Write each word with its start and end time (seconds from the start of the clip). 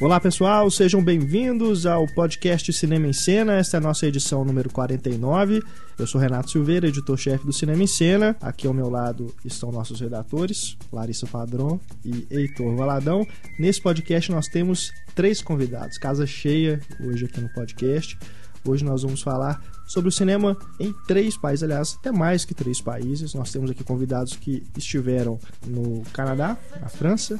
Olá 0.00 0.18
pessoal, 0.18 0.70
sejam 0.70 1.04
bem-vindos 1.04 1.84
ao 1.84 2.06
podcast 2.06 2.72
Cinema 2.72 3.06
em 3.06 3.12
Cena. 3.12 3.56
Esta 3.56 3.76
é 3.76 3.78
a 3.78 3.82
nossa 3.82 4.06
edição 4.06 4.42
número 4.46 4.70
49. 4.70 5.62
Eu 5.98 6.06
sou 6.06 6.18
Renato 6.18 6.50
Silveira, 6.50 6.88
editor-chefe 6.88 7.44
do 7.44 7.52
Cinema 7.52 7.82
em 7.82 7.86
Cena. 7.86 8.34
Aqui 8.40 8.66
ao 8.66 8.72
meu 8.72 8.88
lado 8.88 9.26
estão 9.44 9.70
nossos 9.70 10.00
redatores, 10.00 10.74
Larissa 10.90 11.26
Padrão 11.26 11.78
e 12.02 12.26
Heitor 12.30 12.74
Valadão. 12.76 13.26
Nesse 13.58 13.82
podcast 13.82 14.32
nós 14.32 14.48
temos 14.48 14.90
três 15.14 15.42
convidados, 15.42 15.98
casa 15.98 16.26
cheia 16.26 16.80
hoje 16.98 17.26
aqui 17.26 17.38
no 17.38 17.50
podcast. 17.50 18.18
Hoje 18.64 18.82
nós 18.82 19.02
vamos 19.02 19.20
falar 19.20 19.62
sobre 19.86 20.08
o 20.08 20.12
cinema 20.12 20.56
em 20.78 20.94
três 21.06 21.36
países, 21.36 21.62
aliás, 21.62 21.96
até 21.98 22.10
mais 22.10 22.46
que 22.46 22.54
três 22.54 22.80
países. 22.80 23.34
Nós 23.34 23.52
temos 23.52 23.70
aqui 23.70 23.84
convidados 23.84 24.34
que 24.34 24.62
estiveram 24.78 25.38
no 25.66 26.02
Canadá, 26.12 26.56
na 26.80 26.88
França, 26.88 27.38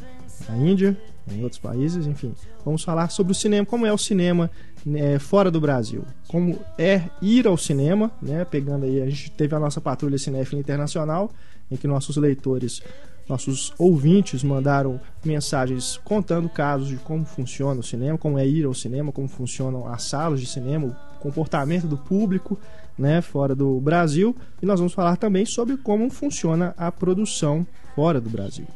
na 0.49 0.57
Índia, 0.57 0.97
em 1.31 1.43
outros 1.43 1.61
países, 1.61 2.07
enfim. 2.07 2.35
Vamos 2.65 2.83
falar 2.83 3.11
sobre 3.11 3.33
o 3.33 3.35
cinema, 3.35 3.67
como 3.67 3.87
é 3.87 3.93
o 3.93 3.99
cinema 3.99 4.51
né, 4.85 5.19
fora 5.19 5.51
do 5.51 5.61
Brasil, 5.61 6.05
como 6.29 6.59
é 6.79 7.03
ir 7.21 7.47
ao 7.47 7.57
cinema, 7.57 8.11
né? 8.21 8.45
Pegando 8.45 8.85
aí, 8.85 9.03
a 9.03 9.07
gente 9.07 9.31
teve 9.33 9.55
a 9.55 9.59
nossa 9.59 9.81
patrulha 9.81 10.19
cinéfila 10.19 10.61
internacional, 10.61 11.31
em 11.71 11.77
que 11.77 11.87
nossos 11.87 12.17
leitores, 12.17 12.83
nossos 13.29 13.73
ouvintes 13.79 14.43
mandaram 14.43 15.01
mensagens 15.25 15.99
contando 16.03 16.49
casos 16.49 16.89
de 16.89 16.97
como 16.97 17.25
funciona 17.25 17.81
o 17.81 17.85
cinema, 17.85 18.19
como 18.19 18.39
é 18.39 18.47
ir 18.47 18.65
ao 18.65 18.75
cinema, 18.75 19.13
como 19.13 19.29
funcionam 19.29 19.87
as 19.87 20.05
salas 20.05 20.41
de 20.41 20.47
cinema, 20.47 20.87
o 20.87 21.21
comportamento 21.21 21.87
do 21.87 21.97
público, 21.97 22.59
né, 22.99 23.21
fora 23.21 23.55
do 23.55 23.81
Brasil, 23.81 24.37
e 24.61 24.67
nós 24.67 24.81
vamos 24.81 24.93
falar 24.93 25.17
também 25.17 25.47
sobre 25.47 25.77
como 25.77 26.11
funciona 26.11 26.75
a 26.77 26.91
produção 26.91 27.67
fora 27.95 28.21
do 28.21 28.29
Brasil. 28.29 28.67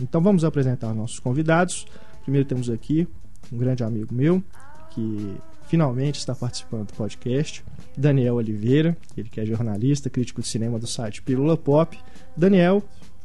Então 0.00 0.20
vamos 0.20 0.44
apresentar 0.44 0.94
nossos 0.94 1.18
convidados. 1.18 1.86
Primeiro 2.22 2.46
temos 2.46 2.70
aqui 2.70 3.06
um 3.52 3.58
grande 3.58 3.82
amigo 3.82 4.14
meu 4.14 4.42
que 4.90 5.36
finalmente 5.66 6.18
está 6.18 6.34
participando 6.34 6.88
do 6.88 6.94
podcast, 6.94 7.64
Daniel 7.96 8.34
Oliveira, 8.34 8.96
ele 9.16 9.28
que 9.28 9.40
é 9.40 9.46
jornalista, 9.46 10.10
crítico 10.10 10.42
de 10.42 10.48
cinema 10.48 10.78
do 10.78 10.86
site 10.86 11.22
Pílula 11.22 11.56
Pop. 11.56 11.98
Daniel, 12.36 12.82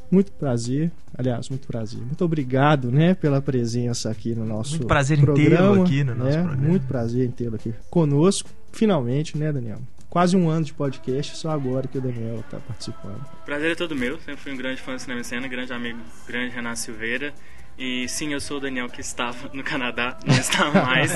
muito 0.09 0.31
prazer, 0.31 0.91
aliás, 1.17 1.49
muito 1.49 1.67
prazer. 1.67 1.99
Muito 1.99 2.23
obrigado, 2.23 2.91
né, 2.91 3.13
pela 3.13 3.41
presença 3.41 4.09
aqui 4.09 4.33
no 4.33 4.45
nosso 4.45 4.71
Muito 4.71 4.87
prazer 4.87 5.19
programa, 5.19 5.45
em 5.45 5.73
tê-lo 5.73 5.81
aqui 5.83 6.03
no 6.03 6.15
nosso 6.15 6.37
né? 6.37 6.43
programa. 6.43 6.67
Muito 6.67 6.87
prazer 6.87 7.27
em 7.27 7.31
tê-lo 7.31 7.55
aqui 7.55 7.73
conosco, 7.89 8.49
finalmente, 8.71 9.37
né, 9.37 9.51
Daniel? 9.51 9.79
Quase 10.09 10.37
um 10.37 10.49
ano 10.49 10.65
de 10.65 10.73
podcast, 10.73 11.35
só 11.35 11.49
agora 11.49 11.87
que 11.87 11.97
o 11.97 12.01
Daniel 12.01 12.39
está 12.39 12.59
participando. 12.59 13.25
Prazer 13.45 13.71
é 13.71 13.75
todo 13.75 13.95
meu, 13.95 14.17
sempre 14.19 14.37
fui 14.37 14.53
um 14.53 14.57
grande 14.57 14.81
fã 14.81 14.93
do 14.95 14.99
cinema 14.99 15.19
em 15.19 15.23
cena, 15.23 15.47
grande 15.47 15.73
amigo, 15.73 15.99
grande 16.25 16.55
Renato 16.55 16.79
Silveira. 16.79 17.33
E 17.77 18.07
sim, 18.09 18.33
eu 18.33 18.41
sou 18.41 18.57
o 18.57 18.59
Daniel 18.59 18.89
que 18.89 19.01
estava 19.01 19.51
no 19.53 19.63
Canadá, 19.63 20.17
não 20.25 20.33
está 20.33 20.71
mais. 20.71 21.11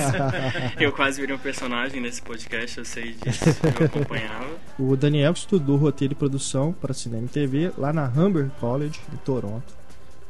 eu 0.78 0.92
quase 0.92 1.20
virei 1.20 1.34
um 1.34 1.38
personagem 1.38 2.00
nesse 2.00 2.22
podcast, 2.22 2.78
eu 2.78 2.84
sei 2.84 3.14
disso, 3.14 3.44
eu 3.80 3.86
acompanhava. 3.86 4.46
O 4.78 4.94
Daniel 4.94 5.32
estudou 5.32 5.76
roteiro 5.76 6.12
e 6.12 6.16
produção 6.16 6.72
para 6.72 6.94
cinema 6.94 7.24
e 7.24 7.28
TV 7.28 7.72
lá 7.76 7.92
na 7.92 8.06
Humber 8.06 8.48
College, 8.60 9.00
em 9.12 9.16
Toronto, 9.16 9.74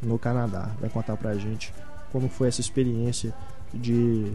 no 0.01 0.19
Canadá. 0.19 0.71
Vai 0.81 0.89
contar 0.89 1.17
pra 1.19 1.35
gente 1.35 1.75
como 2.11 2.31
foi 2.31 2.49
essa 2.49 2.63
experiência 2.63 3.35
de 3.75 4.33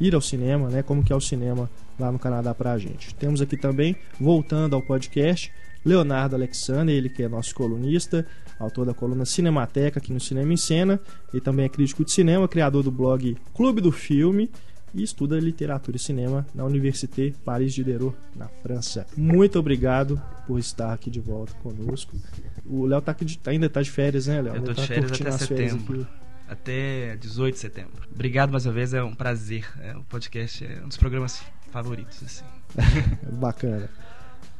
ir 0.00 0.14
ao 0.14 0.20
cinema, 0.20 0.68
né? 0.68 0.82
Como 0.82 1.02
que 1.02 1.12
é 1.12 1.16
o 1.16 1.20
cinema 1.20 1.70
lá 1.98 2.10
no 2.12 2.18
Canadá 2.18 2.54
pra 2.54 2.76
gente. 2.78 3.14
Temos 3.14 3.40
aqui 3.40 3.56
também, 3.56 3.96
voltando 4.20 4.74
ao 4.74 4.82
podcast, 4.82 5.52
Leonardo 5.84 6.34
Alexander, 6.34 6.94
ele 6.94 7.08
que 7.08 7.22
é 7.22 7.28
nosso 7.28 7.54
colunista, 7.54 8.26
autor 8.58 8.86
da 8.86 8.94
coluna 8.94 9.24
Cinemateca 9.24 9.98
aqui 10.00 10.12
no 10.12 10.18
Cinema 10.20 10.52
em 10.52 10.56
Cena, 10.56 11.00
e 11.32 11.40
também 11.40 11.64
é 11.64 11.68
crítico 11.68 12.04
de 12.04 12.10
cinema, 12.10 12.48
criador 12.48 12.82
do 12.82 12.90
blog 12.90 13.36
Clube 13.54 13.80
do 13.80 13.92
Filme 13.92 14.50
e 14.94 15.02
estuda 15.02 15.38
literatura 15.38 15.96
e 15.96 16.00
cinema 16.00 16.46
na 16.54 16.64
Université 16.64 17.32
Paris 17.44 17.72
Diderot, 17.74 18.16
na 18.34 18.48
França. 18.62 19.06
Muito 19.16 19.58
obrigado 19.58 20.20
por 20.46 20.58
estar 20.58 20.92
aqui 20.92 21.10
de 21.10 21.20
volta 21.20 21.52
conosco. 21.62 22.16
O 22.64 22.86
Léo 22.86 23.00
tá 23.02 23.12
aqui 23.12 23.24
de- 23.24 23.38
ainda 23.46 23.68
tá 23.68 23.80
de 23.82 23.90
férias, 23.90 24.26
né, 24.26 24.40
Léo? 24.42 24.56
Eu 24.56 24.62
tô 24.62 24.72
de 24.72 24.80
tá 24.80 24.86
férias 24.86 25.20
até 25.20 25.30
setembro. 25.38 26.02
aqui. 26.02 26.25
Até 26.48 27.16
18 27.16 27.54
de 27.54 27.60
setembro. 27.60 28.02
Obrigado 28.12 28.50
mais 28.50 28.66
uma 28.66 28.72
vez, 28.72 28.94
é 28.94 29.02
um 29.02 29.14
prazer. 29.14 29.66
É, 29.80 29.96
o 29.96 30.02
podcast 30.04 30.64
é 30.64 30.80
um 30.84 30.88
dos 30.88 30.96
programas 30.96 31.42
favoritos, 31.70 32.22
assim. 32.22 32.44
Bacana. 33.32 33.88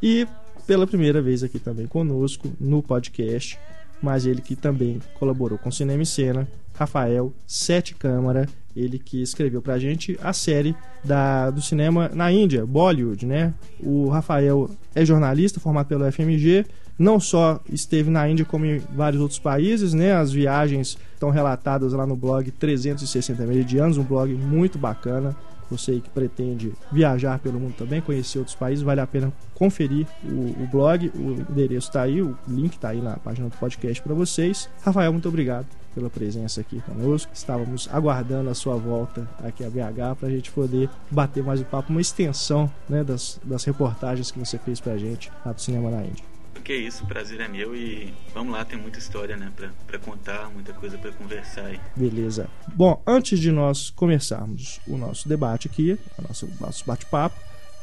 E 0.02 0.26
pela 0.66 0.86
primeira 0.86 1.22
vez 1.22 1.42
aqui 1.42 1.58
também 1.58 1.86
conosco 1.86 2.52
no 2.60 2.82
podcast, 2.82 3.58
mas 4.02 4.26
ele 4.26 4.42
que 4.42 4.56
também 4.56 5.00
colaborou 5.18 5.58
com 5.58 5.70
Cinema 5.70 6.02
e 6.02 6.06
Cena, 6.06 6.48
Rafael 6.74 7.32
Sete 7.46 7.94
Câmara, 7.94 8.46
ele 8.74 8.98
que 8.98 9.22
escreveu 9.22 9.62
pra 9.62 9.78
gente 9.78 10.18
a 10.22 10.32
série 10.32 10.76
da, 11.02 11.50
do 11.50 11.62
cinema 11.62 12.10
na 12.12 12.30
Índia, 12.30 12.66
Bollywood, 12.66 13.24
né? 13.24 13.54
O 13.80 14.08
Rafael 14.08 14.70
é 14.94 15.04
jornalista 15.04 15.58
formado 15.58 15.86
pelo 15.86 16.10
FMG, 16.10 16.66
não 16.98 17.20
só 17.20 17.60
esteve 17.68 18.10
na 18.10 18.28
Índia 18.28 18.44
como 18.44 18.64
em 18.64 18.78
vários 18.78 19.20
outros 19.20 19.38
países, 19.38 19.92
né? 19.92 20.14
As 20.14 20.32
viagens 20.32 20.96
estão 21.14 21.30
relatadas 21.30 21.92
lá 21.92 22.06
no 22.06 22.16
blog 22.16 22.50
360 22.50 23.44
Meridianos, 23.44 23.98
um 23.98 24.04
blog 24.04 24.32
muito 24.34 24.78
bacana. 24.78 25.36
Você 25.68 25.98
que 25.98 26.08
pretende 26.08 26.72
viajar 26.92 27.40
pelo 27.40 27.58
mundo 27.58 27.74
também, 27.76 28.00
conhecer 28.00 28.38
outros 28.38 28.54
países, 28.54 28.84
vale 28.84 29.00
a 29.00 29.06
pena 29.06 29.32
conferir 29.52 30.06
o, 30.24 30.62
o 30.62 30.68
blog. 30.70 31.10
O 31.12 31.32
endereço 31.50 31.88
está 31.88 32.02
aí, 32.02 32.22
o 32.22 32.38
link 32.46 32.74
está 32.74 32.90
aí 32.90 33.00
na 33.00 33.16
página 33.16 33.48
do 33.48 33.56
podcast 33.56 34.00
para 34.00 34.14
vocês. 34.14 34.68
Rafael, 34.84 35.12
muito 35.12 35.28
obrigado 35.28 35.66
pela 35.92 36.08
presença 36.08 36.60
aqui 36.60 36.80
conosco. 36.82 37.32
Estávamos 37.34 37.88
aguardando 37.92 38.48
a 38.48 38.54
sua 38.54 38.76
volta 38.76 39.28
aqui 39.42 39.64
a 39.64 39.68
BH 39.70 40.16
para 40.20 40.28
a 40.28 40.30
gente 40.30 40.52
poder 40.52 40.88
bater 41.10 41.42
mais 41.42 41.60
um 41.60 41.64
papo, 41.64 41.90
uma 41.90 42.00
extensão 42.00 42.70
né, 42.88 43.02
das, 43.02 43.40
das 43.42 43.64
reportagens 43.64 44.30
que 44.30 44.38
você 44.38 44.58
fez 44.58 44.78
para 44.78 44.92
a 44.92 44.98
gente 44.98 45.32
lá 45.44 45.52
do 45.52 45.60
Cinema 45.60 45.90
na 45.90 46.04
Índia. 46.04 46.35
Que 46.66 46.74
isso, 46.74 47.04
o 47.04 47.06
prazer 47.06 47.40
é 47.40 47.46
meu 47.46 47.76
e 47.76 48.12
vamos 48.34 48.52
lá, 48.52 48.64
tem 48.64 48.76
muita 48.76 48.98
história, 48.98 49.36
né, 49.36 49.52
pra, 49.54 49.70
pra 49.86 50.00
contar, 50.00 50.50
muita 50.50 50.72
coisa 50.72 50.98
pra 50.98 51.12
conversar 51.12 51.66
aí. 51.66 51.78
Beleza. 51.94 52.48
Bom, 52.74 53.00
antes 53.06 53.38
de 53.38 53.52
nós 53.52 53.90
começarmos 53.90 54.80
o 54.84 54.96
nosso 54.96 55.28
debate 55.28 55.68
aqui, 55.68 55.96
o 56.18 56.22
nosso, 56.22 56.48
nosso 56.60 56.84
bate-papo, 56.84 57.38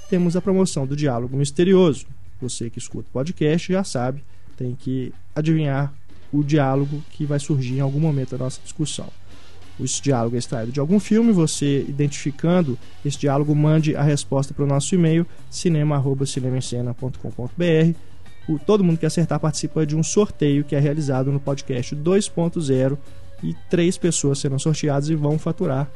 temos 0.09 0.35
a 0.35 0.41
promoção 0.41 0.85
do 0.85 0.97
Diálogo 0.97 1.37
Misterioso. 1.37 2.05
Você 2.41 2.69
que 2.69 2.77
escuta 2.77 3.07
o 3.07 3.11
podcast 3.13 3.71
já 3.71 3.85
sabe, 3.85 4.21
tem 4.57 4.75
que 4.75 5.13
adivinhar 5.33 5.93
o 6.29 6.43
diálogo 6.43 7.01
que 7.11 7.25
vai 7.25 7.39
surgir 7.39 7.75
em 7.75 7.79
algum 7.79 8.01
momento 8.01 8.31
da 8.31 8.39
nossa 8.43 8.59
discussão. 8.61 9.07
Esse 9.79 10.01
diálogo 10.01 10.35
é 10.35 10.39
extraído 10.39 10.73
de 10.73 10.81
algum 10.81 10.99
filme, 10.99 11.31
você 11.31 11.85
identificando 11.87 12.77
esse 13.05 13.17
diálogo, 13.17 13.55
mande 13.55 13.95
a 13.95 14.03
resposta 14.03 14.53
para 14.53 14.65
o 14.65 14.67
nosso 14.67 14.93
e-mail 14.93 15.25
cinema.cinemascena.com.br 15.49 18.12
o, 18.47 18.59
todo 18.59 18.83
mundo 18.83 18.97
que 18.97 19.05
acertar 19.05 19.39
participa 19.39 19.85
de 19.85 19.95
um 19.95 20.03
sorteio 20.03 20.63
que 20.63 20.75
é 20.75 20.79
realizado 20.79 21.31
no 21.31 21.39
podcast 21.39 21.95
2.0 21.95 22.97
e 23.43 23.53
três 23.69 23.97
pessoas 23.97 24.39
serão 24.39 24.59
sorteadas 24.59 25.09
e 25.09 25.15
vão 25.15 25.37
faturar. 25.37 25.89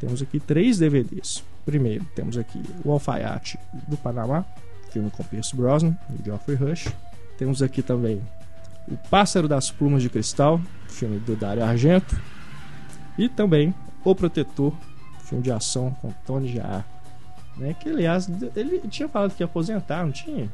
Temos 0.00 0.20
aqui 0.22 0.40
três 0.40 0.78
DVDs. 0.78 1.42
Primeiro, 1.64 2.04
temos 2.14 2.36
aqui 2.36 2.60
O 2.84 2.90
Alfaiate 2.90 3.58
do 3.86 3.96
Panamá, 3.96 4.44
filme 4.90 5.10
com 5.10 5.22
Pierce 5.22 5.54
Brosnan 5.54 5.96
e 6.10 6.24
Geoffrey 6.24 6.56
Rush. 6.56 6.88
Temos 7.38 7.62
aqui 7.62 7.82
também 7.82 8.20
O 8.88 8.96
Pássaro 9.08 9.46
das 9.46 9.70
Plumas 9.70 10.02
de 10.02 10.08
Cristal, 10.08 10.60
filme 10.88 11.18
do 11.20 11.36
Dario 11.36 11.64
Argento. 11.64 12.20
E 13.16 13.28
também 13.28 13.74
O 14.04 14.14
Protetor, 14.14 14.72
filme 15.24 15.44
de 15.44 15.52
ação 15.52 15.92
com 16.00 16.10
Tony 16.26 16.52
Jaa. 16.52 16.84
Né, 17.56 17.76
que 17.78 17.88
aliás, 17.90 18.30
ele 18.56 18.80
tinha 18.88 19.08
falado 19.08 19.34
que 19.34 19.42
ia 19.42 19.44
aposentar, 19.44 20.04
não 20.04 20.10
tinha? 20.10 20.48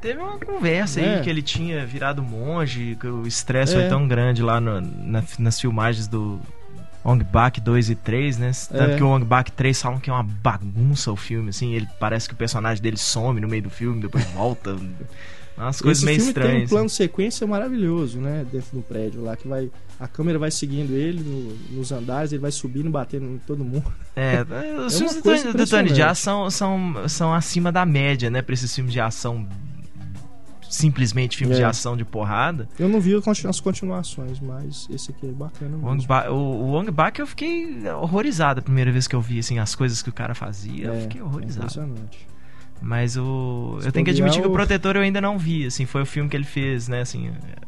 Teve 0.00 0.18
uma 0.20 0.38
conversa 0.38 1.00
É. 1.00 1.16
aí 1.18 1.22
que 1.22 1.30
ele 1.30 1.42
tinha 1.42 1.86
virado 1.86 2.22
monge, 2.22 2.96
que 2.98 3.06
o 3.06 3.24
estresse 3.26 3.74
É. 3.76 3.80
foi 3.80 3.88
tão 3.88 4.06
grande 4.08 4.42
lá 4.42 4.60
no- 4.60 4.80
na- 4.80 5.22
nas 5.38 5.60
filmagens 5.60 6.08
do 6.08 6.40
Ong 7.04 7.22
Bak 7.22 7.60
2 7.60 7.88
e 7.88 7.94
3, 7.94 8.36
né? 8.36 8.50
Tanto 8.68 8.90
É. 8.92 8.96
que 8.96 9.02
o 9.02 9.08
Ong 9.08 9.24
Bak 9.24 9.52
3 9.52 9.80
falam 9.80 10.00
que 10.00 10.10
é 10.10 10.12
uma 10.12 10.22
bagunça 10.24 11.12
o 11.12 11.16
filme, 11.16 11.50
assim, 11.50 11.72
ele 11.72 11.88
parece 12.00 12.26
que 12.28 12.34
o 12.34 12.36
personagem 12.36 12.82
dele 12.82 12.96
some 12.96 13.40
no 13.40 13.46
meio 13.48 13.62
do 13.62 13.70
filme, 13.70 14.00
depois 14.02 14.24
volta. 14.34 14.76
Umas 15.56 15.80
coisas 15.80 15.98
Esse 16.02 16.06
meio 16.06 16.18
filme 16.18 16.34
tem 16.34 16.42
um 16.42 16.46
estranhas. 16.46 16.70
plano 16.70 16.88
sequência 16.88 17.46
maravilhoso, 17.46 18.18
né? 18.20 18.44
Dentro 18.50 18.76
do 18.76 18.82
prédio 18.82 19.22
lá, 19.22 19.36
que 19.36 19.46
vai. 19.46 19.70
A 20.00 20.08
câmera 20.08 20.36
vai 20.38 20.50
seguindo 20.50 20.92
ele 20.94 21.20
no- 21.20 21.76
nos 21.78 21.92
andares, 21.92 22.32
ele 22.32 22.42
vai 22.42 22.50
subindo, 22.50 22.90
batendo 22.90 23.26
em 23.26 23.38
todo 23.38 23.64
mundo. 23.64 23.84
É, 24.16 24.42
os 24.84 24.94
É 24.94 24.98
filmes 24.98 25.44
uma 25.44 25.52
do 25.52 25.66
Tony. 25.66 25.94
Jaa 25.94 26.14
são, 26.14 26.50
são, 26.50 27.08
são 27.08 27.32
acima 27.32 27.70
da 27.70 27.86
média, 27.86 28.28
né? 28.30 28.42
Pra 28.42 28.52
esses 28.52 28.74
filmes 28.74 28.92
de 28.92 28.98
ação. 29.00 29.46
Simplesmente 30.68 31.36
filmes 31.36 31.56
É. 31.56 31.60
de 31.60 31.64
ação 31.66 31.96
de 31.96 32.04
porrada. 32.04 32.68
Eu 32.76 32.88
não 32.88 33.00
vi 33.00 33.14
as 33.48 33.60
continuações, 33.60 34.40
mas 34.40 34.88
esse 34.90 35.12
aqui 35.12 35.28
é 35.28 35.30
bacana 35.30 35.76
O 35.76 35.94
mesmo. 35.94 36.12
O, 36.32 36.72
Wong 36.72 36.90
Bak 36.90 37.20
eu 37.20 37.26
fiquei 37.28 37.88
horrorizado 37.90 38.58
a 38.58 38.62
primeira 38.62 38.90
vez 38.90 39.06
que 39.06 39.14
eu 39.14 39.20
vi 39.20 39.38
assim, 39.38 39.60
as 39.60 39.76
coisas 39.76 40.02
que 40.02 40.08
o 40.08 40.12
cara 40.12 40.34
fazia. 40.34 40.86
eu 40.86 40.94
É, 40.94 41.00
fiquei 41.02 41.20
é 41.20 41.24
horrorizado. 41.24 41.66
impressionante. 41.66 42.26
Mas 42.86 43.16
o. 43.16 43.78
Eu 43.82 43.90
tenho 43.90 44.04
que 44.04 44.10
admitir 44.10 44.42
que 44.42 44.46
o 44.46 44.50
o- 44.50 44.52
Protetor 44.54 44.94
eu 44.96 45.02
ainda 45.02 45.20
não 45.20 45.38
vi, 45.38 45.64
assim, 45.66 45.86
foi 45.86 46.02
o 46.02 46.06
filme 46.06 46.28
que 46.28 46.36
ele 46.36 46.44
fez, 46.44 46.86
né, 46.86 47.00
assim. 47.00 47.28
é, 47.28 47.64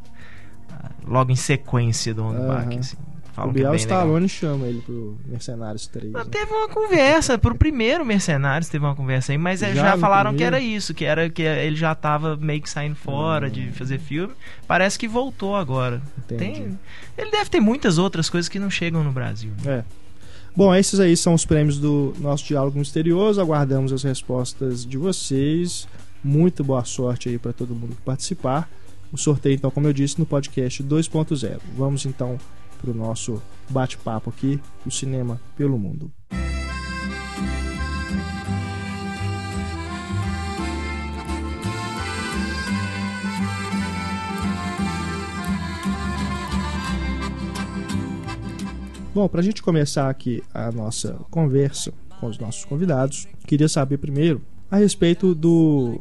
Logo 1.07 1.31
em 1.33 1.37
sequência 1.37 2.13
do 2.13 2.23
Wong 2.25 2.37
Bak, 2.47 2.67
Aham. 2.73 2.79
assim. 2.81 2.97
Falam 3.33 3.51
o 3.51 3.53
é 3.53 3.55
Biel 3.55 3.71
bem 3.71 3.81
legal. 3.81 3.99
Stallone 3.99 4.29
chama 4.31 4.67
ele 4.67 4.81
pro 4.81 5.17
Mercenários 5.27 5.87
3. 5.89 6.11
Não, 6.13 6.25
né? 6.25 6.27
Teve 6.31 6.51
uma 6.53 6.69
conversa, 6.69 7.37
pro 7.39 7.55
primeiro 7.55 8.05
Mercenários 8.05 8.69
teve 8.71 8.83
uma 8.85 8.95
conversa 8.97 9.31
aí, 9.33 9.37
mas 9.39 9.63
é, 9.63 9.75
Já 9.75 9.91
já, 9.91 9.99
falaram 9.99 10.35
que 10.35 10.43
era 10.43 10.59
isso, 10.59 10.95
que 10.95 11.05
era 11.05 11.29
que 11.29 11.43
ele 11.43 11.77
já 11.77 11.95
tava 11.95 12.35
meio 12.37 12.63
que 12.63 12.69
saindo 12.71 12.97
fora 12.97 13.47
Hum. 13.47 13.51
de 13.51 13.73
fazer 13.73 13.99
filme. 13.99 14.33
Parece 14.67 14.99
que 14.99 15.07
voltou 15.07 15.55
agora. 15.55 16.01
Entendi. 16.19 16.39
Tem, 16.61 16.79
ele 17.19 17.31
deve 17.31 17.51
ter 17.51 17.61
muitas 17.61 17.99
outras 17.99 18.29
coisas 18.31 18.49
que 18.49 18.59
não 18.59 18.71
chegam 18.71 19.05
no 19.05 19.13
Brasil. 19.13 19.53
né? 19.65 19.85
É. 19.93 20.06
Bom, 20.57 20.75
esses 20.75 20.99
aí 20.99 21.15
são 21.15 21.35
os 21.35 21.45
prêmios 21.45 21.79
do 21.79 22.15
nosso 22.19 22.43
Diálogo 22.47 22.79
Misterioso. 22.79 23.39
Aguardamos 23.39 23.93
as 23.93 24.03
respostas 24.03 24.87
de 24.87 24.97
vocês. 24.97 25.87
Muito 26.25 26.65
boa 26.65 26.83
sorte 26.83 27.29
aí 27.29 27.39
para 27.39 27.53
todo 27.53 27.75
mundo 27.75 27.95
que 27.95 28.01
participar. 28.01 28.67
O 29.13 29.19
sorteio, 29.19 29.55
então, 29.55 29.71
como 29.71 29.87
eu 29.87 29.93
disse, 29.93 30.19
no 30.19 30.25
podcast 30.25 30.83
2.0. 30.83 31.61
Vamos 31.77 32.07
então 32.07 32.39
para 32.81 32.91
o 32.91 32.95
nosso 32.95 33.43
bate-papo 33.69 34.31
aqui, 34.31 34.59
o 34.87 34.91
cinema 34.91 35.39
pelo 35.59 35.79
mundo. 35.79 36.11
Bom, 49.17 49.27
para 49.29 49.41
a 49.41 49.43
gente 49.43 49.63
começar 49.63 50.11
aqui 50.11 50.43
a 50.53 50.71
nossa 50.71 51.15
conversa 51.31 51.91
com 52.21 52.27
os 52.27 52.39
nossos 52.39 52.67
convidados, 52.67 53.27
queria 53.47 53.67
saber 53.67 53.97
primeiro 53.97 54.43
a 54.71 54.77
respeito 54.77 55.35
do, 55.35 55.99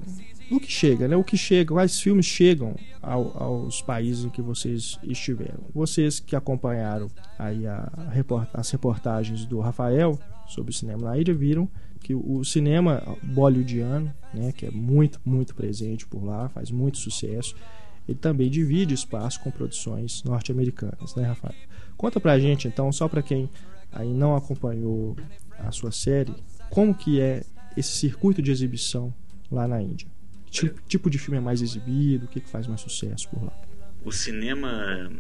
do 0.52 0.60
que 0.60 0.70
chega, 0.70 1.08
né? 1.08 1.16
O 1.16 1.24
que 1.24 1.38
chega, 1.38 1.74
quais 1.74 1.98
filmes 1.98 2.26
chegam 2.26 2.76
ao- 3.02 3.42
aos 3.42 3.82
países 3.82 4.26
em 4.26 4.30
que 4.30 4.42
vocês 4.42 5.00
estiveram. 5.02 5.62
Vocês 5.74 6.20
que 6.20 6.36
acompanharam 6.36 7.08
aí 7.40 7.66
a 7.66 7.90
report- 8.12 8.50
as 8.54 8.70
reportagens 8.70 9.46
do 9.46 9.62
Rafael 9.62 10.20
sobre 10.46 10.72
o 10.72 10.74
cinema 10.76 11.08
na 11.10 11.18
Índia 11.18 11.34
viram 11.34 11.70
que 12.02 12.14
o 12.14 12.44
cinema 12.44 13.02
bollywoodiano, 13.24 14.14
né, 14.34 14.52
que 14.52 14.66
é 14.66 14.72
muito, 14.72 15.22
muito 15.24 15.56
presente 15.56 16.06
por 16.06 16.22
lá, 16.22 16.50
faz 16.50 16.70
muito 16.70 16.98
sucesso, 16.98 17.56
ele 18.10 18.18
também 18.18 18.50
divide 18.50 18.94
espaço 18.94 19.40
com 19.40 19.50
produções 19.50 20.22
norte-americanas, 20.26 21.16
né, 21.16 21.24
Rafael? 21.28 21.56
Conta 21.98 22.20
pra 22.20 22.40
gente, 22.40 22.68
então, 22.68 22.92
só 22.92 23.08
pra 23.08 23.22
quem 23.22 23.50
aí 23.92 24.14
não 24.14 24.36
acompanhou 24.36 25.16
a 25.58 25.72
sua 25.72 25.92
série, 25.92 26.34
como 26.70 26.94
que 26.94 27.22
é 27.22 27.44
esse 27.78 27.98
circuito 27.98 28.42
de 28.42 28.52
exibição 28.52 29.14
lá 29.52 29.68
na 29.68 29.82
Índia? 29.82 30.08
Que 30.46 30.70
tipo, 30.88 31.10
de 31.10 31.18
filme 31.18 31.38
é 31.38 31.42
mais 31.42 31.62
exibido? 31.62 32.26
O 32.26 32.28
que, 32.28 32.40
que 32.42 32.50
faz 32.50 32.68
mais 32.68 32.82
sucesso 32.82 33.30
por 33.30 33.44
lá? 33.44 33.54
o 34.06 34.12
cinema 34.12 35.12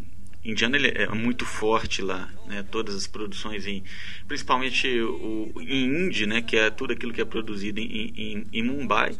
indiano 0.43 0.75
ele 0.75 0.89
é 0.89 1.07
muito 1.09 1.43
forte 1.43 2.03
lá, 2.03 2.31
né? 2.45 2.63
Todas 2.69 2.95
as 2.95 3.07
produções 3.07 3.65
em, 3.65 3.83
principalmente 4.27 4.87
o 5.01 5.51
em 5.59 5.85
Indy, 5.85 6.27
né? 6.27 6.41
Que 6.41 6.55
é 6.55 6.69
tudo 6.69 6.93
aquilo 6.93 7.11
que 7.11 7.19
é 7.19 7.25
produzido 7.25 7.79
em, 7.79 8.13
em, 8.15 8.47
em 8.53 8.63
Mumbai, 8.63 9.17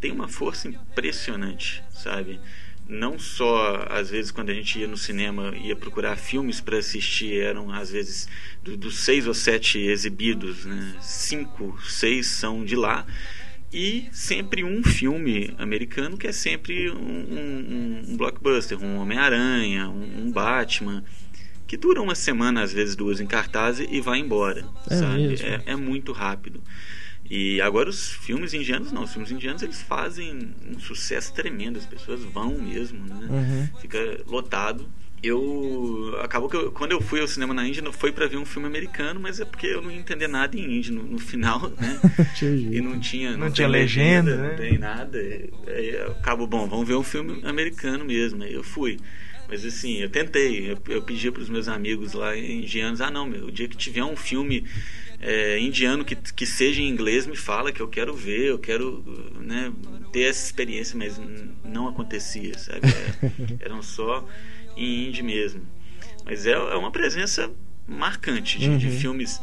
tem 0.00 0.10
uma 0.10 0.28
força 0.28 0.66
impressionante, 0.66 1.84
sabe? 1.90 2.40
Não 2.92 3.18
só 3.18 3.86
às 3.88 4.10
vezes 4.10 4.30
quando 4.30 4.50
a 4.50 4.54
gente 4.54 4.78
ia 4.78 4.86
no 4.86 4.96
cinema 4.96 5.54
ia 5.56 5.74
procurar 5.74 6.16
filmes 6.16 6.60
para 6.60 6.76
assistir 6.78 7.40
eram 7.40 7.72
às 7.72 7.90
vezes 7.90 8.28
do- 8.62 8.76
dos 8.76 8.98
seis 8.98 9.26
ou 9.26 9.34
sete 9.34 9.78
exibidos, 9.78 10.64
né? 10.64 10.94
Cinco, 11.00 11.78
seis 11.82 12.26
são 12.26 12.64
de 12.64 12.76
lá 12.76 13.06
e 13.72 14.08
sempre 14.12 14.62
um 14.62 14.82
filme 14.84 15.54
americano 15.58 16.18
que 16.18 16.26
é 16.26 16.32
sempre 16.32 16.90
um, 16.90 16.94
um- 16.96 18.02
um 18.08 18.16
blockbuster, 18.16 18.78
um 18.82 18.98
Homem-Aranha, 18.98 19.88
um, 19.88 20.26
um 20.26 20.30
Batman, 20.30 21.02
que 21.66 21.76
dura 21.78 22.02
uma 22.02 22.14
semana, 22.14 22.62
às 22.62 22.70
vezes 22.72 22.94
duas 22.94 23.18
em 23.18 23.26
cartaz 23.26 23.80
e 23.80 24.00
vai 24.02 24.18
embora, 24.18 24.66
É 24.90 24.94
sabe? 24.94 25.34
É, 25.42 25.62
é 25.72 25.76
muito 25.76 26.12
rápido. 26.12 26.62
E 27.30 27.60
agora 27.60 27.88
os 27.88 28.10
filmes 28.10 28.52
indianos 28.52 28.92
não, 28.92 29.04
os 29.04 29.12
filmes 29.12 29.30
indianos 29.30 29.62
eles 29.62 29.80
fazem 29.80 30.50
um 30.70 30.78
sucesso 30.78 31.32
tremendo, 31.32 31.78
as 31.78 31.86
pessoas 31.86 32.22
vão 32.22 32.58
mesmo, 32.58 33.02
né? 33.06 33.26
Uhum. 33.30 33.68
Fica 33.80 34.20
lotado. 34.26 34.86
Eu 35.22 36.18
acabou 36.20 36.48
que 36.50 36.56
eu- 36.56 36.72
quando 36.72 36.90
eu 36.90 37.00
fui 37.00 37.20
ao 37.20 37.28
cinema 37.28 37.54
na 37.54 37.66
Índia 37.66 37.80
não 37.80 37.92
foi 37.92 38.10
para 38.10 38.26
ver 38.26 38.36
um 38.38 38.44
filme 38.44 38.66
americano, 38.66 39.20
mas 39.20 39.38
é 39.38 39.44
porque 39.44 39.68
eu 39.68 39.80
não 39.80 39.90
ia 39.90 39.96
entender 39.98 40.26
nada 40.26 40.56
em 40.58 40.64
hindi 40.78 40.90
no, 40.90 41.04
no 41.04 41.18
final, 41.18 41.70
né? 41.80 42.00
E 42.42 42.80
não 42.80 42.98
tinha 42.98 43.32
Não 43.36 43.46
tem 43.46 43.52
tinha 43.52 43.68
legenda, 43.68 44.36
né? 44.36 44.48
não 44.50 44.56
tem 44.56 44.78
nada. 44.78 45.18
Aí 45.18 45.90
eu 45.90 46.10
acabo 46.12 46.44
bom, 46.46 46.68
vamos 46.68 46.86
ver 46.88 46.96
um 46.96 47.04
filme 47.04 47.40
americano 47.44 48.04
mesmo. 48.04 48.42
Aí 48.42 48.52
eu 48.52 48.64
fui. 48.64 48.98
Mas 49.48 49.64
assim, 49.64 49.98
eu 49.98 50.08
tentei, 50.08 50.72
eu, 50.72 50.78
eu 50.88 51.02
pedi 51.02 51.30
para 51.30 51.42
os 51.42 51.48
meus 51.48 51.68
amigos 51.68 52.14
lá 52.14 52.36
indianos, 52.36 53.00
ah 53.00 53.10
não, 53.10 53.26
meu, 53.26 53.46
o 53.46 53.52
dia 53.52 53.68
que 53.68 53.76
tiver 53.76 54.02
um 54.02 54.16
filme 54.16 54.64
é, 55.22 55.58
indiano 55.60 56.04
que, 56.04 56.16
que 56.16 56.44
seja 56.44 56.82
em 56.82 56.88
inglês, 56.88 57.26
me 57.26 57.36
fala 57.36 57.70
que 57.72 57.80
eu 57.80 57.88
quero 57.88 58.12
ver, 58.14 58.46
eu 58.46 58.58
quero 58.58 59.04
né, 59.40 59.72
ter 60.12 60.22
essa 60.22 60.44
experiência, 60.44 60.98
mas 60.98 61.20
não 61.64 61.86
acontecia, 61.88 62.58
sabe? 62.58 62.80
É, 63.60 63.62
eram 63.64 63.80
só 63.80 64.26
em 64.76 65.08
hindi 65.08 65.22
mesmo. 65.22 65.62
Mas 66.24 66.44
é, 66.46 66.52
é 66.52 66.76
uma 66.76 66.90
presença 66.90 67.50
marcante 67.86 68.58
de, 68.58 68.76
de 68.76 68.86
Uhum. 68.86 68.92
filmes 68.98 69.40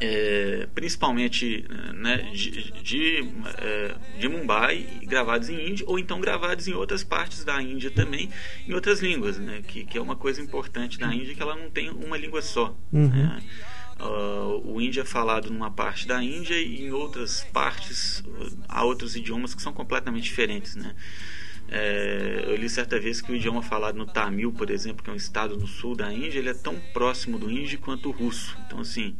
é, 0.00 0.68
principalmente 0.74 1.64
né, 1.94 2.30
de, 2.32 2.70
de, 2.82 3.30
é, 3.58 3.94
de 4.18 4.28
Mumbai, 4.28 4.86
gravados 5.04 5.48
em 5.48 5.70
Índia, 5.70 5.86
ou 5.88 5.98
então 5.98 6.20
gravados 6.20 6.68
em 6.68 6.74
outras 6.74 7.02
partes 7.02 7.44
da 7.44 7.60
Índia 7.62 7.90
também, 7.90 8.28
em 8.66 8.74
outras 8.74 9.00
línguas, 9.00 9.38
né, 9.38 9.62
que, 9.66 9.84
que 9.84 9.96
é 9.96 10.00
uma 10.00 10.16
coisa 10.16 10.40
importante 10.42 10.98
da 10.98 11.12
Índia, 11.14 11.34
que 11.34 11.42
ela 11.42 11.56
não 11.56 11.70
tem 11.70 11.90
uma 11.90 12.16
língua 12.16 12.42
só. 12.42 12.76
Uhum. 12.92 13.08
né. 13.08 13.42
Ah, 13.98 14.60
o 14.64 14.80
índio 14.80 15.02
é 15.02 15.04
falado 15.04 15.50
numa 15.50 15.70
parte 15.70 16.06
da 16.06 16.22
Índia 16.22 16.54
e 16.60 16.82
em 16.82 16.92
outras 16.92 17.44
partes 17.52 18.22
há 18.68 18.84
outros 18.84 19.16
idiomas 19.16 19.54
que 19.54 19.62
são 19.62 19.72
completamente 19.72 20.24
diferentes, 20.24 20.76
né? 20.76 20.94
É, 21.68 22.44
eu 22.46 22.56
li 22.56 22.68
certa 22.68 22.98
vez 23.00 23.20
que 23.20 23.32
o 23.32 23.34
idioma 23.34 23.60
falado 23.60 23.96
no 23.96 24.06
Tamil, 24.06 24.52
por 24.52 24.70
exemplo, 24.70 25.02
que 25.02 25.10
é 25.10 25.12
um 25.12 25.16
estado 25.16 25.56
no 25.56 25.66
sul 25.66 25.96
da 25.96 26.12
Índia, 26.12 26.38
ele 26.38 26.48
é 26.48 26.54
tão 26.54 26.78
próximo 26.92 27.38
do 27.38 27.50
hindi 27.50 27.76
quanto 27.76 28.08
o 28.08 28.12
russo. 28.12 28.56
Então, 28.66 28.78
assim, 28.80 29.16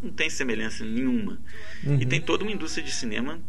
não 0.00 0.10
tem 0.12 0.30
semelhança 0.30 0.84
nenhuma. 0.84 1.40
Uhum. 1.82 2.00
E 2.00 2.06
tem 2.06 2.20
toda 2.20 2.44
uma 2.44 2.52
indústria 2.52 2.84
de 2.84 2.92
cinema 2.92 3.40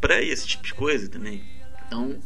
para 0.00 0.20
esse 0.20 0.46
tipo 0.46 0.64
de 0.64 0.74
coisa 0.74 1.08
também. 1.08 1.44
Então, 1.86 2.18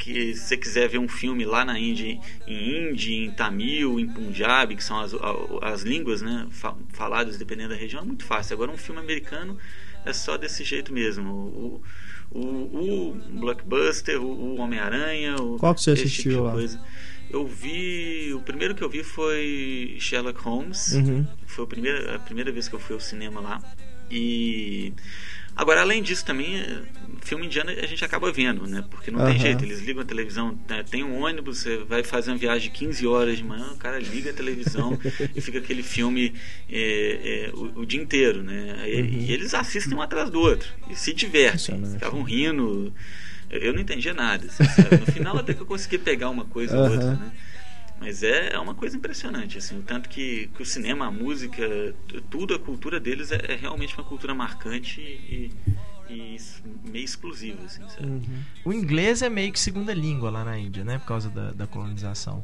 que 0.00 0.34
se 0.34 0.48
você 0.48 0.56
quiser 0.56 0.88
ver 0.88 0.98
um 0.98 1.06
filme 1.08 1.44
lá 1.44 1.62
na 1.64 1.78
Índia, 1.78 2.18
em 2.48 2.90
hindi, 2.90 3.14
em 3.16 3.30
tamil, 3.30 4.00
em 4.00 4.08
punjabi, 4.08 4.74
que 4.74 4.82
são 4.82 4.98
as, 4.98 5.12
as 5.62 5.82
línguas 5.82 6.22
né, 6.22 6.46
fa- 6.50 6.74
faladas 6.94 7.36
dependendo 7.36 7.68
da 7.74 7.76
região, 7.76 8.00
é 8.02 8.04
muito 8.04 8.24
fácil. 8.24 8.54
Agora, 8.54 8.70
um 8.70 8.76
filme 8.78 9.00
americano 9.00 9.58
é 10.06 10.12
só 10.12 10.36
desse 10.38 10.64
jeito 10.64 10.90
mesmo. 10.92 11.30
O, 11.30 11.82
o, 12.32 12.40
o 12.40 13.14
blockbuster, 13.40 14.20
o, 14.20 14.26
o 14.26 14.56
Homem-Aranha, 14.58 15.36
o- 15.36 15.58
Qual 15.58 15.74
que 15.74 15.82
você 15.82 15.90
assistiu 15.90 16.32
tipo 16.32 16.44
lá? 16.44 16.52
coisa. 16.52 16.80
Eu 17.28 17.46
vi. 17.46 18.32
O 18.34 18.40
primeiro 18.40 18.74
que 18.74 18.82
eu 18.82 18.88
vi 18.88 19.04
foi 19.04 19.96
Sherlock 20.00 20.40
Holmes. 20.40 20.94
Uhum. 20.94 21.24
Foi 21.46 21.64
a 21.64 21.68
primeira, 21.68 22.16
a 22.16 22.18
primeira 22.18 22.50
vez 22.50 22.68
que 22.68 22.74
eu 22.74 22.80
fui 22.80 22.94
ao 22.94 23.00
cinema 23.00 23.40
lá. 23.40 23.62
E. 24.10 24.92
Agora, 25.60 25.82
além 25.82 26.02
disso, 26.02 26.24
também, 26.24 26.56
eh, 26.58 26.80
filme 27.20 27.44
indiano 27.44 27.68
a 27.70 27.86
gente 27.86 28.02
acaba 28.02 28.32
vendo, 28.32 28.66
né? 28.66 28.82
Porque 28.90 29.10
não 29.10 29.20
Aham. 29.20 29.28
tem 29.28 29.38
jeito, 29.38 29.62
eles 29.62 29.80
ligam 29.80 30.02
a 30.02 30.06
televisão, 30.06 30.58
né? 30.66 30.82
tem 30.90 31.04
um 31.04 31.20
ônibus, 31.20 31.58
você 31.58 31.76
vai 31.86 32.02
fazer 32.02 32.30
uma 32.30 32.38
viagem 32.38 32.70
de 32.70 32.78
15 32.78 33.06
horas 33.06 33.36
de 33.36 33.44
manhã, 33.44 33.70
o 33.72 33.76
cara 33.76 33.98
liga 33.98 34.30
a 34.30 34.32
televisão 34.32 34.98
e 35.36 35.38
fica 35.38 35.58
aquele 35.58 35.82
filme 35.82 36.32
eh, 36.66 37.20
eh, 37.22 37.50
o, 37.52 37.80
o 37.80 37.84
dia 37.84 38.00
inteiro, 38.00 38.42
né? 38.42 38.84
E, 38.88 39.00
Uhum. 39.02 39.06
e 39.20 39.32
eles 39.32 39.52
assistem 39.52 39.98
um 39.98 40.00
atrás 40.00 40.30
do 40.30 40.40
outro 40.40 40.66
e 40.88 40.96
se 40.96 41.12
divertem, 41.12 41.58
ficavam 41.92 42.22
rindo. 42.22 42.90
Eu 43.50 43.74
não 43.74 43.80
entendia 43.80 44.14
nada, 44.14 44.46
assim? 44.46 44.62
No 44.98 45.06
final 45.06 45.36
até 45.36 45.52
que 45.52 45.60
eu 45.60 45.66
consegui 45.66 45.98
pegar 45.98 46.30
uma 46.30 46.46
coisa 46.46 46.74
ou 46.78 46.90
outra, 46.92 47.16
né? 47.16 47.32
Mas 48.00 48.22
é, 48.22 48.54
é 48.54 48.58
uma 48.58 48.74
coisa 48.74 48.96
impressionante, 48.96 49.58
assim, 49.58 49.78
o 49.78 49.82
tanto 49.82 50.08
que, 50.08 50.48
que 50.56 50.62
o 50.62 50.64
cinema, 50.64 51.06
a 51.06 51.10
música, 51.10 51.94
tudo, 52.30 52.54
a 52.54 52.58
cultura 52.58 52.98
deles 52.98 53.30
é, 53.30 53.52
é 53.52 53.56
realmente 53.56 53.94
uma 53.94 54.04
cultura 54.04 54.34
marcante 54.34 55.02
e, 55.02 55.52
e 56.08 56.36
meio 56.82 57.04
exclusiva, 57.04 57.62
assim, 57.62 57.82
sabe? 57.90 58.06
Uhum. 58.06 58.42
O 58.64 58.72
inglês 58.72 59.20
é 59.20 59.28
meio 59.28 59.52
que 59.52 59.60
segunda 59.60 59.92
língua 59.92 60.30
lá 60.30 60.42
na 60.42 60.58
Índia, 60.58 60.82
né? 60.82 60.98
Por 60.98 61.06
causa 61.06 61.28
da, 61.28 61.52
da 61.52 61.66
colonização. 61.66 62.42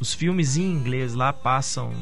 Os 0.00 0.14
filmes 0.14 0.56
em 0.56 0.72
inglês 0.72 1.14
lá 1.14 1.30
passam. 1.32 1.92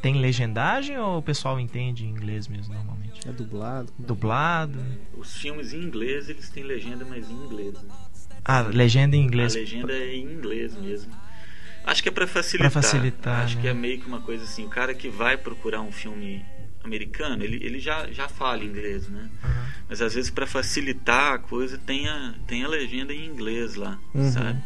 Tem 0.00 0.14
legendagem 0.20 0.96
ou 0.96 1.18
o 1.18 1.22
pessoal 1.22 1.58
entende 1.58 2.06
inglês 2.06 2.46
mesmo 2.46 2.72
normalmente? 2.72 3.28
É 3.28 3.32
dublado? 3.32 3.92
É? 3.98 4.06
Dublado. 4.06 4.78
Os 5.16 5.36
filmes 5.36 5.72
em 5.72 5.82
inglês, 5.82 6.28
eles 6.28 6.48
têm 6.50 6.62
legenda, 6.62 7.04
mas 7.04 7.28
em 7.28 7.34
inglês. 7.34 7.74
né? 7.74 7.88
Ah, 8.44 8.60
legenda 8.60 9.16
em 9.16 9.20
inglês. 9.24 9.56
A 9.56 9.58
legenda 9.58 9.92
é 9.92 10.14
em 10.14 10.22
inglês 10.22 10.76
mesmo. 10.76 11.12
Acho 11.84 12.02
que 12.02 12.08
é 12.08 12.12
pra 12.12 12.26
facilitar. 12.26 12.70
Pra 12.72 12.82
facilitar, 12.82 13.44
Acho 13.44 13.56
né? 13.56 13.62
que 13.62 13.68
é 13.68 13.74
meio 13.74 13.98
que 14.00 14.06
uma 14.06 14.20
coisa 14.20 14.44
assim, 14.44 14.64
o 14.64 14.68
cara 14.68 14.94
que 14.94 15.08
vai 15.08 15.36
procurar 15.36 15.80
um 15.80 15.90
filme 15.92 16.44
americano, 16.84 17.42
ele, 17.42 17.56
ele 17.64 17.78
já, 17.78 18.10
já 18.12 18.28
fala 18.28 18.62
inglês, 18.64 19.08
né? 19.08 19.28
Aham. 19.44 19.66
Mas 19.88 20.00
às 20.02 20.14
vezes 20.14 20.30
para 20.30 20.46
facilitar 20.46 21.32
a 21.34 21.38
coisa 21.38 21.78
tem 21.78 22.08
a, 22.08 22.34
tem 22.46 22.62
a 22.64 22.68
legenda 22.68 23.12
em 23.12 23.24
inglês 23.26 23.74
lá, 23.74 23.98
Uhum. 24.14 24.30
sabe? 24.30 24.60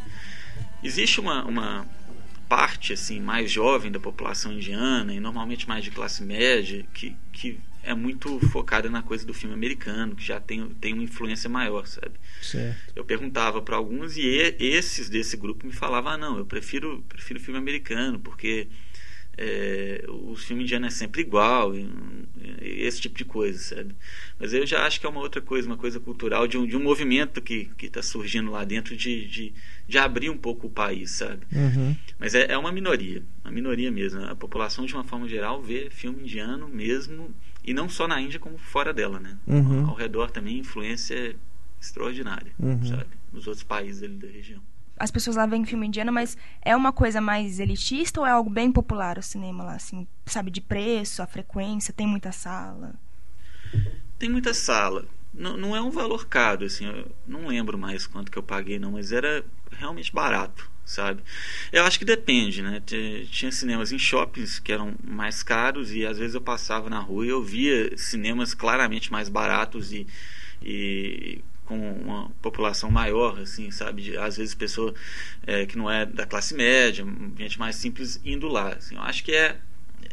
Existe 0.83 1.21
uma, 1.21 1.45
uma 1.45 1.87
parte 2.49 2.93
assim 2.93 3.21
mais 3.21 3.51
jovem 3.51 3.91
da 3.91 3.99
população 4.01 4.53
indiana 4.53 5.15
e 5.15 5.21
normalmente 5.21 5.67
mais 5.69 5.85
de 5.85 5.91
classe 5.91 6.23
média 6.23 6.85
que, 6.93 7.17
que 7.33 7.59
é 7.83 7.95
muito 7.95 8.39
focada 8.49 8.89
na 8.89 9.03
coisa 9.03 9.27
do 9.27 9.35
filme 9.35 9.55
americano, 9.55 10.15
que 10.15 10.25
já 10.25 10.41
tem, 10.41 10.69
tem 10.81 10.93
uma 10.93 11.03
influência 11.03 11.51
maior, 11.51 11.87
sabe? 11.87 12.15
Certo. 12.41 12.93
Eu 12.95 13.05
perguntava 13.05 13.61
para 13.61 13.77
alguns 13.77 14.17
e 14.17 14.27
esses 14.59 15.09
desse 15.09 15.37
grupo 15.37 15.67
me 15.67 15.73
falavam: 15.73 16.13
ah, 16.13 16.19
não, 16.19 16.39
eu 16.39 16.47
prefiro, 16.47 17.05
prefiro 17.09 17.41
filme 17.41 17.59
americano, 17.59 18.19
porque 18.19 18.69
é, 19.37 20.05
o 20.09 20.37
filme 20.37 20.63
indiano 20.63 20.87
é 20.87 20.91
sempre 20.91 21.23
igual, 21.23 21.75
e, 21.75 21.89
e 22.61 22.83
esse 22.83 23.01
tipo 23.01 23.17
de 23.17 23.25
coisa, 23.25 23.59
sabe? 23.59 23.95
Mas 24.39 24.53
eu 24.53 24.67
já 24.67 24.85
acho 24.87 25.01
que 25.01 25.07
é 25.07 25.09
uma 25.09 25.21
outra 25.21 25.41
coisa, 25.41 25.67
uma 25.67 25.77
coisa 25.77 25.99
cultural, 25.99 26.47
de 26.47 26.59
um, 26.59 26.67
de 26.67 26.77
um 26.77 26.83
movimento 26.83 27.41
que 27.41 27.71
está 27.81 28.03
surgindo 28.03 28.51
lá 28.51 28.65
dentro 28.65 28.97
de, 28.97 29.27
de, 29.27 29.55
de, 29.89 29.99
abrir 29.99 30.29
um 30.29 30.37
pouco 30.37 30.67
o 30.67 30.71
país, 30.71 31.13
sabe? 31.13 31.47
Uhum. 31.53 31.97
Mas 32.19 32.35
é, 32.35 32.53
é 32.53 32.59
uma 32.59 32.71
minoria, 32.71 33.23
uma 33.45 33.51
minoria 33.51 33.91
mesmo. 33.91 34.23
A 34.25 34.35
população, 34.35 34.85
de 34.85 34.95
uma 34.95 35.05
forma 35.05 35.27
geral, 35.27 35.63
vê 35.63 35.89
filme 35.91 36.23
indiano 36.23 36.69
mesmo, 36.69 37.35
e 37.65 37.73
não 37.75 37.89
só 37.89 38.07
na 38.09 38.21
Índia, 38.21 38.39
como 38.41 38.59
fora 38.59 38.93
dela, 38.93 39.19
né? 39.21 39.39
Uhum. 39.47 39.89
Ao 39.89 39.95
redor 39.95 40.31
também, 40.31 40.59
influência 40.59 41.15
é 41.15 41.35
extraordinária, 41.81 42.53
Uhum. 42.59 42.85
sabe? 42.87 43.07
Nos 43.33 43.47
outros 43.47 43.65
países 43.65 44.03
ali 44.03 44.15
da 44.17 44.29
região. 44.29 44.61
As 44.97 45.11
pessoas 45.11 45.37
lá 45.37 45.47
veem 45.47 45.65
filme 45.65 45.87
indiano, 45.87 46.13
mas 46.13 46.37
é 46.61 46.77
uma 46.77 46.93
coisa 46.93 47.21
mais 47.21 47.59
elitista 47.59 48.21
ou 48.21 48.27
é 48.27 48.31
algo 48.31 48.49
bem 48.51 48.71
popular 48.71 49.19
o 49.19 49.23
cinema 49.23 49.65
lá, 49.65 49.75
assim, 49.75 50.07
sabe, 50.27 50.51
de 50.51 50.61
preço, 50.61 51.23
a 51.23 51.27
frequência, 51.27 51.93
tem 51.93 52.07
muita 52.07 52.31
sala? 52.31 52.95
Tem 54.19 54.29
muita 54.29 54.55
sala. 54.55 55.07
Não, 55.35 55.57
não 55.57 55.75
é 55.75 55.81
um 55.81 55.91
valor 55.91 56.27
caro, 56.29 56.67
assim, 56.67 56.85
eu 56.85 57.11
não 57.27 57.47
lembro 57.49 57.79
mais 57.79 58.07
quanto 58.07 58.31
que 58.31 58.39
eu 58.39 58.43
paguei, 58.43 58.79
não, 58.79 58.93
mas 58.93 59.11
era 59.13 59.45
realmente 59.73 60.13
barato, 60.13 60.71
sabe? 60.85 61.23
Eu 61.73 61.85
acho 61.85 61.99
que 61.99 62.05
depende, 62.05 62.63
né? 62.63 62.83
Tinha 63.31 63.51
cinemas 63.53 63.93
em 63.93 63.99
shoppings 63.99 64.59
que 64.59 64.73
eram 64.73 64.95
mais 65.03 65.43
caros 65.43 65.93
e 65.95 66.05
às 66.05 66.19
vezes 66.19 66.35
eu 66.35 66.41
passava 66.41 66.91
na 66.91 66.99
rua 66.99 67.27
e 67.27 67.29
eu 67.29 67.43
via 67.43 67.97
cinemas 67.97 68.55
claramente 68.55 69.11
mais 69.11 69.29
baratos 69.29 69.93
e, 69.93 70.07
e 70.63 71.43
com 71.65 71.93
uma 71.93 72.31
população 72.43 72.91
maior, 72.91 73.39
assim, 73.41 73.71
sabe? 73.71 74.17
Às 74.17 74.37
vezes 74.37 74.55
pessoa 74.55 74.95
é, 75.47 75.65
que 75.65 75.77
não 75.79 75.91
é 75.91 76.05
da 76.05 76.27
classe 76.27 76.55
média, 76.55 77.07
gente 77.39 77.59
mais 77.59 77.77
simples 77.77 78.21
indo 78.25 78.49
lá. 78.49 78.75
Assim, 78.75 78.97
eu 78.97 79.03
acho 79.03 79.25
que 79.25 79.33
é, 79.33 79.57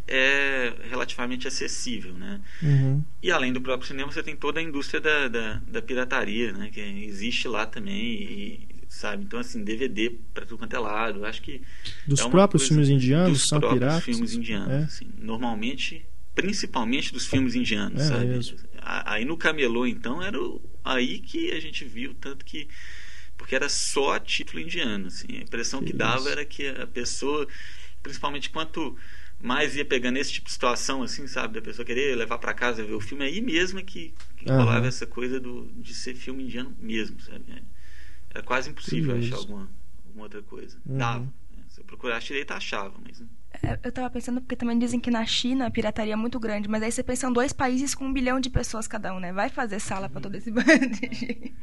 é 0.08 0.74
relativamente 0.90 1.48
acessível, 1.48 2.14
né? 2.14 2.40
Uhum. 2.62 3.04
E 3.22 3.32
além 3.32 3.52
do 3.52 3.62
próprio 3.62 3.88
cinema, 3.88 4.12
você 4.12 4.24
tem 4.24 4.36
toda 4.36 4.60
a 4.60 4.64
indústria 4.64 5.02
da, 5.02 5.28
da, 5.28 5.62
da 5.68 5.82
pirataria, 5.82 6.54
né? 6.54 6.70
Que 6.72 6.80
existe 6.80 7.48
lá 7.48 7.66
também, 7.66 7.98
e, 7.98 8.69
sabe? 8.90 9.24
Então, 9.24 9.40
assim, 9.40 9.64
DVD 9.64 10.10
para 10.34 10.46
tudo 10.46 10.58
quanto 10.58 10.76
é 10.76 10.80
lado. 10.80 11.20
Eu 11.20 11.26
Acho 11.26 11.42
que. 11.42 11.62
Dos 12.06 12.20
é 12.20 12.30
próprios 12.30 12.64
coisa- 12.64 12.68
filmes 12.74 12.90
indianos 12.90 13.32
dos 13.40 13.48
são 13.48 13.60
próprios 13.60 13.80
piratas? 13.82 14.04
filmes 14.04 14.34
indianos. 14.34 14.70
É. 14.70 14.84
assim. 14.84 15.08
normalmente, 15.18 16.06
principalmente 16.36 17.14
dos 17.14 17.26
filmes 17.26 17.56
indianos, 17.56 18.02
É 18.02 18.06
sabe? 18.08 18.26
mesmo. 18.26 18.58
Aí 18.82 19.24
no 19.24 19.38
Camelô, 19.38 19.86
então, 19.86 20.22
era 20.22 20.38
aí 20.84 21.20
que 21.20 21.52
a 21.52 21.60
gente 21.62 21.86
viu 21.86 22.14
tanto 22.16 22.44
que. 22.44 22.68
Porque 23.38 23.56
era 23.56 23.70
só 23.70 24.20
título 24.20 24.60
indiano, 24.62 25.08
assim. 25.08 25.28
A 25.38 25.42
impressão 25.44 25.80
que, 25.80 25.92
Que 25.92 25.98
dava 25.98 26.20
isso. 26.20 26.30
era 26.30 26.44
que 26.46 26.68
a 26.68 26.86
pessoa, 26.86 27.48
principalmente 28.04 28.50
quanto 28.50 28.98
mais 29.42 29.78
ia 29.78 29.86
pegando 29.86 30.18
esse 30.18 30.34
tipo 30.34 30.48
de 30.48 30.52
situação, 30.52 31.02
assim, 31.02 31.26
sabe? 31.26 31.54
Da 31.54 31.62
pessoa 31.62 31.86
querer 31.86 32.18
levar 32.18 32.38
para 32.38 32.54
casa 32.54 32.84
ver 32.84 32.94
o 32.94 33.00
filme, 33.00 33.24
aí 33.24 33.40
mesmo 33.40 33.80
é 33.80 33.84
que, 33.84 34.14
que 34.36 34.50
Aham. 34.50 34.58
rolava 34.60 34.88
essa 34.88 35.08
coisa 35.08 35.40
do, 35.40 35.72
de 35.78 35.94
ser 35.94 36.16
filme 36.16 36.44
indiano 36.44 36.76
mesmo, 36.82 37.22
sabe? 37.22 37.46
É, 38.34 38.38
Era 38.38 38.44
quase 38.44 38.70
impossível 38.70 39.18
achar 39.18 39.36
alguma, 39.38 39.70
alguma 40.06 40.24
outra 40.24 40.42
coisa. 40.42 40.78
Uhum. 40.86 40.98
Dava. 40.98 41.20
né? 41.22 41.28
Se 41.70 41.82
eu 41.82 41.86
procurasse 41.86 42.28
direito, 42.28 42.52
achava, 42.52 42.94
mas. 43.04 43.22
É, 43.64 43.80
Eu 43.84 43.92
tava 43.92 44.10
pensando 44.10 44.40
porque 44.42 44.56
também 44.56 44.78
dizem 44.78 45.00
que 45.00 45.10
na 45.12 45.26
China 45.26 45.66
a 45.68 45.72
pirataria 45.72 46.14
é 46.14 46.16
muito 46.16 46.40
grande, 46.40 46.68
mas 46.68 46.84
aí 46.84 46.92
você 46.92 47.04
pensa 47.04 47.28
em 47.28 47.34
dois 47.34 47.52
países 47.54 47.94
com 47.96 48.06
um 48.06 48.14
bilhão 48.14 48.40
de 48.40 48.50
pessoas 48.50 48.88
cada 48.88 49.14
um, 49.14 49.20
né? 49.20 49.34
Vai 49.34 49.50
fazer 49.50 49.80
sala 49.80 50.08
pra 50.10 50.22
todo 50.22 50.36
esse 50.36 50.52
bando 50.52 50.88
de 50.90 51.14
gente. 51.16 51.54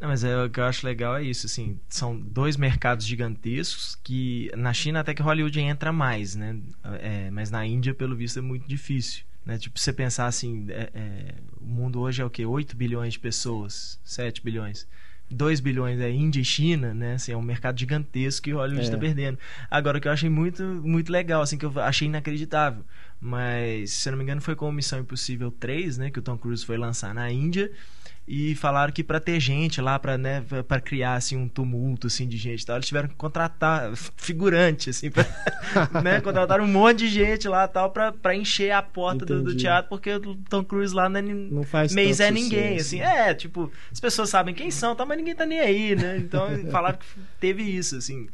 Não, 0.00 0.08
mas 0.08 0.22
é, 0.24 0.44
o 0.44 0.50
que 0.50 0.60
eu 0.60 0.64
acho 0.64 0.84
legal 0.86 1.16
é 1.16 1.22
isso, 1.22 1.46
assim, 1.46 1.80
são 1.88 2.20
dois 2.20 2.54
mercados 2.58 3.06
gigantescos 3.06 3.94
que 4.04 4.50
na 4.54 4.74
China 4.74 5.00
até 5.00 5.14
que 5.14 5.22
Hollywood 5.22 5.58
entra 5.58 5.90
mais, 5.90 6.34
né? 6.34 6.58
É, 7.00 7.30
mas 7.30 7.50
na 7.50 7.64
Índia, 7.64 7.94
pelo 7.94 8.14
visto, 8.14 8.38
é 8.38 8.42
muito 8.42 8.68
difícil. 8.68 9.24
Né? 9.44 9.56
Tipo, 9.56 9.78
você 9.78 9.92
pensar 9.94 10.26
assim, 10.26 10.66
é- 10.68 10.90
é, 10.92 11.34
o 11.60 11.64
mundo 11.64 12.00
hoje 12.00 12.20
é 12.20 12.24
o 12.24 12.28
quê? 12.28 12.44
8 12.44 12.76
bilhões 12.76 13.14
de 13.14 13.20
pessoas, 13.20 13.98
7 14.04 14.42
bilhões. 14.44 14.86
2 15.30 15.60
bilhões 15.60 16.00
é 16.00 16.10
Índia 16.10 16.40
e 16.40 16.44
China, 16.44 16.94
né? 16.94 17.14
Assim, 17.14 17.32
é 17.32 17.36
um 17.36 17.42
mercado 17.42 17.78
gigantesco 17.78 18.44
que 18.44 18.52
Hollywood 18.52 18.80
É. 18.82 18.84
está 18.84 18.96
perdendo. 18.98 19.38
Agora, 19.70 19.98
o 19.98 20.00
que 20.00 20.06
eu 20.08 20.12
achei 20.12 20.30
muito, 20.30 20.62
muito 20.62 21.10
legal, 21.10 21.42
assim, 21.42 21.58
que 21.58 21.64
eu 21.66 21.72
achei 21.80 22.06
inacreditável, 22.08 22.84
mas, 23.20 23.90
se 23.92 24.08
eu 24.08 24.12
não 24.12 24.18
me 24.18 24.24
engano, 24.24 24.40
foi 24.40 24.54
com 24.54 24.68
o 24.68 24.72
Missão 24.72 24.98
Impossível 25.00 25.50
3, 25.50 25.98
né? 25.98 26.10
Que 26.10 26.18
o 26.18 26.22
Tom 26.22 26.36
Cruise 26.38 26.64
foi 26.64 26.76
lançar 26.76 27.12
na 27.14 27.30
Índia 27.30 27.70
e 28.28 28.56
falaram 28.56 28.92
que 28.92 29.04
para 29.04 29.20
ter 29.20 29.38
gente 29.38 29.80
lá 29.80 29.98
para 29.98 30.18
né 30.18 30.42
para 30.66 30.80
criar 30.80 31.14
assim 31.14 31.36
um 31.36 31.48
tumulto 31.48 32.08
assim 32.08 32.26
de 32.26 32.36
gente 32.36 32.66
tal 32.66 32.76
eles 32.76 32.86
tiveram 32.88 33.08
que 33.08 33.14
contratar 33.14 33.92
figurante 34.16 34.90
assim 34.90 35.10
pra, 35.10 35.24
né 36.02 36.20
contrataram 36.20 36.64
um 36.64 36.68
monte 36.68 36.98
de 37.00 37.08
gente 37.08 37.46
lá 37.46 37.68
tal 37.68 37.90
para 37.90 38.34
encher 38.34 38.72
a 38.72 38.82
porta 38.82 39.24
do, 39.24 39.42
do 39.44 39.56
teatro 39.56 39.88
porque 39.88 40.12
o 40.12 40.34
Tom 40.48 40.64
Cruise 40.64 40.92
lá 40.94 41.08
não 41.08 41.18
é, 41.18 41.22
nin- 41.22 41.48
Não 41.50 41.62
faz 41.62 41.94
mês 41.94 42.18
é 42.18 42.30
ninguém 42.30 42.76
assim. 42.78 42.98
Né? 42.98 43.30
é 43.30 43.34
tipo 43.34 43.70
as 43.92 44.00
pessoas 44.00 44.28
sabem 44.28 44.54
quem 44.54 44.70
são 44.72 44.96
tal 44.96 45.06
mas 45.06 45.18
ninguém 45.18 45.34
tá 45.34 45.46
nem 45.46 45.60
aí 45.60 45.94
né? 45.94 46.16
Então 46.16 46.48
falaram 46.72 46.98
que 46.98 47.06
teve 47.38 47.62
isso 47.62 47.96
assim 47.96 48.26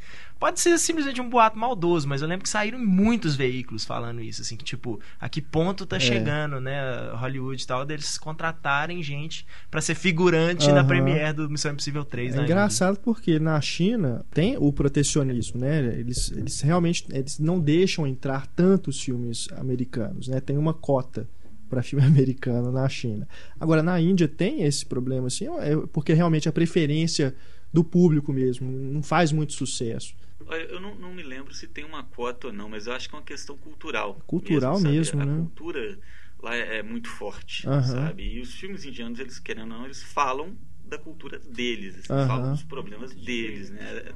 Pode 0.43 0.59
ser 0.59 0.77
simplesmente 0.77 1.21
um 1.21 1.29
boato 1.29 1.57
maldoso, 1.57 2.05
mas 2.05 2.21
eu 2.21 2.27
lembro 2.27 2.43
que 2.43 2.49
saíram 2.49 2.77
muitos 2.77 3.33
veículos 3.33 3.85
falando 3.85 4.19
isso, 4.19 4.41
assim, 4.41 4.57
que 4.57 4.63
tipo, 4.65 4.99
a 5.17 5.29
que 5.29 5.41
ponto 5.41 5.85
tá 5.85 5.95
É. 5.95 5.99
chegando, 6.01 6.59
né, 6.59 7.11
Hollywood 7.13 7.63
e 7.63 7.65
tal, 7.65 7.85
deles 7.85 8.17
contratarem 8.17 9.01
gente 9.01 9.47
pra 9.71 9.79
ser 9.79 9.95
figurante 9.95 10.69
na 10.73 10.79
Aham. 10.81 10.87
premiere 10.87 11.31
do 11.31 11.49
Missão 11.49 11.71
Impossível 11.71 12.03
3 12.03 12.33
É 12.33 12.39
na 12.39 12.43
engraçado 12.43 12.99
porque 12.99 13.39
na 13.39 13.61
China 13.61 14.25
tem 14.33 14.57
o 14.57 14.73
protecionismo, 14.73 15.61
né? 15.61 15.97
Eles, 15.97 16.29
eles 16.33 16.59
realmente 16.59 17.05
eles 17.09 17.39
não 17.39 17.57
deixam 17.57 18.05
entrar 18.05 18.45
tantos 18.47 18.99
filmes 19.01 19.47
americanos, 19.55 20.27
né? 20.27 20.41
Tem 20.41 20.57
uma 20.57 20.73
cota 20.73 21.25
para 21.69 21.81
filme 21.81 22.03
americano 22.05 22.69
na 22.69 22.89
China. 22.89 23.25
Agora 23.57 23.81
na 23.81 23.97
Índia 23.97 24.27
tem 24.27 24.63
esse 24.63 24.85
problema 24.85 25.27
assim, 25.27 25.47
é 25.59 25.77
porque 25.93 26.11
realmente 26.11 26.49
a 26.49 26.51
preferência 26.51 27.33
do 27.71 27.81
público 27.81 28.31
mesmo 28.33 28.69
não 28.69 29.01
faz 29.01 29.31
muito 29.31 29.53
sucesso. 29.53 30.13
Olha, 30.47 30.63
eu 30.63 30.79
não, 30.79 30.95
não 30.95 31.13
me 31.13 31.23
lembro 31.23 31.53
se 31.53 31.67
tem 31.67 31.83
uma 31.83 32.03
cota 32.03 32.47
ou 32.47 32.53
não, 32.53 32.69
mas 32.69 32.87
eu 32.87 32.93
acho 32.93 33.07
que 33.09 33.15
é 33.15 33.17
uma 33.17 33.23
questão 33.23 33.57
cultural. 33.57 34.21
Cultural 34.27 34.79
sabe? 34.79 34.95
mesmo, 34.95 35.21
a 35.21 35.25
né? 35.25 35.35
cultura 35.37 35.99
lá 36.39 36.55
é, 36.55 36.77
é 36.77 36.83
muito 36.83 37.09
forte, 37.09 37.69
sabe? 37.81 38.23
E 38.23 38.39
os 38.41 38.53
filmes 38.55 38.85
indianos, 38.85 39.19
eles 39.19 39.39
querendo 39.39 39.71
ou 39.73 39.79
não, 39.79 39.85
eles 39.85 40.03
falam 40.03 40.57
da 40.83 40.97
cultura 40.97 41.39
deles, 41.39 41.95
assim, 41.97 42.17
falam 42.27 42.49
dos 42.51 42.63
problemas 42.63 43.13
deles, 43.15 43.69
né? 43.69 44.13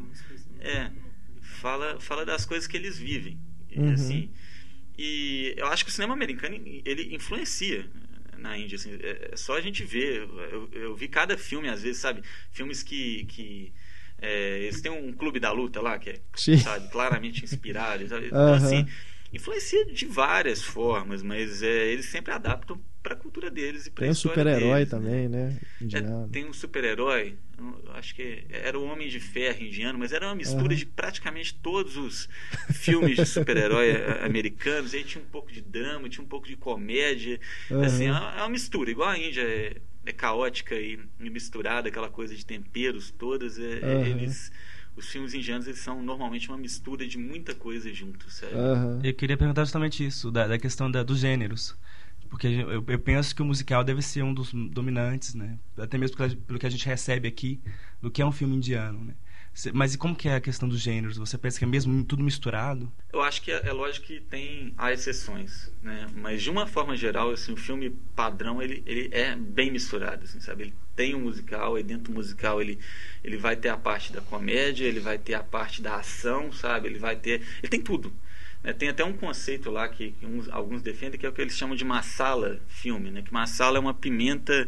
É, 0.59 0.91
fala, 1.41 1.99
fala 1.99 2.25
das 2.25 2.45
coisas 2.45 2.67
que 2.67 2.75
eles 2.77 2.97
vivem, 2.97 3.37
e, 3.69 3.79
Uhum. 3.79 3.91
assim. 3.91 4.29
E 4.97 5.53
eu 5.57 5.67
acho 5.67 5.85
que 5.85 5.91
o 5.91 5.93
cinema 5.93 6.13
americano 6.13 6.55
ele 6.85 7.15
influencia 7.15 7.89
na 8.37 8.57
Índia, 8.57 8.75
assim, 8.75 8.93
é 9.01 9.29
é 9.33 9.37
só 9.37 9.55
a 9.55 9.61
gente 9.61 9.83
ver. 9.83 10.27
Eu, 10.51 10.69
eu 10.73 10.95
vi 10.95 11.07
cada 11.07 11.37
filme 11.37 11.69
às 11.69 11.83
vezes, 11.83 12.01
sabe? 12.01 12.23
Filmes 12.51 12.81
que, 12.83 13.25
que 13.25 13.73
é, 14.21 14.59
eles 14.59 14.81
têm 14.81 14.91
um 14.91 15.13
clube 15.13 15.39
da 15.39 15.51
luta 15.51 15.81
lá 15.81 15.97
que 15.99 16.09
é, 16.11 16.21
Sim. 16.35 16.57
sabe, 16.57 16.89
claramente 16.89 17.43
inspirado. 17.43 18.03
Então, 18.03 18.25
Aham. 18.35 18.57
assim, 18.57 18.85
influencia 19.33 19.85
de 19.93 20.05
várias 20.05 20.63
formas, 20.63 21.21
mas 21.23 21.61
é, 21.63 21.87
eles 21.87 22.05
sempre 22.07 22.33
adaptam 22.33 22.81
para 23.03 23.13
a 23.13 23.17
cultura 23.17 23.49
deles 23.49 23.85
e 23.85 23.91
para 23.91 24.03
Tem 24.03 24.11
um 24.11 24.13
super-herói 24.13 24.85
também, 24.85 25.29
né? 25.29 25.59
É, 25.93 26.01
tem 26.31 26.45
um 26.45 26.53
super-herói, 26.53 27.37
acho 27.95 28.13
que 28.13 28.45
era 28.49 28.77
o 28.77 28.83
Homem 28.85 29.07
de 29.07 29.19
Ferro 29.19 29.63
indiano, 29.63 29.97
mas 29.97 30.11
era 30.11 30.25
uma 30.27 30.35
mistura 30.35 30.73
Aham. 30.73 30.75
de 30.75 30.85
praticamente 30.85 31.55
todos 31.55 31.95
os 31.97 32.27
filmes 32.69 33.19
de 33.19 33.25
super-herói 33.25 33.89
eh, 33.91 34.25
americanos. 34.25 34.93
Aí 34.93 35.03
tinha 35.03 35.23
um 35.23 35.27
pouco 35.27 35.51
de 35.51 35.61
drama, 35.61 36.09
tinha 36.09 36.23
um 36.23 36.27
pouco 36.27 36.47
de 36.47 36.55
comédia. 36.57 37.39
Aham. 37.71 37.79
Assim, 37.79 38.05
é 38.07 38.11
uma, 38.11 38.33
é 38.35 38.37
uma 38.41 38.49
mistura, 38.49 38.91
igual 38.91 39.09
a 39.09 39.17
Índia 39.17 39.41
é, 39.41 39.77
é 40.09 40.13
caótica 40.13 40.75
e, 40.75 40.99
e 41.19 41.29
misturada, 41.29 41.89
aquela 41.89 42.09
coisa 42.09 42.35
de 42.35 42.45
temperos 42.45 43.11
todas. 43.11 43.59
é- 43.59 43.63
Aham. 43.83 44.07
eles, 44.09 44.51
os 44.95 45.07
filmes 45.09 45.33
indianos 45.33 45.67
eles 45.67 45.79
são 45.79 46.01
normalmente 46.03 46.49
uma 46.49 46.57
mistura 46.57 47.07
de 47.07 47.17
muita 47.17 47.53
coisa 47.55 47.93
junto, 47.93 48.29
sabe? 48.31 48.53
Aham. 48.55 48.99
Eu 49.03 49.13
queria 49.13 49.37
perguntar 49.37 49.63
justamente 49.65 50.05
isso, 50.05 50.31
da, 50.31 50.47
da 50.47 50.57
questão 50.59 50.89
da- 50.89 51.03
dos 51.03 51.19
gêneros. 51.19 51.75
Porque 52.29 52.47
eu, 52.47 52.83
eu 52.87 52.99
penso 52.99 53.35
que 53.35 53.41
o 53.41 53.45
musical 53.45 53.83
deve 53.83 54.01
ser 54.01 54.23
um 54.23 54.33
dos 54.33 54.51
dominantes, 54.53 55.33
né? 55.33 55.57
Até 55.77 55.97
mesmo 55.97 56.17
pelo, 56.17 56.35
pelo 56.37 56.59
que 56.59 56.65
a 56.65 56.69
gente 56.69 56.85
recebe 56.85 57.27
aqui 57.27 57.61
do 58.01 58.11
que 58.11 58.21
é 58.21 58.25
um 58.25 58.31
filme 58.31 58.55
indiano, 58.55 59.03
né? 59.03 59.15
Mas 59.73 59.93
e 59.93 59.97
como 59.97 60.15
que 60.15 60.27
é 60.29 60.35
a 60.35 60.41
questão 60.41 60.67
dos 60.69 60.79
gêneros? 60.79 61.17
Você 61.17 61.37
pensa 61.37 61.57
que 61.57 61.65
é 61.65 61.67
mesmo 61.67 62.03
tudo 62.03 62.23
misturado? 62.23 62.91
Eu 63.11 63.21
acho 63.21 63.41
que 63.41 63.51
é, 63.51 63.67
é 63.67 63.71
lógico 63.71 64.05
que 64.07 64.19
tem 64.19 64.73
há 64.77 64.91
exceções, 64.91 65.71
né? 65.81 66.07
Mas 66.15 66.43
de 66.43 66.49
uma 66.49 66.67
forma 66.67 66.95
geral, 66.95 67.31
assim, 67.31 67.53
o 67.53 67.57
filme 67.57 67.89
padrão 68.15 68.61
ele, 68.61 68.83
ele 68.85 69.09
é 69.13 69.35
bem 69.35 69.71
misturado, 69.71 70.25
assim, 70.25 70.39
sabe? 70.39 70.63
Ele 70.65 70.73
tem 70.95 71.15
um 71.15 71.21
musical, 71.21 71.79
e 71.79 71.83
dentro 71.83 72.11
do 72.11 72.11
musical 72.11 72.61
ele 72.61 72.77
ele 73.23 73.37
vai 73.37 73.55
ter 73.55 73.69
a 73.69 73.77
parte 73.77 74.11
da 74.13 74.21
comédia, 74.21 74.85
ele 74.85 74.99
vai 74.99 75.17
ter 75.17 75.33
a 75.35 75.43
parte 75.43 75.81
da 75.81 75.95
ação, 75.95 76.51
sabe? 76.51 76.87
Ele 76.89 76.99
vai 76.99 77.15
ter, 77.15 77.41
ele 77.61 77.69
tem 77.69 77.81
tudo. 77.81 78.13
né? 78.63 78.73
Tem 78.73 78.89
até 78.89 79.03
um 79.03 79.13
conceito 79.13 79.71
lá 79.71 79.87
que, 79.87 80.11
que 80.11 80.25
uns- 80.25 80.49
alguns 80.49 80.81
defendem 80.81 81.19
que 81.19 81.25
é 81.25 81.29
o 81.29 81.33
que 81.33 81.41
eles 81.41 81.57
chamam 81.57 81.75
de 81.75 81.85
masala 81.85 82.59
filme, 82.67 83.09
né? 83.09 83.21
Que 83.21 83.33
masala 83.33 83.77
é 83.77 83.79
uma 83.79 83.93
pimenta 83.93 84.67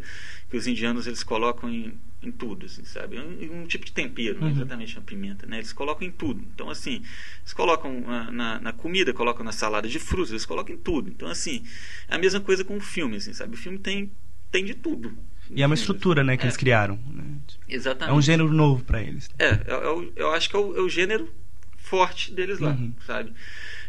que 0.50 0.58
os 0.58 0.65
indianos 0.67 1.08
eles 1.08 1.24
colocam 1.24 1.69
em 1.69 1.93
em 2.21 2.31
tudo, 2.31 2.65
assim, 2.65 2.83
sabe? 2.83 3.17
Um, 3.17 3.61
um 3.61 3.65
tipo 3.65 3.85
de 3.85 3.91
tempero, 3.91 4.39
não 4.39 4.47
é 4.47 4.51
Uhum. 4.51 4.55
exatamente 4.57 4.97
uma 4.97 5.03
pimenta, 5.03 5.45
né? 5.47 5.57
Eles 5.57 5.71
colocam 5.71 6.07
em 6.07 6.11
tudo. 6.11 6.43
Então, 6.53 6.69
assim, 6.69 7.01
eles 7.41 7.53
colocam 7.53 8.01
na, 8.31 8.59
na, 8.59 8.73
comida, 8.73 9.13
colocam 9.13 9.43
na 9.45 9.51
salada 9.51 9.88
de 9.88 9.99
frutas, 9.99 10.31
eles 10.31 10.45
colocam 10.45 10.75
em 10.75 10.77
tudo. 10.77 11.09
Então, 11.09 11.29
assim, 11.29 11.63
é 12.07 12.15
a 12.15 12.17
mesma 12.17 12.39
coisa 12.41 12.63
com 12.63 12.75
o 12.77 12.81
filme, 12.81 13.17
assim, 13.17 13.31
sabe? 13.33 13.55
O 13.55 13.57
filme 13.57 13.79
tem, 13.79 14.11
tem 14.51 14.65
de 14.65 14.73
tudo. 14.73 15.13
E 15.49 15.63
é 15.63 15.65
uma 15.65 15.75
estrutura, 15.75 16.23
né, 16.23 16.35
que 16.38 16.43
é, 16.43 16.45
eles 16.45 16.57
criaram. 16.57 16.99
né? 17.09 17.23
Exatamente. 17.67 18.13
É 18.13 18.17
um 18.17 18.21
gênero 18.21 18.51
novo 18.51 18.83
pra 18.83 19.01
eles. 19.01 19.29
É, 19.39 19.45
é, 19.45 19.57
é 19.67 20.11
eu 20.15 20.31
acho 20.31 20.49
que 20.49 20.55
é 20.55 20.59
o, 20.59 20.77
é 20.77 20.81
o 20.81 20.89
gênero 20.89 21.29
forte 21.77 22.31
deles 22.33 22.59
lá, 22.59 22.71
Uhum. 22.71 22.93
sabe? 23.05 23.33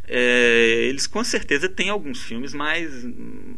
É, 0.08 0.86
eles 0.88 1.06
com 1.06 1.22
certeza 1.22 1.68
têm 1.68 1.90
alguns 1.90 2.22
filmes 2.22 2.54
mais, 2.54 3.04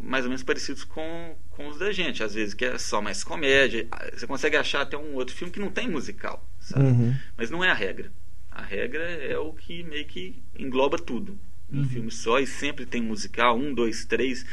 mais 0.02 0.24
ou 0.24 0.30
menos 0.30 0.42
parecidos 0.42 0.84
com, 0.84 1.36
com 1.52 1.68
os 1.68 1.78
da 1.78 1.92
gente, 1.92 2.23
às 2.23 2.35
vezes 2.35 2.54
que 2.54 2.64
é 2.64 2.78
só 2.78 3.00
mais 3.00 3.23
comédia. 3.23 3.87
Você 4.14 4.26
consegue 4.26 4.56
achar 4.56 4.82
até 4.82 4.97
um 4.97 5.14
outro 5.14 5.35
filme 5.35 5.52
que 5.52 5.61
não 5.61 5.71
tem 5.71 5.88
musical, 5.88 6.47
sabe? 6.59 6.85
Uhum. 6.85 7.14
Mas 7.37 7.50
não 7.50 7.62
é 7.62 7.71
a 7.71 7.75
regra. 7.75 8.12
A 8.50 8.62
regra 8.62 9.02
é 9.02 9.38
o 9.38 9.52
que 9.52 9.82
meio 9.82 10.04
que 10.06 10.42
engloba 10.59 10.99
tudo. 10.99 11.38
Um 11.73 11.78
Uhum. 11.78 11.85
filme 11.88 12.11
só 12.11 12.38
e 12.38 12.47
sempre 12.47 12.85
tem 12.85 13.00
musical, 13.00 13.56
um, 13.56 13.73
dois, 13.73 14.04
três. 14.04 14.44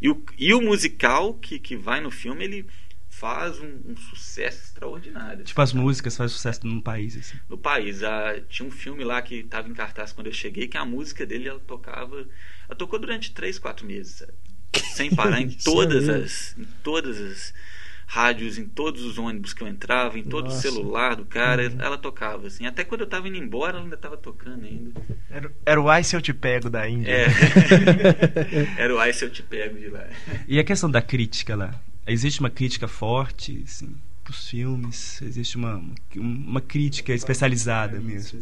E 0.00 0.08
o, 0.08 0.22
e 0.38 0.54
o 0.54 0.60
musical 0.60 1.34
que, 1.34 1.58
que 1.58 1.76
vai 1.76 2.00
no 2.00 2.10
filme, 2.10 2.44
ele 2.44 2.66
faz 3.08 3.58
um, 3.58 3.80
um 3.84 3.96
sucesso 3.96 4.62
extraordinário. 4.62 5.44
Tipo, 5.44 5.60
as 5.60 5.72
músicas 5.72 6.16
fazem 6.16 6.36
sucesso 6.36 6.64
num 6.64 6.80
país, 6.80 7.16
assim. 7.16 7.36
no 7.48 7.58
país. 7.58 8.02
Ah, 8.04 8.40
tinha 8.48 8.66
um 8.68 8.70
filme 8.70 9.02
lá 9.02 9.20
que 9.20 9.36
estava 9.36 9.68
em 9.68 9.74
cartaz 9.74 10.12
quando 10.12 10.28
eu 10.28 10.32
cheguei, 10.32 10.68
que 10.68 10.76
a 10.76 10.84
música 10.84 11.26
dele 11.26 11.48
ela 11.48 11.58
tocava. 11.58 12.26
Ela 12.68 12.76
tocou 12.76 12.98
durante 12.98 13.32
três, 13.32 13.58
quatro 13.58 13.84
meses, 13.84 14.12
sabe? 14.16 14.32
Sem 14.92 15.14
parar 15.14 15.40
em 15.40 15.48
todas 15.64 16.08
as, 16.08 16.54
em 16.58 16.64
todas 16.82 17.18
as 17.20 17.54
rádios, 18.06 18.56
em 18.56 18.64
todos 18.66 19.02
os 19.02 19.18
ônibus 19.18 19.52
que 19.52 19.62
eu 19.62 19.68
entrava, 19.68 20.18
em 20.18 20.22
todo 20.22 20.44
Nossa. 20.46 20.56
o 20.56 20.60
celular 20.62 21.14
do 21.14 21.26
cara, 21.26 21.68
Uhum. 21.68 21.76
ela 21.80 21.98
tocava 21.98 22.46
assim. 22.46 22.64
Até 22.66 22.82
quando 22.82 23.02
eu 23.02 23.04
estava 23.04 23.28
indo 23.28 23.36
embora, 23.36 23.76
ela 23.76 23.84
ainda 23.84 23.96
estava 23.96 24.16
tocando 24.16 24.64
ainda. 24.64 24.98
Era, 25.30 25.52
era 25.66 25.80
o 25.80 25.88
Ai 25.90 26.02
Se 26.02 26.16
Eu 26.16 26.22
Te 26.22 26.32
Pego 26.32 26.70
da 26.70 26.88
Índia. 26.88 27.10
É. 27.12 27.26
Era 28.82 28.94
o 28.94 28.98
Ai 28.98 29.12
se 29.12 29.24
eu 29.24 29.30
te 29.30 29.42
pego 29.42 29.78
de 29.78 29.88
lá. 29.88 30.08
E 30.46 30.58
a 30.58 30.64
questão 30.64 30.90
da 30.90 31.02
crítica 31.02 31.54
lá? 31.54 31.78
Existe 32.06 32.40
uma 32.40 32.48
crítica 32.50 32.88
forte, 32.88 33.62
assim, 33.66 33.94
pros 34.24 34.48
filmes? 34.48 35.20
Existe 35.20 35.56
uma, 35.56 35.82
uma 36.16 36.60
crítica 36.62 37.12
especializada 37.12 38.00
mesmo? 38.00 38.40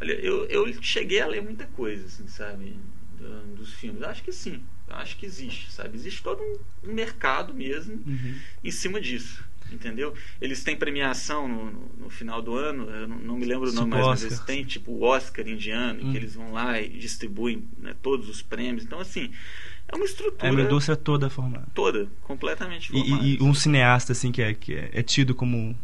Olha, 0.00 0.12
eu, 0.12 0.44
eu 0.46 0.72
cheguei 0.82 1.20
a 1.20 1.26
ler 1.26 1.42
muita 1.42 1.64
coisa, 1.66 2.06
assim, 2.06 2.28
sabe? 2.28 2.76
do- 3.18 3.56
Dos 3.56 3.72
filmes. 3.74 4.02
Acho 4.02 4.22
que 4.22 4.30
sim. 4.32 4.62
Eu 4.88 4.96
acho 4.96 5.16
que 5.16 5.24
existe, 5.26 5.72
sabe? 5.72 5.96
Existe 5.96 6.22
todo 6.22 6.40
um- 6.42 6.92
mercado 6.92 7.54
mesmo 7.54 7.94
Uhum. 8.06 8.34
em 8.62 8.70
cima 8.70 9.00
disso. 9.00 9.42
Entendeu? 9.72 10.12
Eles 10.42 10.62
têm 10.62 10.76
premiação 10.76 11.48
no, 11.48 11.70
no- 11.70 11.90
no 12.02 12.10
final 12.10 12.42
do 12.42 12.54
ano, 12.54 12.88
eu 12.90 13.08
não, 13.08 13.18
não 13.18 13.36
me 13.38 13.46
lembro 13.46 13.70
o 13.70 13.72
nome, 13.72 13.92
Tipo 13.92 14.06
mas, 14.08 14.22
eles 14.22 14.38
têm 14.40 14.62
tipo 14.62 14.92
o 14.92 15.02
Oscar 15.02 15.48
indiano, 15.48 16.04
Hum. 16.06 16.12
que 16.12 16.18
eles 16.18 16.34
vão 16.34 16.52
lá 16.52 16.78
e 16.80 16.90
distribuem 16.90 17.66
né, 17.78 17.94
todos 18.02 18.28
os 18.28 18.42
prêmios. 18.42 18.84
Então, 18.84 19.00
assim, 19.00 19.32
é 19.88 19.96
uma 19.96 20.04
estrutura 20.04 20.46
É 20.46 20.50
uma 20.52 20.60
indústria 20.60 20.94
toda 20.96 21.30
formada. 21.30 21.66
toda, 21.74 22.06
completamente 22.22 22.90
E, 22.94 22.98
formada. 23.00 23.24
e- 23.26 23.36
e 23.36 23.42
um 23.42 23.54
cineasta, 23.54 24.12
assim, 24.12 24.30
que 24.30 24.42
é, 24.42 24.52
que 24.52 24.74
é, 24.74 24.90
é 24.92 25.02
tido 25.02 25.34
como 25.34 25.76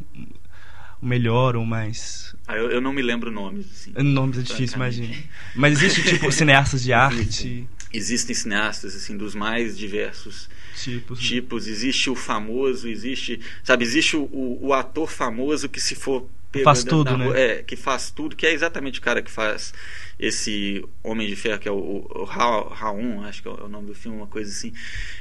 o 1.01 1.07
melhor 1.07 1.57
ou 1.57 1.65
mais. 1.65 2.37
Ah, 2.47 2.57
eu, 2.57 2.71
eu 2.71 2.81
não 2.83 2.93
me 2.93 3.01
lembro 3.01 3.31
nomes. 3.31 3.67
Assim. 3.73 3.93
Nomes 4.03 4.39
é 4.39 4.43
difícil, 4.43 4.77
imagina. 4.77 5.17
Mas 5.55 5.83
existe, 5.83 6.05
tipo, 6.05 6.31
cineastas 6.31 6.83
de 6.83 6.93
arte, 6.93 7.67
Existem. 7.93 8.35
Cineastas 8.35 8.95
assim 8.95 9.17
dos 9.17 9.35
mais 9.35 9.77
diversos 9.77 10.49
tipos. 10.83 11.19
né? 11.21 11.27
tipos. 11.27 11.67
Existe 11.67 12.09
o 12.11 12.15
famoso, 12.15 12.89
existe, 12.89 13.41
sabe, 13.65 13.85
existe 13.85 14.17
o, 14.17 14.23
o, 14.25 14.67
o 14.69 14.73
ator 14.75 15.09
famoso 15.11 15.69
que 15.69 15.81
se 15.81 15.95
for 15.95 16.29
Faz 16.65 16.83
tudo, 16.83 17.05
na 17.05 17.17
né? 17.17 17.25
rua- 17.27 17.39
É, 17.39 17.63
que 17.63 17.77
faz 17.77 18.11
tudo, 18.11 18.35
que 18.35 18.45
é 18.45 18.53
exatamente 18.53 18.99
o 18.99 19.03
cara 19.03 19.23
que 19.23 19.31
faz 19.31 19.73
esse 20.19 20.85
Homem 21.03 21.29
de 21.29 21.37
Ferro, 21.37 21.61
que 21.61 21.69
é 21.69 21.71
o, 21.73 22.05
o 22.11 22.25
Ra- 22.25 22.75
Raon, 22.75 23.23
acho 23.23 23.41
que 23.41 23.47
é 23.47 23.53
o 23.53 23.69
nome 23.69 23.87
do 23.87 23.95
filme, 23.95 24.17
uma 24.17 24.27
coisa 24.27 24.51
assim, 24.51 24.73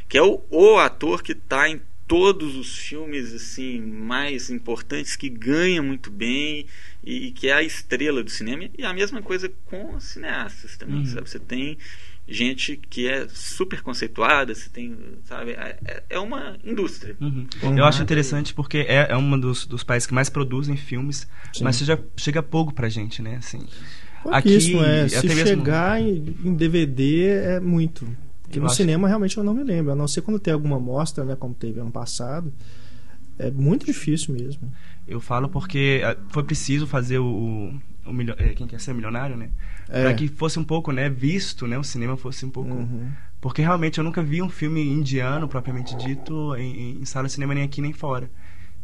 que 0.07 0.17
é 0.17 0.23
o, 0.23 0.41
o 0.49 0.77
ator 0.77 1.21
que 1.21 1.33
está 1.33 1.69
em 1.69 1.79
todos 2.07 2.55
os 2.55 2.75
filmes 2.79 3.31
assim 3.31 3.79
mais 3.79 4.49
importantes, 4.49 5.15
que 5.15 5.29
ganha 5.29 5.83
muito 5.83 6.09
bem 6.09 6.65
e, 7.03 7.27
e 7.27 7.31
que 7.31 7.47
é 7.47 7.53
a 7.53 7.61
estrela 7.61 8.23
do 8.23 8.29
cinema. 8.31 8.67
E 8.75 8.83
a 8.83 8.91
mesma 8.91 9.21
coisa 9.21 9.51
com 9.65 9.99
cineastas 9.99 10.75
também, 10.77 11.01
Uhum. 11.01 11.05
sabe? 11.05 11.29
Você 11.29 11.37
tem 11.37 11.77
gente 12.29 12.77
que 12.77 13.07
é 13.07 13.27
super 13.29 13.81
conceituada, 13.81 14.53
você 14.53 14.69
tem, 14.69 14.95
sabe? 15.25 15.51
É, 15.51 16.03
é 16.09 16.19
uma 16.19 16.57
indústria. 16.63 17.15
Uhum. 17.19 17.47
Uhum. 17.63 17.77
Eu 17.77 17.85
acho 17.85 18.01
interessante 18.01 18.53
porque 18.53 18.79
é, 18.79 19.07
é 19.11 19.17
um 19.17 19.39
dos, 19.39 19.65
dos 19.65 19.83
países 19.83 20.05
que 20.07 20.13
mais 20.13 20.29
produzem 20.29 20.77
filmes, 20.77 21.27
Sim. 21.53 21.63
mas 21.63 21.77
chega, 21.77 22.03
chega 22.17 22.43
pouco 22.43 22.73
pra 22.73 22.89
gente, 22.89 23.21
né? 23.21 23.37
Assim, 23.37 23.65
Pouquíssimo, 24.23 24.83
é. 24.83 25.07
Se 25.07 25.25
mesmo- 25.27 25.45
chegar 25.45 26.01
em, 26.01 26.35
em 26.43 26.53
DVD 26.53 27.27
é 27.27 27.59
muito. 27.59 28.05
Porque 28.43 28.59
Eu 28.59 28.63
no 28.63 28.69
cinema 28.69 29.07
realmente 29.07 29.37
eu 29.37 29.43
não 29.43 29.53
me 29.53 29.63
lembro. 29.63 29.91
A 29.91 29.95
não 29.95 30.07
ser 30.07 30.21
quando 30.21 30.39
tem 30.39 30.53
alguma 30.53 30.79
mostra, 30.79 31.23
né? 31.23 31.35
Como 31.35 31.53
teve 31.53 31.79
ano 31.79 31.91
passado. 31.91 32.51
É 33.37 33.49
muito 33.49 33.85
difícil 33.85 34.33
mesmo. 34.33 34.71
Eu 35.07 35.21
falo 35.21 35.47
porque 35.47 36.01
ah, 36.03 36.17
foi 36.29 36.43
preciso 36.43 36.85
fazer 36.85 37.19
o, 37.19 37.73
o 38.05 38.13
milho- 38.13 38.35
é, 38.37 38.49
quem 38.53 38.65
quer 38.67 38.79
ser 38.79 38.93
milionário, 38.93 39.35
né? 39.37 39.49
É. 39.87 40.03
Pra 40.03 40.13
que 40.13 40.27
fosse 40.27 40.57
um 40.59 40.63
pouco, 40.63 40.91
né, 40.91 41.09
visto, 41.09 41.67
né, 41.67 41.77
o 41.77 41.83
cinema 41.83 42.15
fosse 42.17 42.45
um 42.45 42.49
pouco 42.49 42.71
Uhum. 42.73 43.09
Porque 43.41 43.61
realmente 43.61 43.97
eu 43.99 44.03
nunca 44.03 44.21
vi 44.21 44.41
um 44.41 44.49
filme 44.49 44.81
indiano, 44.85 45.47
propriamente 45.47 45.95
dito, 45.95 46.53
em, 46.57 46.99
em 47.01 47.05
sala 47.05 47.27
de 47.27 47.31
cinema 47.33 47.53
nem 47.55 47.63
aqui 47.63 47.79
nem 47.81 47.93
fora. 47.93 48.29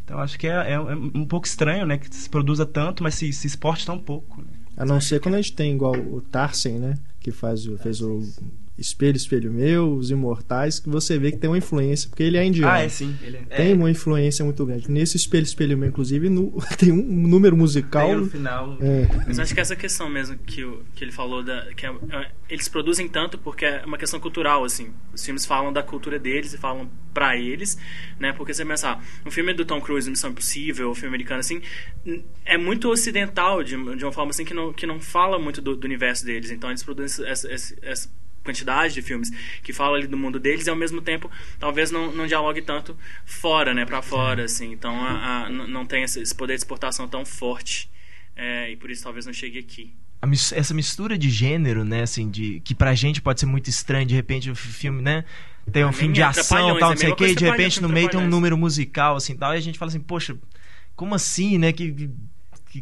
Então 0.06 0.18
acho 0.20 0.40
que 0.40 0.48
é, 0.48 0.52
é- 0.72 0.74
é 0.76 0.80
um 0.96 1.26
pouco 1.26 1.46
estranho, 1.46 1.86
né? 1.86 1.98
Que 1.98 2.14
se 2.16 2.30
produza 2.30 2.66
tanto, 2.66 3.04
mas 3.04 3.16
se, 3.16 3.34
se 3.34 3.48
exporte 3.48 3.86
tão 3.86 4.00
pouco. 4.00 4.42
Né? 4.42 4.48
A 4.78 4.86
não 4.86 5.02
ser 5.02 5.20
quando 5.20 5.36
a 5.36 5.42
gente 5.42 5.54
tem 5.54 5.74
igual 5.74 5.94
o 5.96 6.22
Tarsen, 6.22 6.80
né? 6.80 6.94
Que 7.20 7.32
faz, 7.32 7.68
o- 7.68 7.78
fez 7.78 8.00
o 8.02 8.22
Espelho, 8.78 9.16
Espelho 9.16 9.52
Meu, 9.52 9.94
Os 9.94 10.12
Imortais, 10.12 10.80
que 10.80 10.90
você 10.90 11.18
vê 11.18 11.32
que 11.32 11.38
tem 11.38 11.50
uma 11.50 11.58
influência, 11.58 12.10
porque 12.10 12.24
ele 12.24 12.38
é 12.38 12.44
indiano. 12.44 12.90
sim. 12.90 13.16
Ele 13.22 13.38
é. 13.50 13.56
Tem 13.56 13.74
uma 13.74 13.90
influência 13.90 14.44
muito 14.44 14.66
grande. 14.66 14.92
Nesse 14.92 15.16
Espelho, 15.16 15.44
Espelho 15.44 15.78
Meu, 15.78 15.88
inclusive, 15.90 16.30
no- 16.30 16.54
tem 16.78 16.92
um 16.92 17.28
número 17.28 17.56
musical. 17.56 18.08
Tem 18.08 18.18
no 18.18 18.30
final. 18.30 18.78
É, 18.82 19.08
Mas 19.28 19.40
acho 19.40 19.54
que 19.54 19.60
essa 19.62 19.76
questão 19.76 20.10
mesmo 20.10 20.38
que, 20.38 20.64
o, 20.64 20.84
que 20.94 21.04
ele 21.04 21.12
falou, 21.12 21.42
da, 21.42 21.74
que 21.74 21.86
é- 21.86 21.90
é- 22.10 22.32
eles 22.50 22.68
produzem 22.68 23.08
tanto 23.08 23.38
porque 23.38 23.66
é 23.66 23.84
uma 23.86 23.98
questão 23.98 24.20
cultural, 24.20 24.64
assim. 24.66 24.90
Os 25.14 25.24
filmes 25.24 25.46
falam 25.46 25.72
da 25.72 25.82
cultura 25.82 26.20
deles 26.20 26.54
e 26.54 26.58
falam 26.58 26.90
pra 27.14 27.38
eles, 27.38 27.78
né? 28.20 28.34
Porque 28.34 28.54
você 28.54 28.66
pensar, 28.66 29.02
um 29.26 29.32
filme 29.32 29.54
do 29.54 29.64
Tom 29.64 29.80
Cruise, 29.80 30.10
Missão 30.10 30.32
Impossível, 30.32 30.92
um 30.92 30.96
filme 30.96 31.08
americano, 31.08 31.40
assim, 31.40 31.62
é 32.44 32.58
muito 32.58 32.90
ocidental, 32.90 33.64
de, 33.64 33.72
de 33.96 34.04
uma 34.04 34.12
forma 34.12 34.32
assim 34.32 34.44
que 34.44 34.54
não, 34.54 34.74
que 34.74 34.86
não 34.86 35.00
fala 35.00 35.40
muito 35.40 35.62
do, 35.62 35.78
do 35.78 35.86
universo 35.86 36.26
deles. 36.26 36.52
Então 36.52 36.70
eles 36.70 36.84
produzem 36.84 37.26
essa, 37.26 37.50
essa, 37.50 37.74
essa 37.82 38.10
quantidade 38.46 38.94
de 38.94 39.02
filmes 39.02 39.30
que 39.62 39.74
falam 39.74 39.96
ali 39.96 40.08
do 40.08 40.16
mundo 40.18 40.40
deles 40.40 40.66
e 40.68 40.70
ao 40.70 40.76
mesmo 40.76 41.02
tempo 41.02 41.30
talvez 41.60 41.92
não, 41.92 42.12
não 42.14 42.26
dialogue 42.28 42.62
tanto 42.62 42.98
fora, 43.26 43.74
né? 43.74 43.86
Pra 43.86 44.02
fora, 44.02 44.46
assim. 44.46 44.72
Então 44.72 44.96
a, 45.04 45.46
a- 45.46 45.50
não 45.50 45.86
tem 45.86 46.04
esse 46.04 46.34
poder 46.36 46.54
de 46.54 46.60
exportação 46.60 47.08
tão 47.08 47.26
forte. 47.26 47.90
É, 48.38 48.72
e 48.72 48.76
por 48.78 48.90
isso 48.92 49.04
talvez 49.04 49.26
não 49.26 49.34
chegue 49.34 49.60
aqui. 49.60 49.94
Mis- 50.26 50.52
essa 50.54 50.74
mistura 50.74 51.18
de 51.18 51.30
gênero, 51.30 51.84
né, 51.84 52.02
assim, 52.02 52.30
de 52.30 52.60
que 52.62 52.74
pra 52.74 52.96
gente 52.96 53.22
pode 53.22 53.40
ser 53.40 53.46
muito 53.46 53.70
estranho, 53.70 54.06
de 54.08 54.16
repente 54.16 54.50
o 54.50 54.56
fi- 54.56 54.70
filme, 54.70 55.02
né, 55.02 55.24
tem 55.72 55.86
um 55.86 55.90
Ah, 55.90 55.94
filme 55.94 56.14
de 56.16 56.22
é 56.22 56.24
ação, 56.26 56.78
tal, 56.80 56.90
é 56.92 56.94
não 56.96 56.98
sei 56.98 57.12
o 57.12 57.16
quê, 57.16 57.26
e 57.28 57.30
de 57.30 57.36
que 57.36 57.44
repente 57.46 57.82
no 57.82 57.88
meio 57.90 58.10
tem 58.10 58.20
um 58.20 58.28
número 58.28 58.58
musical, 58.58 59.16
assim, 59.18 59.36
tal, 59.38 59.54
e 59.54 59.58
a 59.58 59.62
gente 59.62 59.78
fala 59.78 59.90
assim, 59.90 60.00
poxa, 60.00 60.36
como 60.96 61.14
assim, 61.14 61.58
né, 61.60 61.72
que, 61.72 62.10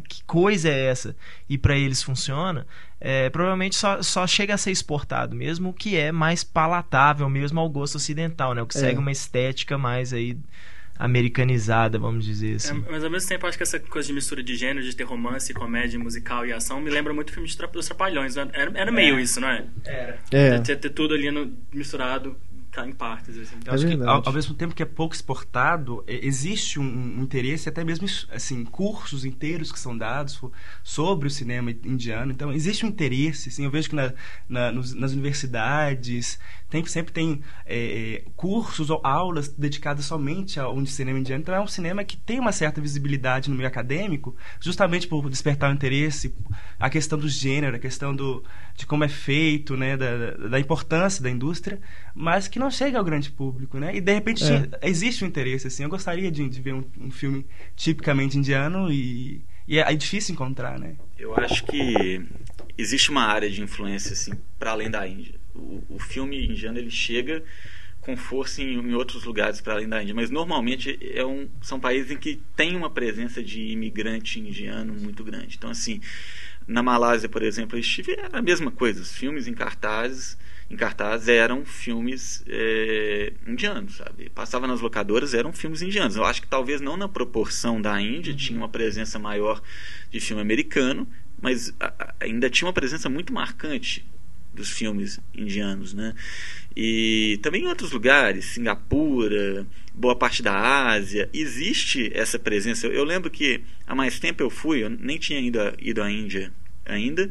que 0.00 0.24
coisa 0.24 0.68
é 0.68 0.86
essa? 0.86 1.14
E 1.48 1.56
pra 1.58 1.76
eles 1.76 2.02
funciona, 2.02 2.66
é, 3.00 3.28
provavelmente 3.30 3.76
só, 3.76 4.02
só 4.02 4.26
chega 4.26 4.54
a 4.54 4.58
ser 4.58 4.70
exportado 4.70 5.34
mesmo, 5.36 5.70
o 5.70 5.72
que 5.72 5.96
é 5.96 6.10
mais 6.10 6.42
palatável 6.42 7.28
mesmo 7.28 7.60
ao 7.60 7.68
gosto 7.68 7.96
ocidental, 7.96 8.54
né, 8.54 8.62
o 8.62 8.66
que 8.66 8.76
É. 8.76 8.80
segue 8.80 8.98
uma 8.98 9.12
estética 9.12 9.76
mais 9.78 10.12
aí 10.12 10.36
americanizada, 10.98 11.98
vamos 11.98 12.24
dizer 12.24 12.52
É, 12.52 12.56
assim. 12.56 12.84
mas 12.90 13.02
ao 13.04 13.10
mesmo 13.10 13.28
tempo, 13.28 13.46
acho 13.46 13.56
que 13.56 13.62
essa 13.62 13.78
coisa 13.80 14.06
de 14.06 14.14
mistura 14.14 14.42
de 14.42 14.54
gênero, 14.56 14.84
de 14.84 14.94
ter 14.94 15.04
romance, 15.04 15.52
comédia, 15.52 15.98
musical 15.98 16.46
e 16.46 16.52
ação, 16.52 16.80
me 16.80 16.88
lembra 16.90 17.12
muito 17.12 17.30
o 17.30 17.32
filme 17.32 17.48
de 17.48 17.56
Tra- 17.56 17.66
dos 17.66 17.86
Trapalhões. 17.86 18.36
né? 18.36 18.48
Era, 18.52 18.70
era 18.78 18.92
meio 18.92 19.18
isso, 19.18 19.40
não 19.40 19.48
é? 19.48 19.64
é. 19.84 20.58
Ter, 20.60 20.76
ter 20.78 20.90
tudo 20.90 21.14
ali 21.14 21.30
no- 21.30 21.52
misturado, 21.72 22.36
cai 22.74 22.88
em 22.88 22.92
partes, 22.92 23.36
assim. 23.38 23.56
É 23.64 23.70
acho 23.70 23.86
que 23.86 23.96
verdade. 23.96 24.10
ao, 24.10 24.22
ao 24.26 24.32
mesmo 24.32 24.54
tempo 24.54 24.74
que 24.74 24.82
é 24.82 24.86
pouco 24.86 25.14
exportado, 25.14 26.04
e- 26.08 26.26
existe 26.26 26.78
um, 26.80 26.84
um 27.18 27.22
interesse, 27.22 27.68
até 27.68 27.84
mesmo 27.84 28.06
assim, 28.30 28.64
cursos 28.64 29.24
inteiros 29.24 29.70
que 29.72 29.78
são 29.78 29.96
dados 29.96 30.40
sobre 30.82 31.28
o 31.28 31.30
cinema 31.30 31.70
indiano. 31.70 32.32
Então, 32.32 32.52
existe 32.52 32.84
um 32.84 32.88
interesse, 32.88 33.48
assim, 33.48 33.64
eu 33.64 33.70
vejo 33.70 33.88
que 33.90 33.94
na- 33.96 34.12
na- 34.48 34.72
nos- 34.72 34.94
nas 34.94 35.12
universidades 35.12 36.38
tem, 36.68 36.84
sempre 36.86 37.12
tem 37.12 37.40
é, 37.66 38.22
é, 38.26 38.30
cursos 38.36 38.90
ou 38.90 39.00
aulas 39.04 39.48
dedicadas 39.48 40.04
somente 40.06 40.58
ao 40.58 40.74
um 40.76 40.84
cinema 40.84 41.18
indiano. 41.18 41.40
Então, 41.42 41.54
é 41.54 41.60
um 41.60 41.66
cinema 41.68 42.02
que 42.04 42.16
tem 42.16 42.40
uma 42.40 42.52
certa 42.52 42.80
visibilidade 42.80 43.48
no 43.48 43.56
meio 43.56 43.68
acadêmico, 43.68 44.34
justamente 44.60 45.06
por 45.06 45.28
despertar 45.30 45.70
o 45.70 45.74
interesse, 45.74 46.34
a 46.78 46.90
questão 46.90 47.18
do 47.18 47.28
gênero, 47.28 47.76
a 47.76 47.78
questão 47.78 48.14
do, 48.14 48.42
de 48.76 48.86
como 48.86 49.04
é 49.04 49.08
feito, 49.08 49.76
né, 49.76 49.96
da, 49.96 50.30
da 50.48 50.60
importância 50.60 51.22
da 51.22 51.30
indústria, 51.30 51.80
mas 52.14 52.48
que 52.48 52.58
não 52.58 52.63
chega 52.70 52.98
ao 52.98 53.04
grande 53.04 53.30
público, 53.30 53.78
né? 53.78 53.94
E 53.96 54.00
de 54.00 54.12
repente 54.12 54.44
É. 54.44 54.68
existe 54.82 55.24
um 55.24 55.28
interesse, 55.28 55.66
assim. 55.66 55.82
Eu 55.82 55.88
gostaria 55.90 56.30
de, 56.30 56.48
de 56.48 56.60
ver 56.60 56.74
um, 56.74 56.84
um 57.00 57.10
filme 57.10 57.46
tipicamente 57.76 58.36
indiano 58.38 58.90
e, 58.92 59.42
e 59.66 59.78
é, 59.78 59.92
é 59.92 59.94
difícil 59.96 60.32
encontrar, 60.34 60.78
né? 60.78 60.96
Eu 61.18 61.34
acho 61.36 61.64
que 61.64 62.22
existe 62.76 63.10
uma 63.10 63.22
área 63.24 63.48
de 63.50 63.62
influência 63.62 64.12
assim 64.12 64.32
para 64.58 64.72
além 64.72 64.90
da 64.90 65.06
Índia. 65.06 65.34
O, 65.54 65.82
o 65.88 65.98
filme 65.98 66.46
indiano 66.46 66.78
ele 66.78 66.90
chega 66.90 67.42
com 68.00 68.16
força 68.16 68.60
em, 68.62 68.74
em 68.74 68.92
outros 68.94 69.24
lugares 69.24 69.60
para 69.60 69.74
além 69.74 69.88
da 69.88 70.02
Índia, 70.02 70.14
mas 70.14 70.30
normalmente 70.30 70.98
é 71.14 71.24
um, 71.24 71.48
são 71.62 71.80
países 71.80 72.10
em 72.10 72.16
que 72.16 72.40
tem 72.56 72.76
uma 72.76 72.90
presença 72.90 73.42
de 73.42 73.62
imigrante 73.68 74.38
indiano 74.38 74.92
muito 74.92 75.24
grande. 75.24 75.56
Então 75.56 75.70
assim, 75.70 76.00
na 76.66 76.82
Malásia, 76.82 77.28
por 77.28 77.42
exemplo, 77.42 77.76
eu 77.76 77.80
estive 77.80 78.12
era 78.12 78.38
a 78.38 78.42
mesma 78.42 78.70
coisa. 78.70 79.00
Os 79.00 79.12
filmes 79.16 79.46
em 79.46 79.54
cartazes 79.54 80.36
em 80.70 80.76
cartaz 80.76 81.28
eram 81.28 81.64
filmes 81.64 82.42
é, 82.48 83.32
indianos, 83.46 83.96
sabe? 83.96 84.30
Passava 84.30 84.66
nas 84.66 84.80
locadoras, 84.80 85.34
eram 85.34 85.52
filmes 85.52 85.82
indianos. 85.82 86.16
Eu 86.16 86.24
acho 86.24 86.42
que 86.42 86.48
talvez 86.48 86.80
não 86.80 86.96
na 86.96 87.08
proporção 87.08 87.80
da 87.80 88.00
Índia, 88.00 88.34
tinha 88.34 88.58
uma 88.58 88.68
presença 88.68 89.18
maior 89.18 89.62
de 90.10 90.20
filme 90.20 90.40
americano, 90.40 91.06
mas 91.40 91.74
ainda 92.18 92.48
tinha 92.48 92.66
uma 92.66 92.72
presença 92.72 93.08
muito 93.08 93.32
marcante 93.32 94.06
dos 94.54 94.70
filmes 94.70 95.20
indianos, 95.34 95.92
né? 95.92 96.14
E 96.76 97.38
também 97.42 97.64
em 97.64 97.66
outros 97.66 97.90
lugares, 97.90 98.46
Singapura, 98.46 99.66
boa 99.92 100.16
parte 100.16 100.42
da 100.42 100.88
Ásia, 100.88 101.28
existe 101.32 102.10
essa 102.14 102.38
presença. 102.38 102.86
Eu, 102.86 102.92
eu 102.92 103.04
lembro 103.04 103.30
que 103.30 103.62
há 103.86 103.94
mais 103.94 104.18
tempo 104.18 104.42
eu 104.42 104.50
fui, 104.50 104.84
eu 104.84 104.90
nem 104.90 105.18
tinha 105.18 105.38
ainda 105.38 105.74
ido 105.78 106.02
à 106.02 106.10
Índia 106.10 106.52
ainda, 106.86 107.30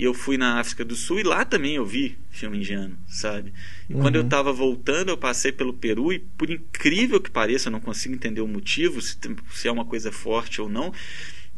e 0.00 0.04
eu 0.04 0.14
fui 0.14 0.38
na 0.38 0.58
África 0.58 0.84
do 0.84 0.96
Sul 0.96 1.20
e 1.20 1.22
lá 1.22 1.44
também 1.44 1.74
eu 1.76 1.84
vi 1.84 2.16
filme 2.30 2.56
indiano, 2.58 2.96
sabe? 3.06 3.52
E 3.88 3.94
quando 3.94 4.14
eu 4.16 4.22
Uhum. 4.22 4.26
estava 4.28 4.52
voltando, 4.52 5.10
eu 5.10 5.16
passei 5.16 5.52
pelo 5.52 5.74
Peru 5.74 6.12
e, 6.12 6.18
por 6.18 6.48
incrível 6.50 7.20
que 7.20 7.30
pareça, 7.30 7.68
eu 7.68 7.72
não 7.72 7.80
consigo 7.80 8.14
entender 8.14 8.40
o 8.40 8.48
motivo, 8.48 9.00
se, 9.02 9.16
se 9.52 9.68
é 9.68 9.72
uma 9.72 9.84
coisa 9.84 10.10
forte 10.10 10.60
ou 10.60 10.68
não. 10.68 10.92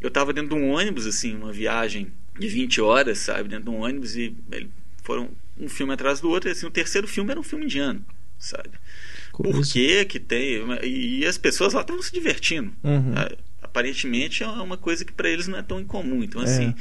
Eu 0.01 0.09
estava 0.09 0.33
dentro 0.33 0.49
de 0.49 0.55
um 0.61 0.71
ônibus, 0.71 1.05
assim, 1.07 1.35
uma 1.35 1.53
viagem 1.53 2.11
de 2.37 2.47
20 2.47 2.81
horas, 2.81 3.19
sabe? 3.19 3.47
Dentro 3.47 3.65
de 3.65 3.69
um 3.69 3.79
ônibus 3.81 4.17
e 4.17 4.35
foram 5.03 5.29
um 5.57 5.69
filme 5.69 5.93
atrás 5.93 6.19
do 6.19 6.29
outro. 6.29 6.49
E 6.49 6.51
assim, 6.51 6.65
o 6.65 6.71
terceiro 6.71 7.07
filme 7.07 7.31
era 7.31 7.39
um 7.39 7.43
filme 7.43 7.65
indiano, 7.65 8.03
sabe? 8.37 8.71
Por 9.31 9.61
que 9.65 10.05
que 10.05 10.19
tem? 10.19 10.59
E, 10.83 11.19
e 11.19 11.25
as 11.25 11.37
pessoas 11.37 11.73
lá 11.73 11.81
estavam 11.81 12.01
se 12.03 12.11
divertindo. 12.11 12.73
Uhum. 12.83 13.13
Ah, 13.15 13.31
Aparentemente 13.73 14.43
é 14.43 14.47
uma 14.47 14.77
coisa 14.77 15.03
que 15.03 15.11
para 15.11 15.27
eles 15.27 15.47
não 15.47 15.57
é 15.57 15.63
tão 15.63 15.79
incomum. 15.79 16.23
Então, 16.23 16.39
É. 16.41 16.43
assim, 16.43 16.75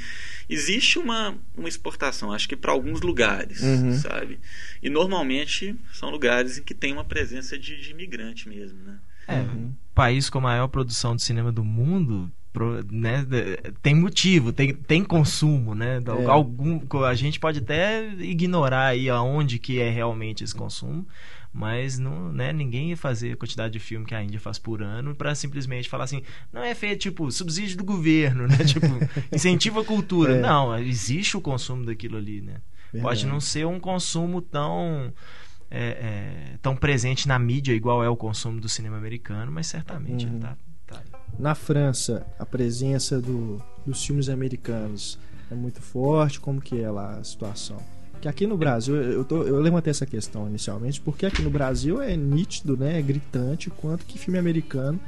existe 0.48 0.98
uma, 0.98 1.35
uma 1.57 1.66
exportação, 1.66 2.31
acho 2.31 2.46
que 2.46 2.55
para 2.55 2.70
alguns 2.70 3.00
lugares, 3.00 3.62
Uhum. 3.62 3.92
sabe? 3.94 4.38
E 4.83 4.90
normalmente 4.90 5.74
são 5.94 6.11
lugares 6.11 6.59
em 6.59 6.62
que 6.62 6.74
tem 6.74 6.92
uma 6.92 7.02
presença 7.05 7.59
de, 7.59 7.81
de 7.81 7.92
imigrante 7.92 8.46
mesmo, 8.46 8.78
né? 8.85 8.98
É, 9.26 9.40
Uhum. 9.40 9.72
país 9.94 10.28
com 10.28 10.37
a 10.38 10.42
maior 10.42 10.68
produção 10.68 11.16
de 11.16 11.22
cinema 11.22 11.50
do 11.50 11.64
mundo, 11.64 12.31
pro- 12.52 12.85
né, 12.92 13.24
tem 13.83 13.94
motivo, 13.94 14.52
tem, 14.52 14.74
tem 14.74 15.02
consumo, 15.02 15.74
né? 15.74 15.98
É. 16.07 16.26
Algum, 16.26 16.78
a 17.07 17.14
gente 17.14 17.40
pode 17.40 17.61
até 17.61 18.07
ignorar 18.20 18.88
aí 18.88 19.09
aonde 19.09 19.59
que 19.59 19.81
é 19.81 19.88
realmente 19.88 20.44
esse 20.44 20.55
consumo, 20.55 21.07
mas 21.53 21.99
não, 21.99 22.33
né, 22.33 22.53
ninguém 22.53 22.91
ia 22.91 22.97
fazer 22.97 23.33
a 23.33 23.37
quantidade 23.37 23.73
de 23.75 23.79
filme 23.79 24.07
que 24.07 24.15
a 24.15 24.23
Índia 24.23 24.41
faz 24.41 24.59
por 24.59 24.83
ano 24.83 25.15
para 25.15 25.35
simplesmente 25.35 25.88
falar 25.88 26.05
assim, 26.05 26.23
não 26.53 26.62
é 26.62 26.75
feito 26.75 27.01
tipo 27.01 27.31
subsídio 27.31 27.77
do 27.77 27.85
governo, 27.85 28.47
né? 28.49 28.57
Tipo, 28.65 28.87
incentiva 29.33 29.83
a 29.83 29.85
cultura. 29.85 30.37
É. 30.37 30.41
Não, 30.41 30.77
existe 30.79 31.37
o 31.37 31.41
consumo 31.41 31.85
daquilo 31.85 32.17
ali, 32.17 32.41
né? 32.41 32.55
Pode 32.91 33.03
Verdade. 33.03 33.27
não 33.27 33.41
ser 33.41 33.67
um 33.67 33.79
consumo 33.81 34.41
tão 34.43 35.12
é, 35.71 36.53
é, 36.53 36.57
tão 36.61 36.77
presente 36.77 37.27
na 37.27 37.38
mídia 37.38 37.73
igual 37.73 38.05
é 38.05 38.09
o 38.09 38.17
consumo 38.17 38.61
do 38.61 38.69
cinema 38.69 38.97
americano, 38.99 39.51
mas 39.51 39.67
certamente 39.67 40.27
Uhum. 40.27 40.33
ele 40.33 40.41
tá, 40.41 40.57
tá 40.87 40.99
aí. 40.99 41.23
Na 41.38 41.55
França, 41.55 42.27
a 42.38 42.45
presença 42.45 43.21
do- 43.21 43.62
dos 43.87 44.05
filmes 44.05 44.29
americanos 44.29 45.19
é 45.51 45.55
muito 45.55 45.81
forte. 45.81 46.38
Como 46.38 46.61
que 46.61 46.79
é 46.81 46.91
lá 46.91 47.17
a 47.17 47.25
situação? 47.25 47.79
Que 48.23 48.29
aqui 48.29 48.47
no 48.47 48.57
Brasil, 48.57 48.95
eu, 48.95 49.25
tô- 49.25 49.43
eu 49.43 49.61
levantei 49.61 49.91
essa 49.91 50.07
questão 50.07 50.47
inicialmente, 50.49 51.01
porque 51.01 51.27
aqui 51.27 51.43
no 51.43 51.51
Brasil 51.51 52.01
é 52.01 52.17
nítido, 52.17 52.77
né, 52.77 52.99
é 52.99 53.03
gritante 53.03 53.69
quanto 53.69 54.07
que 54.07 54.17
filme 54.19 54.39
americano 54.39 54.99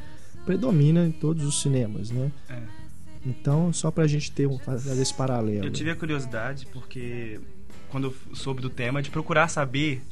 predomina 0.45 1.07
em 1.07 1.13
todos 1.13 1.45
os 1.45 1.63
cinemas, 1.63 2.11
né? 2.11 2.31
É. 2.51 2.59
Então, 3.25 3.73
só 3.73 3.91
pra 3.91 4.07
gente 4.07 4.31
ter 4.33 4.47
um, 4.47 4.59
fazer 4.59 5.01
esse 5.01 5.15
paralelo. 5.15 5.65
Eu 5.65 5.71
tive 5.71 5.91
a 5.91 5.97
curiosidade 5.97 6.67
porque 6.73 7.41
quando 7.89 8.09
eu 8.09 8.35
soube 8.35 8.61
do 8.61 8.69
tema 8.69 9.01
de 9.01 9.11
procurar 9.11 9.49
saber 9.49 10.03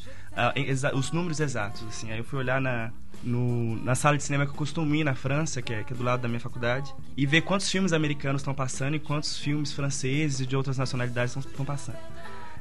exa- 0.54 0.94
os 0.94 1.10
números 1.12 1.40
exatos 1.40 1.82
assim. 1.88 2.10
Aí 2.10 2.18
eu 2.18 2.24
fui 2.24 2.38
olhar 2.38 2.60
na 2.60 2.90
no- 3.24 3.76
na 3.84 3.94
sala 3.94 4.16
de 4.16 4.22
cinema 4.24 4.44
que 4.46 4.50
eu 4.50 4.56
costumo 4.56 4.92
ir 4.96 5.04
na 5.04 5.14
França, 5.14 5.62
que 5.62 5.72
é, 5.72 5.84
que 5.84 5.92
é 5.92 5.96
do 5.96 6.02
lado 6.02 6.22
da 6.22 6.26
minha 6.28 6.40
faculdade, 6.40 6.92
e 7.16 7.24
ver 7.24 7.42
quantos 7.42 7.70
filmes 7.70 7.92
americanos 7.92 8.40
estão 8.42 8.52
passando 8.52 8.96
e 8.96 8.98
quantos 8.98 9.38
filmes 9.38 9.72
franceses 9.72 10.40
e 10.40 10.46
de 10.46 10.56
outras 10.56 10.76
nacionalidades 10.76 11.36
estão 11.36 11.64
passando. 11.64 11.98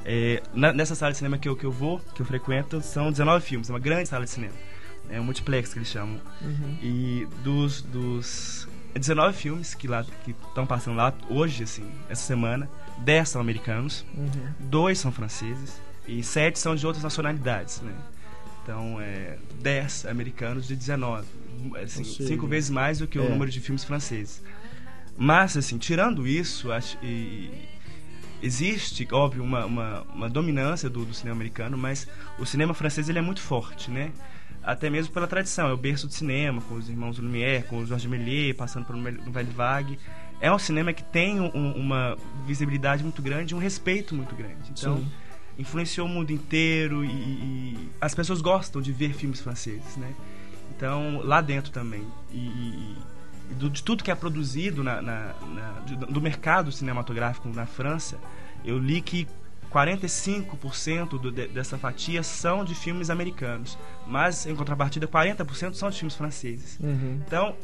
É, 0.06 0.42
na- 0.54 0.74
nessa 0.74 0.96
sala 0.96 1.12
de 1.12 1.18
cinema 1.18 1.38
que 1.38 1.48
eu, 1.48 1.56
que 1.56 1.64
eu 1.66 1.72
vou, 1.72 2.00
que 2.16 2.22
eu 2.22 2.26
frequento, 2.26 2.82
são 2.82 3.12
19 3.12 3.46
filmes, 3.46 3.70
é 3.70 3.74
uma 3.74 3.80
grande 3.80 4.10
sala 4.10 4.26
de 4.26 4.32
cinema. 4.32 4.54
É 5.10 5.20
um 5.20 5.24
multiplex 5.24 5.74
que 5.74 5.80
eles 5.80 5.90
chamam. 5.90 6.20
Uhum. 6.42 6.78
E 6.82 7.28
dos, 7.44 7.82
dos 7.82 8.68
19 8.94 9.38
filmes 9.38 9.74
que 9.76 9.88
lá 9.88 10.04
que 10.24 10.32
estão 10.32 10.66
passando 10.66 10.96
lá 10.98 11.14
hoje, 11.30 11.64
assim, 11.64 11.90
essa 12.10 12.24
semana, 12.24 12.70
10 13.00 13.30
são 13.30 13.42
americanos, 13.42 14.06
Uhum. 14.16 14.30
dois 14.60 15.00
são 15.00 15.12
franceses 15.12 15.74
e 16.08 16.24
7 16.24 16.58
são 16.58 16.76
de 16.76 16.86
outras 16.86 17.04
nacionalidades, 17.04 17.82
né? 17.82 17.94
Então, 18.64 19.02
é 19.02 19.38
10 19.60 20.06
americanos 20.06 20.68
de 20.68 20.76
19, 20.76 21.26
assim, 21.84 22.04
cinco 22.04 22.48
vezes 22.48 22.70
mais 22.70 23.00
do 23.00 23.08
que 23.08 23.18
o 23.20 23.26
é. 23.26 23.30
número 23.30 23.50
de 23.52 23.60
filmes 23.60 23.84
franceses. 23.84 24.42
Mas, 25.18 25.58
assim, 25.58 25.78
tirando 25.78 26.26
isso, 26.28 26.72
acho, 26.72 26.98
e, 27.04 27.52
existe, 28.42 29.08
óbvio, 29.12 29.44
uma, 29.44 29.66
uma, 29.66 30.02
uma 30.14 30.30
dominância 30.30 30.90
do, 30.90 31.06
do 31.06 31.14
cinema 31.14 31.36
americano, 31.36 31.78
mas 31.78 32.08
o 32.40 32.46
cinema 32.46 32.74
francês 32.74 33.08
ele 33.10 33.20
é 33.20 33.22
muito 33.22 33.42
forte, 33.42 33.90
né? 33.92 34.12
Até 34.64 34.90
mesmo 34.90 35.14
pela 35.14 35.26
tradição, 35.28 35.68
é 35.70 35.74
o 35.74 35.78
berço 35.78 36.06
do 36.08 36.14
cinema, 36.14 36.62
com 36.62 36.76
os 36.76 36.88
irmãos 36.90 37.18
Lumière, 37.18 37.64
com 37.68 37.78
o 37.80 37.86
Georges 37.86 38.10
Méliès, 38.10 38.56
passando 38.56 38.86
pelo 38.86 39.00
Nouvelle 39.00 39.50
Vague. 39.52 39.98
É 40.40 40.52
um 40.52 40.60
cinema 40.60 40.94
que 40.94 41.04
tem 41.04 41.40
um- 41.40 41.72
uma 41.74 42.18
visibilidade 42.46 43.04
muito 43.04 43.22
grande, 43.22 43.56
um 43.56 43.60
respeito 43.60 44.14
muito 44.16 44.36
grande. 44.36 44.72
Então, 44.78 44.98
Sim. 44.98 45.12
influenciou 45.58 46.08
o 46.08 46.10
mundo 46.10 46.32
inteiro 46.32 47.04
e, 47.04 47.08
e 47.10 47.90
as 48.00 48.14
pessoas 48.14 48.40
gostam 48.42 48.82
de 48.82 48.92
ver 48.92 49.14
filmes 49.14 49.40
franceses, 49.42 49.98
né? 49.98 50.14
Então, 50.76 51.22
lá 51.24 51.42
dentro 51.42 51.72
também. 51.72 52.04
E, 52.32 52.38
e- 52.38 52.96
e 52.96 52.98
do- 53.58 53.70
de 53.70 53.84
tudo 53.84 54.04
que 54.04 54.12
é 54.12 54.16
produzido 54.16 54.84
na, 54.84 55.02
na- 55.02 55.34
na- 55.54 56.06
do 56.10 56.22
mercado 56.22 56.72
cinematográfico 56.72 57.48
na 57.50 57.66
França, 57.66 58.18
eu 58.66 58.78
li 58.78 59.02
que 59.02 59.28
45% 59.72 61.18
do, 61.20 61.32
de- 61.32 61.48
dessa 61.48 61.78
fatia 61.78 62.22
são 62.24 62.64
de 62.66 62.76
filmes 62.76 63.10
americanos, 63.10 63.78
mas 64.06 64.46
em 64.46 64.56
contrapartida 64.56 65.08
40% 65.08 65.74
são 65.76 65.90
de 65.90 65.98
filmes 65.98 66.16
franceses. 66.16 66.78
Uhum. 66.80 67.22
Então, 67.26 67.56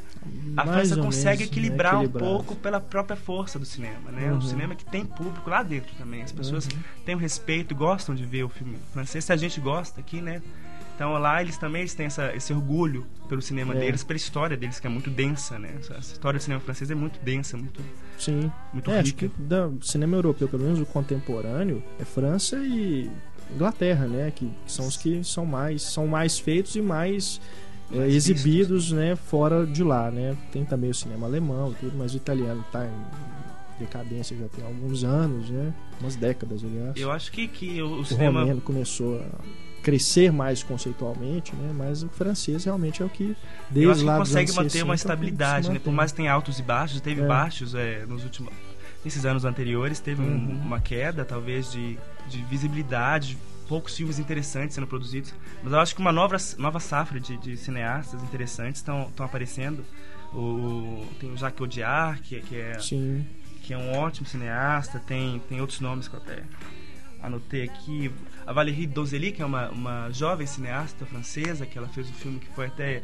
a 0.56 0.64
Mais 0.66 0.90
França 0.90 1.02
consegue 1.02 1.40
menos, 1.40 1.40
né, 1.40 1.46
equilibrar 1.46 2.00
um 2.00 2.08
pouco 2.10 2.56
pela 2.56 2.80
própria 2.80 3.16
força 3.18 3.60
do 3.60 3.66
cinema, 3.66 4.12
né? 4.12 4.32
Uhum. 4.32 4.38
Um 4.38 4.42
cinema 4.42 4.76
que 4.76 4.86
tem 4.86 5.06
público 5.06 5.50
lá 5.50 5.62
dentro 5.64 5.94
também. 5.96 6.22
As 6.24 6.32
pessoas 6.32 6.66
Uhum. 6.68 6.80
têm 7.06 7.16
um 7.16 7.20
respeito, 7.20 7.76
gostam 7.76 8.16
de 8.16 8.26
ver 8.26 8.44
o 8.44 8.50
filme 8.50 8.78
francês. 8.94 9.26
Se 9.26 9.34
a 9.34 9.38
gente 9.38 9.60
gosta 9.60 10.00
aqui, 10.00 10.22
né? 10.22 10.42
Então 10.98 11.14
lá 11.20 11.40
eles 11.44 11.58
também 11.60 11.82
eles 11.82 11.94
têm 11.94 12.08
essa, 12.08 12.36
esse 12.36 12.52
orgulho 12.52 13.06
pelo 13.30 13.40
cinema 13.40 13.76
É. 13.76 13.80
deles, 13.80 14.04
pela 14.04 14.18
história 14.18 14.58
deles, 14.58 14.80
que 14.80 14.88
é 14.88 14.90
muito 14.90 15.12
densa, 15.12 15.60
né? 15.60 15.76
Essa 15.80 16.00
história 16.00 16.40
do 16.40 16.42
cinema 16.42 16.60
francês 16.60 16.90
é 16.90 16.96
muito 16.96 17.20
densa, 17.24 17.56
muito, 17.56 17.80
Sim. 18.18 18.52
muito 18.74 18.90
É, 18.90 19.00
acho 19.02 19.12
rica. 19.12 19.30
que 19.30 19.42
do 19.44 19.78
cinema 19.86 20.18
europeu, 20.18 20.48
pelo 20.50 20.64
menos 20.64 20.80
o 20.80 20.88
contemporâneo, 20.88 21.84
é 22.00 22.04
França 22.04 22.58
e 22.58 23.12
Inglaterra, 23.54 24.08
né? 24.08 24.32
Que 24.36 24.52
são 24.66 24.88
os 24.88 24.98
que 24.98 25.24
são 25.24 25.46
mais, 25.46 25.84
são 25.84 26.08
mais 26.08 26.40
feitos 26.40 26.76
e 26.76 26.82
mais, 26.82 27.40
é, 27.92 28.08
exibidos, 28.10 28.92
né? 28.92 29.16
Fora 29.16 29.68
de 29.68 29.84
lá, 29.84 30.10
né? 30.10 30.36
Tem 30.52 30.66
também 30.66 30.90
o 30.90 30.96
cinema 30.96 31.28
alemão 31.28 31.76
tudo, 31.80 31.96
mas 31.96 32.16
o 32.16 32.18
italiano 32.18 32.66
tá 32.72 32.84
em 32.88 33.80
decadência 33.80 34.36
já 34.36 34.48
tem 34.48 34.66
alguns 34.66 35.04
anos, 35.04 35.48
né? 35.52 35.72
Umas 36.02 36.16
décadas, 36.16 36.64
aliás. 36.64 36.94
Eu 36.98 37.12
acho 37.12 37.32
que, 37.32 37.48
que 37.48 37.80
o, 37.84 37.88
o 37.88 38.00
o 38.02 38.06
cinema 38.06 38.60
começou 38.62 39.20
a 39.20 39.67
crescer 39.88 40.34
mais 40.34 40.62
conceitualmente, 40.64 41.56
né? 41.56 41.72
Mas 41.74 42.04
o 42.04 42.10
francês 42.10 42.66
realmente 42.66 43.02
é 43.02 43.06
o 43.06 43.10
que 43.10 43.24
Eu 43.30 43.36
desde 43.72 43.90
acho 43.92 44.00
que 44.02 44.06
lá 44.06 44.18
consegue 44.18 44.52
manter 44.52 44.70
60 44.72 44.84
uma 44.86 44.94
é 44.94 44.96
estabilidade, 44.96 45.70
né? 45.72 45.80
Por 45.80 45.94
mais 45.94 46.12
que 46.12 46.18
tenha 46.18 46.34
altos 46.34 46.60
e 46.60 46.62
baixos, 46.64 47.00
teve 47.00 47.22
É. 47.22 47.26
baixos 47.26 47.74
é, 47.74 48.06
nos 48.06 48.24
últimos 48.26 48.52
nesses 49.06 49.24
anos 49.26 49.46
anteriores, 49.46 50.02
teve 50.02 50.22
um- 50.22 50.26
Uhum. 50.26 50.62
uma 50.66 50.82
queda 50.82 51.24
talvez 51.24 51.72
de, 51.72 51.98
de 52.28 52.42
visibilidade, 52.44 53.30
de 53.30 53.38
poucos 53.70 53.96
filmes 53.96 54.20
interessantes 54.20 54.76
sendo 54.76 54.88
produzidos, 54.88 55.34
mas 55.64 55.72
eu 55.72 55.80
acho 55.80 55.96
que 55.96 56.02
uma 56.02 56.12
nova 56.12 56.36
nova 56.58 56.80
safra 56.82 57.18
de, 57.18 57.38
de 57.38 57.56
cineastas 57.56 58.22
interessantes 58.24 58.82
estão 58.82 59.04
estão 59.08 59.26
aparecendo. 59.26 59.86
O, 60.34 61.06
tem 61.22 61.32
o 61.32 61.38
Jacques 61.38 61.62
Audiard, 61.62 62.22
que, 62.22 62.42
que 62.42 62.56
é 62.58 62.78
Sim. 62.80 63.26
que 63.64 63.74
é 63.74 63.78
um 63.78 63.96
ótimo 63.98 64.28
cineasta, 64.28 65.00
tem, 65.08 65.42
tem 65.48 65.62
outros 65.62 65.80
nomes 65.80 66.10
que 66.10 66.16
eu 66.16 66.20
até 66.20 66.44
anotei 67.22 67.64
aqui. 67.64 68.12
A 68.46 68.54
Valérie 68.54 68.88
Donzelli, 68.88 69.32
que 69.32 69.42
é 69.42 69.46
uma, 69.46 69.70
uma 69.70 70.10
jovem 70.12 70.48
cineasta 70.48 71.06
francesa, 71.06 71.66
que 71.66 71.78
ela 71.78 71.88
fez 71.88 72.10
um 72.10 72.14
filme 72.14 72.40
que 72.40 72.48
foi 72.56 72.68
até 72.68 73.02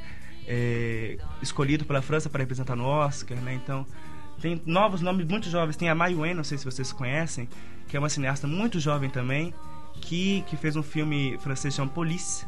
é, 0.48 1.18
escolhido 1.42 1.86
pela 1.86 2.02
França 2.02 2.30
para 2.30 2.42
representar 2.42 2.76
no 2.76 2.86
Oscar, 2.86 3.38
né? 3.40 3.54
Então, 3.54 3.86
tem 4.42 4.62
novos 4.66 5.02
nomes 5.02 5.26
muito 5.26 5.50
jovens. 5.50 5.78
Tem 5.78 5.90
a 5.90 5.96
Mai 5.96 6.14
Wen, 6.16 6.34
não 6.34 6.44
sei 6.44 6.58
se 6.58 6.66
vocês 6.66 6.92
conhecem, 6.92 7.48
que 7.88 7.96
é 7.96 8.00
uma 8.00 8.10
cineasta 8.10 8.48
muito 8.48 8.80
jovem 8.80 9.10
também, 9.10 9.54
que, 10.02 10.44
que 10.48 10.58
fez 10.58 10.76
um 10.76 10.84
filme 10.84 11.38
francês 11.40 11.74
chamado 11.74 11.94
Police. 11.94 12.46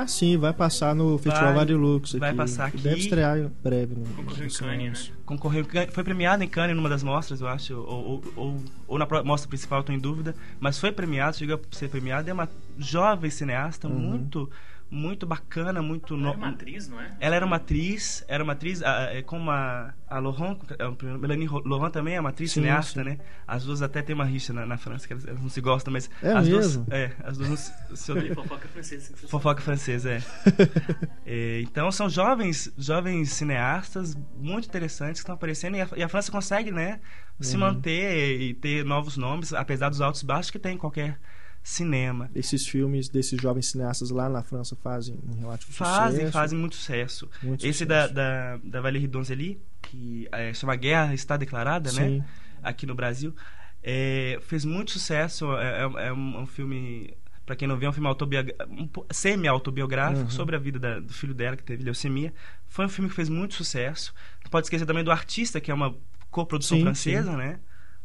Ah, 0.00 0.06
sim, 0.06 0.36
vai 0.36 0.52
passar 0.52 0.94
no 0.94 1.18
Festival 1.18 1.46
Vai- 1.48 1.54
Varilux 1.56 2.10
aqui. 2.10 2.20
vai 2.20 2.32
passar 2.32 2.66
aqui. 2.66 2.76
Deve 2.78 3.00
estrear 3.00 3.36
em 3.36 3.50
breve 3.62 3.96
no, 3.96 4.04
Concorreu 4.14 4.46
em 4.46 4.50
Cannes, 4.50 5.08
né? 5.08 5.16
concorreu, 5.26 5.60
em 5.62 5.64
Cannes- 5.64 5.92
foi 5.92 6.04
premiado 6.04 6.44
em 6.44 6.48
Cannes 6.48 6.76
numa 6.76 6.88
das 6.88 7.02
mostras, 7.02 7.40
eu 7.40 7.48
acho, 7.48 7.74
ou, 7.74 7.84
ou, 8.04 8.24
ou, 8.36 8.62
ou 8.86 8.96
na 8.98 9.08
mostra 9.24 9.48
principal, 9.48 9.80
estou 9.80 9.92
em 9.92 9.98
dúvida, 9.98 10.36
mas 10.60 10.78
foi 10.78 10.92
premiado, 10.92 11.36
chegou 11.36 11.56
a 11.56 11.76
ser 11.76 11.88
premiado, 11.88 12.30
é 12.30 12.32
uma 12.32 12.48
jovem 12.78 13.28
cineasta, 13.28 13.88
Uhum. 13.88 13.94
muito, 13.98 14.48
muito 14.90 15.26
bacana, 15.26 15.82
muito... 15.82 16.14
Ela 16.14 16.22
no- 16.22 16.32
é 16.32 16.36
uma 16.36 16.48
atriz, 16.48 16.88
não 16.88 17.00
é? 17.00 17.16
Ela 17.20 17.36
era 17.36 17.44
uma 17.46 17.56
atriz, 17.56 18.24
era 18.28 18.42
uma 18.42 18.52
atriz, 18.54 18.80
é 18.82 19.22
como 19.22 19.50
a, 19.50 19.92
a 20.08 20.18
Laurent, 20.18 20.58
a 20.78 21.18
Melanie 21.18 21.48
Laurent 21.64 21.90
também 21.92 22.14
é 22.14 22.20
uma 22.20 22.30
atriz 22.30 22.52
Sim, 22.52 22.60
cineasta, 22.62 23.02
sim. 23.02 23.10
né? 23.10 23.18
As 23.46 23.64
duas 23.64 23.82
até 23.82 24.02
tem 24.02 24.14
uma 24.14 24.24
rixa 24.24 24.52
na, 24.52 24.64
na 24.66 24.78
França, 24.78 25.06
que 25.06 25.12
elas, 25.12 25.26
elas 25.26 25.40
não 25.42 25.48
se 25.50 25.60
gostam, 25.60 25.92
mas 25.92 26.08
É 26.22 26.32
as 26.32 26.48
mesmo? 26.48 26.84
duas, 26.84 26.88
é, 26.90 27.12
as 27.22 27.36
duas 27.36 27.48
não 27.50 27.56
se- 27.56 27.72
se 27.94 28.12
odeiam. 28.12 28.34
Fofoca 28.34 28.68
francesa. 28.68 29.14
Fofoca 29.28 29.60
francesa, 29.60 30.10
é. 30.10 30.22
É, 31.24 31.60
Então 31.60 31.90
são 31.92 32.08
jovens, 32.08 32.72
jovens 32.76 33.32
cineastas 33.32 34.14
muito 34.36 34.66
interessantes 34.66 35.20
que 35.20 35.24
estão 35.24 35.34
aparecendo 35.34 35.76
e 35.76 35.80
a, 35.82 35.88
e 35.96 36.02
a 36.02 36.08
França 36.08 36.32
consegue, 36.32 36.70
né, 36.70 37.00
se 37.40 37.56
Uhum. 37.56 37.60
manter 37.60 38.40
e 38.40 38.54
ter 38.54 38.84
novos 38.84 39.16
nomes, 39.16 39.52
apesar 39.52 39.88
dos 39.90 40.00
altos 40.00 40.22
e 40.22 40.26
baixos 40.26 40.50
que 40.50 40.58
tem 40.58 40.74
em 40.74 40.78
qualquer 40.78 41.20
cinema. 41.68 42.30
Esses 42.34 42.66
filmes 42.66 43.08
desses 43.08 43.40
jovens 43.40 43.66
cineastas 43.70 44.10
lá 44.10 44.28
na 44.28 44.42
França 44.42 44.74
fazem 44.76 45.18
um 45.28 45.38
relativo 45.40 45.72
Fazem, 45.72 46.20
sucesso. 46.20 46.32
fazem 46.32 46.58
muito 46.58 46.76
sucesso. 46.76 47.28
Muito 47.42 47.66
Esse 47.66 47.80
sucesso. 47.84 48.14
da, 48.14 48.56
da, 48.56 48.56
da 48.64 48.80
Valérie 48.80 49.06
Donzelli, 49.06 49.60
que 49.82 50.26
é, 50.32 50.52
chama 50.54 50.74
Guerra 50.76 51.12
Está 51.14 51.36
Declarada, 51.36 51.92
né? 51.92 52.02
Sim. 52.08 52.24
aqui 52.62 52.86
no 52.86 52.94
Brasil. 52.94 53.34
É, 53.82 54.38
fez 54.42 54.64
muito 54.64 54.90
sucesso. 54.92 55.52
É, 55.56 55.82
é- 55.84 56.06
é 56.08 56.12
um, 56.12 56.40
um 56.40 56.46
filme, 56.46 57.14
para 57.46 57.54
quem 57.54 57.68
não 57.68 57.76
vê, 57.76 57.86
é 57.86 57.88
um 57.90 57.92
filme 57.92 58.08
autobiogra- 58.08 58.54
um 58.68 58.88
semi-autobiográfico 59.10 60.22
Uhum. 60.22 60.30
sobre 60.30 60.56
a 60.56 60.58
vida 60.58 60.78
da- 60.78 61.00
do 61.00 61.12
filho 61.12 61.34
dela, 61.34 61.56
que 61.56 61.62
teve 61.62 61.82
leucemia. 61.84 62.32
Foi 62.66 62.86
um 62.86 62.88
filme 62.88 63.08
que 63.08 63.14
fez 63.16 63.28
muito 63.28 63.54
sucesso. 63.54 64.14
Não 64.42 64.50
pode 64.50 64.66
esquecer 64.66 64.86
também 64.86 65.04
do 65.04 65.10
Artista, 65.12 65.60
que 65.60 65.70
é 65.70 65.74
uma 65.74 65.94
coprodução 66.30 66.76
Sim, 66.78 66.84
francesa, 66.84 67.36
né? 67.36 67.60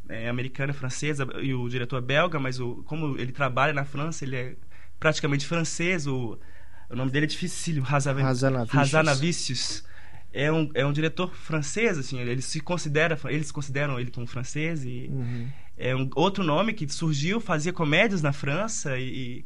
É, 0.10 0.28
americana 0.28 0.72
e 0.72 0.76
francesa, 0.76 1.26
e 1.42 1.54
o 1.54 1.68
diretor 1.70 1.98
é 1.98 2.02
belga, 2.02 2.40
mas 2.40 2.60
o, 2.60 2.84
como 2.86 3.18
ele 3.18 3.32
trabalha 3.32 3.72
na 3.74 3.86
França, 3.86 4.26
ele 4.26 4.36
é 4.36 4.56
praticamente 5.00 5.46
francês. 5.46 6.06
O, 6.08 6.38
o 6.90 6.96
nome 6.96 7.10
dele 7.10 7.26
é 7.26 7.28
dificílimo, 7.30 7.86
Hazan- 7.90 8.22
Hazanavicius. 8.82 9.84
É 10.34 10.52
um, 10.52 10.70
é 10.74 10.86
um 10.86 10.92
diretor 10.92 11.34
francês, 11.34 11.98
assim, 11.98 12.20
ele 12.20 12.42
se 12.42 12.60
considera, 12.60 13.18
eles 13.26 13.52
consideram 13.52 14.00
ele 14.00 14.12
como 14.12 14.26
francês 14.28 14.84
e 14.84 15.08
Uhum. 15.12 15.48
é 15.78 15.96
um 15.96 16.10
outro 16.16 16.44
nome 16.44 16.74
que 16.74 16.88
surgiu, 16.92 17.40
fazia 17.40 17.72
comédias 17.72 18.22
na 18.22 18.34
França 18.34 18.98
e, 18.98 19.46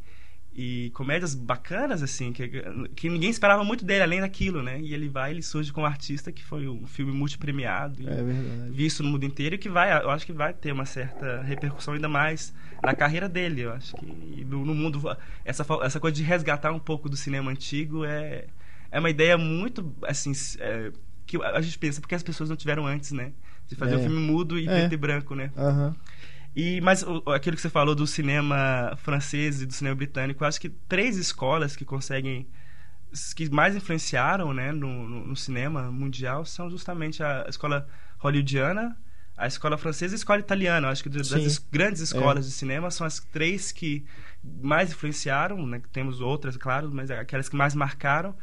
e 0.57 0.89
comédias 0.95 1.35
bacanas, 1.35 2.01
assim, 2.01 2.33
que, 2.33 2.49
que 2.95 3.07
ninguém 3.09 3.29
esperava 3.29 3.63
muito 3.63 3.85
dele, 3.85 4.01
além 4.01 4.21
daquilo, 4.21 4.63
né? 4.63 4.81
E 4.81 4.91
ele 4.91 5.07
vai, 5.07 5.29
ele 5.29 5.43
surge 5.43 5.71
como 5.71 5.85
artista, 5.85 6.31
que 6.31 6.43
foi 6.43 6.67
um 6.67 6.87
filme 6.87 7.11
multipremiado 7.11 8.01
É 8.09 8.23
verdade. 8.23 8.71
visto 8.71 9.03
no 9.03 9.09
mundo 9.09 9.23
inteiro 9.23 9.53
e 9.53 9.57
que 9.59 9.69
vai, 9.69 9.91
eu 10.01 10.09
acho 10.09 10.25
que 10.25 10.33
vai 10.33 10.53
ter 10.53 10.71
uma 10.71 10.85
certa 10.85 11.43
repercussão 11.43 11.93
ainda 11.93 12.09
mais 12.09 12.51
na 12.81 12.95
carreira 12.95 13.29
dele, 13.29 13.61
eu 13.61 13.71
acho 13.71 13.95
que 13.95 14.43
no, 14.49 14.65
no 14.65 14.73
mundo 14.73 14.99
essa 15.45 15.63
essa 15.83 15.99
coisa 15.99 16.15
de 16.15 16.23
resgatar 16.23 16.71
um 16.71 16.79
pouco 16.79 17.07
do 17.07 17.15
cinema 17.15 17.51
antigo 17.51 18.03
é 18.03 18.45
é 18.91 18.99
uma 18.99 19.09
ideia 19.11 19.37
muito 19.37 19.93
assim 20.07 20.31
é, 20.59 20.91
que 21.27 21.37
a 21.43 21.61
gente 21.61 21.77
pensa 21.77 22.01
porque 22.01 22.15
as 22.15 22.23
pessoas 22.23 22.49
não 22.49 22.55
tiveram 22.55 22.87
antes, 22.87 23.11
né? 23.11 23.31
De 23.67 23.75
fazer 23.75 23.93
É. 23.95 23.97
um 23.97 24.01
filme 24.01 24.19
mudo 24.19 24.57
e 24.57 24.65
É. 24.67 24.73
preto 24.73 24.93
e 24.93 24.97
branco, 24.97 25.35
né? 25.35 25.51
Aham. 25.57 25.95
E, 26.57 26.81
mas 26.81 27.03
o- 27.03 27.23
aquilo 27.31 27.55
que 27.55 27.61
você 27.61 27.69
falou 27.69 27.93
do 27.93 28.07
cinema 28.07 28.97
francês 29.03 29.61
e 29.61 29.65
do 29.67 29.73
cinema 29.73 29.95
britânico, 29.95 30.43
acho 30.43 30.59
que 30.59 30.69
três 30.69 31.15
escolas 31.15 31.75
que 31.75 31.85
conseguem 31.85 32.47
que 33.35 33.49
mais 33.49 33.75
influenciaram 33.75 34.53
né, 34.53 34.71
no, 34.71 35.07
no- 35.07 35.27
no 35.27 35.35
cinema 35.35 35.91
mundial 35.91 36.45
são 36.45 36.69
justamente 36.69 37.23
a 37.23 37.45
escola 37.47 37.87
hollywoodiana, 38.19 38.97
a 39.37 39.47
escola 39.47 39.77
francesa 39.77 40.13
e 40.13 40.15
a 40.15 40.17
escola 40.17 40.39
italiana. 40.39 40.87
Eu 40.87 40.91
acho 40.91 41.03
que 41.03 41.09
das 41.09 41.27
Sim. 41.27 41.45
es- 41.45 41.59
grandes 41.59 42.01
escolas 42.01 42.45
de 42.45 42.51
cinema 42.51 42.91
são 42.91 43.05
as 43.07 43.19
três 43.19 43.71
que 43.71 44.05
mais 44.43 44.91
influenciaram, 44.91 45.65
né? 45.65 45.81
Temos 45.93 46.21
outras, 46.21 46.57
claro, 46.57 46.89
mas 46.93 47.11
aquelas 47.11 47.49
que 47.49 47.55
mais 47.55 47.75
marcaram. 47.75 48.35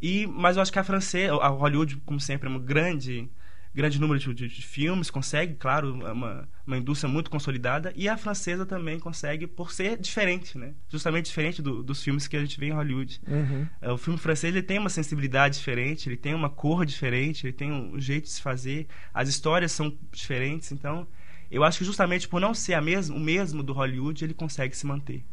E, 0.00 0.26
mas 0.26 0.56
eu 0.56 0.62
acho 0.62 0.72
que 0.72 0.78
a 0.78 0.84
francesa, 0.84 1.34
a 1.36 1.48
Hollywood, 1.48 1.96
como 2.06 2.20
sempre, 2.20 2.48
é 2.48 2.52
um 2.52 2.58
grande 2.60 3.28
grande 3.74 4.00
número 4.00 4.18
de, 4.20 4.32
de- 4.32 4.48
de 4.48 4.62
filmes, 4.66 5.10
consegue, 5.10 5.54
claro, 5.54 6.00
é 6.06 6.12
uma, 6.12 6.48
uma 6.66 6.76
indústria 6.78 7.10
muito 7.10 7.28
consolidada, 7.30 7.92
e 7.96 8.08
a 8.08 8.16
francesa 8.16 8.64
também 8.64 8.98
consegue 9.00 9.46
por 9.46 9.72
ser 9.72 9.98
diferente, 9.98 10.56
né? 10.56 10.74
Justamente 10.88 11.26
diferente 11.26 11.60
do- 11.60 11.82
dos 11.82 12.02
filmes 12.02 12.28
que 12.28 12.36
a 12.36 12.40
gente 12.40 12.58
vê 12.60 12.66
em 12.66 12.72
Hollywood. 12.72 13.20
Uhum. 13.26 13.66
É, 13.80 13.90
O 13.90 13.98
filme 13.98 14.18
francês 14.18 14.54
ele 14.54 14.62
tem 14.62 14.78
uma 14.78 14.88
sensibilidade 14.90 15.58
diferente, 15.58 16.08
ele 16.08 16.16
tem 16.16 16.34
uma 16.34 16.48
cor 16.48 16.86
diferente, 16.86 17.46
ele 17.46 17.52
tem 17.52 17.72
um 17.72 17.98
jeito 18.00 18.24
de 18.24 18.30
se 18.30 18.40
fazer, 18.40 18.86
as 19.12 19.28
histórias 19.28 19.72
são 19.72 19.96
diferentes, 20.12 20.70
então 20.72 21.06
eu 21.50 21.62
acho 21.64 21.78
que 21.78 21.84
justamente 21.84 22.26
por 22.28 22.40
não 22.40 22.54
ser 22.54 22.74
a 22.74 22.80
mesmo, 22.80 23.16
o 23.16 23.20
mesmo 23.20 23.62
do 23.62 23.72
Hollywood, 23.72 24.24
ele 24.24 24.34
consegue 24.34 24.76
se 24.76 24.86
manter. 24.86 25.24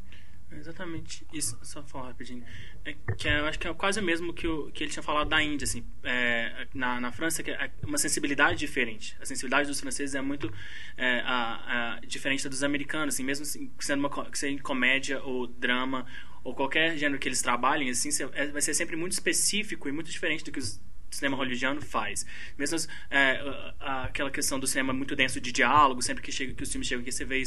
Exatamente 0.51 1.25
isso, 1.31 1.57
só 1.63 1.81
falar 1.83 2.07
rapidinho. 2.07 2.43
É, 2.83 2.95
que 3.15 3.27
eu 3.27 3.45
acho 3.45 3.59
que 3.59 3.67
é 3.67 3.73
quase 3.73 3.99
o 3.99 4.03
mesmo 4.03 4.33
que, 4.33 4.47
o, 4.47 4.71
que 4.71 4.83
ele 4.83 4.91
tinha 4.91 5.03
falado 5.03 5.29
da 5.29 5.41
Índia, 5.41 5.65
assim. 5.65 5.85
É, 6.03 6.67
na, 6.73 6.99
na 6.99 7.11
França, 7.11 7.43
que 7.43 7.51
é 7.51 7.71
uma 7.85 7.97
sensibilidade 7.97 8.57
diferente. 8.57 9.15
A 9.21 9.25
sensibilidade 9.25 9.67
dos 9.67 9.79
franceses 9.79 10.15
é 10.15 10.21
muito 10.21 10.51
é, 10.97 11.21
a, 11.25 11.95
a, 11.95 11.99
diferente 12.01 12.43
da 12.43 12.49
dos 12.49 12.63
americanos, 12.63 13.15
assim, 13.15 13.23
mesmo 13.23 13.43
assim, 13.43 13.71
sendo, 13.79 13.99
uma, 13.99 14.29
sendo 14.33 14.61
comédia 14.63 15.21
ou 15.23 15.47
drama 15.47 16.05
ou 16.43 16.55
qualquer 16.55 16.97
gênero 16.97 17.19
que 17.19 17.27
eles 17.27 17.41
trabalhem, 17.41 17.89
assim, 17.89 18.09
é- 18.33 18.47
vai 18.47 18.61
ser 18.61 18.73
sempre 18.73 18.95
muito 18.95 19.11
específico 19.11 19.87
e 19.87 19.91
muito 19.91 20.09
diferente 20.09 20.43
do 20.43 20.51
que 20.51 20.59
os 20.59 20.81
cinema 21.11 21.35
hollywoodiano 21.35 21.81
faz. 21.81 22.25
Mesmo 22.57 22.77
é, 23.09 23.41
aquela 23.79 24.31
questão 24.31 24.59
do 24.59 24.65
cinema 24.65 24.93
muito 24.93 25.15
denso 25.15 25.39
de 25.39 25.51
diálogo, 25.51 26.01
sempre 26.01 26.23
que, 26.23 26.31
chega, 26.31 26.53
que 26.53 26.63
os 26.63 26.71
filmes 26.71 26.87
chegam 26.87 27.01
aqui, 27.01 27.11
você 27.11 27.25
vê 27.25 27.43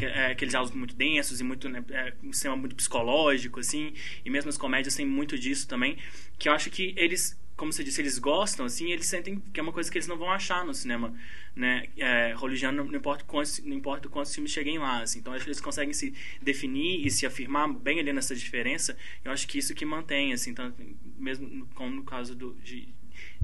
é, 0.00 0.32
aqueles 0.32 0.52
diálogos 0.52 0.74
muito 0.74 0.94
densos 0.94 1.40
e 1.40 1.44
muito, 1.44 1.68
né, 1.68 1.84
é, 1.90 2.14
um 2.22 2.32
cinema 2.32 2.56
muito 2.56 2.76
psicológico, 2.76 3.60
assim, 3.60 3.92
e 4.24 4.30
mesmo 4.30 4.48
as 4.48 4.56
comédias 4.56 4.94
têm 4.94 5.06
muito 5.06 5.38
disso 5.38 5.66
também, 5.66 5.98
que 6.38 6.48
eu 6.48 6.52
acho 6.52 6.70
que 6.70 6.94
eles, 6.96 7.38
como 7.56 7.72
você 7.72 7.82
disse, 7.82 8.00
eles 8.00 8.18
gostam, 8.18 8.64
assim, 8.64 8.92
eles 8.92 9.06
sentem 9.06 9.40
que 9.52 9.58
é 9.58 9.62
uma 9.62 9.72
coisa 9.72 9.90
que 9.90 9.98
eles 9.98 10.06
não 10.06 10.16
vão 10.16 10.30
achar 10.30 10.64
no 10.64 10.72
cinema, 10.72 11.12
né, 11.56 11.88
é, 11.96 12.32
hollywoodiano, 12.34 12.84
não 12.84 12.96
importa 12.96 13.24
quantos, 13.24 13.58
não 13.64 13.76
importa 13.76 14.08
quantos 14.08 14.32
filmes 14.32 14.52
cheguem 14.52 14.78
lá, 14.78 15.02
assim, 15.02 15.18
então 15.18 15.32
acho 15.32 15.44
que 15.44 15.50
eles 15.50 15.60
conseguem 15.60 15.92
se 15.92 16.14
definir 16.40 17.04
e 17.04 17.10
se 17.10 17.26
afirmar 17.26 17.68
bem 17.68 17.98
ali 17.98 18.12
nessa 18.12 18.34
diferença, 18.34 18.96
eu 19.24 19.32
acho 19.32 19.46
que 19.48 19.58
isso 19.58 19.74
que 19.74 19.84
mantém, 19.84 20.32
assim, 20.32 20.54
tanto, 20.54 20.80
mesmo 21.16 21.66
como 21.74 21.96
no 21.96 22.04
caso 22.04 22.34
do, 22.34 22.54
de, 22.62 22.88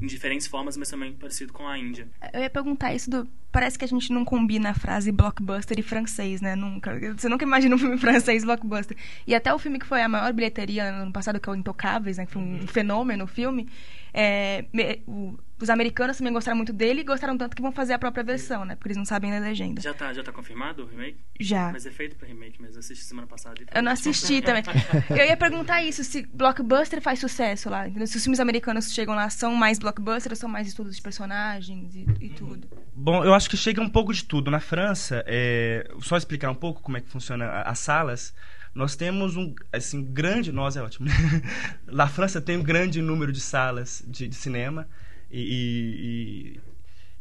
em 0.00 0.06
diferentes 0.06 0.46
formas, 0.46 0.76
mas 0.76 0.88
também 0.88 1.12
parecido 1.12 1.52
com 1.52 1.66
a 1.66 1.78
Índia. 1.78 2.08
Eu 2.32 2.40
ia 2.40 2.50
perguntar 2.50 2.94
isso 2.94 3.10
do. 3.10 3.28
Parece 3.52 3.78
que 3.78 3.84
a 3.84 3.88
gente 3.88 4.12
não 4.12 4.24
combina 4.24 4.70
a 4.70 4.74
frase 4.74 5.12
blockbuster 5.12 5.78
e 5.78 5.82
francês, 5.82 6.40
né? 6.40 6.56
Nunca. 6.56 6.98
Você 7.16 7.28
nunca 7.28 7.44
imagina 7.44 7.74
um 7.74 7.78
filme 7.78 7.96
francês 7.98 8.44
blockbuster. 8.44 8.96
E 9.26 9.34
até 9.34 9.54
o 9.54 9.58
filme 9.58 9.78
que 9.78 9.86
foi 9.86 10.02
a 10.02 10.08
maior 10.08 10.32
bilheteria 10.32 10.90
no 10.90 11.02
ano 11.02 11.12
passado, 11.12 11.38
que 11.38 11.48
é 11.48 11.52
o 11.52 11.54
Intocáveis, 11.54 12.18
né? 12.18 12.26
Que 12.26 12.32
foi 12.32 12.42
um 12.42 12.66
fenômeno 12.66 13.24
o 13.24 13.28
filme. 13.28 13.68
É, 14.14 14.64
me- 14.72 15.02
o- 15.06 15.36
os 15.60 15.70
americanos 15.70 16.16
também 16.18 16.32
gostaram 16.32 16.56
muito 16.56 16.72
dele 16.72 17.00
e 17.00 17.04
gostaram 17.04 17.36
tanto 17.38 17.54
que 17.56 17.62
vão 17.62 17.72
fazer 17.72 17.94
a 17.94 17.98
própria 17.98 18.22
versão, 18.24 18.64
né? 18.64 18.74
Porque 18.76 18.88
eles 18.88 18.96
não 18.96 19.04
sabem 19.04 19.30
ler 19.30 19.40
legenda. 19.40 19.80
Já 19.80 19.94
tá, 19.94 20.12
já 20.12 20.22
tá 20.22 20.30
confirmado 20.32 20.82
o 20.82 20.86
remake? 20.86 21.16
Já. 21.40 21.70
Mas 21.72 21.86
é 21.86 21.90
feito 21.90 22.16
pra 22.16 22.26
remake 22.28 22.60
mesmo. 22.60 22.76
Eu 22.76 22.80
assisti 22.80 23.04
semana 23.04 23.26
passada. 23.26 23.54
e- 23.60 23.66
Eu 23.78 23.82
não 23.82 23.92
assisti 23.92 24.42
também. 24.42 24.62
Eu 25.10 25.24
ia 25.26 25.36
perguntar 25.36 25.82
isso, 25.82 26.04
se 26.04 26.26
blockbuster 26.32 27.00
faz 27.00 27.18
sucesso 27.18 27.70
lá. 27.70 27.88
entendeu? 27.88 28.06
Se 28.06 28.16
os 28.16 28.22
filmes 28.22 28.40
americanos 28.40 28.92
chegam 28.92 29.14
lá, 29.14 29.28
são 29.30 29.54
mais 29.54 29.78
blockbuster 29.78 30.32
ou 30.32 30.36
são 30.36 30.48
mais 30.48 30.66
estudos 30.68 30.96
de 30.96 31.02
personagens 31.02 31.94
e, 31.94 32.06
e 32.20 32.28
tudo? 32.30 32.68
Bom, 32.94 33.24
eu 33.24 33.32
acho 33.34 33.48
que 33.48 33.56
chega 33.56 33.80
um 33.80 33.88
pouco 33.88 34.12
de 34.12 34.24
tudo. 34.24 34.50
Na 34.50 34.60
França, 34.60 35.24
é, 35.26 35.88
só 36.00 36.16
explicar 36.16 36.50
um 36.50 36.54
pouco 36.54 36.82
como 36.82 36.96
é 36.96 37.00
que 37.00 37.08
funciona 37.08 37.62
as 37.62 37.78
salas. 37.78 38.34
Nós 38.74 38.96
temos 38.96 39.36
um, 39.36 39.54
assim, 39.72 40.02
grande, 40.02 40.50
nós 40.50 40.76
é 40.76 40.82
ótimo. 40.82 41.08
Na 41.86 42.08
França 42.08 42.40
tem 42.40 42.56
um 42.56 42.62
grande 42.62 43.00
número 43.00 43.32
de 43.32 43.40
salas 43.40 44.02
de, 44.06 44.26
de 44.26 44.34
cinema 44.34 44.88
e, 45.30 46.60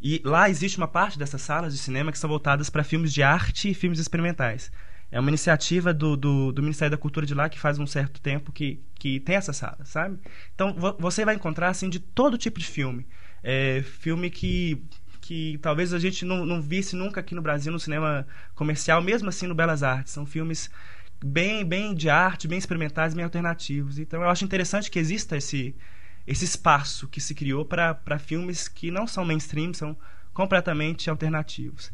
e, 0.01 0.17
e, 0.17 0.21
lá 0.23 0.49
existe 0.49 0.77
uma 0.77 0.87
parte 0.87 1.17
dessas 1.17 1.41
salas 1.41 1.73
de 1.73 1.79
cinema 1.79 2.11
que 2.11 2.17
são 2.17 2.29
voltadas 2.29 2.69
para 2.69 2.83
filmes 2.83 3.13
de 3.13 3.21
arte 3.21 3.69
e 3.69 3.73
filmes 3.73 3.99
experimentais. 3.99 4.71
É 5.11 5.19
uma 5.19 5.29
iniciativa 5.29 5.93
do, 5.93 6.17
do, 6.17 6.51
do, 6.51 6.63
Ministério 6.63 6.89
da 6.89 6.97
Cultura 6.97 7.23
de 7.23 7.35
lá 7.35 7.47
que 7.47 7.59
faz 7.59 7.77
um 7.77 7.85
certo 7.85 8.19
tempo 8.19 8.51
que, 8.51 8.81
que 8.95 9.19
tem 9.19 9.35
essa 9.35 9.53
sala, 9.53 9.77
sabe? 9.85 10.17
Então 10.55 10.75
você 10.97 11.23
vai 11.23 11.35
encontrar 11.35 11.69
assim 11.69 11.87
de 11.87 11.99
todo 11.99 12.35
tipo 12.35 12.59
de 12.59 12.65
filme. 12.65 13.05
É, 13.43 13.83
filme 13.83 14.31
que 14.31 14.83
que 15.21 15.57
talvez 15.61 15.93
a 15.93 15.99
gente 15.99 16.25
não, 16.25 16.45
não 16.45 16.61
visse 16.61 16.97
nunca 16.97 17.21
aqui 17.21 17.33
no 17.33 17.41
Brasil 17.41 17.71
no 17.71 17.79
cinema 17.79 18.27
comercial, 18.53 19.01
mesmo 19.01 19.29
assim 19.29 19.47
no 19.47 19.55
Belas 19.55 19.81
Artes. 19.81 20.11
São 20.11 20.25
filmes 20.25 20.69
bem, 21.23 21.65
bem 21.65 21.95
de 21.95 22.09
arte, 22.09 22.47
bem 22.47 22.57
experimentais, 22.57 23.13
bem 23.13 23.23
alternativos. 23.23 23.97
Então 23.97 24.21
eu 24.21 24.29
acho 24.29 24.43
interessante 24.43 24.91
que 24.91 24.99
exista 24.99 25.37
esse, 25.37 25.75
esse 26.27 26.45
espaço 26.45 27.07
que 27.07 27.21
se 27.21 27.33
criou 27.33 27.65
para 27.65 28.19
filmes 28.19 28.67
que 28.67 28.91
não 28.91 29.07
são 29.07 29.25
mainstream, 29.25 29.73
são 29.73 29.97
completamente 30.33 31.09
alternativos. 31.09 31.91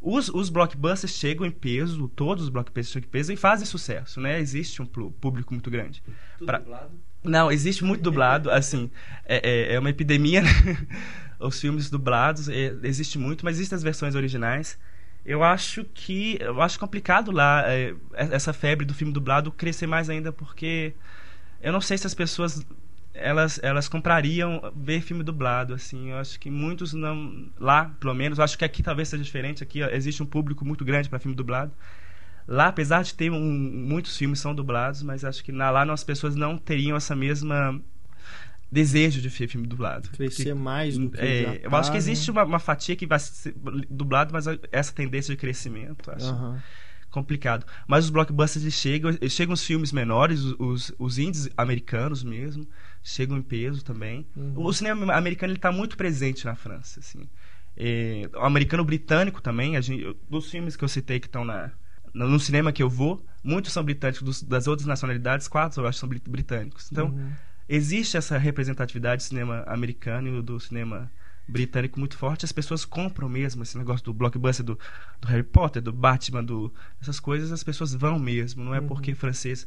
Os, 0.00 0.28
os 0.28 0.50
blockbusters 0.50 1.14
chegam 1.14 1.46
em 1.46 1.50
peso, 1.50 2.08
todos 2.08 2.44
os 2.44 2.50
blockbusters 2.50 2.92
chegam 2.92 3.08
em 3.08 3.10
peso 3.10 3.32
e 3.32 3.36
fazem 3.36 3.66
sucesso, 3.66 4.20
né? 4.20 4.38
Existe 4.38 4.82
um 4.82 4.86
público 4.86 5.54
muito 5.54 5.70
grande. 5.70 6.02
Tudo 6.38 6.46
pra... 6.46 6.58
dublado? 6.58 6.90
Não, 7.24 7.50
existe 7.50 7.82
muito 7.82 8.02
dublado, 8.02 8.50
assim, 8.52 8.90
é, 9.24 9.72
é, 9.72 9.74
é 9.74 9.78
uma 9.78 9.90
epidemia, 9.90 10.42
né? 10.42 10.50
os 11.40 11.60
filmes 11.60 11.90
dublados, 11.90 12.48
é, 12.48 12.74
existe 12.82 13.18
muito, 13.18 13.44
mas 13.44 13.56
existem 13.56 13.76
as 13.76 13.82
versões 13.82 14.14
originais. 14.14 14.78
Eu 15.26 15.42
acho 15.42 15.84
que 15.92 16.38
eu 16.40 16.62
acho 16.62 16.78
complicado 16.78 17.32
lá 17.32 17.64
é, 17.66 17.92
essa 18.14 18.52
febre 18.52 18.86
do 18.86 18.94
filme 18.94 19.12
dublado 19.12 19.50
crescer 19.50 19.86
mais 19.88 20.08
ainda 20.08 20.30
porque 20.32 20.94
eu 21.60 21.72
não 21.72 21.80
sei 21.80 21.98
se 21.98 22.06
as 22.06 22.14
pessoas 22.14 22.64
elas 23.12 23.58
elas 23.62 23.88
comprariam 23.88 24.72
ver 24.76 25.00
filme 25.00 25.24
dublado 25.24 25.74
assim. 25.74 26.10
Eu 26.12 26.18
acho 26.18 26.38
que 26.38 26.48
muitos 26.48 26.92
não 26.92 27.50
lá 27.58 27.86
pelo 27.98 28.14
menos 28.14 28.38
eu 28.38 28.44
acho 28.44 28.56
que 28.56 28.64
aqui 28.64 28.84
talvez 28.84 29.08
seja 29.08 29.24
diferente 29.24 29.64
aqui 29.64 29.82
ó, 29.82 29.88
existe 29.88 30.22
um 30.22 30.26
público 30.26 30.64
muito 30.64 30.84
grande 30.84 31.08
para 31.08 31.18
filme 31.18 31.36
dublado. 31.36 31.72
Lá 32.46 32.68
apesar 32.68 33.02
de 33.02 33.12
ter 33.12 33.28
um, 33.32 33.40
muitos 33.40 34.16
filmes 34.16 34.38
são 34.38 34.54
dublados 34.54 35.02
mas 35.02 35.24
acho 35.24 35.42
que 35.42 35.50
na, 35.50 35.70
lá 35.70 35.82
as 35.92 36.04
pessoas 36.04 36.36
não 36.36 36.56
teriam 36.56 36.96
essa 36.96 37.16
mesma 37.16 37.80
desejo 38.70 39.20
de 39.20 39.28
ver 39.28 39.48
filme 39.48 39.66
dublado. 39.66 40.08
Crescer 40.10 40.44
que, 40.44 40.54
mais 40.54 40.98
do 40.98 41.10
que 41.10 41.20
é, 41.20 41.60
Eu 41.62 41.70
tá, 41.70 41.78
acho 41.78 41.90
que 41.90 41.96
existe 41.96 42.30
né? 42.30 42.32
uma, 42.32 42.44
uma, 42.44 42.58
fatia 42.58 42.96
que 42.96 43.06
vai 43.06 43.18
ser 43.18 43.54
dublado, 43.88 44.32
mas 44.32 44.46
essa 44.72 44.92
tendência 44.92 45.34
de 45.34 45.40
crescimento, 45.40 46.10
acho 46.10 46.32
uhum. 46.32 46.58
complicado. 47.10 47.64
Mas 47.86 48.04
os 48.04 48.10
blockbusters 48.10 48.72
chegam, 48.74 49.12
chegam 49.28 49.54
os 49.54 49.64
filmes 49.64 49.92
menores, 49.92 50.42
os, 50.58 50.92
os 50.98 51.18
indies 51.18 51.48
americanos 51.56 52.24
mesmo, 52.24 52.66
chegam 53.02 53.36
em 53.36 53.42
peso 53.42 53.84
também. 53.84 54.26
Uhum. 54.36 54.54
O 54.56 54.72
cinema 54.72 55.14
americano 55.14 55.54
está 55.54 55.70
muito 55.70 55.96
presente 55.96 56.44
na 56.44 56.56
França, 56.56 57.00
assim. 57.00 57.28
É, 57.76 58.28
o 58.34 58.40
americano 58.40 58.84
britânico 58.84 59.40
também, 59.40 59.76
a 59.76 59.80
gente, 59.80 60.16
dos 60.28 60.50
filmes 60.50 60.76
que 60.76 60.82
eu 60.82 60.88
citei 60.88 61.20
que 61.20 61.26
estão 61.26 61.44
na 61.44 61.70
no 62.14 62.40
cinema 62.40 62.72
que 62.72 62.82
eu 62.82 62.88
vou, 62.88 63.22
muitos 63.44 63.74
são 63.74 63.84
britânicos 63.84 64.22
dos, 64.22 64.42
das 64.42 64.66
outras 64.66 64.86
nacionalidades, 64.86 65.48
quatro 65.48 65.82
eu 65.82 65.86
acho 65.86 65.98
são 65.98 66.08
britânicos. 66.08 66.90
Então, 66.90 67.08
uhum 67.08 67.30
existe 67.68 68.16
essa 68.16 68.38
representatividade 68.38 69.22
do 69.22 69.26
cinema 69.26 69.64
americano 69.66 70.38
e 70.38 70.42
do 70.42 70.58
cinema 70.60 71.10
britânico 71.48 71.98
muito 71.98 72.16
forte, 72.16 72.44
as 72.44 72.52
pessoas 72.52 72.84
compram 72.84 73.28
mesmo 73.28 73.62
esse 73.62 73.78
negócio 73.78 74.04
do 74.04 74.12
blockbuster 74.12 74.64
do, 74.66 74.78
do 75.20 75.28
Harry 75.28 75.44
Potter, 75.44 75.80
do 75.80 75.92
Batman, 75.92 76.42
do 76.42 76.72
essas 77.00 77.20
coisas, 77.20 77.52
as 77.52 77.62
pessoas 77.62 77.94
vão 77.94 78.18
mesmo, 78.18 78.64
não 78.64 78.74
é 78.74 78.80
uhum. 78.80 78.88
porque 78.88 79.14
francês 79.14 79.66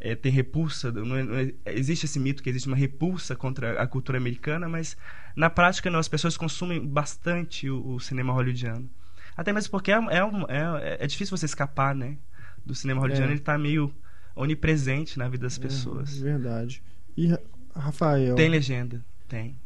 é, 0.00 0.16
tem 0.16 0.32
repulsa, 0.32 0.90
não, 0.90 1.16
é, 1.16 1.22
não 1.22 1.36
é, 1.36 1.52
existe 1.66 2.06
esse 2.06 2.18
mito 2.18 2.42
que 2.42 2.50
existe 2.50 2.66
uma 2.66 2.76
repulsa 2.76 3.36
contra 3.36 3.80
a 3.80 3.86
cultura 3.86 4.18
americana, 4.18 4.68
mas 4.68 4.96
na 5.36 5.48
prática 5.48 5.88
não, 5.90 6.00
as 6.00 6.08
pessoas 6.08 6.36
consumem 6.36 6.84
bastante 6.84 7.70
o, 7.70 7.94
o 7.94 8.00
cinema 8.00 8.32
hollywoodiano. 8.32 8.90
Até 9.36 9.52
mesmo 9.52 9.70
porque 9.70 9.92
é, 9.92 9.94
é, 9.94 10.18
é, 10.48 11.04
é, 11.04 11.06
difícil 11.06 11.36
você 11.36 11.46
escapar, 11.46 11.94
né? 11.94 12.18
Do 12.66 12.74
cinema 12.74 13.00
hollywoodiano, 13.00 13.30
é. 13.30 13.34
ele 13.34 13.40
está 13.40 13.56
meio 13.56 13.94
onipresente 14.34 15.18
na 15.18 15.28
vida 15.28 15.46
das 15.46 15.56
é, 15.56 15.62
pessoas. 15.62 16.18
verdade. 16.18 16.82
E, 17.16 17.28
Rafael. 17.74 18.34
Tem 18.34 18.48
legenda, 18.48 19.04
tem. 19.28 19.56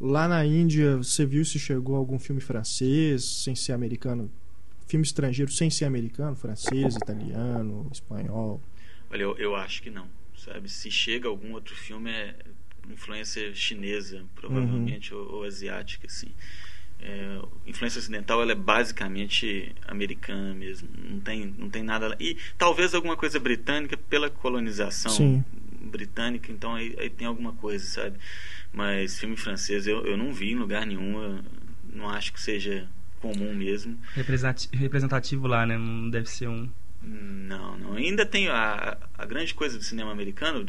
Lá 0.00 0.28
na 0.28 0.44
Índia, 0.44 0.96
você 0.96 1.24
viu 1.24 1.44
se 1.44 1.58
chegou 1.58 1.96
algum 1.96 2.18
filme 2.18 2.40
francês, 2.40 3.24
sem 3.24 3.54
ser 3.54 3.72
americano? 3.72 4.30
Filme 4.86 5.04
estrangeiro 5.04 5.50
sem 5.50 5.70
ser 5.70 5.86
americano? 5.86 6.36
Francês, 6.36 6.96
italiano, 6.96 7.88
espanhol? 7.92 8.60
Olha, 9.10 9.22
eu, 9.22 9.36
eu 9.38 9.56
acho 9.56 9.82
que 9.82 9.90
não. 9.90 10.06
Sabe? 10.36 10.68
Se 10.68 10.90
chega 10.90 11.28
algum 11.28 11.52
outro 11.52 11.74
filme, 11.74 12.10
é 12.10 12.34
influência 12.90 13.54
chinesa, 13.54 14.24
provavelmente, 14.34 15.14
uhum. 15.14 15.20
ou, 15.20 15.32
ou, 15.36 15.44
asiática, 15.44 16.06
assim. 16.06 16.28
É, 17.00 17.38
influência 17.66 17.98
ocidental 17.98 18.40
ela 18.40 18.52
é 18.52 18.54
basicamente 18.54 19.74
americana 19.86 20.54
mesmo 20.54 20.88
não 20.96 21.20
tem 21.20 21.44
não 21.58 21.68
tem 21.68 21.82
nada 21.82 22.16
e 22.20 22.38
talvez 22.56 22.94
alguma 22.94 23.16
coisa 23.16 23.38
britânica 23.38 23.96
pela 23.96 24.30
colonização 24.30 25.10
Sim 25.10 25.44
britânica, 25.84 26.50
então 26.50 26.74
aí, 26.74 26.94
aí, 26.98 27.10
tem 27.10 27.26
alguma 27.26 27.52
coisa, 27.52 27.84
sabe? 27.84 28.18
Mas 28.72 29.18
filme 29.18 29.36
francês 29.36 29.86
eu, 29.86 30.04
eu 30.06 30.16
não 30.16 30.32
vi 30.32 30.52
em 30.52 30.56
lugar 30.56 30.86
nenhum, 30.86 31.22
eu 31.22 31.44
não 31.92 32.08
acho 32.08 32.32
que 32.32 32.40
seja 32.40 32.88
comum 33.20 33.54
mesmo. 33.54 33.98
Representativo 34.72 35.46
lá, 35.46 35.64
né? 35.64 35.78
Não 35.78 36.10
deve 36.10 36.28
ser 36.28 36.48
um. 36.48 36.68
Não, 37.02 37.76
não. 37.78 37.94
Ainda 37.94 38.24
tem 38.24 38.48
a, 38.48 38.96
a 39.16 39.26
grande 39.26 39.54
coisa 39.54 39.78
do 39.78 39.84
cinema 39.84 40.10
americano, 40.10 40.66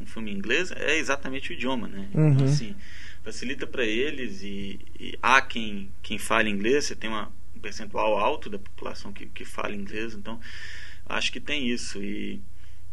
um 0.00 0.06
filme 0.06 0.32
inglês, 0.32 0.72
é 0.72 0.96
exatamente 0.98 1.50
o 1.50 1.52
idioma, 1.52 1.88
né? 1.88 2.08
Uhum. 2.14 2.30
Então, 2.30 2.46
assim, 2.46 2.74
facilita 3.22 3.66
para 3.66 3.84
eles 3.84 4.42
e, 4.42 4.80
e, 4.98 5.18
há 5.22 5.40
quem, 5.40 5.90
quem 6.02 6.18
fala 6.18 6.48
inglês, 6.48 6.86
você 6.86 6.96
tem 6.96 7.10
uma, 7.10 7.32
um 7.54 7.60
percentual 7.60 8.18
alto 8.18 8.50
da 8.50 8.58
população 8.58 9.12
que, 9.12 9.26
que 9.26 9.44
fala 9.44 9.74
inglês, 9.74 10.14
então 10.14 10.40
acho 11.06 11.32
que 11.32 11.40
tem 11.40 11.68
isso. 11.68 12.02
E 12.02 12.40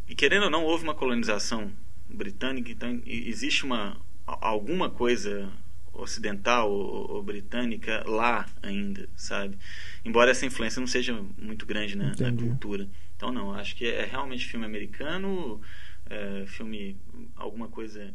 e 0.09 0.15
querendo 0.15 0.43
ou 0.45 0.49
não, 0.49 0.65
houve 0.65 0.83
uma 0.83 0.95
colonização 0.95 1.71
britânica, 2.09 2.71
então 2.71 2.99
existe 3.05 3.63
uma 3.63 3.95
alguma 4.25 4.89
coisa 4.89 5.51
ocidental 5.93 6.71
ou, 6.71 7.11
ou, 7.11 7.23
britânica 7.23 8.03
lá 8.07 8.47
ainda, 8.61 9.07
sabe? 9.15 9.57
Embora 10.03 10.31
essa 10.31 10.45
influência 10.45 10.79
não 10.79 10.87
seja 10.87 11.13
muito 11.37 11.65
grande 11.65 11.95
na, 11.95 12.15
na 12.15 12.33
cultura. 12.33 12.89
Então 13.15 13.31
não, 13.31 13.53
acho 13.53 13.75
que 13.75 13.85
é 13.85 14.05
realmente 14.05 14.47
filme 14.47 14.65
americano, 14.65 15.61
é, 16.09 16.45
filme 16.47 16.97
alguma 17.35 17.67
coisa 17.67 18.11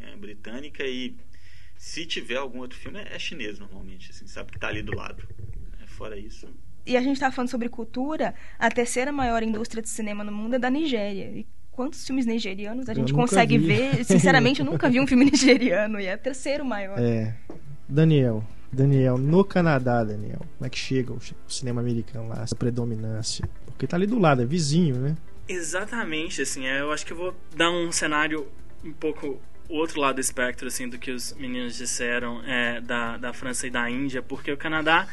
é, 0.00 0.16
britânica 0.16 0.84
e 0.84 1.14
se 1.76 2.06
tiver 2.06 2.36
algum 2.36 2.58
outro 2.58 2.78
filme 2.78 2.98
é, 2.98 3.14
é 3.14 3.18
chinês 3.18 3.58
normalmente, 3.58 4.10
assim, 4.10 4.26
sabe 4.26 4.50
que 4.50 4.56
está 4.56 4.68
ali 4.68 4.82
do 4.82 4.96
lado. 4.96 5.22
É, 5.80 5.86
fora 5.86 6.18
isso 6.18 6.48
e 6.86 6.96
a 6.96 7.00
gente 7.00 7.14
está 7.14 7.30
falando 7.30 7.50
sobre 7.50 7.68
cultura, 7.68 8.34
a 8.58 8.70
terceira 8.70 9.10
maior 9.10 9.42
indústria 9.42 9.82
de 9.82 9.88
cinema 9.88 10.22
no 10.22 10.32
mundo 10.32 10.54
é 10.54 10.58
da 10.58 10.70
Nigéria. 10.70 11.24
E 11.34 11.46
quantos 11.72 12.06
filmes 12.06 12.24
nigerianos 12.24 12.88
a 12.88 12.94
gente 12.94 13.12
consegue 13.12 13.58
vi. 13.58 13.66
ver? 13.66 14.04
Sinceramente, 14.06 14.60
eu 14.60 14.66
nunca 14.66 14.88
vi 14.88 14.98
um 14.98 15.06
filme 15.06 15.26
nigeriano 15.26 16.00
e 16.00 16.06
é 16.06 16.14
o 16.14 16.18
terceiro 16.18 16.64
maior. 16.64 16.98
É. 16.98 17.34
Daniel, 17.88 18.42
Daniel, 18.72 19.18
no 19.18 19.44
Canadá, 19.44 20.02
Daniel, 20.02 20.40
como 20.56 20.66
é 20.66 20.70
que 20.70 20.78
chega 20.78 21.12
o 21.12 21.20
cinema 21.48 21.80
americano 21.80 22.28
lá, 22.28 22.42
essa 22.42 22.56
predominância? 22.56 23.48
Porque 23.66 23.86
tá 23.86 23.96
ali 23.96 24.06
do 24.06 24.18
lado, 24.18 24.42
é 24.42 24.46
vizinho, 24.46 24.96
né? 24.96 25.16
Exatamente, 25.48 26.42
assim, 26.42 26.66
é, 26.66 26.80
eu 26.80 26.90
acho 26.90 27.06
que 27.06 27.12
eu 27.12 27.16
vou 27.16 27.34
dar 27.54 27.70
um 27.70 27.92
cenário 27.92 28.48
um 28.84 28.92
pouco 28.92 29.40
o 29.68 29.76
outro 29.76 30.00
lado 30.00 30.16
do 30.16 30.20
espectro, 30.20 30.66
assim, 30.66 30.88
do 30.88 30.98
que 30.98 31.10
os 31.10 31.34
meninos 31.34 31.76
disseram 31.76 32.42
é, 32.44 32.80
da, 32.80 33.16
da 33.16 33.32
França 33.32 33.66
e 33.66 33.70
da 33.70 33.88
Índia, 33.88 34.22
porque 34.22 34.50
o 34.50 34.56
Canadá, 34.56 35.06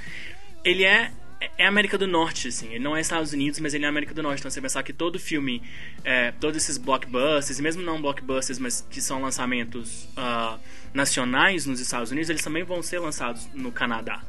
ele 0.63 0.83
é 0.83 1.11
é 1.57 1.65
América 1.65 1.97
do 1.97 2.07
Norte, 2.07 2.47
assim. 2.47 2.67
Ele 2.69 2.83
não 2.83 2.95
é 2.95 3.01
Estados 3.01 3.33
Unidos, 3.33 3.59
mas 3.59 3.73
ele 3.73 3.85
é 3.85 3.87
América 3.87 4.13
do 4.13 4.21
Norte. 4.21 4.39
Então 4.39 4.51
você 4.51 4.61
pensar 4.61 4.83
que 4.83 4.93
todo 4.93 5.19
filme, 5.19 5.61
é, 6.03 6.31
todos 6.31 6.57
esses 6.57 6.77
blockbusters, 6.77 7.59
mesmo 7.59 7.81
não 7.81 8.01
blockbusters, 8.01 8.59
mas 8.59 8.85
que 8.89 9.01
são 9.01 9.21
lançamentos 9.21 10.05
uh, 10.17 10.59
nacionais 10.93 11.65
nos 11.65 11.79
Estados 11.79 12.11
Unidos, 12.11 12.29
eles 12.29 12.43
também 12.43 12.63
vão 12.63 12.81
ser 12.81 12.99
lançados 12.99 13.47
no 13.53 13.71
Canadá. 13.71 14.21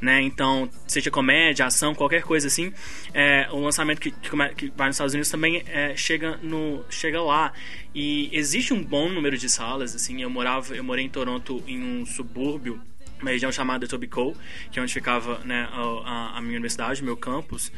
Né? 0.00 0.22
Então, 0.22 0.70
seja 0.86 1.10
comédia, 1.10 1.66
ação, 1.66 1.94
qualquer 1.94 2.22
coisa 2.22 2.46
assim, 2.46 2.72
é, 3.12 3.48
o 3.50 3.58
lançamento 3.58 4.00
que, 4.00 4.10
que, 4.10 4.30
que, 4.54 4.72
vai 4.76 4.86
nos 4.86 4.96
Estados 4.96 5.12
Unidos 5.12 5.30
também 5.30 5.62
é, 5.66 5.96
chega, 5.96 6.38
no, 6.42 6.84
chega 6.88 7.20
lá. 7.20 7.52
E 7.94 8.30
existe 8.32 8.72
um 8.72 8.82
bom 8.82 9.08
número 9.08 9.36
de 9.36 9.48
salas, 9.48 9.94
assim. 9.94 10.22
Eu 10.22 10.30
morava, 10.30 10.74
eu 10.74 10.84
morei 10.84 11.04
em 11.04 11.08
Toronto 11.08 11.62
em 11.66 11.82
um 11.82 12.06
subúrbio 12.06 12.80
uma 13.20 13.30
região 13.30 13.50
chamada 13.50 13.84
Etobicoke, 13.84 14.38
que 14.70 14.78
é 14.78 14.82
onde 14.82 14.92
ficava 14.92 15.38
né, 15.44 15.68
a, 15.72 16.38
a, 16.38 16.40
minha 16.40 16.54
universidade, 16.54 17.02
o 17.02 17.04
meu 17.04 17.16
campus. 17.16 17.72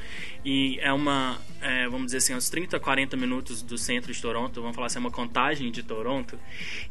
E 0.44 0.78
é 0.80 0.92
uma, 0.92 1.38
é, 1.60 1.88
vamos 1.88 2.06
dizer 2.06 2.18
assim, 2.18 2.34
uns 2.34 2.48
30, 2.48 2.78
40 2.78 3.16
minutos 3.16 3.62
do 3.62 3.76
centro 3.76 4.12
de 4.12 4.20
Toronto, 4.20 4.60
vamos 4.60 4.74
falar 4.74 4.86
assim, 4.86 4.98
é 4.98 5.00
uma 5.00 5.10
contagem 5.10 5.70
de 5.70 5.82
Toronto. 5.82 6.38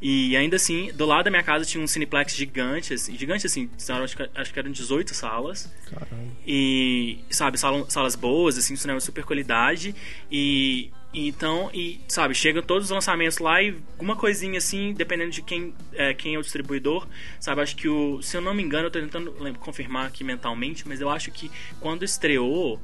E 0.02 0.36
ainda 0.36 0.56
assim, 0.56 0.92
do 0.94 1.06
lado 1.06 1.26
da 1.26 1.32
minha 1.32 1.44
casa 1.44 1.66
tinha 1.66 1.84
um 1.84 1.88
cineplex 1.88 2.36
gigante, 2.36 2.94
assim, 2.94 3.18
gigante 3.18 3.46
assim, 3.46 3.70
acho 4.04 4.16
que, 4.16 4.30
acho 4.36 4.54
que 4.54 4.60
eram 4.60 4.72
18 4.72 5.14
salas. 5.14 5.72
Caramba. 5.90 6.30
E, 6.46 7.20
sabe, 7.30 7.58
salas, 7.58 7.92
salas 7.92 8.16
boas, 8.16 8.58
assim, 8.58 8.76
cinema 8.76 9.00
super 9.00 9.24
qualidade. 9.24 9.96
E 10.32 10.92
Então, 11.12 11.72
e 11.74 12.00
sabe, 12.08 12.36
chegam 12.36 12.62
todos 12.62 12.86
os 12.86 12.92
lançamentos 12.92 13.40
lá 13.40 13.62
e 13.64 13.76
alguma 13.94 14.16
coisinha 14.16 14.60
assim, 14.60 14.94
dependendo 14.94 15.32
de 15.32 15.42
quem 15.42 15.74
é, 15.94 16.14
quem 16.14 16.36
é 16.36 16.38
o 16.38 16.42
distribuidor, 16.42 17.08
sabe? 17.40 17.62
Acho 17.62 17.76
que 17.76 17.90
o, 17.90 18.22
se 18.22 18.38
eu 18.38 18.42
não 18.42 18.54
me 18.54 18.62
engano, 18.62 18.88
eu 18.88 18.92
tô 18.92 19.00
tentando 19.00 19.36
lembra, 19.40 19.60
confirmar 19.60 20.06
aqui 20.06 20.24
mentalmente, 20.24 20.88
mas 20.88 21.02
eu 21.02 21.10
acho 21.10 21.32
que 21.32 21.50
quando 21.80 22.06
estreou 22.06 22.80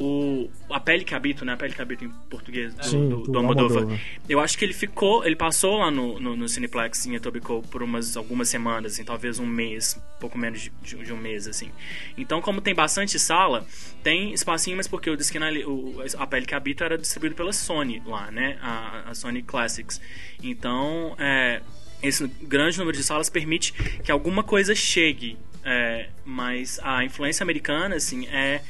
o 0.00 0.48
a 0.70 0.80
pele 0.80 1.04
que 1.04 1.14
habito, 1.14 1.44
né? 1.44 1.52
A 1.52 1.56
pele 1.56 1.74
que 1.74 1.82
habito 1.82 2.04
em 2.04 2.08
português 2.30 2.74
do, 2.74 2.84
Sim, 2.84 3.08
do, 3.08 3.16
do 3.18 3.32
do 3.32 3.38
Almodóvar. 3.38 3.78
Almodóvar. 3.82 4.00
Eu 4.28 4.40
acho 4.40 4.56
que 4.56 4.64
ele 4.64 4.72
ficou, 4.72 5.24
ele 5.26 5.36
passou 5.36 5.76
lá 5.78 5.90
no, 5.90 6.18
no, 6.18 6.34
no 6.36 6.48
Cineplex 6.48 7.04
em 7.06 7.14
Etobicoke 7.14 7.68
por 7.68 7.82
umas 7.82 8.16
algumas 8.16 8.48
semanas, 8.48 8.94
assim, 8.94 9.04
talvez 9.04 9.38
um 9.38 9.46
mês, 9.46 10.00
pouco 10.18 10.38
menos 10.38 10.60
de, 10.62 10.72
de- 10.82 11.12
um 11.12 11.16
mês, 11.18 11.46
assim. 11.46 11.70
Então, 12.16 12.40
como 12.40 12.60
tem 12.62 12.74
bastante 12.74 13.18
sala, 13.18 13.66
tem 14.02 14.32
espacinho, 14.32 14.76
mas 14.78 14.88
porque 14.88 15.10
o 15.10 15.16
disse 15.16 15.30
que 15.30 15.38
na- 15.38 15.50
o, 15.66 15.96
a 16.18 16.26
pele 16.26 16.46
que 16.46 16.54
habito 16.54 16.82
era 16.82 16.96
distribuído 16.96 17.34
pela 17.36 17.52
Sony 17.52 18.02
lá, 18.06 18.30
né? 18.30 18.56
A, 18.62 19.10
a 19.10 19.14
Sony 19.14 19.42
Classics. 19.42 20.00
Então, 20.42 21.14
é, 21.18 21.60
esse 22.02 22.26
grande 22.42 22.78
número 22.78 22.96
de 22.96 23.02
salas 23.04 23.28
permite 23.28 23.72
que 24.02 24.10
alguma 24.10 24.42
coisa 24.42 24.74
chegue, 24.74 25.36
é, 25.62 26.08
mas 26.24 26.80
a 26.82 27.04
influência 27.04 27.42
americana, 27.42 27.96
assim, 27.96 28.26
é 28.28 28.62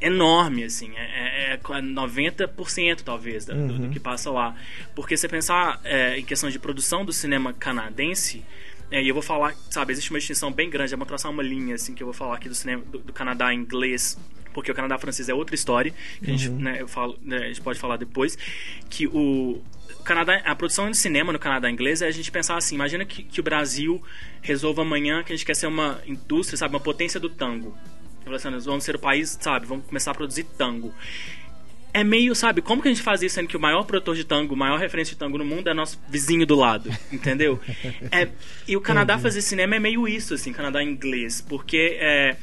enorme, 0.00 0.64
assim, 0.64 0.92
é, 0.96 1.52
é, 1.52 1.52
é 1.54 1.80
90% 1.82 3.02
talvez 3.02 3.44
da- 3.44 3.54
do, 3.54 3.78
do 3.78 3.90
que 3.90 4.00
passa 4.00 4.30
lá. 4.30 4.54
Porque 4.94 5.16
você 5.16 5.28
pensar 5.28 5.80
é, 5.84 6.18
em 6.18 6.24
questão 6.24 6.50
de 6.50 6.58
produção 6.58 7.04
do 7.04 7.12
cinema 7.12 7.52
canadense, 7.52 8.44
é, 8.90 9.02
e 9.02 9.08
eu 9.08 9.14
vou 9.14 9.22
falar, 9.22 9.54
sabe, 9.70 9.92
existe 9.92 10.10
uma 10.10 10.18
distinção 10.18 10.52
bem 10.52 10.68
grande, 10.70 10.92
eu 10.92 10.98
vou 10.98 11.06
traçar 11.06 11.30
uma 11.30 11.42
linha, 11.42 11.74
assim, 11.74 11.94
que 11.94 12.02
eu 12.02 12.06
vou 12.06 12.14
falar 12.14 12.36
aqui 12.36 12.48
do 12.48 12.54
cinema 12.54 12.82
do, 12.84 12.98
do 12.98 13.12
Canadá 13.12 13.52
inglês, 13.52 14.18
porque 14.52 14.70
o 14.70 14.74
Canadá 14.74 14.96
francês 14.98 15.28
é 15.28 15.34
outra 15.34 15.54
história, 15.54 15.92
que 16.22 16.30
a 16.30 16.34
gente, 16.36 16.48
né, 16.50 16.76
eu 16.80 16.88
falo, 16.88 17.18
né, 17.22 17.38
a 17.38 17.48
gente 17.48 17.60
pode 17.60 17.78
falar 17.78 17.96
depois, 17.96 18.36
que 18.88 19.06
o 19.06 19.62
o 20.00 20.02
Canadá, 20.06 20.40
a 20.44 20.54
produção 20.54 20.88
de 20.90 20.96
cinema 20.96 21.32
no 21.32 21.38
Canadá 21.38 21.68
inglês 21.68 22.00
é 22.00 22.06
a 22.06 22.10
gente 22.12 22.30
pensar 22.30 22.56
assim, 22.56 22.76
imagina 22.76 23.04
que, 23.04 23.24
que 23.24 23.40
o 23.40 23.42
Brasil 23.42 24.00
resolva 24.40 24.82
amanhã 24.82 25.22
que 25.24 25.32
a 25.32 25.36
gente 25.36 25.44
quer 25.44 25.54
ser 25.56 25.66
uma 25.66 26.00
indústria, 26.06 26.56
sabe, 26.56 26.74
uma 26.74 26.80
potência 26.80 27.18
do 27.18 27.28
tango. 27.28 27.76
Assim, 28.34 28.50
vamos 28.50 28.84
ser 28.84 28.96
o 28.96 28.98
país, 28.98 29.38
sabe, 29.40 29.66
vamos 29.66 29.86
começar 29.86 30.10
a 30.10 30.14
produzir 30.14 30.44
tango. 30.44 30.92
É 31.94 32.04
meio, 32.04 32.34
sabe, 32.34 32.60
como 32.60 32.82
que 32.82 32.88
a 32.88 32.90
gente 32.90 33.02
faz 33.02 33.22
isso 33.22 33.36
sendo 33.36 33.48
que 33.48 33.56
o 33.56 33.60
maior 33.60 33.84
produtor 33.84 34.14
de 34.14 34.24
tango, 34.24 34.52
o 34.52 34.56
maior 34.56 34.78
referência 34.78 35.14
de 35.14 35.18
tango 35.18 35.38
no 35.38 35.44
mundo 35.44 35.68
é 35.70 35.72
nosso 35.72 35.98
vizinho 36.08 36.44
do 36.44 36.54
lado, 36.54 36.90
entendeu? 37.12 37.58
É, 38.12 38.28
e 38.68 38.76
o 38.76 38.80
Canadá 38.80 39.18
fazer 39.18 39.40
cinema 39.40 39.76
é 39.76 39.78
meio 39.78 40.06
isso, 40.06 40.34
assim, 40.34 40.52
Canadá 40.52 40.82
inglês, 40.82 41.40
porque 41.40 41.96
é, 41.98 42.36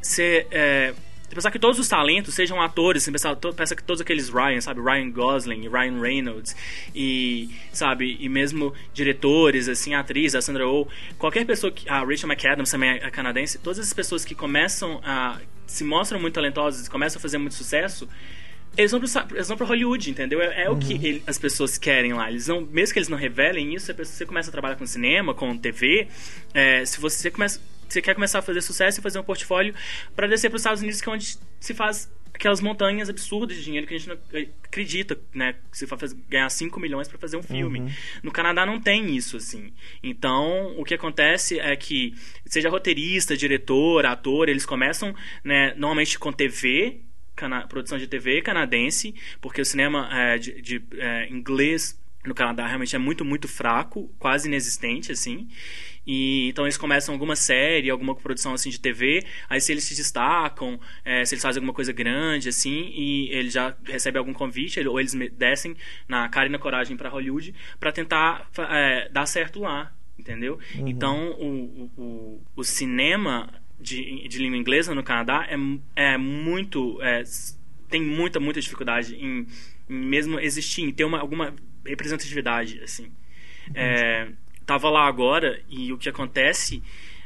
você 0.00 0.46
é, 0.50 0.94
pensar 1.34 1.50
que 1.50 1.58
todos 1.58 1.78
os 1.78 1.88
talentos 1.88 2.34
sejam 2.34 2.60
atores, 2.60 3.08
pensar, 3.08 3.36
pensa 3.36 3.76
que 3.76 3.82
todos 3.82 4.00
aqueles 4.00 4.28
Ryan, 4.28 4.60
sabe, 4.60 4.80
Ryan 4.80 5.10
Gosling, 5.10 5.68
Ryan 5.68 6.00
Reynolds 6.00 6.56
e, 6.94 7.50
sabe, 7.72 8.16
e 8.20 8.28
mesmo 8.28 8.72
diretores, 8.94 9.68
assim, 9.68 9.94
atriz, 9.94 10.34
a 10.34 10.42
Sandra 10.42 10.68
Oh, 10.68 10.86
qualquer 11.18 11.44
pessoa 11.46 11.70
que, 11.72 11.88
a 11.88 12.00
Rachel 12.00 12.28
McAdams 12.28 12.70
também 12.70 12.90
é 12.90 13.10
canadense, 13.10 13.58
todas 13.58 13.78
essas 13.78 13.92
pessoas 13.92 14.24
que 14.24 14.34
começam 14.34 15.00
a 15.04 15.38
se 15.66 15.84
mostram 15.84 16.18
muito 16.18 16.34
talentosas 16.34 16.86
e 16.86 16.90
começam 16.90 17.18
a 17.18 17.22
fazer 17.22 17.36
muito 17.36 17.54
sucesso, 17.54 18.08
eles 18.76 18.90
vão, 18.90 19.00
pro, 19.00 19.08
eles 19.36 19.48
vão 19.48 19.56
pro 19.56 19.66
Hollywood, 19.66 20.10
entendeu? 20.10 20.40
É, 20.40 20.64
é 20.64 20.70
o 20.70 20.76
que 20.78 20.94
ele- 20.94 21.22
as 21.26 21.36
pessoas 21.38 21.76
querem 21.76 22.12
lá. 22.12 22.30
Eles 22.30 22.46
não, 22.46 22.60
mesmo 22.62 22.92
que 22.92 22.98
eles 22.98 23.08
não 23.08 23.18
revelem 23.18 23.74
isso, 23.74 23.86
se 23.86 23.92
você 24.04 24.24
começa 24.24 24.48
a 24.50 24.52
trabalhar 24.52 24.76
com 24.76 24.86
cinema, 24.86 25.34
com 25.34 25.56
TV, 25.58 26.08
é, 26.54 26.84
se 26.86 27.00
você 27.00 27.30
começa, 27.30 27.60
você 27.88 28.02
quer 28.02 28.14
começar 28.14 28.38
a 28.40 28.42
fazer 28.42 28.60
sucesso 28.60 29.00
e 29.00 29.02
fazer 29.02 29.18
um 29.18 29.22
portfólio 29.24 29.74
para 30.14 30.26
descer 30.26 30.48
para 30.50 30.56
os 30.56 30.62
Estados 30.62 30.80
Unidos, 30.82 31.00
que 31.00 31.08
é 31.08 31.12
onde 31.12 31.36
se 31.60 31.74
faz 31.74 32.10
aquelas 32.34 32.60
montanhas 32.60 33.08
absurdas 33.08 33.56
de 33.56 33.64
dinheiro 33.64 33.86
que 33.86 33.94
a 33.94 33.98
gente 33.98 34.08
não 34.08 34.16
acredita, 34.62 35.18
né? 35.34 35.54
Que 35.72 35.76
você 35.78 35.86
vai 35.86 35.98
ganhar 36.28 36.48
5 36.48 36.78
milhões 36.78 37.08
para 37.08 37.18
fazer 37.18 37.36
um 37.36 37.42
filme. 37.42 37.80
No 38.22 38.30
Canadá 38.30 38.64
não 38.64 38.78
tem 38.80 39.16
isso, 39.16 39.36
assim. 39.36 39.72
Então, 40.02 40.74
o 40.78 40.84
que 40.84 40.94
acontece 40.94 41.58
é 41.58 41.74
que, 41.74 42.14
seja 42.46 42.68
roteirista, 42.68 43.36
diretor, 43.36 44.06
ator, 44.06 44.48
eles 44.48 44.64
começam, 44.64 45.14
né, 45.42 45.74
normalmente 45.74 46.16
com 46.18 46.32
TV, 46.32 47.00
cana- 47.34 47.66
produção 47.66 47.98
de 47.98 48.06
TV 48.06 48.40
canadense, 48.42 49.14
porque 49.40 49.60
o 49.60 49.64
cinema 49.64 50.08
é, 50.12 50.38
de, 50.38 50.60
de, 50.62 50.82
é, 50.98 51.28
inglês 51.30 51.98
no 52.24 52.34
Canadá 52.34 52.66
realmente 52.66 52.94
é 52.94 52.98
muito, 52.98 53.24
muito 53.24 53.48
fraco, 53.48 54.12
quase 54.18 54.46
inexistente, 54.48 55.10
assim. 55.10 55.48
E, 56.08 56.48
então 56.48 56.64
eles 56.64 56.78
começam 56.78 57.14
alguma 57.14 57.36
série, 57.36 57.90
alguma 57.90 58.14
produção 58.14 58.54
assim 58.54 58.70
de 58.70 58.80
TV, 58.80 59.24
aí 59.48 59.60
se 59.60 59.70
eles 59.72 59.84
se 59.84 59.94
destacam, 59.94 60.80
é, 61.04 61.22
se 61.26 61.34
eles 61.34 61.42
fazem 61.42 61.60
alguma 61.60 61.74
coisa 61.74 61.92
grande, 61.92 62.48
assim, 62.48 62.90
e 62.94 63.28
ele 63.30 63.50
já 63.50 63.76
recebe 63.84 64.16
algum 64.18 64.32
convite, 64.32 64.80
ele- 64.80 64.88
ou 64.88 64.98
eles 64.98 65.12
descem 65.36 65.76
na 66.08 66.26
cara 66.30 66.48
e 66.48 66.50
na 66.52 66.58
coragem 66.58 66.96
para 66.96 67.10
Hollywood 67.10 67.54
para 67.78 67.92
tentar 67.92 68.48
é, 68.70 69.08
dar 69.10 69.26
certo 69.26 69.60
lá, 69.60 69.94
entendeu? 70.18 70.58
Então 70.86 71.32
o, 71.38 71.90
o, 71.98 72.42
o- 72.56 72.64
cinema 72.64 73.52
de, 73.78 74.26
de 74.28 74.38
língua 74.38 74.56
inglesa 74.56 74.94
no 74.94 75.02
Canadá 75.02 75.46
é, 75.48 75.56
é 76.14 76.16
muito. 76.18 76.98
é, 77.02 77.22
tem 77.90 78.02
muita, 78.02 78.38
muita 78.40 78.60
dificuldade 78.60 79.14
em, 79.16 79.46
em 79.88 79.94
mesmo 79.94 80.38
existir, 80.40 80.82
em 80.82 80.90
ter 80.92 81.04
uma, 81.04 81.18
alguma 81.20 81.54
representatividade, 81.86 82.80
assim. 82.82 83.10
É, 83.74 84.28
tava 84.68 84.90
lá 84.90 85.06
agora 85.06 85.60
e 85.68 85.92
o 85.92 85.98
que 85.98 86.08
acontece 86.10 86.82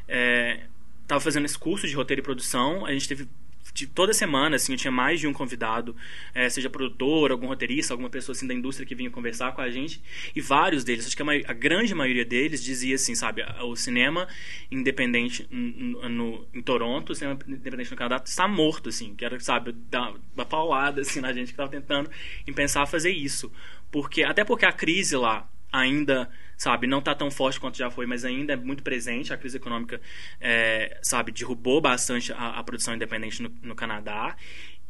é, 0.08 0.60
tava 1.08 1.20
fazendo 1.20 1.44
esse 1.44 1.58
curso 1.58 1.86
de 1.88 1.94
roteiro 1.94 2.20
e 2.22 2.24
produção 2.30 2.86
a 2.86 2.92
gente 2.92 3.08
teve 3.08 3.28
de- 3.74 3.86
toda 3.86 4.12
semana 4.12 4.56
assim 4.56 4.72
eu 4.72 4.78
tinha 4.78 4.90
mais 4.92 5.18
de 5.20 5.26
um 5.26 5.32
convidado 5.32 5.96
é, 6.34 6.48
seja 6.48 6.68
produtor 6.70 7.30
algum 7.32 7.46
roteirista 7.46 7.94
alguma 7.94 8.10
pessoa 8.10 8.34
assim 8.36 8.46
da 8.46 8.54
indústria 8.54 8.86
que 8.86 8.94
vinha 8.94 9.10
conversar 9.10 9.52
com 9.54 9.60
a 9.60 9.70
gente 9.70 10.02
e 10.36 10.40
vários 10.40 10.84
deles 10.84 11.06
acho 11.06 11.16
que 11.16 11.22
a, 11.22 11.26
a 11.50 11.54
grande 11.54 11.94
maioria 11.94 12.24
deles 12.24 12.62
dizia 12.62 12.94
assim 12.96 13.14
sabe 13.14 13.42
a- 13.42 13.64
o 13.64 13.74
cinema 13.74 14.28
independente 14.70 15.46
no- 15.50 16.46
em 16.52 16.62
Toronto 16.62 17.10
o 17.10 17.14
cinema 17.14 17.38
independente 17.46 17.90
no 17.90 17.96
Canadá 17.96 18.22
está 18.24 18.46
morto 18.48 18.88
assim 18.88 19.14
que 19.14 19.24
era 19.24 19.38
sabe 19.40 19.72
dar 19.90 20.12
uma 20.34 20.44
paulada 20.44 21.00
assim 21.00 21.20
na 21.20 21.32
gente 21.32 21.46
que 21.46 21.52
estava 21.52 21.70
tentando 21.70 22.10
em 22.46 22.52
pensar 22.52 22.86
fazer 22.86 23.10
isso. 23.10 23.50
Porque 23.90 24.22
até 24.22 24.44
porque 24.44 24.64
a 24.64 24.72
crise 24.72 25.16
lá 25.16 25.48
ainda, 25.70 26.30
sabe, 26.62 26.86
não 26.86 27.00
está 27.00 27.12
tão 27.12 27.28
forte 27.28 27.58
quanto 27.58 27.76
já 27.76 27.90
foi, 27.90 28.06
mas 28.06 28.24
ainda 28.24 28.52
é 28.52 28.56
muito 28.56 28.84
presente. 28.84 29.32
A 29.32 29.36
crise 29.36 29.56
econômica, 29.56 30.00
é, 30.40 30.96
sabe, 31.02 31.32
derrubou 31.32 31.80
bastante 31.80 32.32
a, 32.32 32.50
a 32.50 32.62
produção 32.62 32.94
independente 32.94 33.42
no, 33.42 33.52
no 33.62 33.74
Canadá, 33.74 34.36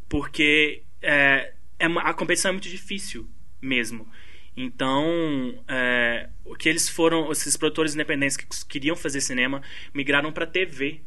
porque 0.07 0.83
é, 1.01 1.55
é 1.79 1.87
a 1.87 2.13
competição 2.13 2.51
é 2.51 2.53
muito 2.53 2.69
difícil 2.69 3.27
mesmo. 3.63 4.07
Então, 4.55 5.65
é, 5.67 6.29
o 6.45 6.55
que 6.55 6.69
eles 6.69 6.91
foram, 6.91 7.33
esses 7.33 7.57
produtores 7.57 7.95
independentes 7.95 8.37
que 8.37 8.47
queriam 8.69 8.95
fazer 8.95 9.23
cinema, 9.23 9.63
migraram 9.95 10.31
para 10.31 10.47
TV. 10.47 11.01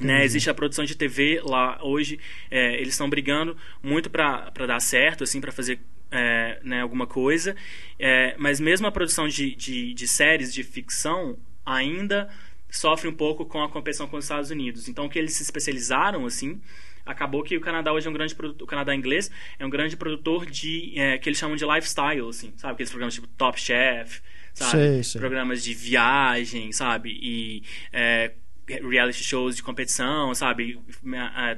Né? 0.00 0.24
Existe 0.24 0.48
a 0.48 0.54
produção 0.54 0.86
de 0.86 0.96
TV 0.96 1.42
lá 1.44 1.78
hoje, 1.84 2.18
é, 2.50 2.74
eles 2.76 2.94
estão 2.94 3.08
brigando 3.08 3.54
muito 3.82 4.08
para 4.08 4.50
dar 4.66 4.80
certo, 4.80 5.24
assim, 5.24 5.42
para 5.42 5.52
fazer 5.52 5.78
é, 6.10 6.58
né, 6.62 6.80
alguma 6.82 7.06
coisa. 7.06 7.56
É, 7.98 8.34
mas 8.38 8.60
mesmo 8.60 8.86
a 8.86 8.92
produção 8.92 9.28
de, 9.28 9.54
de, 9.54 9.94
de 9.94 10.08
séries 10.08 10.52
de 10.52 10.62
ficção 10.62 11.36
ainda 11.64 12.28
sofre 12.70 13.08
um 13.08 13.12
pouco 13.12 13.44
com 13.44 13.62
a 13.62 13.68
competição 13.68 14.06
com 14.06 14.16
os 14.16 14.24
Estados 14.24 14.50
Unidos. 14.50 14.88
Então, 14.88 15.06
o 15.06 15.10
que 15.10 15.18
eles 15.18 15.34
se 15.34 15.42
especializaram, 15.42 16.26
assim, 16.26 16.60
acabou 17.04 17.42
que 17.42 17.56
o 17.56 17.60
Canadá 17.60 17.92
hoje 17.92 18.06
é 18.06 18.10
um 18.10 18.12
grande 18.12 18.34
produtor, 18.34 18.64
o 18.64 18.66
Canadá 18.66 18.94
inglês 18.94 19.30
é 19.58 19.64
um 19.64 19.70
grande 19.70 19.96
produtor 19.96 20.44
de 20.46 20.92
é, 20.96 21.18
que 21.18 21.28
eles 21.28 21.38
chamam 21.38 21.56
de 21.56 21.64
lifestyle, 21.64 22.28
assim, 22.28 22.52
sabe? 22.56 22.74
Aqueles 22.74 22.90
programas 22.90 23.14
tipo 23.14 23.28
Top 23.28 23.58
Chef, 23.58 24.20
sabe? 24.52 24.70
Sei, 24.72 25.04
sei. 25.04 25.20
Programas 25.20 25.62
de 25.62 25.72
viagem, 25.72 26.72
sabe? 26.72 27.16
E 27.22 27.62
é, 27.92 28.32
reality 28.68 29.22
shows 29.22 29.56
de 29.56 29.62
competição, 29.62 30.34
sabe? 30.34 30.78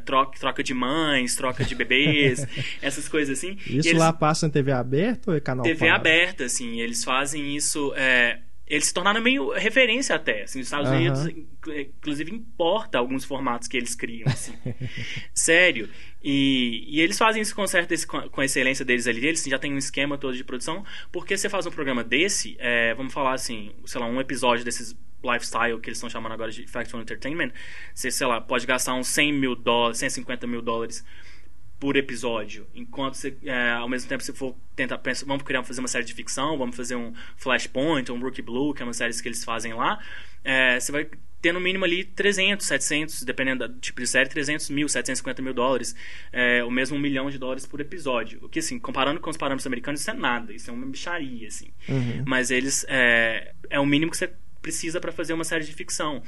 Troca, 0.04 0.38
troca 0.38 0.62
de 0.62 0.74
mães, 0.74 1.34
troca 1.36 1.64
de 1.64 1.74
bebês, 1.74 2.46
essas 2.82 3.08
coisas 3.08 3.38
assim. 3.38 3.56
Isso 3.66 3.88
eles- 3.88 3.98
lá 3.98 4.12
passa 4.12 4.46
em 4.46 4.50
TV 4.50 4.72
aberta 4.72 5.30
ou 5.30 5.36
é 5.36 5.40
canal 5.40 5.64
TV 5.64 5.78
pago? 5.86 5.92
aberta, 5.94 6.44
assim, 6.44 6.80
eles 6.80 7.02
fazem 7.04 7.56
isso. 7.56 7.92
é, 7.96 8.40
eles 8.68 8.86
se 8.86 8.94
tornaram 8.94 9.20
meio 9.20 9.50
referência 9.52 10.14
até. 10.14 10.42
Assim, 10.42 10.60
os 10.60 10.66
Estados. 10.66 10.90
Unidos, 10.90 11.26
inclu- 11.26 11.78
inclusive, 11.80 12.30
importa 12.32 12.98
alguns 12.98 13.24
formatos 13.24 13.66
que 13.68 13.76
eles 13.76 13.94
criam. 13.94 14.28
Assim. 14.28 14.52
Sério. 15.34 15.88
E, 16.22 16.84
e 16.88 17.00
eles 17.00 17.16
fazem 17.16 17.40
isso 17.40 17.54
com, 17.54 17.66
certa, 17.66 17.94
com 18.06 18.40
a 18.40 18.44
excelência 18.44 18.84
deles 18.84 19.06
ali. 19.06 19.26
Eles 19.26 19.42
já 19.44 19.58
têm 19.58 19.72
um 19.72 19.78
esquema 19.78 20.18
todo 20.18 20.36
de 20.36 20.44
produção. 20.44 20.84
Porque 21.10 21.36
você 21.36 21.48
faz 21.48 21.66
um 21.66 21.70
programa 21.70 22.04
desse, 22.04 22.56
é, 22.58 22.94
vamos 22.94 23.12
falar 23.12 23.32
assim, 23.34 23.72
sei 23.84 24.00
lá, 24.00 24.06
um 24.06 24.20
episódio 24.20 24.64
desses 24.64 24.96
lifestyle 25.22 25.80
que 25.80 25.88
eles 25.88 25.98
estão 25.98 26.08
chamando 26.08 26.32
agora 26.32 26.50
de 26.50 26.66
Factual 26.66 27.02
Entertainment, 27.02 27.50
você, 27.92 28.10
sei 28.10 28.26
lá, 28.26 28.40
pode 28.40 28.66
gastar 28.66 28.94
uns 28.94 29.08
100 29.08 29.32
mil 29.32 29.56
dólares, 29.56 29.98
150 29.98 30.46
mil 30.46 30.62
dólares 30.62 31.04
por 31.78 31.96
episódio. 31.96 32.66
Enquanto 32.74 33.14
você, 33.14 33.36
é, 33.44 33.72
ao 33.72 33.88
mesmo 33.88 34.08
tempo, 34.08 34.22
você 34.22 34.32
for 34.32 34.56
tentar 34.74 34.98
pensar, 34.98 35.26
vamos 35.26 35.42
criar, 35.42 35.62
fazer 35.62 35.80
uma 35.80 35.88
série 35.88 36.04
de 36.04 36.12
ficção, 36.12 36.58
vamos 36.58 36.76
fazer 36.76 36.96
um 36.96 37.12
Flashpoint, 37.36 38.10
um 38.10 38.20
Rookie 38.20 38.42
Blue, 38.42 38.74
que 38.74 38.82
é 38.82 38.84
uma 38.84 38.92
série 38.92 39.14
que 39.14 39.28
eles 39.28 39.44
fazem 39.44 39.74
lá, 39.74 39.98
é, 40.44 40.78
você 40.78 40.90
vai 40.90 41.08
ter 41.40 41.52
no 41.52 41.60
mínimo 41.60 41.84
ali 41.84 42.04
300, 42.04 42.66
700, 42.66 43.22
dependendo 43.22 43.68
do 43.68 43.78
tipo 43.78 44.00
de 44.00 44.06
série, 44.06 44.28
300 44.28 44.70
mil, 44.70 44.88
750 44.88 45.40
mil 45.40 45.54
dólares, 45.54 45.94
é, 46.32 46.64
ou 46.64 46.70
mesmo 46.70 46.96
um 46.96 47.00
milhão 47.00 47.30
de 47.30 47.38
dólares 47.38 47.64
por 47.64 47.80
episódio. 47.80 48.40
O 48.42 48.48
que, 48.48 48.58
assim, 48.58 48.78
comparando 48.78 49.20
com 49.20 49.30
os 49.30 49.36
parâmetros 49.36 49.66
americanos, 49.66 50.00
isso 50.00 50.10
é 50.10 50.14
nada, 50.14 50.52
isso 50.52 50.68
é 50.68 50.72
uma 50.72 50.86
bicharia, 50.86 51.46
assim. 51.46 51.70
Uhum. 51.88 52.24
Mas 52.26 52.50
eles, 52.50 52.84
é, 52.88 53.52
é 53.70 53.78
o 53.78 53.86
mínimo 53.86 54.10
que 54.10 54.16
você 54.16 54.32
precisa 54.60 55.00
para 55.00 55.12
fazer 55.12 55.32
uma 55.32 55.44
série 55.44 55.64
de 55.64 55.72
ficção. 55.72 56.22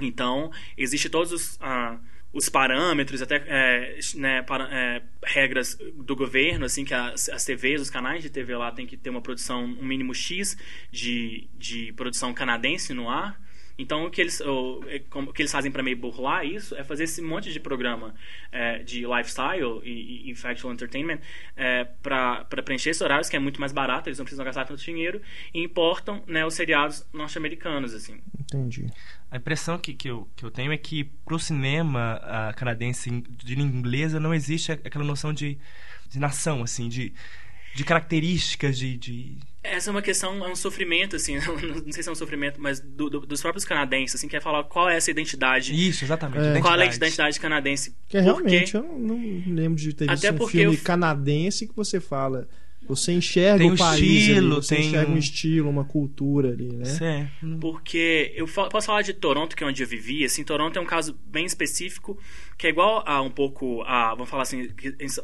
Então, 0.00 0.50
existe 0.78 1.10
todos 1.10 1.30
os... 1.30 1.58
ah, 1.60 1.98
os 2.32 2.48
parâmetros, 2.48 3.20
até 3.20 3.42
é, 3.46 3.98
né, 4.14 4.42
para, 4.42 4.68
é, 4.72 5.02
regras 5.24 5.76
do 5.94 6.16
governo, 6.16 6.64
assim, 6.64 6.84
que 6.84 6.94
as, 6.94 7.28
as 7.28 7.44
TVs, 7.44 7.82
os 7.82 7.90
canais 7.90 8.22
de 8.22 8.30
TV 8.30 8.56
lá 8.56 8.70
tem 8.70 8.86
que 8.86 8.96
ter 8.96 9.10
uma 9.10 9.20
produção, 9.20 9.64
um 9.64 9.84
mínimo 9.84 10.14
X 10.14 10.56
de, 10.90 11.48
de 11.58 11.92
produção 11.92 12.32
canadense 12.32 12.94
no 12.94 13.10
ar. 13.10 13.38
Então, 13.82 14.06
o 14.06 14.10
que 14.10 14.20
eles, 14.20 14.40
o, 14.40 14.82
é, 14.86 14.98
como- 15.10 15.30
o 15.30 15.32
que 15.32 15.42
eles 15.42 15.50
fazem 15.52 15.70
para 15.72 15.82
meio 15.82 15.96
burlar 15.96 16.44
isso 16.46 16.74
é 16.76 16.84
fazer 16.84 17.04
esse 17.04 17.20
monte 17.20 17.52
de 17.52 17.58
programa 17.60 18.14
é, 18.50 18.78
de 18.78 19.00
lifestyle 19.06 19.80
e, 19.84 20.30
e, 20.30 20.34
factual 20.34 20.72
entertainment 20.72 21.18
é, 21.56 21.84
para 22.02 22.44
preencher 22.64 22.90
esses 22.90 23.02
horários, 23.02 23.28
que 23.28 23.36
é 23.36 23.38
muito 23.38 23.60
mais 23.60 23.72
barato, 23.72 24.08
eles 24.08 24.18
não 24.18 24.24
precisam 24.24 24.44
gastar 24.44 24.64
tanto 24.64 24.82
dinheiro, 24.82 25.20
e 25.52 25.62
importam 25.62 26.22
né, 26.26 26.44
os 26.46 26.54
seriados 26.54 27.04
norte-americanos, 27.12 27.92
assim. 27.94 28.20
Entendi. 28.38 28.86
A 29.30 29.36
impressão 29.38 29.78
que, 29.78 29.94
que, 29.94 30.08
eu, 30.08 30.28
que 30.36 30.44
eu 30.44 30.50
tenho 30.50 30.72
é 30.72 30.76
que 30.76 31.04
pro 31.24 31.38
cinema 31.38 32.20
ah, 32.22 32.52
canadense 32.54 33.10
de 33.10 33.54
língua 33.54 33.76
inglesa 33.78 34.20
não 34.20 34.32
existe 34.34 34.72
a- 34.72 34.74
aquela 34.74 35.04
noção 35.04 35.32
de, 35.32 35.58
de 36.08 36.18
nação, 36.18 36.62
assim, 36.62 36.88
de, 36.88 37.12
de 37.74 37.84
características, 37.84 38.78
de, 38.78 38.96
de... 38.98 39.36
Essa 39.64 39.90
é 39.90 39.92
uma 39.92 40.02
questão, 40.02 40.44
é 40.44 40.48
um 40.50 40.56
sofrimento, 40.56 41.14
assim, 41.14 41.36
não 41.86 41.92
sei 41.92 42.02
se 42.02 42.08
é 42.08 42.12
um 42.12 42.16
sofrimento, 42.16 42.60
mas 42.60 42.80
do- 42.80 43.08
do- 43.08 43.20
dos 43.20 43.40
próprios 43.40 43.64
canadenses, 43.64 44.16
assim, 44.16 44.26
que 44.26 44.34
é 44.36 44.40
falar 44.40 44.64
qual 44.64 44.88
é 44.90 44.96
essa 44.96 45.10
identidade, 45.10 45.72
Isso, 45.72 46.04
exatamente. 46.04 46.58
É. 46.58 46.60
qual 46.60 46.74
é 46.80 46.82
a 46.82 46.86
identidade. 46.92 47.38
canadense. 47.38 47.94
Que 48.08 48.18
realmente 48.18 48.74
eu 48.74 48.82
não, 48.82 49.16
lembro 49.46 49.76
de 49.80 49.92
ter 49.92 50.08
visto 50.08 50.26
Até 50.26 50.34
um 50.34 50.38
porque 50.38 50.58
filme 50.58 50.76
eu- 50.76 50.82
canadense 50.82 51.68
que 51.68 51.76
você 51.76 52.00
fala. 52.00 52.48
Você 52.88 53.12
enxerga 53.12 53.58
Tem 53.58 53.70
o 53.70 53.74
um 53.74 53.76
país 53.76 54.00
estilo, 54.02 54.54
ali, 54.54 54.62
você 54.64 54.76
tem 54.76 54.86
enxerga 54.86 55.10
um 55.12 55.16
estilo, 55.16 55.70
uma 55.70 55.84
cultura 55.84 56.50
ali, 56.50 56.72
né? 56.72 56.82
Isso 56.82 57.04
é. 57.04 57.30
hum, 57.42 57.58
Porque 57.60 58.32
eu 58.34 58.46
posso 58.46 58.86
falar 58.86 59.02
de 59.02 59.12
Toronto, 59.14 59.56
que 59.56 59.62
é 59.64 59.66
onde 59.66 59.82
eu 59.82 59.86
vivi. 59.86 60.24
Assim, 60.24 60.44
Toronto 60.44 60.78
é 60.78 60.82
um 60.82 60.86
caso 60.86 61.18
bem 61.26 61.44
específico, 61.44 62.18
que 62.58 62.66
é 62.66 62.70
igual 62.70 63.02
a 63.06 63.22
um 63.22 63.30
pouco 63.30 63.82
a. 63.82 64.10
Vamos 64.14 64.28
falar 64.28 64.42
assim. 64.42 64.68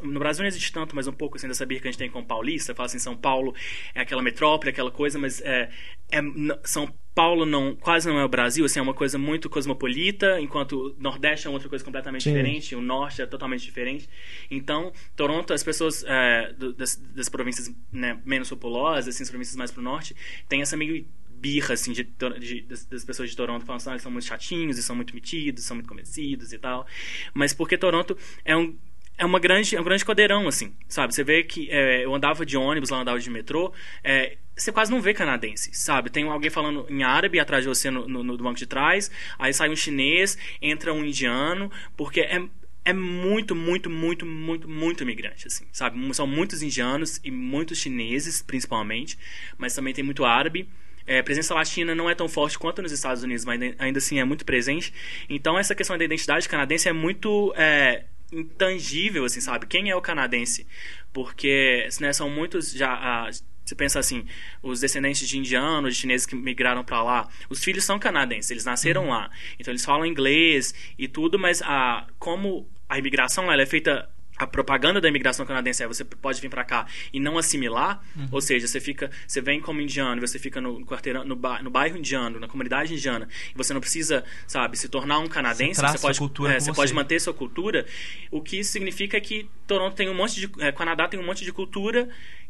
No 0.03 0.19
Brasil 0.19 0.41
não 0.43 0.47
existe 0.47 0.71
tanto, 0.71 0.95
mas 0.95 1.07
um 1.07 1.13
pouco 1.13 1.37
assim 1.37 1.47
dessa 1.47 1.65
birra 1.65 1.81
que 1.81 1.87
a 1.87 1.91
gente 1.91 1.99
tem 1.99 2.09
com 2.09 2.23
Paulista. 2.23 2.73
Fala 2.73 2.87
assim: 2.87 2.99
São 2.99 3.15
Paulo 3.15 3.53
é 3.93 4.01
aquela 4.01 4.21
metrópole, 4.21 4.69
aquela 4.69 4.91
coisa, 4.91 5.19
mas 5.19 5.41
é, 5.41 5.69
é- 6.11 6.21
São 6.63 6.91
Paulo 7.13 7.45
não, 7.45 7.75
quase 7.75 8.07
não 8.07 8.17
é 8.17 8.23
o 8.23 8.29
Brasil, 8.29 8.63
assim, 8.63 8.79
é 8.79 8.81
uma 8.81 8.93
coisa 8.93 9.17
muito 9.17 9.49
cosmopolita, 9.49 10.39
enquanto 10.39 10.73
o 10.73 10.95
Nordeste 10.99 11.47
é 11.47 11.49
outra 11.49 11.67
coisa 11.67 11.83
completamente 11.83 12.23
Sim. 12.23 12.29
diferente, 12.29 12.75
o 12.75 12.81
Norte 12.81 13.21
é 13.21 13.25
totalmente 13.25 13.61
diferente. 13.63 14.07
Então, 14.49 14.93
Toronto, 15.15 15.53
as 15.53 15.63
pessoas 15.63 16.03
é, 16.07 16.53
do- 16.53 16.73
das, 16.73 16.95
das 16.95 17.27
províncias 17.27 17.73
né, 17.91 18.19
menos 18.25 18.49
populosas, 18.49 19.13
assim, 19.13 19.23
as 19.23 19.29
províncias 19.29 19.55
mais 19.57 19.69
pro 19.71 19.81
Norte, 19.81 20.15
tem 20.47 20.61
essa 20.61 20.77
meio 20.77 21.05
birra, 21.29 21.73
assim, 21.73 21.91
de, 21.93 22.03
de- 22.03 22.61
das, 22.63 23.03
pessoas 23.05 23.29
de 23.29 23.35
Toronto 23.35 23.65
falando 23.65 23.79
assim, 23.81 23.89
ah, 23.89 23.93
eles 23.93 24.01
são 24.03 24.11
muito 24.11 24.25
chatinhos, 24.25 24.75
eles 24.75 24.85
são 24.85 24.95
muito 24.95 25.13
metidos, 25.13 25.63
são 25.63 25.75
muito 25.75 25.87
convencidos 25.89 26.53
e 26.53 26.57
tal. 26.59 26.85
Mas 27.33 27.53
porque 27.53 27.77
Toronto 27.77 28.17
é 28.45 28.55
um 28.55 28.77
é 29.17 29.25
uma 29.25 29.39
grande 29.39 29.75
é 29.75 29.81
um 29.81 29.83
grande 29.83 30.05
codeirão 30.05 30.47
assim 30.47 30.73
sabe 30.87 31.13
você 31.13 31.25
vê 31.25 31.43
que 31.43 31.69
é, 31.69 32.05
eu 32.05 32.15
andava 32.15 32.45
de 32.45 32.55
ônibus 32.55 32.89
lá 32.89 33.01
andava 33.01 33.19
de 33.19 33.29
metrô 33.29 33.73
é, 34.01 34.37
você 34.59 34.71
quase 34.71 34.91
não 34.91 35.01
vê 35.01 35.13
canadense 35.13 35.73
sabe 35.73 36.09
tem 36.09 36.25
alguém 36.25 36.49
falando 36.49 36.85
em 36.89 37.03
árabe 37.03 37.39
atrás 37.39 37.63
de 37.63 37.69
você 37.69 37.89
no, 37.89 38.07
no, 38.07 38.23
no 38.23 38.37
banco 38.37 38.57
de 38.59 38.65
trás 38.67 39.09
aí 39.37 39.53
sai 39.53 39.69
um 39.69 39.75
chinês 39.75 40.37
entra 40.61 40.93
um 40.93 41.03
indiano 41.05 41.71
porque 41.97 42.21
é 42.21 42.41
é 42.85 42.93
muito, 42.93 43.55
muito, 43.55 43.89
muito, 43.89 44.25
muito, 44.25 44.67
muito 44.67 45.03
imigrante, 45.03 45.45
assim, 45.45 45.65
sabe? 45.71 45.99
São 46.15 46.25
muitos 46.25 46.63
indianos 46.63 47.19
e 47.23 47.29
muitos 47.29 47.77
chineses, 47.77 48.41
principalmente, 48.41 49.17
mas 49.57 49.75
também 49.75 49.93
tem 49.93 50.03
muito 50.03 50.25
árabe. 50.25 50.67
É, 51.05 51.21
presença 51.21 51.53
latina 51.53 51.93
não 51.93 52.09
é 52.09 52.15
tão 52.15 52.27
forte 52.27 52.57
quanto 52.57 52.81
nos 52.81 52.91
Estados 52.91 53.21
Unidos, 53.21 53.43
mas 53.45 53.61
ainda- 53.61 53.75
ainda 53.83 53.97
assim 53.99 54.19
é 54.19 54.23
muito 54.23 54.45
presente. 54.45 54.93
Então, 55.29 55.57
essa 55.59 55.75
questão 55.75 55.97
da 55.97 56.03
identidade 56.05 56.47
canadense 56.47 56.87
é 56.87 56.93
muito 56.93 57.53
é, 57.57 58.05
intangível, 58.31 59.25
assim, 59.25 59.41
sabe? 59.41 59.67
Quem 59.67 59.89
é 59.89 59.95
o 59.95 60.01
canadense? 60.01 60.65
Porque 61.13 61.87
né, 61.99 62.13
são 62.13 62.29
muitos 62.29 62.71
já... 62.71 62.93
ah, 62.93 63.29
você 63.69 63.75
pensa 63.75 63.99
assim, 63.99 64.25
os 64.63 64.79
descendentes 64.79 65.27
de 65.29 65.37
indianos, 65.37 65.93
de 65.95 66.01
chineses 66.01 66.25
que 66.25 66.35
migraram 66.35 66.83
para 66.83 67.03
lá, 67.03 67.27
os 67.49 67.63
filhos 67.63 67.83
são 67.83 67.99
canadenses, 67.99 68.49
eles 68.49 68.65
nasceram 68.65 69.09
lá. 69.09 69.29
Então 69.59 69.71
eles 69.71 69.85
falam 69.85 70.05
inglês 70.05 70.73
e 70.97 71.07
tudo, 71.07 71.37
mas 71.37 71.61
a, 71.61 72.07
como 72.17 72.67
a 72.89 72.97
imigração 72.97 73.45
lá, 73.45 73.53
ela 73.53 73.61
é 73.61 73.65
feita 73.67 74.09
a 74.37 74.47
propaganda 74.47 75.01
da 75.01 75.09
imigração 75.09 75.45
canadense 75.45 75.83
é 75.83 75.87
você 75.87 76.05
pode 76.05 76.39
vir 76.39 76.49
para 76.49 76.63
cá 76.63 76.87
e 77.11 77.19
não 77.19 77.37
assimilar, 77.37 78.01
ou 78.31 78.39
seja, 78.39 78.67
você 78.67 78.79
fica, 78.79 79.11
você 79.27 79.41
vem 79.41 79.59
como 79.59 79.81
indiano, 79.81 80.21
você 80.21 80.39
fica 80.39 80.61
no 80.61 80.85
quarteirão, 80.85 81.25
no, 81.25 81.35
ba- 81.35 81.61
no 81.61 81.69
bairro 81.69 81.97
indiano, 81.97 82.39
na 82.39 82.47
comunidade 82.47 82.93
indiana, 82.93 83.27
e 83.53 83.57
você 83.57 83.73
não 83.73 83.81
precisa, 83.81 84.23
sabe, 84.47 84.77
se 84.77 84.87
tornar 84.87 85.19
um 85.19 85.27
canadense, 85.27 85.81
Você 85.81 85.87
você 85.89 85.99
pode, 85.99 86.19
cultura 86.19 86.53
é, 86.53 86.59
você 86.61 86.71
você. 86.71 86.75
pode 86.75 86.93
manter 86.93 87.19
sua 87.19 87.33
cultura. 87.33 87.85
O 88.31 88.41
que 88.41 88.59
isso 88.59 88.71
significa 88.71 89.19
que 89.19 89.49
Toronto 89.67 89.93
tem 89.97 90.07
um 90.09 90.13
monte 90.15 90.39
de, 90.39 90.49
é, 90.63 90.71
Canadá 90.71 91.05
tem 91.09 91.19
um 91.19 91.25
monte 91.25 91.43
de 91.43 91.51
cultura 91.51 92.07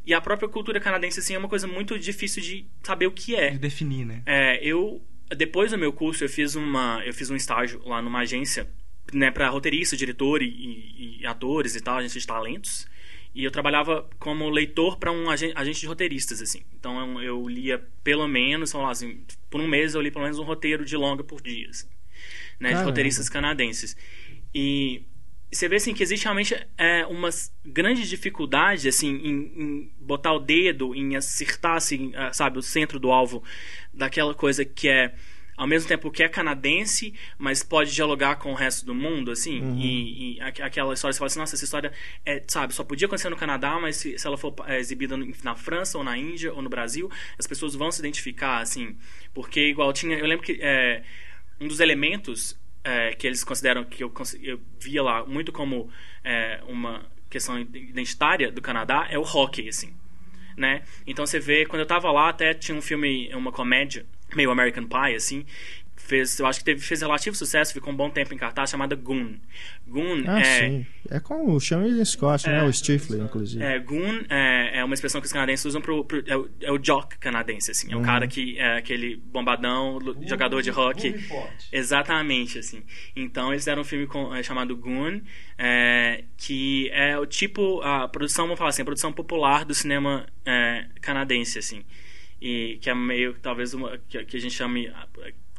e 0.09 0.13
a 0.13 0.19
própria 0.19 0.49
cultura 0.49 0.79
canadense 0.79 1.19
assim 1.19 1.35
é 1.35 1.37
uma 1.37 1.47
coisa 1.47 1.67
muito 1.67 1.97
difícil 1.99 2.41
de 2.41 2.65
saber 2.83 3.07
o 3.07 3.11
que 3.11 3.35
é. 3.35 3.51
De 3.51 3.59
definir, 3.59 4.05
né? 4.05 4.23
É, 4.25 4.59
eu 4.63 5.01
depois 5.37 5.69
do 5.71 5.77
meu 5.77 5.93
curso 5.93 6.23
eu 6.23 6.29
fiz 6.29 6.55
uma 6.55 7.01
eu 7.05 7.13
fiz 7.13 7.29
um 7.29 7.35
estágio 7.35 7.79
lá 7.85 8.01
numa 8.01 8.19
agência 8.21 8.67
né 9.13 9.29
para 9.29 9.47
roteirista 9.49 9.95
diretor 9.95 10.41
e, 10.41 10.47
e- 10.47 11.17
e 11.21 11.25
atores 11.27 11.75
e 11.75 11.81
tal 11.81 11.97
agência 11.97 12.19
de 12.19 12.25
talentos 12.25 12.87
e 13.35 13.43
eu 13.43 13.51
trabalhava 13.51 14.09
como 14.17 14.49
leitor 14.49 14.97
para 14.97 15.11
um 15.11 15.29
agen- 15.29 15.53
agente 15.55 15.79
de 15.81 15.85
roteiristas 15.85 16.41
assim 16.41 16.61
então 16.77 17.21
eu, 17.21 17.47
lia 17.47 17.77
pelo 18.03 18.27
menos 18.27 18.71
vamos 18.71 18.85
lá 18.87 18.91
assim 18.91 19.23
por 19.51 19.61
um 19.61 19.67
mês 19.67 19.93
eu 19.93 20.01
li 20.01 20.09
pelo 20.09 20.23
menos 20.23 20.39
um 20.39 20.43
roteiro 20.43 20.83
de 20.83 20.95
longa 20.97 21.23
por 21.23 21.41
dia 21.43 21.69
assim, 21.69 21.87
né 22.59 22.69
de 22.69 22.75
roteiristas 22.85 23.29
canadenses 23.29 23.95
e 24.53 25.03
você 25.51 25.67
vê 25.67 25.77
assim 25.77 25.93
que 25.93 26.03
existe 26.03 26.23
realmente 26.23 26.55
é, 26.77 27.05
umas 27.07 27.51
grandes 27.65 28.07
dificuldades 28.09 28.85
assim 28.85 29.09
em, 29.15 29.31
em 29.61 29.91
botar 29.99 30.33
o 30.33 30.39
dedo 30.39 30.93
em 30.95 31.15
acertar 31.15 31.75
assim, 31.75 32.11
sabe 32.33 32.59
o 32.59 32.61
centro 32.61 32.99
do 32.99 33.11
alvo 33.11 33.43
daquela 33.93 34.33
coisa 34.33 34.63
que 34.63 34.87
é 34.87 35.13
ao 35.57 35.67
mesmo 35.67 35.89
tempo 35.89 36.09
que 36.09 36.23
é 36.23 36.29
canadense 36.29 37.13
mas 37.37 37.63
pode 37.63 37.93
dialogar 37.93 38.35
com 38.37 38.51
o 38.51 38.55
resto 38.55 38.85
do 38.85 38.95
mundo 38.95 39.29
assim 39.31 39.59
e, 39.77 40.35
e 40.37 40.41
aqu- 40.41 40.61
aquela 40.61 40.93
história 40.93 41.11
você 41.13 41.19
fala 41.19 41.27
assim 41.27 41.39
nossa 41.39 41.55
essa 41.55 41.65
história 41.65 41.91
é 42.25 42.41
sabe 42.47 42.73
só 42.73 42.83
podia 42.83 43.07
acontecer 43.07 43.29
no 43.29 43.35
Canadá 43.35 43.77
mas 43.79 43.97
se, 43.97 44.17
se 44.17 44.25
ela 44.25 44.37
for 44.37 44.53
é, 44.67 44.79
exibida 44.79 45.17
na 45.43 45.55
França 45.55 45.97
ou 45.97 46.03
na 46.03 46.17
Índia 46.17 46.53
ou 46.53 46.61
no 46.61 46.69
Brasil 46.69 47.11
as 47.37 47.45
pessoas 47.45 47.75
vão 47.75 47.91
se 47.91 47.99
identificar 47.99 48.59
assim 48.59 48.95
porque 49.33 49.67
igual 49.67 49.91
tinha 49.91 50.17
eu 50.17 50.25
lembro 50.27 50.45
que 50.45 50.59
é, 50.61 51.03
um 51.59 51.67
dos 51.67 51.79
elementos 51.81 52.57
é, 52.83 53.13
que 53.13 53.27
eles 53.27 53.43
consideram 53.43 53.83
que 53.83 54.03
eu, 54.03 54.11
eu 54.41 54.59
via 54.79 55.03
lá 55.03 55.25
muito 55.25 55.51
como 55.51 55.89
é, 56.23 56.61
uma 56.67 57.05
questão 57.29 57.59
identitária 57.59 58.51
do 58.51 58.61
Canadá 58.61 59.07
é 59.09 59.17
o 59.17 59.23
hockey 59.23 59.67
assim 59.67 59.93
né? 60.59 60.83
Então 61.07 61.25
você 61.25 61.39
vê 61.39 61.65
quando 61.65 61.79
eu 61.79 61.85
tava 61.85 62.11
lá 62.11 62.29
até 62.29 62.53
tinha 62.53 62.77
um 62.77 62.81
filme 62.81 63.33
uma 63.33 63.51
comédia 63.51 64.05
meio 64.35 64.51
American 64.51 64.85
Pie 64.85 65.15
assim 65.15 65.45
fez 66.09 66.37
eu 66.39 66.45
acho 66.45 66.59
que 66.59 66.65
teve 66.65 66.81
fez 66.81 67.01
relativo 67.01 67.35
sucesso 67.35 67.71
ficou 67.73 67.93
um 67.93 67.95
bom 67.95 68.09
tempo 68.09 68.33
em 68.33 68.37
cartaz 68.37 68.69
chamada 68.69 68.95
Goon 68.95 69.35
Goon 69.87 70.23
Ah, 70.27 70.39
é 70.41 70.43
sim. 70.69 70.85
É 71.09 71.19
com 71.19 71.51
o 71.53 71.59
Sean 71.59 71.79
William 71.83 72.03
Scott, 72.05 72.47
né? 72.47 72.59
É. 72.59 72.63
O 72.63 72.71
Stifler, 72.73 73.21
inclusive. 73.21 73.63
é, 73.63 73.79
goon 73.79 74.21
é, 74.29 74.79
é 74.79 74.83
uma 74.83 74.93
expressão 74.93 75.19
que 75.21 75.27
os 75.27 75.33
canadenses 75.33 75.65
usam 75.65 75.81
pro, 75.81 76.03
pro- 76.05 76.23
é, 76.27 76.35
o, 76.37 76.49
é 76.61 76.71
o 76.71 76.77
jock 76.77 77.17
canadense, 77.17 77.71
assim. 77.71 77.91
É 77.91 77.95
Uhum. 77.95 78.01
o 78.01 78.05
cara 78.05 78.27
que 78.27 78.57
é 78.59 78.77
aquele 78.77 79.15
bombadão, 79.15 79.97
lu- 79.97 80.15
jogador 80.27 80.61
de 80.61 80.69
hockey. 80.69 81.15
Exatamente, 81.71 82.59
assim. 82.59 82.83
Então 83.15 83.51
eles 83.51 83.65
deram 83.65 83.81
um 83.81 83.85
filme 83.85 84.05
com- 84.05 84.33
é, 84.35 84.43
chamado 84.43 84.75
Goon, 84.75 85.21
é, 85.57 86.23
que 86.37 86.89
é 86.91 87.17
o 87.17 87.25
tipo, 87.25 87.81
a 87.81 88.07
produção, 88.07 88.45
vamos 88.45 88.57
falar 88.59 88.69
assim, 88.69 88.81
a 88.81 88.85
produção 88.85 89.11
popular 89.13 89.65
do 89.65 89.73
cinema 89.73 90.25
é, 90.45 90.85
canadense, 91.01 91.57
assim. 91.59 91.83
E 92.41 92.77
que 92.81 92.89
é 92.89 92.95
meio, 92.95 93.33
talvez, 93.41 93.73
uma, 93.73 93.97
que, 94.07 94.23
que 94.25 94.37
a 94.37 94.39
gente 94.39 94.53
chame... 94.53 94.91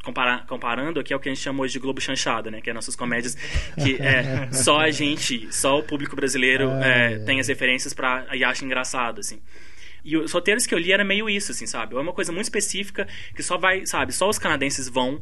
compara- 0.05 0.45
comparando 0.49 1.01
aqui 1.01 1.13
é 1.13 1.17
o 1.17 1.21
que 1.21 1.29
a 1.29 1.35
gente 1.35 1.43
chama 1.43 1.63
hoje 1.63 1.75
de 1.75 1.79
Globo 1.79 2.01
Chanchada, 2.01 2.51
né? 2.51 2.61
Que 2.61 2.71
é 2.71 2.73
nossas 2.73 2.97
comédias 2.97 3.35
que 3.83 3.97
é, 4.01 4.51
só 4.53 4.81
a 4.81 4.91
gente, 4.91 5.49
só 5.55 5.79
o 5.79 5.83
público 5.83 6.17
brasileiro 6.17 6.71
Ah, 6.71 6.87
é, 6.87 7.13
é. 7.15 7.19
tem 7.21 7.41
as 7.41 7.49
referências 7.49 7.93
pra, 7.95 8.27
e 8.33 8.43
acha 8.45 8.65
engraçado, 8.65 9.21
assim. 9.21 9.41
E 10.05 10.17
os 10.17 10.33
roteiros 10.33 10.67
que 10.67 10.75
eu 10.75 10.79
li 10.79 10.93
era 10.93 11.05
meio 11.05 11.29
isso, 11.29 11.53
assim, 11.53 11.67
sabe? 11.67 11.95
É 11.95 11.99
uma 11.99 12.13
coisa 12.15 12.33
muito 12.33 12.45
específica 12.45 13.07
que 13.37 13.43
só 13.43 13.59
vai, 13.59 13.85
sabe? 13.85 14.13
Só 14.13 14.29
os 14.29 14.39
canadenses 14.39 14.89
vão 14.89 15.21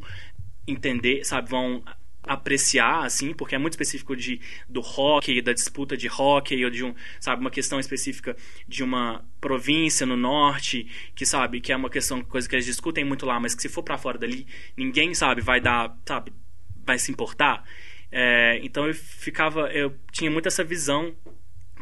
entender, 0.65 1.25
sabe? 1.25 1.49
Vão 1.49 1.83
apreciar 2.23 3.05
assim 3.05 3.33
porque 3.33 3.55
é 3.55 3.57
muito 3.57 3.73
específico 3.73 4.15
de 4.15 4.41
do 4.67 4.81
hockey 4.81 5.41
da 5.41 5.53
disputa 5.53 5.95
de 5.95 6.07
hockey 6.07 6.63
ou 6.65 6.69
de 6.69 6.83
um 6.83 6.93
sabe 7.19 7.41
uma 7.41 7.49
questão 7.49 7.79
específica 7.79 8.35
de 8.67 8.83
uma 8.83 9.23
província 9.39 10.05
no 10.05 10.17
norte 10.17 10.85
que 11.15 11.25
sabe 11.25 11.61
que 11.61 11.71
é 11.71 11.75
uma 11.75 11.89
questão 11.89 12.21
coisa 12.21 12.47
que 12.47 12.55
eles 12.55 12.65
discutem 12.65 13.05
muito 13.05 13.25
lá 13.25 13.39
mas 13.39 13.55
que 13.55 13.61
se 13.61 13.69
for 13.69 13.83
para 13.83 13.97
fora 13.97 14.17
dali 14.17 14.45
ninguém 14.75 15.13
sabe 15.13 15.41
vai 15.41 15.61
dar 15.61 15.97
sabe 16.05 16.33
vai 16.89 16.97
se 16.97 17.11
importar. 17.11 17.63
É, 18.11 18.59
então 18.63 18.87
eu 18.87 18.93
ficava 18.95 19.71
eu 19.71 19.95
tinha 20.11 20.31
muito 20.31 20.47
essa 20.47 20.63
visão 20.63 21.13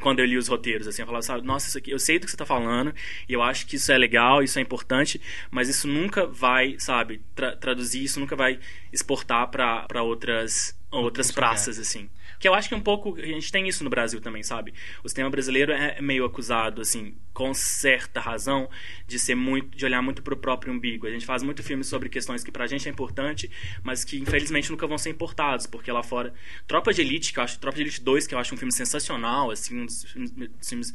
quando 0.01 0.19
eu 0.19 0.25
li 0.25 0.37
os 0.37 0.47
roteiros, 0.47 0.87
assim, 0.87 1.01
eu 1.01 1.05
falava, 1.05 1.23
sabe, 1.23 1.45
nossa, 1.45 1.67
isso 1.67 1.77
aqui, 1.77 1.91
eu 1.91 1.99
sei 1.99 2.19
do 2.19 2.25
que 2.25 2.31
você 2.31 2.35
está 2.35 2.45
falando, 2.45 2.93
e 3.27 3.33
eu 3.33 3.41
acho 3.41 3.65
que 3.65 3.75
isso 3.75 3.91
é 3.91 3.97
legal, 3.97 4.43
isso 4.43 4.59
é 4.59 4.61
importante, 4.61 5.19
mas 5.49 5.69
isso 5.69 5.87
nunca 5.87 6.25
vai, 6.25 6.75
sabe, 6.79 7.21
tra 7.35 7.55
traduzir, 7.55 8.03
isso 8.03 8.19
nunca 8.19 8.35
vai 8.35 8.59
exportar 8.91 9.49
para 9.49 10.03
outras 10.03 10.75
outras 10.89 11.31
praças, 11.31 11.77
assim. 11.79 12.09
Que 12.39 12.47
eu 12.47 12.53
acho 12.53 12.69
que 12.69 12.75
um 12.75 12.81
pouco. 12.81 13.15
A 13.17 13.25
gente 13.25 13.51
tem 13.51 13.67
isso 13.67 13.83
no 13.83 13.89
Brasil 13.89 14.21
também, 14.21 14.43
sabe? 14.43 14.73
O 15.03 15.09
cinema 15.09 15.29
brasileiro 15.29 15.71
é 15.71 15.99
meio 16.01 16.25
acusado, 16.25 16.81
assim, 16.81 17.15
com 17.33 17.53
certa 17.53 18.19
razão, 18.19 18.69
de 19.07 19.17
ser 19.17 19.35
muito. 19.35 19.75
de 19.75 19.85
olhar 19.85 20.01
muito 20.01 20.21
pro 20.21 20.37
próprio 20.37 20.73
umbigo. 20.73 21.07
A 21.07 21.11
gente 21.11 21.25
faz 21.25 21.43
muito 21.43 21.63
filmes 21.63 21.87
sobre 21.87 22.09
questões 22.09 22.43
que 22.43 22.51
pra 22.51 22.67
gente 22.67 22.87
é 22.87 22.91
importante, 22.91 23.49
mas 23.83 24.03
que 24.03 24.17
infelizmente 24.17 24.69
nunca 24.71 24.85
vão 24.85 24.97
ser 24.97 25.09
importados, 25.09 25.65
porque 25.65 25.91
lá 25.91 26.03
fora. 26.03 26.33
Tropa 26.67 26.93
de 26.93 27.01
Elite, 27.01 27.33
que 27.33 27.39
eu 27.39 27.43
acho. 27.43 27.59
Tropa 27.59 27.75
de 27.77 27.83
Elite 27.83 28.01
2, 28.01 28.27
que 28.27 28.35
eu 28.35 28.39
acho 28.39 28.53
um 28.53 28.57
filme 28.57 28.71
sensacional, 28.71 29.51
assim, 29.51 29.81
um 29.81 29.85
dos, 29.85 30.03
filmes, 30.61 30.93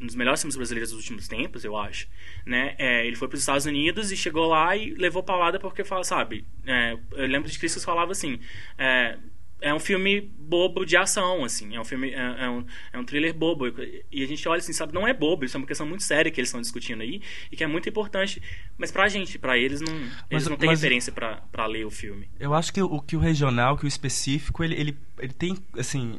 um 0.00 0.06
dos 0.06 0.14
melhores 0.14 0.40
filmes 0.40 0.56
brasileiros 0.56 0.90
dos 0.90 0.98
últimos 0.98 1.28
tempos, 1.28 1.64
eu 1.64 1.76
acho. 1.76 2.08
Né? 2.44 2.74
É, 2.78 3.06
ele 3.06 3.16
foi 3.16 3.28
pros 3.28 3.40
Estados 3.40 3.66
Unidos 3.66 4.10
e 4.10 4.16
chegou 4.16 4.46
lá 4.46 4.76
e 4.76 4.94
levou 4.94 5.22
paulada 5.22 5.58
porque 5.58 5.84
fala, 5.84 6.04
sabe? 6.04 6.44
É, 6.66 6.92
eu 7.12 7.26
lembro 7.26 7.50
de 7.50 7.58
críticos 7.58 7.82
que 7.82 7.86
falavam 7.86 8.12
assim. 8.12 8.38
É, 8.78 9.18
é 9.64 9.72
um 9.72 9.80
filme 9.80 10.20
bobo 10.20 10.84
de 10.84 10.94
ação, 10.94 11.42
assim. 11.42 11.74
É 11.74 11.80
um 11.80 11.84
filme, 11.84 12.10
é, 12.10 12.44
é, 12.44 12.50
um, 12.50 12.66
é 12.92 12.98
um 12.98 13.04
thriller 13.04 13.32
bobo. 13.32 13.66
E 14.12 14.22
a 14.22 14.26
gente 14.26 14.46
olha 14.46 14.58
assim, 14.58 14.74
sabe, 14.74 14.92
não 14.92 15.08
é 15.08 15.14
bobo, 15.14 15.46
isso 15.46 15.56
é 15.56 15.58
uma 15.58 15.66
questão 15.66 15.86
muito 15.86 16.02
séria 16.02 16.30
que 16.30 16.38
eles 16.38 16.48
estão 16.48 16.60
discutindo 16.60 17.00
aí 17.00 17.22
e 17.50 17.56
que 17.56 17.64
é 17.64 17.66
muito 17.66 17.88
importante. 17.88 18.42
Mas 18.76 18.92
pra 18.92 19.08
gente, 19.08 19.38
pra 19.38 19.56
eles, 19.56 19.80
não, 19.80 19.94
eles 19.94 20.12
mas, 20.30 20.48
não 20.48 20.58
têm 20.58 20.68
referência 20.68 21.10
pra, 21.10 21.36
pra 21.50 21.64
ler 21.64 21.86
o 21.86 21.90
filme. 21.90 22.28
Eu 22.38 22.52
acho 22.52 22.74
que 22.74 22.82
o 22.82 23.00
que 23.00 23.16
o 23.16 23.18
regional, 23.18 23.78
que 23.78 23.86
o 23.86 23.88
específico, 23.88 24.62
ele, 24.62 24.74
ele, 24.74 24.98
ele 25.18 25.32
tem, 25.32 25.56
assim, 25.78 26.18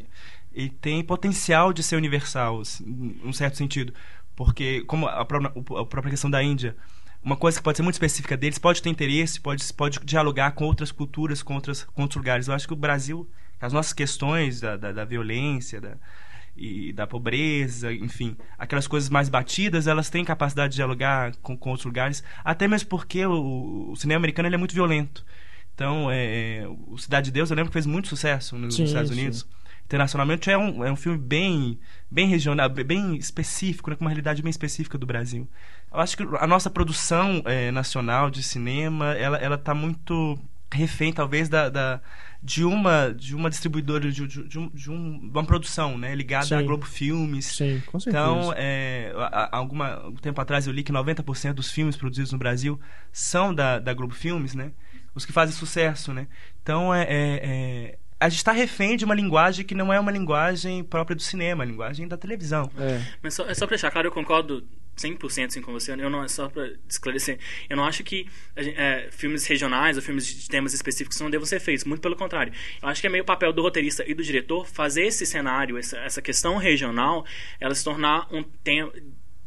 ele 0.51 0.69
tem 0.69 1.03
potencial 1.03 1.71
de 1.71 1.83
ser 1.83 1.97
universal, 1.97 2.61
assim, 2.61 2.83
num 3.23 3.31
certo 3.31 3.57
sentido. 3.57 3.93
Porque, 4.35 4.81
como 4.87 5.07
a 5.07 5.23
própria, 5.23 5.51
a 5.51 5.85
própria 5.85 6.09
questão 6.09 6.31
da 6.31 6.41
Índia, 6.41 6.75
uma 7.25 7.35
coisa 7.35 7.57
que 7.57 7.63
pode 7.63 7.77
ser 7.77 7.81
muito 7.81 7.95
específica 7.95 8.37
deles 8.37 8.59
pode 8.59 8.83
ter 8.83 8.89
interesse, 8.89 9.41
pode, 9.41 9.73
pode 9.73 9.99
dialogar 10.05 10.51
com 10.51 10.65
outras 10.65 10.91
culturas, 10.91 11.41
com, 11.41 11.55
outras, 11.55 11.83
com 11.83 12.03
outros 12.03 12.17
lugares. 12.17 12.47
Eu 12.47 12.53
acho 12.53 12.67
que 12.67 12.73
o 12.73 12.77
Brasil, 12.77 13.27
as 13.59 13.73
nossas 13.73 13.93
questões 13.93 14.61
da, 14.61 14.77
da, 14.77 14.91
da 14.91 15.03
violência, 15.03 15.81
da, 15.81 15.97
e 16.55 16.93
da 16.93 17.07
pobreza, 17.07 17.91
enfim, 17.91 18.37
aquelas 18.59 18.85
coisas 18.85 19.09
mais 19.09 19.27
batidas, 19.27 19.87
elas 19.87 20.07
têm 20.07 20.23
capacidade 20.23 20.73
de 20.73 20.75
dialogar 20.75 21.35
com, 21.37 21.57
com 21.57 21.71
outros 21.71 21.85
lugares, 21.85 22.23
até 22.43 22.67
mesmo 22.67 22.89
porque 22.89 23.25
o, 23.25 23.89
o 23.91 23.95
cinema 23.95 24.19
americano 24.19 24.53
é 24.53 24.57
muito 24.57 24.75
violento. 24.75 25.25
Então, 25.73 26.09
é, 26.11 26.59
é 26.59 26.67
o 26.67 26.95
Cidade 26.99 27.25
de 27.25 27.31
Deus, 27.31 27.49
eu 27.49 27.55
lembro 27.55 27.71
que 27.71 27.73
fez 27.73 27.87
muito 27.87 28.07
sucesso 28.07 28.55
nos 28.55 28.75
sim, 28.75 28.83
Estados 28.83 29.09
Unidos. 29.09 29.39
Sim 29.39 29.65
internacionalmente 29.85 30.49
é 30.49 30.57
um, 30.57 30.83
é 30.83 30.91
um 30.91 30.95
filme 30.95 31.17
bem, 31.17 31.79
bem 32.09 32.27
regional, 32.27 32.67
bem 32.69 33.15
específico, 33.15 33.89
né, 33.89 33.95
com 33.95 34.03
uma 34.03 34.09
realidade 34.09 34.41
bem 34.41 34.49
específica 34.49 34.97
do 34.97 35.05
Brasil. 35.05 35.47
Eu 35.95 36.01
acho 36.01 36.17
que 36.17 36.23
a 36.39 36.45
nossa 36.45 36.69
produção 36.69 37.41
é, 37.45 37.71
nacional 37.71 38.29
de 38.29 38.43
cinema, 38.43 39.13
ela 39.13 39.37
ela 39.37 39.55
está 39.55 39.73
muito 39.73 40.37
refém 40.71 41.13
talvez 41.13 41.47
da, 41.47 41.69
da, 41.69 42.01
de 42.43 42.63
uma 42.63 43.13
de 43.13 43.33
uma 43.35 43.49
distribuidora 43.49 44.11
de, 44.11 44.27
de, 44.27 44.47
de, 44.47 44.59
um, 44.59 44.69
de 44.69 44.89
uma 44.89 45.43
produção 45.43 45.97
né 45.97 46.13
ligada 46.13 46.45
Sim. 46.45 46.55
à 46.55 46.61
Globo 46.61 46.85
Filmes 46.85 47.45
Sim, 47.45 47.81
com 47.85 47.99
certeza. 47.99 48.23
então 48.23 48.53
é, 48.57 49.13
alguma 49.51 50.05
um 50.07 50.15
tempo 50.15 50.39
atrás 50.41 50.67
eu 50.67 50.73
li 50.73 50.83
que 50.83 50.91
90% 50.91 51.53
dos 51.53 51.71
filmes 51.71 51.95
produzidos 51.95 52.31
no 52.31 52.37
Brasil 52.37 52.79
são 53.11 53.53
da, 53.53 53.79
da 53.79 53.93
Globo 53.93 54.13
Filmes 54.13 54.53
né 54.53 54.71
os 55.13 55.25
que 55.25 55.31
fazem 55.31 55.55
sucesso 55.55 56.13
né 56.13 56.27
então 56.61 56.93
é, 56.93 57.03
é, 57.03 57.39
é 57.43 57.97
a 58.19 58.29
gente 58.29 58.39
está 58.39 58.51
refém 58.51 58.95
de 58.95 59.05
uma 59.05 59.15
linguagem 59.15 59.65
que 59.65 59.75
não 59.75 59.91
é 59.91 59.99
uma 59.99 60.11
linguagem 60.11 60.83
própria 60.83 61.15
do 61.15 61.21
cinema, 61.21 61.63
é 61.63 61.65
a 61.65 61.69
linguagem 61.69 62.07
da 62.07 62.17
televisão. 62.17 62.71
É. 62.77 63.01
Mas 63.21 63.33
só, 63.33 63.45
é 63.45 63.53
só 63.53 63.65
para 63.65 63.75
deixar 63.75 63.91
claro, 63.91 64.07
eu 64.07 64.11
concordo 64.11 64.65
100% 64.97 65.47
assim, 65.47 65.61
com 65.61 65.73
você. 65.73 65.91
Eu 65.91 66.09
não, 66.09 66.23
é 66.23 66.27
só 66.27 66.47
para 66.47 66.71
esclarecer. 66.87 67.39
Eu 67.69 67.75
não 67.75 67.83
acho 67.83 68.03
que 68.03 68.27
é, 68.55 69.09
filmes 69.11 69.45
regionais 69.45 69.97
ou 69.97 70.01
filmes 70.01 70.25
de 70.25 70.47
temas 70.47 70.73
específicos 70.73 71.19
não 71.19 71.29
devam 71.29 71.45
ser 71.45 71.59
feitos. 71.59 71.83
Muito 71.83 72.01
pelo 72.01 72.15
contrário. 72.15 72.53
Eu 72.81 72.87
acho 72.87 73.01
que 73.01 73.07
é 73.07 73.09
meio 73.09 73.25
papel 73.25 73.51
do 73.51 73.61
roteirista 73.61 74.03
e 74.07 74.13
do 74.13 74.23
diretor 74.23 74.65
fazer 74.65 75.03
esse 75.03 75.25
cenário, 75.25 75.77
essa, 75.77 75.97
essa 75.97 76.21
questão 76.21 76.57
regional, 76.57 77.25
ela 77.59 77.75
se 77.75 77.83
tornar 77.83 78.27
um 78.33 78.43
tema 78.43 78.91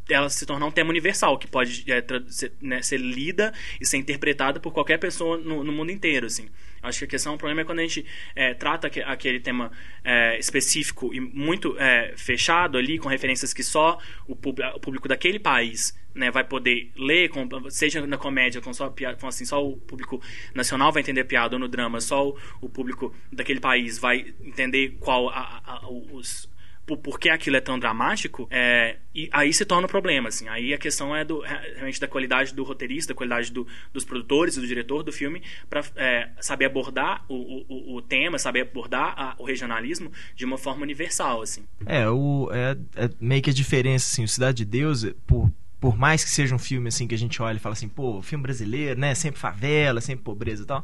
ela 0.09 0.29
se 0.29 0.45
tornar 0.45 0.65
um 0.65 0.71
tema 0.71 0.89
universal, 0.89 1.37
que 1.37 1.47
pode 1.47 1.85
é, 1.91 2.03
ser, 2.27 2.51
né, 2.61 2.81
ser, 2.81 2.97
lida 2.97 3.53
e 3.79 3.85
ser 3.85 3.97
interpretada 3.97 4.59
por 4.59 4.71
qualquer 4.71 4.97
pessoa 4.97 5.37
no, 5.37 5.63
no, 5.63 5.71
mundo 5.71 5.91
inteiro, 5.91 6.25
assim. 6.25 6.49
Acho 6.81 6.99
que 6.99 7.05
a 7.05 7.07
questão, 7.07 7.35
o 7.35 7.37
problema 7.37 7.61
é 7.61 7.63
quando 7.65 7.79
a 7.79 7.81
gente 7.83 8.05
é, 8.35 8.53
trata 8.53 8.87
aquele 8.87 9.39
tema 9.39 9.71
é, 10.03 10.37
específico 10.39 11.13
e 11.13 11.19
muito 11.19 11.75
é, 11.77 12.13
fechado 12.15 12.77
ali, 12.77 12.97
com 12.97 13.09
referências 13.09 13.53
que 13.53 13.63
só 13.63 13.99
o, 14.27 14.33
o 14.33 14.79
público 14.79 15.07
daquele 15.07 15.39
país 15.39 15.97
né, 16.13 16.31
vai 16.31 16.43
poder 16.43 16.91
ler, 16.95 17.29
com, 17.29 17.47
seja 17.69 18.05
na 18.05 18.17
comédia, 18.17 18.61
com 18.61 18.73
só, 18.73 18.93
com, 19.19 19.27
assim, 19.27 19.45
só 19.45 19.65
o 19.65 19.77
público 19.77 20.21
nacional 20.53 20.91
vai 20.91 21.01
entender 21.01 21.23
piada, 21.23 21.55
ou 21.55 21.59
no 21.59 21.67
drama, 21.67 22.01
só 22.01 22.29
o, 22.29 22.37
o 22.61 22.69
público 22.69 23.13
daquele 23.31 23.59
país 23.59 23.97
vai 23.97 24.33
entender 24.41 24.97
qual 24.99 25.29
a, 25.29 25.61
a, 25.65 25.89
os 25.89 26.49
por 26.97 27.19
que 27.19 27.29
aquilo 27.29 27.57
é 27.57 27.61
tão 27.61 27.77
dramático, 27.79 28.47
é, 28.51 28.97
e 29.13 29.29
aí 29.31 29.53
se 29.53 29.65
torna 29.65 29.85
um 29.85 29.89
problema, 29.89 30.29
assim. 30.29 30.47
Aí 30.47 30.73
a 30.73 30.77
questão 30.77 31.15
é 31.15 31.23
do, 31.23 31.41
realmente 31.41 31.99
da 31.99 32.07
qualidade 32.07 32.53
do 32.53 32.63
roteirista, 32.63 33.13
da 33.13 33.17
qualidade 33.17 33.51
do, 33.51 33.67
dos 33.91 34.05
produtores 34.05 34.55
do 34.55 34.65
diretor 34.65 35.03
do 35.03 35.11
filme 35.11 35.41
para 35.69 35.83
é, 35.95 36.29
saber 36.39 36.65
abordar 36.65 37.25
o, 37.27 37.35
o, 37.35 37.95
o, 37.97 38.01
tema, 38.01 38.37
saber 38.37 38.61
abordar 38.61 39.13
a, 39.17 39.35
o 39.37 39.43
regionalismo 39.43 40.11
de 40.35 40.45
uma 40.45 40.57
forma 40.57 40.83
universal, 40.83 41.41
assim. 41.41 41.63
É, 41.85 42.07
o, 42.09 42.49
é, 42.51 42.77
é 42.95 43.09
meio 43.19 43.41
que 43.41 43.49
a 43.49 43.53
diferença, 43.53 44.13
assim, 44.13 44.23
o 44.23 44.27
Cidade 44.27 44.57
de 44.57 44.65
Deus, 44.65 45.05
por 45.25 45.51
por 45.79 45.97
mais 45.97 46.23
que 46.23 46.29
seja 46.29 46.53
um 46.53 46.59
filme 46.59 46.89
assim 46.89 47.07
que 47.07 47.15
a 47.15 47.17
gente 47.17 47.41
olha 47.41 47.55
e 47.55 47.59
fala 47.59 47.73
assim, 47.73 47.87
pô, 47.87 48.21
filme 48.21 48.43
brasileiro, 48.43 48.99
né? 48.99 49.15
Sempre 49.15 49.39
favela, 49.39 50.01
sempre 50.01 50.23
pobreza 50.25 50.63
e 50.63 50.65
tal. 50.65 50.83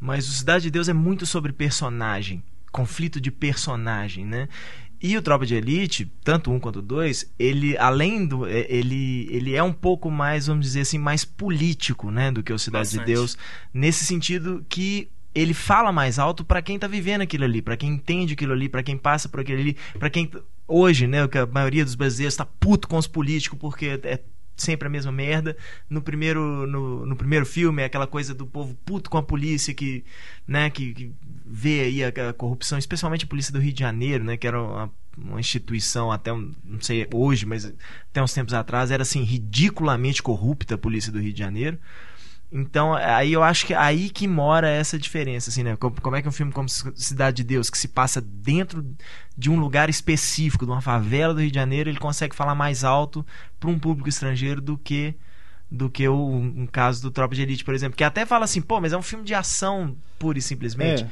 Mas 0.00 0.28
o 0.28 0.32
Cidade 0.32 0.64
de 0.64 0.70
Deus 0.70 0.88
é 0.88 0.92
muito 0.92 1.24
sobre 1.24 1.52
personagem, 1.52 2.42
conflito 2.72 3.20
de 3.20 3.30
personagem, 3.30 4.24
né? 4.24 4.48
E 5.02 5.16
o 5.16 5.22
Tropa 5.22 5.44
de 5.44 5.56
Elite, 5.56 6.10
tanto 6.22 6.52
um 6.52 6.60
quanto 6.60 6.80
dois, 6.80 7.28
ele 7.36 7.76
além 7.76 8.24
do 8.24 8.46
é, 8.46 8.66
ele 8.68 9.26
ele 9.30 9.54
é 9.54 9.62
um 9.62 9.72
pouco 9.72 10.10
mais, 10.10 10.46
vamos 10.46 10.64
dizer 10.64 10.82
assim, 10.82 10.98
mais 10.98 11.24
político, 11.24 12.10
né, 12.10 12.30
do 12.30 12.42
que 12.42 12.52
o 12.52 12.58
Cidade 12.58 12.84
Bastante. 12.84 13.00
de 13.00 13.12
Deus, 13.12 13.36
nesse 13.74 14.04
sentido 14.04 14.64
que 14.68 15.08
ele 15.34 15.54
fala 15.54 15.90
mais 15.90 16.18
alto 16.18 16.44
para 16.44 16.62
quem 16.62 16.78
tá 16.78 16.86
vivendo 16.86 17.22
aquilo 17.22 17.44
ali, 17.44 17.60
para 17.60 17.76
quem 17.76 17.90
entende 17.90 18.34
aquilo 18.34 18.52
ali, 18.52 18.68
para 18.68 18.82
quem 18.82 18.96
passa 18.96 19.28
por 19.28 19.40
aquilo 19.40 19.60
ali, 19.60 19.76
para 19.98 20.08
quem 20.08 20.30
hoje, 20.68 21.06
né, 21.06 21.26
que 21.26 21.38
a 21.38 21.46
maioria 21.46 21.84
dos 21.84 21.96
brasileiros 21.96 22.36
tá 22.36 22.44
puto 22.44 22.86
com 22.86 22.96
os 22.96 23.06
políticos 23.06 23.58
porque 23.58 23.98
é 24.04 24.20
sempre 24.62 24.86
a 24.88 24.90
mesma 24.90 25.12
merda. 25.12 25.56
No 25.88 26.00
primeiro, 26.00 26.66
no, 26.66 27.04
no 27.04 27.16
primeiro 27.16 27.44
filme 27.44 27.82
é 27.82 27.84
aquela 27.84 28.06
coisa 28.06 28.34
do 28.34 28.46
povo 28.46 28.74
puto 28.84 29.10
com 29.10 29.18
a 29.18 29.22
polícia 29.22 29.74
que, 29.74 30.04
né, 30.46 30.70
que, 30.70 30.94
que 30.94 31.12
vê 31.44 31.80
aí 31.80 32.04
a, 32.04 32.08
a, 32.30 32.32
corrupção, 32.32 32.78
especialmente 32.78 33.24
a 33.24 33.28
polícia 33.28 33.52
do 33.52 33.58
Rio 33.58 33.72
de 33.72 33.80
Janeiro, 33.80 34.24
né, 34.24 34.36
que 34.36 34.46
era 34.46 34.60
uma, 34.60 34.90
uma 35.18 35.40
instituição 35.40 36.10
até, 36.10 36.30
não 36.32 36.80
sei 36.80 37.06
hoje, 37.12 37.44
mas 37.44 37.66
até 38.10 38.22
uns 38.22 38.32
tempos 38.32 38.54
atrás 38.54 38.90
era 38.90 39.02
assim 39.02 39.22
ridiculamente 39.22 40.22
corrupta 40.22 40.74
a 40.74 40.78
polícia 40.78 41.12
do 41.12 41.20
Rio 41.20 41.32
de 41.32 41.38
Janeiro. 41.38 41.78
Então, 42.54 42.92
aí 42.92 43.32
eu 43.32 43.42
acho 43.42 43.64
que 43.64 43.72
é 43.72 43.78
aí 43.78 44.10
que 44.10 44.28
mora 44.28 44.68
essa 44.68 44.98
diferença, 44.98 45.48
assim, 45.48 45.62
né? 45.62 45.74
Como, 45.76 46.14
é 46.14 46.20
que 46.20 46.28
um 46.28 46.32
filme 46.32 46.52
como 46.52 46.68
Cidade 46.68 47.38
de 47.38 47.44
Deus, 47.44 47.70
que 47.70 47.78
se 47.78 47.88
passa 47.88 48.20
dentro 48.20 48.84
de 49.36 49.50
um 49.50 49.58
lugar 49.58 49.88
específico, 49.88 50.66
de 50.66 50.70
uma 50.70 50.82
favela 50.82 51.32
do 51.32 51.40
Rio 51.40 51.50
de 51.50 51.54
Janeiro, 51.54 51.88
ele 51.88 51.98
consegue 51.98 52.36
falar 52.36 52.54
mais 52.54 52.84
alto 52.84 53.24
para 53.58 53.70
um 53.70 53.78
público 53.78 54.08
estrangeiro 54.08 54.60
do 54.60 54.76
que 54.76 55.14
do 55.70 55.88
que 55.88 56.06
o, 56.06 56.14
um 56.14 56.66
caso 56.66 57.00
do 57.00 57.10
Tropa 57.10 57.34
de 57.34 57.40
Elite, 57.40 57.64
por 57.64 57.72
exemplo, 57.72 57.96
que 57.96 58.04
até 58.04 58.26
fala 58.26 58.44
assim, 58.44 58.60
pô, 58.60 58.78
mas 58.78 58.92
é 58.92 58.96
um 58.98 59.02
filme 59.02 59.24
de 59.24 59.32
ação 59.32 59.96
pura 60.18 60.38
e 60.38 60.42
simplesmente. 60.42 61.04
É. 61.04 61.08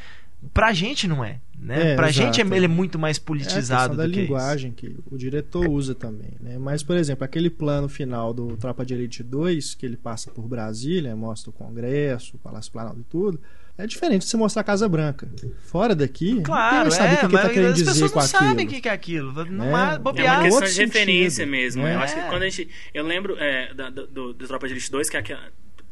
Pra 0.55 0.73
gente 0.73 1.07
não 1.07 1.23
é, 1.23 1.39
né? 1.59 1.93
É, 1.93 1.97
pra 1.97 2.09
exato. 2.09 2.35
gente 2.35 2.55
ele 2.55 2.65
é 2.65 2.69
muito 2.69 2.99
mais 2.99 3.19
politizado 3.19 3.93
é 3.93 4.05
a 4.05 4.07
da 4.07 4.13
que 4.13 4.21
linguagem 4.23 4.73
que 4.73 4.97
o 5.11 5.19
diretor 5.19 5.69
usa 5.69 5.95
também, 5.95 6.33
né? 6.41 6.59
Mas, 6.59 6.83
por 6.83 6.97
exemplo, 6.97 7.25
aquele 7.25 7.51
plano 7.51 7.89
final 7.89 8.33
do 8.33 8.57
Tropa 8.57 8.85
de 8.85 8.95
Elite 8.95 9.23
2, 9.23 9.75
que 9.75 9.85
ele 9.85 9.97
passa 9.97 10.31
por 10.31 10.49
Brasília, 10.49 11.15
mostra 11.15 11.51
o 11.51 11.53
Congresso, 11.53 12.37
o 12.37 12.39
Palácio 12.39 12.73
Planalto 12.73 13.01
e 13.01 13.05
tudo, 13.05 13.41
é 13.77 13.87
diferente 13.87 14.23
de 14.23 14.29
você 14.29 14.37
mostrar 14.37 14.63
a 14.63 14.65
Casa 14.65 14.89
Branca. 14.89 15.29
Fora 15.65 15.95
daqui, 15.95 16.41
claro, 16.41 16.85
não 16.85 16.91
sabe 16.91 17.09
é, 17.09 17.15
o 17.15 17.19
que, 17.19 17.25
ele 17.27 17.43
tá 17.43 17.49
querendo 17.49 17.75
dizer 17.75 17.85
com 17.85 17.91
aquilo. 17.91 18.05
As 18.05 18.13
pessoas 18.13 18.33
não 18.33 18.49
sabem 18.49 18.67
o 18.67 18.69
que 18.69 18.89
é 18.89 18.93
aquilo. 18.93 19.45
Não 19.47 19.79
é, 19.79 19.93
é, 19.93 19.95
é 19.95 19.99
uma 19.99 20.43
questão 20.43 20.69
de 20.69 20.81
referência 20.81 21.47
mesmo. 21.47 21.87
Eu 21.87 21.99
acho 22.01 22.15
que 22.15 22.23
quando 22.29 22.43
a 22.43 22.49
gente... 22.49 22.69
Eu 22.95 23.05
lembro 23.05 23.37
é, 23.39 23.75
da, 23.75 23.91
do, 23.91 24.33
do 24.33 24.47
Tropa 24.47 24.67
de 24.67 24.75
Elite 24.75 24.91
2, 24.91 25.11
que 25.11 25.17
é 25.17 25.21
aquela 25.21 25.43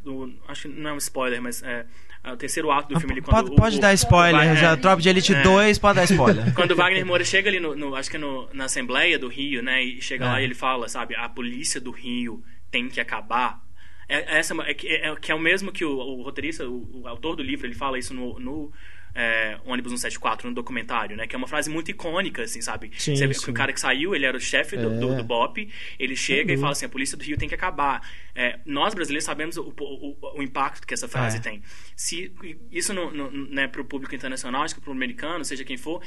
do- 0.02 0.34
acho 0.48 0.62
que 0.62 0.68
não 0.68 0.90
é 0.90 0.92
um 0.92 0.98
spoiler, 0.98 1.40
mas 1.42 1.62
é, 1.62 1.80
é 1.80 1.86
o 2.32 2.36
terceiro 2.36 2.70
ato 2.70 2.88
do 2.88 2.96
Ah, 2.96 3.00
filme. 3.00 3.12
ali, 3.14 3.22
pode 3.22 3.50
o- 3.50 3.54
pode 3.56 3.78
o- 3.78 3.80
dar 3.80 3.92
spoiler, 3.94 4.46
vai- 4.48 4.56
já, 4.56 4.72
é, 4.72 4.76
Tropa 4.76 5.00
de 5.02 5.08
Elite 5.08 5.34
É. 5.34 5.42
2 5.42 5.78
pode 5.78 5.96
dar 5.96 6.04
spoiler. 6.04 6.52
Quando 6.54 6.72
o 6.72 6.76
Wagner 6.76 7.04
Moura 7.06 7.24
chega 7.24 7.48
ali, 7.48 7.60
no, 7.60 7.74
no- 7.76 7.94
acho 7.94 8.10
que 8.10 8.16
é 8.16 8.20
no, 8.20 8.48
na 8.52 8.64
Assembleia 8.64 9.18
do 9.18 9.28
Rio, 9.28 9.62
né? 9.62 9.82
E 9.82 10.00
chega 10.00 10.24
É. 10.24 10.28
lá 10.28 10.40
e 10.40 10.44
ele 10.44 10.54
fala, 10.54 10.88
sabe? 10.88 11.14
A 11.16 11.28
polícia 11.28 11.80
do 11.80 11.90
Rio 11.90 12.42
tem 12.70 12.88
que 12.88 13.00
acabar. 13.00 13.60
É, 14.08 14.38
essa, 14.38 14.54
é, 14.62 14.72
que- 14.74 14.88
é, 14.88 15.14
que 15.16 15.30
é 15.30 15.34
o 15.34 15.38
mesmo 15.38 15.70
que 15.70 15.84
o, 15.84 15.90
o 15.96 16.22
roteirista, 16.22 16.66
o, 16.68 17.02
o 17.02 17.08
autor 17.08 17.36
do 17.36 17.42
livro, 17.42 17.66
ele 17.66 17.74
fala 17.74 17.98
isso 17.98 18.14
no... 18.14 18.38
no 18.38 18.72
é, 19.20 19.58
ônibus 19.64 19.90
174 19.90 20.48
no 20.48 20.54
documentário, 20.54 21.16
né? 21.16 21.26
Que 21.26 21.34
é 21.34 21.38
uma 21.38 21.48
frase 21.48 21.68
muito 21.68 21.90
icônica, 21.90 22.42
assim, 22.42 22.60
sabe? 22.62 22.92
Sim, 22.96 23.16
Você 23.16 23.26
vê 23.26 23.34
sim. 23.34 23.42
que 23.46 23.50
o 23.50 23.52
cara 23.54 23.72
que 23.72 23.80
saiu, 23.80 24.14
ele 24.14 24.24
era 24.24 24.36
o 24.36 24.40
chefe 24.40 24.76
do, 24.76 25.00
do, 25.00 25.12
É. 25.14 25.16
do 25.16 25.24
BOP, 25.24 25.68
ele 25.98 26.14
chega 26.14 26.40
e 26.42 26.44
dúvida. 26.54 26.60
fala 26.60 26.72
assim, 26.72 26.86
a 26.86 26.88
polícia 26.88 27.16
do 27.16 27.24
Rio 27.24 27.36
tem 27.36 27.48
que 27.48 27.54
acabar. 27.56 28.00
É, 28.32 28.60
nós, 28.64 28.94
brasileiros, 28.94 29.24
sabemos 29.24 29.56
o, 29.56 29.74
o, 29.76 30.16
o 30.38 30.42
impacto 30.42 30.86
que 30.86 30.94
essa 30.94 31.08
frase 31.08 31.38
É. 31.38 31.40
tem. 31.40 31.60
Se 31.96 32.32
isso 32.70 32.94
não, 32.94 33.10
não, 33.12 33.28
né, 33.30 33.66
para 33.66 33.80
o 33.80 33.84
público 33.84 34.14
internacional, 34.14 34.62
acho 34.62 34.76
que 34.76 34.80
para 34.80 34.90
o 34.90 34.92
americano, 34.94 35.44
seja 35.44 35.64
quem 35.64 35.76
for, 35.76 36.00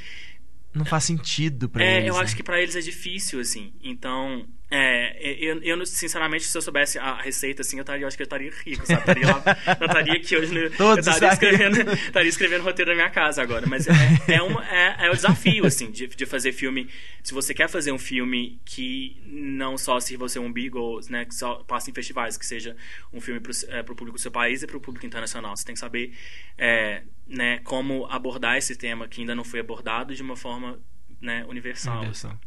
Não 0.74 0.86
faz 0.86 1.03
sentido 1.03 1.68
pra 1.68 1.84
é, 1.84 1.97
eles. 1.97 2.07
eu 2.07 2.14
né? 2.16 2.22
acho 2.22 2.34
que 2.34 2.41
pra 2.43 2.62
eles 2.62 2.78
é 2.78 2.80
difícil, 2.80 3.41
assim. 3.41 3.74
Então, 3.84 4.47
é, 4.74 5.18
eu, 5.22 5.62
eu, 5.62 5.86
sinceramente, 5.86 6.46
se 6.46 6.58
eu 6.58 6.62
soubesse 6.62 6.98
a 6.98 7.22
receita, 7.22 7.62
assim, 7.62 7.76
eu, 7.76 7.82
estaria, 7.82 8.04
eu 8.04 8.08
acho 8.08 8.16
que 8.16 8.24
eu 8.24 8.26
estaria 8.26 8.50
rico, 8.64 8.86
sabe? 8.86 9.02
Estaria 9.02 9.28
lá, 9.28 9.44
eu 9.82 9.86
estaria 9.86 10.14
aqui 10.14 10.38
hoje, 10.38 10.54
no, 10.54 10.60
eu 10.60 10.98
estaria 10.98 11.28
escrevendo, 11.28 11.92
estaria 11.92 12.30
escrevendo 12.30 12.64
roteiro 12.64 12.92
da 12.92 12.96
minha 12.96 13.10
casa 13.10 13.42
agora. 13.42 13.68
Mas 13.68 13.86
é, 13.86 13.92
é, 14.30 14.42
uma, 14.42 14.66
é, 14.66 15.08
é 15.08 15.12
o 15.12 15.14
desafio, 15.14 15.66
assim, 15.66 15.92
de, 15.92 16.08
de 16.08 16.26
fazer 16.26 16.54
filme. 16.54 16.90
Se 17.22 17.34
você 17.34 17.54
quer 17.54 17.68
fazer 17.68 17.92
um 17.92 17.98
filme 17.98 18.62
que 18.64 19.22
não 19.26 19.78
só 19.78 20.00
sirva 20.00 20.24
o 20.24 20.30
seu 20.30 20.42
umbigo, 20.42 20.80
ou, 20.80 21.02
né, 21.10 21.26
que 21.26 21.36
só 21.36 21.56
passe 21.56 21.92
em 21.92 21.94
festivais, 21.94 22.38
que 22.38 22.46
seja 22.46 22.74
um 23.12 23.20
filme 23.20 23.42
pro, 23.42 23.52
é, 23.68 23.84
pro 23.84 23.94
público 23.94 24.18
do 24.18 24.22
seu 24.22 24.32
país 24.32 24.64
e 24.64 24.68
pro 24.68 24.80
público 24.80 25.06
internacional. 25.06 25.54
Você 25.54 25.66
tem 25.66 25.74
que 25.74 25.82
saber, 25.82 26.14
é, 26.58 27.04
né, 27.28 27.60
como 27.66 28.06
abordar 28.06 28.56
esse 28.56 28.78
tema 28.78 29.06
que 29.06 29.20
ainda 29.20 29.36
não 29.36 29.44
foi 29.44 29.60
abordado 29.60 30.16
de 30.16 30.22
uma 30.22 30.38
forma 30.38 30.80
né, 31.20 31.46
universal. 31.50 31.98
Universal. 31.98 32.40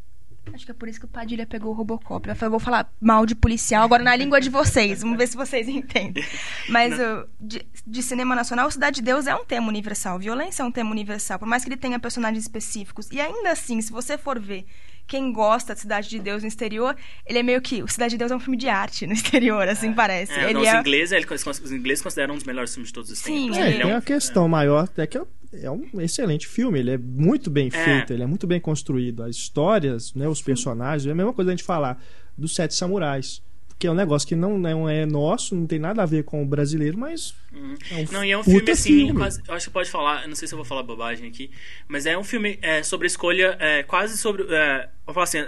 Acho 0.53 0.65
que 0.65 0.71
é 0.71 0.75
por 0.75 0.89
isso 0.89 1.01
que 1.01 1.07
o 1.07 1.09
Padilha 1.09 1.47
pegou 1.47 1.73
o 1.73 1.75
Robocop. 1.75 2.33
Falou, 2.35 2.51
vou 2.53 2.61
falar 2.61 2.93
mal 3.01 3.25
de 3.27 3.35
policial 3.35 3.85
agora 3.85 4.03
na 4.03 4.15
língua 4.15 4.41
de 4.41 4.51
vocês. 4.51 5.03
Vamos 5.03 5.17
ver 5.17 5.27
se 5.27 5.37
vocês 5.37 5.69
entendem. 5.69 6.25
Mas 6.69 6.95
uh, 6.95 7.27
de, 7.41 7.67
de 7.87 8.03
cinema 8.03 8.35
nacional, 8.35 8.71
Cidade 8.71 8.97
de 8.97 9.03
Deus 9.03 9.27
é 9.27 9.35
um 9.35 9.45
tema 9.45 9.69
universal. 9.69 10.19
Violência 10.19 10.63
é 10.63 10.67
um 10.67 10.71
tema 10.71 10.91
universal. 10.91 11.39
Por 11.39 11.49
mais 11.49 11.65
que 11.65 11.71
ele 11.71 11.77
tenha 11.77 11.99
personagens 11.99 12.45
específicos. 12.45 13.11
E 13.11 13.21
ainda 13.21 13.51
assim, 13.51 13.81
se 13.81 13.91
você 13.91 14.19
for 14.19 14.39
ver 14.39 14.67
quem 15.07 15.33
gosta 15.33 15.75
de 15.75 15.81
Cidade 15.81 16.09
de 16.09 16.19
Deus 16.19 16.43
no 16.43 16.49
exterior, 16.49 16.97
ele 17.27 17.39
é 17.39 17.43
meio 17.43 17.61
que... 17.61 17.83
O 17.83 17.89
Cidade 17.89 18.13
de 18.13 18.19
Deus 18.19 18.31
é 18.31 18.37
um 18.37 18.41
filme 18.41 18.57
de 18.57 18.69
arte 18.69 19.07
no 19.07 19.13
exterior, 19.13 19.69
assim 19.69 19.93
parece. 19.93 20.33
É, 20.33 20.45
ele 20.45 20.55
não, 20.55 20.61
os, 20.63 20.69
é... 20.69 20.81
ingleses, 20.81 21.13
ele- 21.13 21.27
os 21.35 21.73
ingleses 21.73 22.03
consideram 22.03 22.35
um 22.35 22.37
dos 22.37 22.47
melhores 22.47 22.73
filmes 22.73 22.89
de 22.89 22.95
todos 22.95 23.11
os 23.11 23.19
Sim, 23.19 23.43
tempos. 23.47 23.59
É, 23.59 23.69
ele 23.69 23.77
tem 23.79 23.87
um- 23.87 23.91
uma 23.91 24.03
questão 24.03 24.49
maior, 24.49 24.89
é 24.97 25.07
que 25.07 25.19
é- 25.19 25.23
é 25.63 25.71
um 25.71 25.89
excelente 26.01 26.47
filme, 26.49 26.79
ele 26.79 26.91
é 26.93 26.99
muito 26.99 27.51
bem 27.51 27.69
É. 27.69 27.85
feito, 27.85 28.13
ele 28.13 28.23
é 28.23 28.27
muito 28.27 28.47
bem 28.47 28.59
construído. 28.61 29.23
As 29.23 29.37
histórias, 29.37 30.13
né, 30.15 30.27
os 30.27 30.43
personagens, 30.43 31.07
é 31.07 31.13
a 31.13 31.15
mesma 31.15 31.33
coisa 31.33 31.51
a 31.51 31.55
gente 31.55 31.65
falar 31.65 32.03
dos 32.37 32.55
Sete 32.55 32.75
Samurais. 32.75 33.43
Que 33.79 33.87
é 33.89 33.91
um 33.91 33.95
negócio 33.95 34.27
que 34.27 34.37
não, 34.37 34.57
não 34.57 34.89
é 34.89 35.05
nosso, 35.05 35.55
não 35.55 35.67
tem 35.67 35.79
nada 35.79 36.03
a 36.03 36.07
ver 36.07 36.23
com 36.25 36.43
o 36.43 36.47
brasileiro, 36.47 36.97
mas 36.97 37.35
Uhum. 37.53 37.75
é 37.91 37.95
um 37.97 38.13
Não, 38.13 38.25
e 38.25 38.31
é 38.31 38.39
um 38.39 38.43
filme 38.45 38.71
assim, 38.71 38.89
filme. 39.07 39.15
quase- 39.15 39.43
eu 39.47 39.55
acho 39.55 39.67
que 39.67 39.73
pode 39.73 39.91
falar, 39.91 40.27
não 40.29 40.35
sei 40.37 40.47
se 40.49 40.55
eu 40.55 40.59
vou 40.59 40.65
falar 40.65 40.83
bobagem 40.85 41.29
aqui, 41.29 41.51
mas 41.89 42.07
é 42.07 42.17
um 42.17 42.25
filme 42.25 42.59
é, 42.63 42.83
sobre 42.83 43.07
escolha, 43.07 43.57
é, 43.61 43.83
quase 43.83 44.17
sobre. 44.17 44.45
É, 44.49 44.89
vou 45.05 45.13
falar 45.15 45.25
assim. 45.25 45.45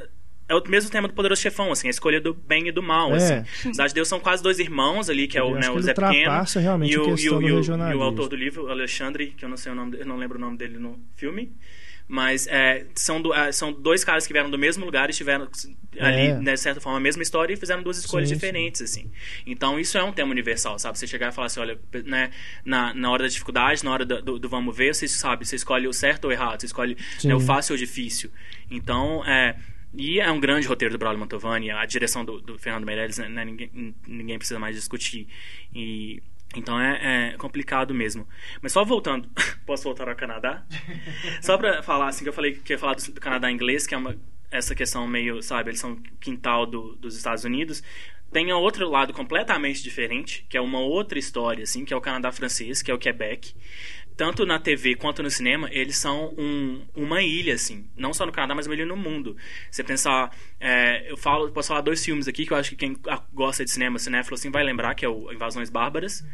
É 0.49 0.55
o 0.55 0.63
mesmo 0.69 0.89
tema 0.91 1.09
do 1.09 1.15
Poderoso 1.15 1.43
Chefão, 1.43 1.73
assim, 1.73 1.89
a 1.89 1.91
escolha 1.91 2.21
do 2.21 2.33
bem 2.33 2.69
e 2.69 2.73
do 2.73 2.81
mal, 2.81 3.13
É. 3.13 3.17
assim. 3.17 3.73
Cidade 3.73 3.89
de 3.89 3.95
Deus 3.97 4.07
são 4.07 4.21
quase 4.21 4.41
dois 4.45 4.61
irmãos 4.61 5.11
ali, 5.11 5.27
que 5.27 5.37
é 5.37 5.43
o, 5.43 5.55
né, 5.57 5.69
o 5.71 5.81
Zé 5.83 5.93
Pequeno 5.93 6.31
e 6.85 6.97
o, 6.97 7.17
e, 7.17 7.31
o, 7.31 7.43
e, 7.43 7.53
o, 7.53 7.61
e 7.91 7.95
o 7.97 8.03
autor 8.03 8.29
do 8.29 8.37
livro, 8.37 8.67
o 8.67 8.71
Alexandre, 8.71 9.35
que 9.37 9.45
eu 9.45 9.49
não 9.49 9.57
sei 9.57 9.73
o 9.73 9.75
nome, 9.75 9.99
eu 9.99 10.07
não 10.07 10.17
lembro 10.17 10.39
o 10.39 10.41
nome 10.41 10.57
dele 10.57 10.79
no 10.79 11.01
filme. 11.17 11.53
Mas 12.09 12.47
é, 12.47 12.87
são, 12.95 13.21
do- 13.21 13.35
é, 13.35 13.51
são 13.51 13.73
dois 13.73 14.05
caras 14.05 14.27
que 14.27 14.33
vieram 14.33 14.49
do 14.49 14.57
mesmo 14.57 14.85
lugar 14.85 15.11
e 15.11 15.13
tiveram 15.13 15.49
ali, 15.99 16.27
É. 16.29 16.39
né, 16.39 16.55
de 16.55 16.61
certa 16.61 16.81
forma, 16.81 16.99
a 16.99 17.01
mesma 17.01 17.21
história 17.23 17.53
e 17.53 17.57
fizeram 17.57 17.83
duas 17.83 17.99
escolhas 17.99 18.29
Sim, 18.29 18.35
diferentes, 18.37 18.81
assim. 18.81 19.11
Então, 19.45 19.79
isso 19.81 19.99
é 19.99 20.05
um 20.05 20.13
tema 20.13 20.31
universal, 20.31 20.79
sabe? 20.79 20.97
Você 20.99 21.07
chegar 21.07 21.31
e 21.31 21.35
falar 21.35 21.47
assim, 21.49 21.59
olha, 21.59 21.79
né, 22.05 22.31
na, 22.65 22.95
na 22.95 23.11
hora 23.11 23.25
da 23.25 23.29
dificuldade, 23.29 23.85
na 23.85 23.91
hora 23.91 24.05
do, 24.05 24.23
do- 24.23 24.39
do 24.39 24.49
vamos 24.49 24.77
ver, 24.77 24.95
você 24.95 25.09
sabe, 25.09 25.45
você 25.45 25.57
escolhe 25.57 25.89
o 25.89 25.93
certo 25.93 26.27
ou 26.27 26.31
o 26.31 26.33
errado, 26.33 26.61
você 26.61 26.67
escolhe 26.67 26.97
né, 27.25 27.35
o 27.35 27.41
fácil 27.41 27.73
ou 27.73 27.77
o 27.77 27.79
difícil. 27.79 28.31
Então, 28.71 29.25
é... 29.27 29.57
E 29.99 30.21
é 30.21 30.31
um 30.31 30.39
grande 30.39 30.67
roteiro 30.69 30.93
do 30.93 30.99
Braulio 30.99 31.19
Mantovani, 31.19 31.71
a 31.71 31.85
direção 31.87 32.23
do, 32.25 32.39
do 32.41 32.59
Fernando 32.59 32.85
Meirelles, 32.85 33.17
né, 33.17 33.45
ninguém, 33.45 33.95
ninguém 34.07 34.39
precisa 34.39 34.61
mais 34.61 34.77
discutir. 34.77 35.27
E... 35.75 36.23
Então 36.55 36.81
é, 36.81 37.33
é 37.33 37.37
complicado 37.37 37.93
mesmo. 37.95 38.27
Mas 38.63 38.73
só 38.73 38.85
voltando, 38.85 39.29
posso 39.67 39.85
voltar 39.85 40.09
ao 40.09 40.17
Canadá? 40.17 40.65
Só 41.41 41.59
pra 41.59 41.83
falar, 41.83 42.09
assim, 42.09 42.25
que 42.25 42.29
eu 42.29 42.33
falei 42.33 42.55
que 42.55 42.73
ia 42.73 42.79
falar 42.79 42.95
do, 42.95 43.13
do 43.13 43.21
Canadá 43.21 43.51
inglês, 43.51 43.87
que 43.87 43.95
é 43.95 43.99
uma, 43.99 44.17
essa 44.51 44.75
questão 44.75 45.07
meio, 45.07 45.43
sabe, 45.43 45.71
eles 45.71 45.81
são 45.81 45.97
quintal 46.21 46.67
do, 46.67 46.95
dos 46.97 47.17
Estados 47.17 47.45
Unidos. 47.45 47.83
Tem 48.33 48.53
outro 48.53 48.89
lado 48.89 49.13
completamente 49.13 49.83
diferente, 49.83 50.47
que 50.49 50.57
é 50.57 50.61
uma 50.61 50.81
outra 50.81 51.19
história, 51.19 51.63
assim, 51.63 51.85
que 51.85 51.95
é 51.95 51.97
o 51.97 52.01
Canadá 52.01 52.33
francês, 52.33 52.83
que 52.83 52.91
é 52.91 52.95
o 52.95 52.99
Quebec. 52.99 53.55
Tanto 54.17 54.47
na 54.47 54.59
TV 54.59 54.95
quanto 54.95 55.23
no 55.23 55.31
cinema, 55.31 55.69
eles 55.71 55.97
são 55.99 56.33
um, 56.39 56.83
uma 56.95 57.23
ilha, 57.23 57.53
assim. 57.55 57.87
Não 57.97 58.15
só 58.15 58.25
no 58.25 58.33
Canadá, 58.33 58.55
mas 58.55 58.67
uma 58.67 58.75
ilha 58.75 58.87
no 58.87 58.97
mundo. 58.97 59.37
Você 59.71 59.85
pensar... 59.85 60.35
é, 60.59 61.11
eu 61.11 61.17
falo, 61.19 61.51
posso 61.53 61.69
falar 61.69 61.83
dois 61.83 62.03
filmes 62.03 62.27
aqui 62.27 62.47
que 62.47 62.53
eu 62.53 62.57
acho 62.57 62.71
que 62.71 62.77
quem 62.77 62.97
ah, 63.09 63.23
gosta 63.35 63.63
de 63.65 63.71
cinema, 63.71 63.99
cinéfilo, 63.99 64.35
assim, 64.35 64.51
vai 64.51 64.65
lembrar, 64.65 64.95
que 64.95 65.05
é 65.05 65.09
o 65.09 65.31
Invasões 65.31 65.69
Bárbaras, 65.69 66.25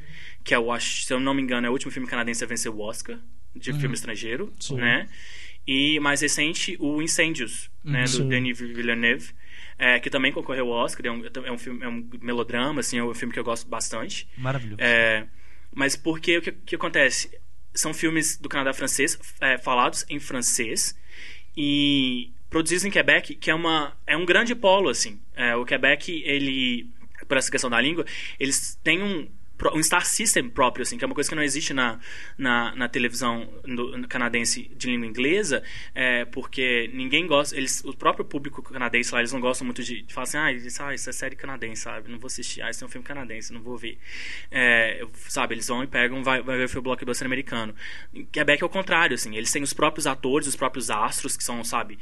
que 0.44 0.54
é 0.54 0.58
o, 0.58 0.70
acho- 0.70 1.02
se 1.04 1.12
eu 1.12 1.18
não 1.18 1.34
me 1.34 1.42
engano, 1.42 1.66
é 1.66 1.70
o 1.70 1.72
último 1.72 1.90
filme 1.90 2.06
canadense 2.08 2.44
a 2.44 2.46
vencer 2.46 2.70
o 2.70 2.78
Oscar, 2.80 3.18
de 3.54 3.72
filme 3.72 3.94
estrangeiro, 3.94 4.52
Sim. 4.60 4.76
né? 4.76 5.08
E 5.66 5.98
mais 6.00 6.20
recente, 6.20 6.76
o 6.80 7.02
Incêndios, 7.02 7.70
né, 7.84 8.02
do 8.04 8.08
Sim. 8.08 8.28
Denis 8.28 8.58
Villeneuve, 8.58 9.32
é, 9.78 9.98
que 10.00 10.08
também 10.10 10.32
concorreu 10.32 10.72
ao 10.72 10.84
Oscar. 10.84 11.06
É 11.06 11.10
um, 11.10 11.22
é 11.44 11.52
um 11.52 11.58
filme, 11.58 11.84
é 11.84 11.88
um 11.88 12.08
melodrama, 12.20 12.80
assim, 12.80 12.98
é 12.98 13.04
um 13.04 13.14
filme 13.14 13.32
que 13.32 13.38
eu 13.38 13.44
gosto 13.44 13.68
bastante. 13.68 14.28
Maravilhoso. 14.36 14.80
É, 14.80 15.26
mas 15.74 15.96
porque 15.96 16.38
o 16.38 16.42
que, 16.42 16.52
que 16.52 16.74
acontece? 16.76 17.30
São 17.74 17.94
filmes 17.94 18.36
do 18.36 18.48
Canadá 18.48 18.72
francês, 18.72 19.18
é, 19.40 19.58
falados 19.58 20.04
em 20.08 20.18
francês 20.18 20.96
e 21.56 22.30
produzidos 22.50 22.84
em 22.84 22.90
Quebec, 22.90 23.34
que 23.34 23.50
é, 23.50 23.54
uma, 23.54 23.96
é 24.06 24.16
um 24.16 24.26
grande 24.26 24.54
polo, 24.54 24.88
assim. 24.88 25.20
É, 25.34 25.56
o 25.56 25.64
Quebec, 25.64 26.22
ele, 26.24 26.90
por 27.26 27.36
essa 27.36 27.50
questão 27.50 27.70
da 27.70 27.80
língua, 27.80 28.04
eles 28.38 28.78
têm 28.82 29.02
um, 29.02 29.28
um 29.74 29.82
star 29.82 30.04
system 30.04 30.48
próprio, 30.48 30.82
assim, 30.82 30.98
que 30.98 31.04
é 31.04 31.06
uma 31.06 31.14
coisa 31.14 31.28
que 31.28 31.34
não 31.34 31.42
existe 31.42 31.72
na, 31.72 31.98
na, 32.36 32.74
na 32.74 32.88
televisão 32.88 33.48
canadense 34.08 34.70
de 34.74 34.90
língua 34.90 35.06
inglesa, 35.06 35.62
é, 35.94 36.24
porque 36.24 36.90
ninguém 36.92 37.26
gosta, 37.26 37.56
eles, 37.56 37.82
o 37.84 37.94
próprio 37.94 38.24
público 38.24 38.62
canadense 38.62 39.12
lá, 39.12 39.20
eles 39.20 39.32
não 39.32 39.40
gostam 39.40 39.64
muito 39.64 39.82
de, 39.82 40.02
de 40.02 40.12
falar 40.12 40.24
assim, 40.24 40.38
ah, 40.38 40.52
isso, 40.52 40.82
ah, 40.82 40.94
isso 40.94 41.08
é 41.08 41.12
série 41.12 41.36
canadense, 41.36 41.82
sabe? 41.82 42.10
Não 42.10 42.18
vou 42.18 42.26
assistir, 42.26 42.62
ah, 42.62 42.70
isso 42.70 42.82
é 42.82 42.86
um 42.86 42.90
filme 42.90 43.06
canadense, 43.06 43.52
não 43.52 43.62
vou 43.62 43.76
ver. 43.76 43.98
É, 44.50 45.04
sabe, 45.28 45.54
eles 45.54 45.68
vão 45.68 45.82
e 45.82 45.86
pegam, 45.86 46.22
vai, 46.22 46.42
vai 46.42 46.56
ver 46.56 46.64
o 46.64 46.68
filme 46.68 46.84
blockbuster 46.84 47.26
americano. 47.26 47.74
Quebec 48.30 48.62
é 48.62 48.66
o 48.66 48.68
contrário, 48.68 49.14
assim, 49.14 49.36
eles 49.36 49.52
têm 49.52 49.62
os 49.62 49.72
próprios 49.72 50.06
atores, 50.06 50.48
os 50.48 50.56
próprios 50.56 50.90
astros, 50.90 51.36
que 51.36 51.44
são, 51.44 51.62
sabe, 51.62 51.98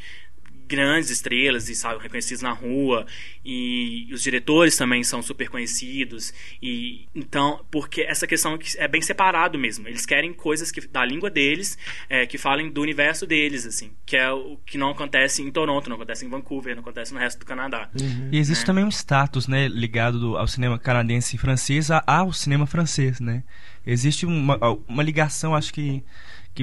grandes 0.71 1.11
estrelas 1.11 1.69
e 1.69 1.75
sabe, 1.75 2.01
reconhecidos 2.03 2.43
na 2.43 2.53
rua. 2.53 3.05
E 3.45 4.09
os 4.13 4.23
diretores 4.23 4.77
também 4.77 5.03
são 5.05 5.21
super 5.23 5.49
conhecidos. 5.49 6.33
E 6.63 7.07
então 7.15 7.65
porque 7.71 8.03
essa 8.03 8.27
questão 8.27 8.57
que 8.57 8.79
é 8.79 8.87
bem 8.89 9.03
separado 9.03 9.59
mesmo. 9.59 9.89
Eles 9.89 10.07
querem 10.07 10.33
coisas 10.33 10.71
que 10.71 10.81
da 10.87 11.05
língua 11.05 11.29
deles 11.31 11.77
é, 12.09 12.27
que 12.27 12.39
falem 12.39 12.71
do 12.71 12.81
universo 12.81 13.27
deles 13.27 13.67
assim 13.67 13.91
que 14.07 14.17
é 14.17 14.31
o 14.31 14.57
que 14.65 14.77
não 14.79 14.91
acontece 14.91 15.43
em 15.43 15.51
Toronto 15.51 15.89
não 15.89 15.97
acontece 15.97 16.25
em 16.25 16.29
Vancouver 16.29 16.75
não 16.75 16.83
acontece 16.83 17.13
no 17.13 17.19
resto 17.21 17.39
do 17.41 17.47
Canadá. 17.47 17.89
E 18.33 18.39
existe 18.39 18.65
também 18.65 18.85
um 18.85 18.89
status, 18.89 19.47
né, 19.49 19.69
ligado 19.69 20.19
do- 20.19 20.37
ao 20.37 20.47
cinema 20.49 20.79
canadense 20.79 21.37
e 21.37 21.39
francês 21.39 21.91
ao 22.07 22.33
cinema 22.33 22.67
francês, 22.67 23.21
né? 23.21 23.43
Existe 23.87 24.27
uma, 24.27 24.59
uma 24.87 25.03
ligação, 25.03 25.55
acho 25.55 25.73
que, 25.73 26.03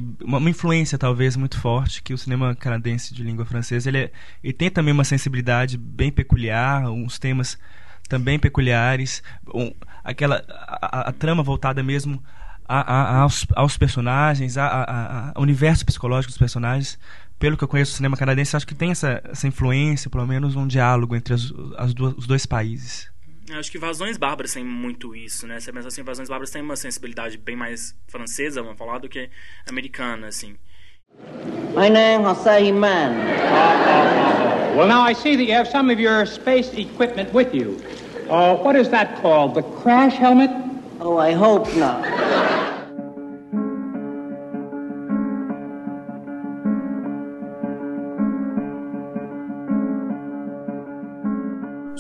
que 0.01 0.23
uma, 0.23 0.37
uma 0.37 0.49
influência 0.49 0.97
talvez 0.97 1.35
muito 1.35 1.59
forte 1.59 2.01
que 2.01 2.13
o 2.13 2.17
cinema 2.17 2.55
canadense 2.55 3.13
de 3.13 3.23
língua 3.23 3.45
francesa 3.45 3.89
ele, 3.89 3.97
é- 3.97 4.11
ele 4.43 4.53
tem 4.53 4.69
também 4.69 4.93
uma 4.93 5.03
sensibilidade 5.03 5.77
bem 5.77 6.11
peculiar, 6.11 6.89
uns 6.89 7.17
temas 7.19 7.57
também 8.09 8.39
peculiares, 8.39 9.21
um- 9.53 9.73
aquela 10.03 10.43
a, 10.49 10.99
a- 10.99 11.09
a 11.09 11.11
trama 11.11 11.43
voltada 11.43 11.81
mesmo 11.83 12.23
a- 12.67 13.19
aos, 13.21 13.45
aos 13.55 13.77
personagens, 13.77 14.57
ao 14.57 15.41
universo 15.41 15.85
psicológico 15.85 16.31
dos 16.31 16.37
personagens. 16.37 16.99
Pelo 17.39 17.55
que 17.55 17.63
eu 17.63 17.67
conheço 17.67 17.91
do 17.93 17.95
cinema 17.95 18.17
canadense, 18.17 18.55
acho 18.57 18.65
que 18.65 18.73
tem 18.73 18.89
essa, 18.91 19.21
essa 19.25 19.47
influência, 19.47 20.09
pelo 20.09 20.25
menos 20.25 20.55
um 20.55 20.65
diálogo 20.65 21.15
entre 21.15 21.33
as, 21.35 21.53
as 21.77 21.93
duas- 21.93 22.15
os 22.17 22.25
dois 22.27 22.45
países. 22.45 23.09
Eu 23.49 23.59
acho 23.59 23.71
que 23.71 23.77
Vazões 23.77 24.17
Bárbaras 24.17 24.53
tem 24.53 24.63
muito 24.63 25.15
isso, 25.15 25.47
né? 25.47 25.57
Você 25.57 25.71
pensa 25.71 25.87
assim, 25.87 26.03
Vazões 26.03 26.27
Bárbaras 26.27 26.51
tem 26.51 26.61
uma 26.61 26.75
sensibilidade 26.75 27.37
bem 27.37 27.55
mais 27.55 27.95
francesa, 28.05 28.61
vamos 28.61 28.77
falar, 28.77 28.97
do 28.97 29.07
que 29.07 29.29
americana, 29.65 30.27
assim. 30.27 30.57
My 31.73 31.89
name 31.89 32.25
Hossein 32.25 32.73
Man. 32.73 33.15
Well, 34.75 34.87
now 34.87 35.09
I 35.09 35.13
see 35.15 35.37
that 35.37 35.45
you 35.45 35.53
have 35.53 35.69
some 35.69 35.89
of 35.89 35.97
your 35.99 36.25
space 36.25 36.73
equipment 36.77 37.33
with 37.33 37.53
you. 37.53 37.79
Uh, 38.29 38.57
what 38.57 38.75
is 38.75 38.89
that 38.89 39.21
called? 39.21 39.55
The 39.55 39.63
crash 39.81 40.17
helmet? 40.17 40.51
Oh, 40.99 41.17
I 41.17 41.31
hope 41.31 41.73
not. 41.77 42.76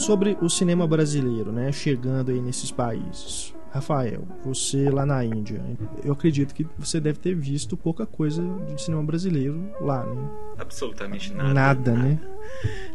Sobre 0.07 0.37
o 0.41 0.49
cinema 0.49 0.87
brasileiro, 0.87 1.51
né, 1.51 1.69
chegando 1.69 2.31
aí 2.31 2.39
nesses 2.39 2.71
países. 2.71 3.53
Rafael, 3.73 4.25
você 4.41 4.89
lá 4.89 5.05
na 5.05 5.25
Índia, 5.25 5.61
eu 6.01 6.13
acredito 6.13 6.55
que 6.55 6.65
você 6.77 6.97
deve 6.97 7.19
ter 7.19 7.35
visto 7.35 7.75
pouca 7.75 8.05
coisa 8.05 8.41
de 8.73 8.81
cinema 8.81 9.03
brasileiro 9.03 9.69
lá, 9.81 10.05
né? 10.05 10.29
Absolutamente 10.57 11.33
nada. 11.33 11.53
Nada, 11.53 11.91
né? 11.91 12.17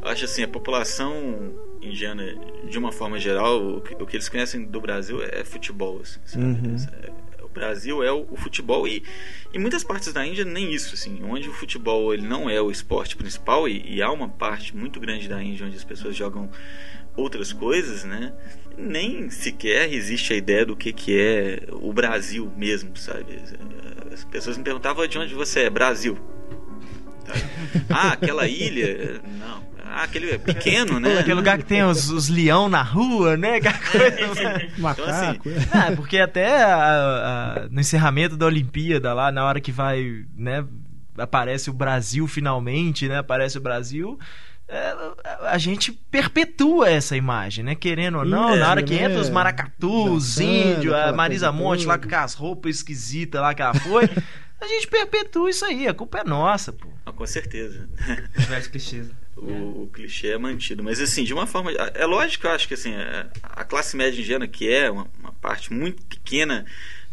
Eu 0.00 0.08
acho 0.08 0.24
assim, 0.24 0.42
a 0.42 0.48
população 0.48 1.52
indiana, 1.82 2.34
de 2.70 2.78
uma 2.78 2.90
forma 2.90 3.18
geral, 3.18 3.62
o 3.76 3.82
que, 3.82 3.94
o 4.02 4.06
que 4.06 4.16
eles 4.16 4.30
conhecem 4.30 4.64
do 4.64 4.80
Brasil 4.80 5.22
é 5.22 5.44
futebol. 5.44 6.00
Assim, 6.00 6.18
sabe? 6.24 6.46
Uhum. 6.46 6.76
É- 7.02 7.22
o 7.44 7.48
Brasil 7.52 8.02
é 8.02 8.10
o, 8.10 8.26
o 8.30 8.36
futebol 8.36 8.88
e 8.88 9.02
em 9.52 9.58
muitas 9.58 9.84
partes 9.84 10.10
da 10.14 10.26
Índia 10.26 10.42
nem 10.42 10.72
isso, 10.72 10.94
assim, 10.94 11.22
onde 11.22 11.50
o 11.50 11.52
futebol 11.52 12.14
ele 12.14 12.26
não 12.26 12.48
é 12.48 12.58
o 12.62 12.70
esporte 12.70 13.14
principal 13.14 13.68
e, 13.68 13.96
e 13.96 14.00
há 14.00 14.10
uma 14.10 14.26
parte 14.26 14.74
muito 14.74 14.98
grande 14.98 15.28
da 15.28 15.42
Índia 15.42 15.66
onde 15.66 15.76
as 15.76 15.84
pessoas 15.84 16.16
jogam 16.16 16.48
outras 17.16 17.52
coisas, 17.52 18.04
né? 18.04 18.32
Nem 18.76 19.28
sequer 19.30 19.92
existe 19.92 20.32
a 20.32 20.36
ideia 20.36 20.64
do 20.64 20.74
que, 20.76 20.92
que 20.92 21.18
é 21.20 21.66
o 21.72 21.92
Brasil 21.92 22.50
mesmo, 22.56 22.96
sabe? 22.96 23.38
As 24.12 24.24
pessoas 24.24 24.56
me 24.56 24.64
perguntavam 24.64 25.06
de 25.06 25.18
onde 25.18 25.34
você 25.34 25.60
é, 25.60 25.70
Brasil. 25.70 26.18
Ah, 27.90 28.12
aquela 28.12 28.46
ilha? 28.48 29.20
Não. 29.38 29.62
Ah, 29.84 30.04
aquele 30.04 30.30
é 30.30 30.38
pequeno, 30.38 30.98
né? 30.98 31.18
Aquele 31.18 31.34
lugar 31.34 31.58
que 31.58 31.64
tem 31.64 31.82
os, 31.84 32.08
os 32.10 32.28
leão 32.28 32.68
na 32.68 32.82
rua, 32.82 33.36
né? 33.36 33.60
Coisa. 33.60 34.68
Macaco. 34.78 35.48
é. 35.50 35.54
Ah, 35.70 35.92
porque 35.94 36.18
até 36.18 36.62
a- 36.62 36.76
a- 37.64 37.68
no 37.70 37.80
encerramento 37.80 38.36
da 38.36 38.46
Olimpíada, 38.46 39.12
lá 39.12 39.30
na 39.30 39.44
hora 39.44 39.60
que 39.60 39.70
vai, 39.70 40.24
né, 40.36 40.64
aparece 41.18 41.68
o 41.68 41.74
Brasil 41.74 42.26
finalmente, 42.26 43.06
né? 43.06 43.18
Aparece 43.18 43.58
o 43.58 43.60
Brasil. 43.60 44.18
É, 44.74 45.48
a 45.48 45.58
gente 45.58 45.92
perpetua 45.92 46.88
essa 46.90 47.16
imagem, 47.16 47.62
né? 47.64 47.74
Querendo 47.74 48.18
ou 48.18 48.24
não, 48.24 48.54
É, 48.54 48.58
na 48.58 48.70
hora 48.70 48.82
que 48.82 48.94
né? 48.94 49.04
entra 49.04 49.20
os 49.20 49.28
maracatus, 49.28 50.10
os 50.10 50.36
Dançando, 50.36 50.50
índios, 50.78 50.94
a 50.94 51.12
Marisa 51.12 51.52
Monte 51.52 51.84
lá 51.86 51.98
com 51.98 52.06
aquelas 52.06 52.34
roupas 52.34 52.76
esquisitas 52.76 53.40
lá 53.40 53.54
que 53.54 53.60
ela 53.62 53.74
foi, 53.74 54.04
a 54.60 54.66
gente 54.66 54.86
perpetua 54.88 55.50
isso 55.50 55.64
aí, 55.64 55.86
a 55.86 55.92
culpa 55.94 56.20
é 56.20 56.24
nossa, 56.24 56.72
pô. 56.72 56.88
Ah, 57.04 57.12
com 57.12 57.26
certeza. 57.26 57.88
Clichês. 58.70 59.10
o, 59.36 59.82
o 59.82 59.90
clichê 59.92 60.28
é 60.28 60.38
mantido. 60.38 60.82
Mas 60.82 61.00
assim, 61.00 61.24
de 61.24 61.34
uma 61.34 61.46
forma. 61.46 61.70
É 61.72 62.06
lógico, 62.06 62.46
eu 62.46 62.50
acho 62.52 62.68
que 62.68 62.74
assim, 62.74 62.94
a- 62.94 63.26
a 63.42 63.64
classe 63.64 63.96
média 63.96 64.20
indiana, 64.20 64.46
que 64.46 64.70
é 64.72 64.90
uma, 64.90 65.06
uma 65.20 65.32
parte 65.32 65.72
muito 65.72 66.02
pequena 66.06 66.64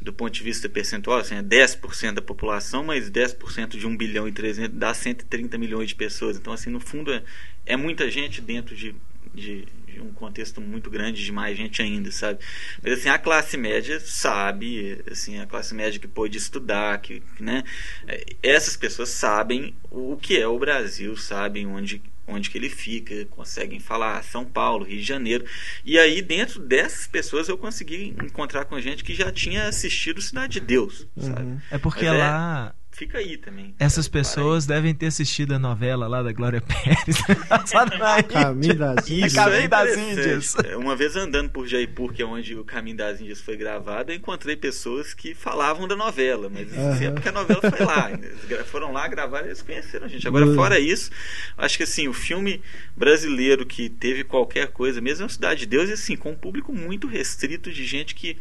do 0.01 0.13
ponto 0.13 0.31
de 0.31 0.43
vista 0.43 0.69
percentual, 0.69 1.19
assim, 1.19 1.35
é 1.35 1.41
10% 1.41 2.13
da 2.13 2.21
população, 2.21 2.83
mas 2.83 3.09
10% 3.09 3.77
de 3.77 3.85
1 3.85 3.97
bilhão 3.97 4.27
e 4.27 4.31
300 4.31 4.77
dá 4.77 4.93
130 4.93 5.57
milhões 5.57 5.89
de 5.89 5.95
pessoas. 5.95 6.37
Então, 6.37 6.53
assim, 6.53 6.69
no 6.69 6.79
fundo, 6.79 7.13
é, 7.13 7.23
é 7.65 7.75
muita 7.75 8.09
gente 8.09 8.41
dentro 8.41 8.75
de, 8.75 8.95
de, 9.33 9.65
de 9.87 10.01
um 10.01 10.11
contexto 10.13 10.61
muito 10.61 10.89
grande 10.89 11.23
de 11.23 11.31
mais 11.31 11.57
gente 11.57 11.81
ainda, 11.81 12.11
sabe? 12.11 12.39
Mas 12.81 12.93
assim, 12.93 13.09
a 13.09 13.17
classe 13.17 13.57
média 13.57 13.99
sabe, 13.99 15.03
assim, 15.11 15.39
a 15.39 15.45
classe 15.45 15.73
média 15.75 15.99
que 15.99 16.07
pôde 16.07 16.37
estudar, 16.37 16.99
que, 17.01 17.21
né? 17.39 17.63
é, 18.07 18.23
Essas 18.41 18.77
pessoas 18.77 19.09
sabem 19.09 19.75
o 19.91 20.15
que 20.15 20.37
é 20.37 20.47
o 20.47 20.57
Brasil, 20.57 21.15
sabem 21.17 21.67
onde 21.67 22.01
onde 22.29 22.49
que 22.49 22.57
ele 22.57 22.69
fica, 22.69 23.25
conseguem 23.25 23.79
falar 23.79 24.23
São 24.23 24.45
Paulo, 24.45 24.85
Rio 24.85 24.97
de 24.99 25.03
Janeiro. 25.03 25.45
E 25.83 25.97
aí, 25.97 26.21
dentro 26.21 26.59
dessas 26.59 27.07
pessoas, 27.07 27.49
eu 27.49 27.57
consegui 27.57 28.15
encontrar 28.23 28.65
com 28.65 28.79
gente 28.79 29.03
que 29.03 29.13
já 29.13 29.31
tinha 29.31 29.67
assistido 29.67 30.21
Cidade 30.21 30.53
de 30.53 30.59
Deus, 30.59 31.07
sabe? 31.17 31.57
É 31.71 31.77
porque 31.77 32.05
Mas 32.05 32.15
é- 32.15 32.17
lá 32.17 32.75
Fica 32.99 33.17
aí 33.17 33.37
também. 33.37 33.73
essas 33.79 34.09
pessoas 34.09 34.65
devem 34.65 34.93
ter 34.93 35.05
assistido 35.05 35.53
a 35.53 35.59
novela 35.59 36.05
lá 36.05 36.21
da 36.21 36.33
Glória 36.33 36.59
Pérez. 36.61 37.15
Caminho 38.29 38.75
das 38.75 39.05
Isso 39.05 39.13
Índias. 39.13 39.33
Caminho 39.33 39.61
é 39.63 39.67
das. 39.69 39.97
Índias. 39.97 40.55
É, 40.65 40.75
Uma 40.75 40.95
vez 40.97 41.15
andando 41.15 41.49
por 41.49 41.65
Jaipur, 41.65 42.11
que 42.13 42.21
é 42.21 42.25
onde 42.25 42.55
o 42.55 42.63
Caminho 42.65 42.97
das 42.97 43.21
Índias 43.21 43.39
foi 43.39 43.55
gravado, 43.55 44.11
eu 44.11 44.15
encontrei 44.17 44.55
pessoas 44.57 45.13
que 45.13 45.33
falavam 45.33 45.87
da 45.87 45.95
novela, 45.95 46.49
mas 46.49 46.77
assim, 46.77 47.05
é 47.05 47.11
porque 47.11 47.29
a 47.29 47.31
novela 47.31 47.61
foi 47.61 47.85
lá. 47.85 48.11
Eles 48.49 48.67
foram 48.67 48.91
lá 48.91 49.07
gravar, 49.07 49.45
eles 49.45 49.61
conheceram 49.61 50.05
a 50.05 50.09
gente. 50.09 50.27
Agora, 50.27 50.45
Uhum. 50.45 50.55
fora 50.55 50.79
isso, 50.79 51.09
acho 51.57 51.77
que 51.77 51.83
assim, 51.83 52.07
o 52.07 52.13
filme 52.13 52.61
brasileiro 52.97 53.65
que 53.65 53.87
teve 53.89 54.23
qualquer 54.25 54.67
coisa, 54.67 54.99
mesmo 54.99 55.25
a 55.25 55.29
Cidade 55.29 55.61
de 55.61 55.65
Deus, 55.67 55.89
e 55.89 55.93
assim, 55.93 56.15
com 56.17 56.31
um 56.31 56.35
público 56.35 56.73
muito 56.73 57.07
restrito 57.07 57.71
de 57.71 57.85
gente 57.85 58.13
que 58.13 58.35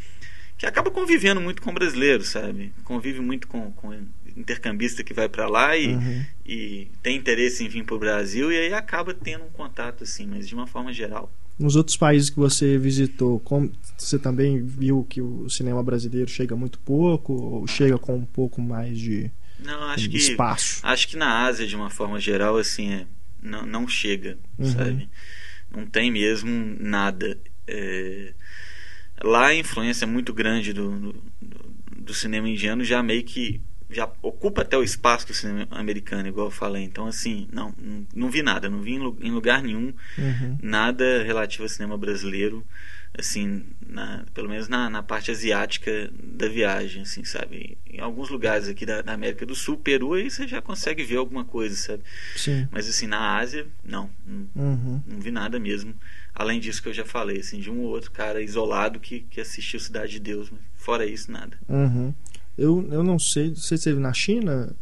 que 0.57 0.67
acaba 0.67 0.91
convivendo 0.91 1.41
muito 1.41 1.63
com 1.63 1.73
brasileiros, 1.73 2.31
sabe? 2.31 2.73
Convive 2.83 3.21
muito 3.21 3.47
com, 3.47 3.71
com 3.71 3.93
intercambista 4.39 5.03
que 5.05 5.13
vai 5.13 5.29
para 5.29 5.49
lá 5.49 5.77
e, 5.77 5.95
Uhum. 5.95 6.25
e 6.47 6.89
tem 7.03 7.17
interesse 7.17 7.65
em 7.65 7.69
vir 7.69 7.85
para 7.85 7.95
o 7.97 7.99
Brasil 7.99 8.51
e 8.53 8.57
aí 8.57 8.73
acaba 8.73 9.13
tendo 9.13 9.45
um 9.45 9.51
contato 9.51 10.05
assim, 10.05 10.27
mas 10.27 10.47
de 10.49 10.55
uma 10.55 10.67
forma 10.67 10.93
geral. 10.93 11.31
Nos 11.59 11.75
outros 11.75 11.97
países 11.97 12.31
que 12.31 12.37
você 12.37 12.79
visitou, 12.79 13.41
como 13.41 13.73
você 13.97 14.17
também 14.19 14.63
viu 14.65 15.05
que 15.09 15.21
o 15.21 15.51
cinema 15.51 15.83
brasileiro 15.83 16.31
chega 16.31 16.55
muito 16.55 16.79
pouco 16.79 17.33
ou 17.33 17.67
chega 17.67 17.99
com 17.99 18.17
um 18.17 18.25
pouco 18.25 18.61
mais 18.63 18.97
de 18.99 19.29
Não, 19.59 19.83
acho 19.85 20.09
que 20.09 20.17
espaço? 20.17 20.79
acho 20.85 21.09
que 21.09 21.17
na 21.17 21.43
Ásia 21.47 21.67
de 21.67 21.75
uma 21.75 21.91
forma 21.91 22.21
geral 22.21 22.57
assim 22.57 22.93
é, 22.93 23.07
não, 23.43 23.67
não 23.67 23.89
chega, 23.89 24.39
Uhum. 24.57 24.67
sabe? 24.73 25.09
Não 25.71 25.85
tem 25.85 26.11
mesmo 26.13 26.77
nada. 26.79 27.37
É, 27.67 28.33
lá 29.23 29.49
a 29.49 29.55
influência 29.55 30.07
muito 30.07 30.33
grande 30.33 30.73
do, 30.73 30.91
do- 30.99 31.23
do 31.97 32.15
cinema 32.15 32.49
indiano 32.49 32.85
já 32.85 33.03
meio 33.03 33.25
que 33.25 33.61
já 33.91 34.11
ocupa 34.23 34.63
até 34.63 34.77
o 34.77 34.83
espaço 34.83 35.27
do 35.27 35.35
cinema 35.35 35.67
americano, 35.71 36.29
igual 36.29 36.49
eu 36.49 36.51
falei. 36.51 36.83
Então, 36.85 37.07
assim, 37.07 37.49
não, 37.53 37.75
não, 37.79 38.07
não 38.15 38.31
vi 38.31 38.43
nada, 38.43 38.69
não 38.69 38.83
vi 38.83 38.93
em 38.95 38.99
lu- 38.99 39.19
em 39.21 39.31
lugar 39.31 39.63
nenhum 39.63 39.93
Uhum. 40.19 40.59
nada 40.63 41.23
relativo 41.23 41.63
ao 41.63 41.69
cinema 41.69 41.97
brasileiro, 41.97 42.65
assim, 43.17 43.65
na- 43.87 44.25
pelo 44.35 44.49
menos 44.49 44.69
na, 44.69 44.91
na 44.91 45.03
parte 45.03 45.31
asiática 45.31 46.11
da 46.23 46.47
viagem, 46.49 47.03
assim, 47.03 47.25
sabe? 47.25 47.79
Em 47.89 48.01
alguns 48.01 48.29
lugares 48.29 48.69
aqui 48.69 48.85
da, 48.85 49.01
da 49.03 49.15
América 49.15 49.47
do 49.47 49.55
Sul, 49.55 49.79
Peru, 49.79 50.13
aí 50.13 50.31
você 50.31 50.47
já 50.47 50.61
consegue 50.61 51.03
ver 51.03 51.17
alguma 51.17 51.45
coisa, 51.45 51.75
sabe? 51.75 52.03
Sim. 52.37 52.69
Mas 52.71 52.89
assim, 52.89 53.07
na 53.07 53.37
Ásia, 53.39 53.67
não, 53.85 54.11
não, 54.27 54.49
Uhum. 54.55 55.03
não 55.07 55.21
vi 55.21 55.31
nada 55.31 55.59
mesmo. 55.59 55.95
Além 56.35 56.61
disso 56.61 56.83
que 56.83 56.89
eu 56.89 56.93
já 56.95 57.05
falei, 57.05 57.41
assim, 57.41 57.59
de 57.59 57.71
um 57.71 57.81
ou 57.81 57.89
outro 57.89 58.11
cara 58.13 58.41
isolado 58.43 59.01
que, 59.01 59.21
que 59.21 59.41
assistiu 59.41 59.81
Cidade 59.81 60.13
de 60.13 60.21
Deus, 60.21 60.51
mas 60.51 60.61
fora 60.77 61.05
isso, 61.07 61.33
nada. 61.33 61.57
Uhum. 61.69 62.15
Eu, 62.59 62.87
eu 62.91 63.03
não 63.05 63.19
sei, 63.19 63.55
você 63.55 63.77
esteve 63.77 64.01
na 64.01 64.13
China? 64.13 64.75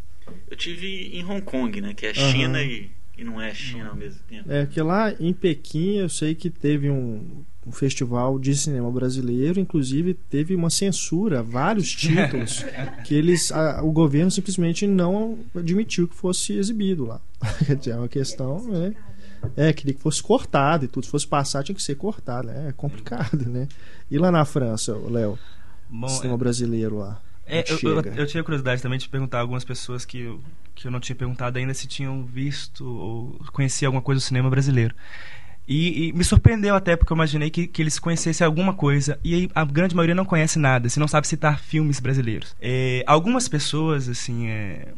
Eu 0.51 0.57
tive 0.57 1.11
em 1.17 1.25
Hong 1.25 1.43
Kong, 1.43 1.81
né? 1.81 1.93
Que 1.95 2.07
é 2.07 2.11
Aham. 2.11 2.33
China 2.33 2.63
e, 2.63 2.91
e 3.19 3.23
não 3.25 3.41
é 3.41 3.55
China 3.55 3.91
ao 3.91 3.97
mesmo 3.97 4.21
tempo. 4.29 4.51
É 4.51 4.65
que 4.67 4.81
lá 4.81 5.13
em 5.21 5.33
Pequim 5.33 5.97
eu 5.99 6.09
sei 6.09 6.35
que 6.35 6.49
teve 6.49 6.89
um, 6.91 7.45
um 7.67 7.73
festival 7.73 8.39
de 8.39 8.55
cinema 8.57 8.91
brasileiro, 8.91 9.61
inclusive 9.61 10.15
teve 10.15 10.55
uma 10.55 10.71
censura, 10.71 11.43
vários 11.43 11.93
títulos 11.95 12.65
que 13.05 13.15
eles, 13.15 13.53
a- 13.53 13.83
o 13.83 13.93
governo 13.93 14.31
simplesmente 14.31 14.87
não 14.87 15.39
admitiu 15.55 16.09
que 16.09 16.15
fosse 16.17 16.55
exibido 16.55 17.05
lá. 17.05 17.21
É 17.87 17.95
uma 17.97 18.09
questão, 18.09 18.63
né? 18.69 18.95
É, 19.57 19.73
queria 19.73 19.93
que 19.95 20.01
fosse 20.01 20.23
cortado 20.23 20.85
e 20.87 20.89
tudo, 20.89 21.05
se 21.05 21.11
fosse 21.11 21.27
passar 21.27 21.63
tinha 21.63 21.77
que 21.77 21.83
ser 21.83 21.95
cortado, 21.95 22.49
né? 22.49 22.69
É 22.69 22.73
complicado, 22.73 23.45
né? 23.49 23.69
E 24.11 24.17
lá 24.19 24.33
na 24.33 24.45
França, 24.45 24.97
Léo, 24.97 25.39
Bom, 25.89 26.09
cinema 26.09 26.37
brasileiro 26.39 26.99
lá. 26.99 27.21
É, 27.47 27.65
eu, 27.69 27.79
eu, 27.83 28.03
eu 28.17 28.27
tinha 28.27 28.43
curiosidade 28.43 28.83
também 28.83 28.99
de 28.99 29.09
perguntar 29.09 29.39
a 29.39 29.41
algumas 29.41 29.65
pessoas 29.65 30.05
que 30.05 30.19
eu, 30.21 30.41
que 30.75 30.87
eu 30.87 30.91
não 30.91 30.99
tinha 31.01 31.15
perguntado 31.15 31.59
ainda 31.59 31.73
se 31.73 31.87
tinham 31.87 32.25
visto 32.25 32.85
ou 32.85 33.41
conheciam 33.53 33.89
alguma 33.89 34.03
coisa 34.03 34.21
do 34.21 34.25
cinema 34.25 34.51
brasileiro. 34.51 34.95
E, 35.69 36.09
e 36.09 36.13
me 36.13 36.23
surpreendeu 36.23 36.77
até, 36.77 36.95
porque 36.97 37.13
eu 37.13 37.17
imaginei 37.17 37.51
que, 37.51 37.67
que 37.67 37.83
eles 37.83 37.99
conhecessem 37.99 38.45
alguma 38.45 38.73
coisa. 38.73 39.19
E 39.25 39.35
aí, 39.35 39.51
a 39.55 39.65
grande 39.65 39.97
maioria 39.97 40.15
não 40.15 40.25
conhece 40.25 40.59
nada, 40.59 40.89
se 40.89 41.01
não 41.01 41.09
sabe 41.09 41.27
citar 41.27 41.59
filmes 41.59 41.99
brasileiros. 41.99 42.55
É, 42.61 43.03
algumas 43.07 43.49
pessoas, 43.49 44.09
assim, 44.09 44.47
é, 44.47 44.89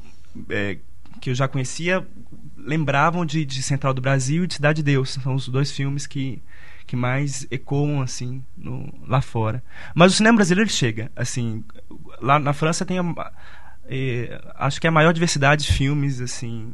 é, 0.50 0.78
que 1.22 1.30
eu 1.30 1.34
já 1.34 1.48
conhecia, 1.48 2.06
lembravam 2.56 3.24
de, 3.24 3.46
de 3.46 3.62
Central 3.62 3.94
do 3.94 4.02
Brasil 4.02 4.44
e 4.44 4.46
de 4.46 4.54
Cidade 4.54 4.76
de 4.76 4.82
Deus. 4.82 5.14
São 5.22 5.34
os 5.34 5.48
dois 5.48 5.70
filmes 5.70 6.06
que, 6.06 6.42
que 6.86 6.94
mais 6.96 7.46
ecoam, 7.50 8.02
assim, 8.02 8.42
no- 8.54 8.92
lá 9.06 9.22
fora. 9.22 9.64
Mas 9.94 10.12
o 10.12 10.16
cinema 10.16 10.36
brasileiro 10.36 10.68
ele 10.68 10.74
chega, 10.76 11.10
assim... 11.16 11.64
Lá 12.20 12.38
na 12.38 12.52
França 12.52 12.84
tem... 12.84 12.98
a- 12.98 13.32
eh, 13.90 14.40
acho 14.56 14.80
que 14.80 14.86
é 14.86 14.90
a 14.90 14.92
maior 14.92 15.12
diversidade 15.12 15.64
de 15.66 15.72
filmes, 15.72 16.20
assim... 16.20 16.72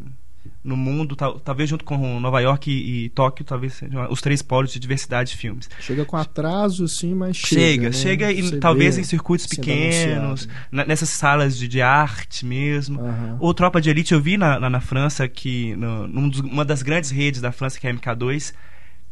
No 0.63 0.77
mundo, 0.79 1.15
tal- 1.15 1.39
talvez 1.41 1.69
junto 1.69 1.85
com 1.85 2.19
Nova 2.21 2.41
York 2.41 2.71
e, 2.71 3.05
e 3.05 3.09
Tóquio, 3.11 3.45
talvez 3.45 3.75
sejam 3.75 4.07
os 4.11 4.21
três 4.23 4.41
polos 4.43 4.73
de 4.73 4.79
diversidade 4.79 5.31
de 5.31 5.37
filmes. 5.37 5.69
Chega 5.81 6.05
com 6.07 6.17
atraso, 6.17 6.87
sim, 6.89 7.15
mas 7.15 7.37
chega. 7.37 7.61
Chega, 7.61 7.83
né? 7.87 7.93
chega 7.93 8.33
e 8.33 8.43
Você 8.43 8.59
talvez 8.59 8.97
em 8.99 9.05
circuitos 9.05 9.47
pequenos, 9.47 10.49
na- 10.71 10.85
nessas 10.87 11.11
salas 11.11 11.57
de, 11.59 11.69
de 11.69 11.81
arte 11.83 12.45
mesmo. 12.47 13.01
Aham. 13.01 13.37
Ou 13.41 13.53
Tropa 13.55 13.79
de 13.81 13.91
Elite 13.91 14.13
eu 14.15 14.21
vi 14.21 14.37
na, 14.39 14.59
na, 14.59 14.71
na 14.71 14.81
França, 14.81 15.29
que 15.29 15.75
no, 15.77 16.09
num 16.09 16.29
dos- 16.31 16.41
uma 16.41 16.65
das 16.65 16.83
grandes 16.83 17.11
redes 17.11 17.41
da 17.43 17.53
França, 17.53 17.79
que 17.79 17.87
é 17.87 17.91
a 17.91 17.95
MK2, 17.95 18.55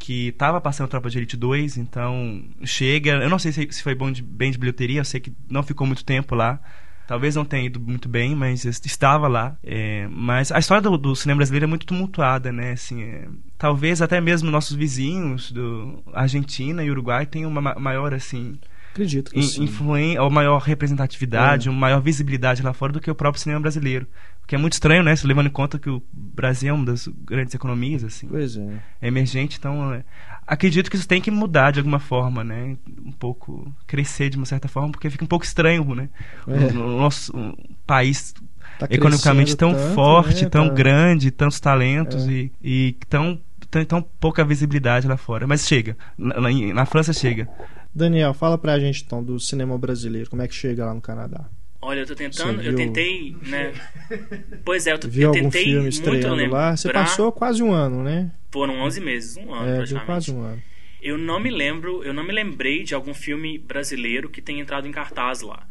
que 0.03 0.33
tava 0.33 0.61
passando 0.61 0.89
Tropa 0.89 1.09
de 1.09 1.17
Elite 1.17 1.37
2, 1.37 1.77
então 1.77 2.43
chega. 2.65 3.13
Eu 3.13 3.31
não 3.31 3.39
sei 3.39 3.53
se, 3.53 3.69
se 3.71 3.83
foi 3.85 3.95
bom 3.95 4.11
de, 4.11 4.21
bem 4.21 4.51
de 4.51 4.59
bilheteria, 4.59 4.99
eu 4.99 5.05
sei 5.05 5.21
que 5.21 5.33
não 5.49 5.63
ficou 5.63 5.87
muito 5.87 6.05
tempo 6.05 6.35
lá. 6.35 6.61
Talvez 7.07 7.37
não 7.37 7.45
tenha 7.45 7.67
ido 7.67 7.79
muito 7.79 8.09
bem, 8.09 8.35
mas 8.35 8.65
estava 8.65 9.29
lá. 9.29 9.57
É, 9.63 10.09
mas 10.11 10.51
a 10.51 10.59
história 10.59 10.83
do, 10.83 10.99
do, 10.99 11.15
cinema 11.15 11.37
brasileiro 11.37 11.67
é 11.67 11.69
muito 11.69 11.87
tumultuada, 11.87 12.51
né? 12.51 12.73
Assim, 12.73 13.01
é, 13.01 13.29
talvez 13.57 14.03
até 14.03 14.21
mesmo 14.21 14.51
nossos 14.51 14.75
vizinhos 14.75 15.53
do 15.53 16.03
Argentina 16.13 16.83
e 16.83 16.91
Uruguai 16.91 17.25
tenham 17.25 17.49
uma 17.49 17.61
maior 17.61 18.13
assim 18.13 18.59
Acredito 18.91 19.31
que 19.31 19.41
in, 19.41 19.65
influen 19.65 20.19
ou 20.19 20.29
maior 20.31 20.59
representatividade, 20.59 21.69
é. 21.69 21.71
uma 21.71 21.79
maior 21.79 22.01
visibilidade 22.01 22.63
lá 22.63 22.73
fora 22.73 22.93
do 22.93 23.01
que 23.01 23.11
o 23.11 23.15
próprio 23.15 23.41
cinema 23.41 23.61
brasileiro. 23.61 24.07
O 24.43 24.47
que 24.47 24.55
é 24.55 24.59
muito 24.59 24.75
estranho, 24.75 25.03
né? 25.03 25.15
Se 25.15 25.27
levando 25.27 25.47
em 25.47 25.51
conta 25.51 25.79
que 25.79 25.89
o 25.89 26.03
Brasil 26.13 26.71
é 26.71 26.73
uma 26.73 26.85
das 26.85 27.07
grandes 27.07 27.55
economias, 27.55 28.05
assim. 28.05 28.27
Pois 28.27 28.57
é. 28.57 28.83
É 29.01 29.09
emergente, 29.09 29.57
então 29.59 29.95
é, 29.95 30.05
acredito 30.47 30.91
que 30.91 30.97
isso 30.97 31.09
tem 31.09 31.21
que 31.21 31.31
mudar 31.31 31.71
de 31.71 31.79
alguma 31.79 31.99
forma, 31.99 32.43
né? 32.43 32.77
Um 33.05 33.13
pouco 33.13 33.73
crescer 33.87 34.29
de 34.31 34.37
uma 34.37 34.47
certa 34.47 34.69
forma, 34.69 34.91
porque 34.91 35.09
fica 35.09 35.25
um 35.25 35.29
pouco 35.29 35.45
estranho, 35.45 35.95
né? 35.95 36.09
É. 36.47 36.77
O, 36.77 36.81
o, 36.81 36.99
nosso 36.99 37.35
um 37.37 37.55
país 37.87 38.35
tá 38.79 38.87
economicamente 38.91 39.57
tão 39.57 39.73
tanto, 39.73 39.95
forte, 39.95 40.45
né? 40.45 40.51
tão 40.51 40.69
tá... 40.69 40.75
grande, 40.75 41.31
tantos 41.31 41.61
talentos 41.61 42.27
é. 42.27 42.33
e, 42.33 42.53
e 42.63 42.97
tão, 43.09 43.41
tão, 43.71 43.85
tão 43.85 44.03
pouca 44.03 44.45
visibilidade 44.45 45.07
lá 45.07 45.17
fora. 45.17 45.47
Mas 45.47 45.67
chega, 45.67 45.97
na, 46.19 46.51
na 46.75 46.85
França 46.85 47.13
chega. 47.13 47.49
Daniel, 47.95 48.35
fala 48.35 48.57
pra 48.59 48.79
gente 48.79 49.03
então 49.05 49.23
do 49.23 49.39
cinema 49.39 49.77
brasileiro, 49.79 50.29
como 50.29 50.43
é 50.43 50.49
que 50.49 50.55
chega 50.55 50.87
lá 50.87 50.95
no 50.95 51.01
Canadá? 51.01 51.45
Olha, 51.85 52.01
eu 52.01 52.07
tô 52.07 52.15
tentando, 52.15 52.63
eu 52.63 52.77
tentei, 52.77 53.37
né? 53.43 53.73
Pois 54.65 54.87
é, 54.87 54.93
eu, 54.93 54.99
viu 55.05 55.29
eu 55.29 55.33
tentei 55.33 55.43
algum 55.43 55.51
filme 55.51 55.89
estreando 55.89 56.47
lá? 56.47 56.77
Você 56.77 56.93
passou 56.93 57.33
quase 57.33 57.61
um 57.61 57.73
ano, 57.73 58.05
né? 58.05 58.31
Foram 58.53 58.81
11 58.83 59.01
meses, 59.01 59.37
um 59.37 59.53
ano 59.53 59.69
é, 59.69 59.77
praticamente. 59.77 60.07
quase 60.07 60.33
um 60.33 60.43
ano. 60.43 60.63
Eu 61.03 61.19
não 61.19 61.41
me 61.41 61.51
lembro, 61.51 62.05
eu 62.05 62.15
não 62.15 62.23
me 62.23 62.33
lembrei 62.33 62.85
de 62.85 62.95
algum 62.95 63.13
filme 63.13 63.59
brasileiro 63.59 64.31
que 64.31 64.41
tenha 64.41 64.63
entrado 64.63 64.87
em 64.87 64.93
cartaz 64.93 65.41
lá. 65.41 65.67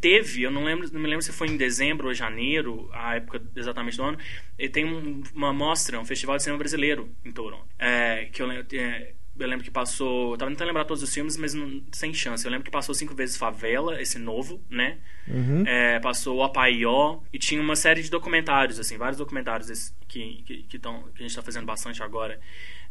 Teve, 0.00 0.42
eu 0.42 0.50
não 0.50 0.64
lembro, 0.64 0.88
não 0.94 1.00
me 1.00 1.06
lembro 1.06 1.22
se 1.22 1.30
foi 1.30 1.48
em 1.48 1.58
dezembro 1.58 2.08
ou 2.08 2.14
janeiro, 2.14 2.88
a 2.94 3.16
época 3.16 3.42
exatamente 3.54 3.98
do 3.98 4.02
ano, 4.02 4.18
e 4.58 4.66
tem 4.66 4.86
uma 5.34 5.52
mostra, 5.52 6.00
um 6.00 6.06
festival 6.06 6.38
de 6.38 6.44
cinema 6.44 6.58
brasileiro 6.58 7.10
em 7.22 7.30
Toronto. 7.30 7.66
É, 7.78 8.28
que 8.32 8.40
eu 8.40 8.50
é, 8.50 9.12
eu 9.42 9.48
lembro 9.48 9.64
que 9.64 9.70
passou. 9.70 10.36
Tava 10.36 10.50
tentando 10.50 10.68
lembrar 10.68 10.84
todos 10.84 11.02
os 11.02 11.12
filmes, 11.12 11.36
mas 11.36 11.54
não, 11.54 11.82
sem 11.92 12.12
chance. 12.14 12.44
Eu 12.44 12.50
lembro 12.50 12.64
que 12.64 12.70
passou 12.70 12.94
cinco 12.94 13.14
vezes 13.14 13.36
Favela, 13.36 14.00
esse 14.00 14.18
novo, 14.18 14.62
né? 14.70 14.98
Uhum. 15.26 15.64
É, 15.66 15.98
passou 16.00 16.38
o 16.38 16.42
Apaió. 16.42 17.20
E 17.32 17.38
tinha 17.38 17.60
uma 17.60 17.76
série 17.76 18.02
de 18.02 18.10
documentários, 18.10 18.78
assim, 18.78 18.96
vários 18.96 19.18
documentários 19.18 19.94
que, 20.08 20.42
que, 20.44 20.62
que, 20.64 20.78
tão, 20.78 21.04
que 21.14 21.22
a 21.22 21.26
gente 21.26 21.34
tá 21.34 21.42
fazendo 21.42 21.66
bastante 21.66 22.02
agora. 22.02 22.40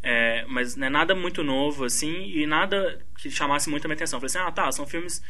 É, 0.02 0.46
mas 0.48 0.76
não 0.76 0.88
é 0.88 0.90
nada 0.90 1.14
muito 1.14 1.44
novo, 1.44 1.84
assim, 1.84 2.30
e 2.30 2.46
nada 2.46 3.00
que 3.18 3.30
chamasse 3.30 3.70
muito 3.70 3.86
a 3.86 3.88
minha 3.88 3.96
atenção. 3.96 4.18
Eu 4.18 4.28
falei 4.28 4.44
assim, 4.44 4.50
ah, 4.50 4.52
tá, 4.52 4.72
são 4.72 4.88
filmes 4.88 5.22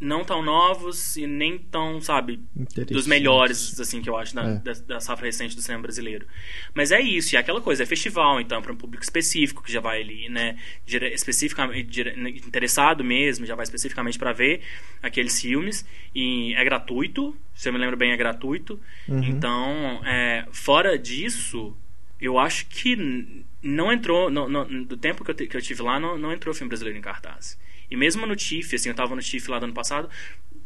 não 0.00 0.24
tão 0.24 0.42
novos 0.42 1.16
e 1.16 1.26
nem 1.26 1.58
tão, 1.58 2.00
sabe, 2.00 2.40
dos 2.88 3.06
melhores, 3.06 3.78
assim, 3.80 4.00
que 4.00 4.08
eu 4.08 4.16
acho, 4.16 4.34
da, 4.34 4.42
é. 4.42 4.54
da, 4.58 4.72
da, 4.72 5.00
safra 5.00 5.26
recente 5.26 5.56
do 5.56 5.62
cinema 5.62 5.82
brasileiro. 5.82 6.26
Mas 6.72 6.92
é 6.92 7.00
isso, 7.00 7.34
e 7.34 7.36
é 7.36 7.40
aquela 7.40 7.60
coisa, 7.60 7.82
é 7.82 7.86
festival, 7.86 8.40
então, 8.40 8.62
para 8.62 8.72
um 8.72 8.76
público 8.76 9.02
específico, 9.02 9.62
que 9.62 9.72
já 9.72 9.80
vai 9.80 10.00
ali, 10.00 10.28
né, 10.28 10.56
especificamente, 10.86 12.00
interessado 12.46 13.02
mesmo, 13.02 13.44
já 13.44 13.56
vai 13.56 13.64
especificamente 13.64 14.18
para 14.18 14.32
ver 14.32 14.62
aqueles 15.02 15.40
filmes, 15.40 15.84
e 16.14 16.54
é 16.54 16.64
gratuito, 16.64 17.36
se 17.54 17.68
eu 17.68 17.72
me 17.72 17.78
lembro 17.78 17.96
bem, 17.96 18.12
é 18.12 18.16
gratuito. 18.16 18.80
Uhum. 19.08 19.24
Então, 19.24 20.00
é, 20.04 20.46
fora 20.52 20.96
disso, 20.96 21.76
eu 22.20 22.38
acho 22.38 22.66
que 22.66 23.44
não 23.60 23.92
entrou, 23.92 24.30
no, 24.30 24.48
no, 24.48 24.84
do 24.84 24.96
tempo 24.96 25.24
que 25.24 25.30
eu, 25.32 25.34
que 25.34 25.56
eu 25.56 25.62
tive 25.62 25.82
lá, 25.82 25.98
não, 25.98 26.16
não 26.16 26.32
entrou 26.32 26.54
filme 26.54 26.68
brasileiro 26.68 26.96
em 26.96 27.02
cartaz. 27.02 27.58
E 27.90 27.96
mesmo 27.96 28.26
no 28.26 28.36
TIFF, 28.36 28.76
assim, 28.76 28.88
eu 28.88 28.94
tava 28.94 29.14
no 29.14 29.22
TIFF 29.22 29.50
lá 29.50 29.58
do 29.58 29.64
ano 29.64 29.74
passado, 29.74 30.08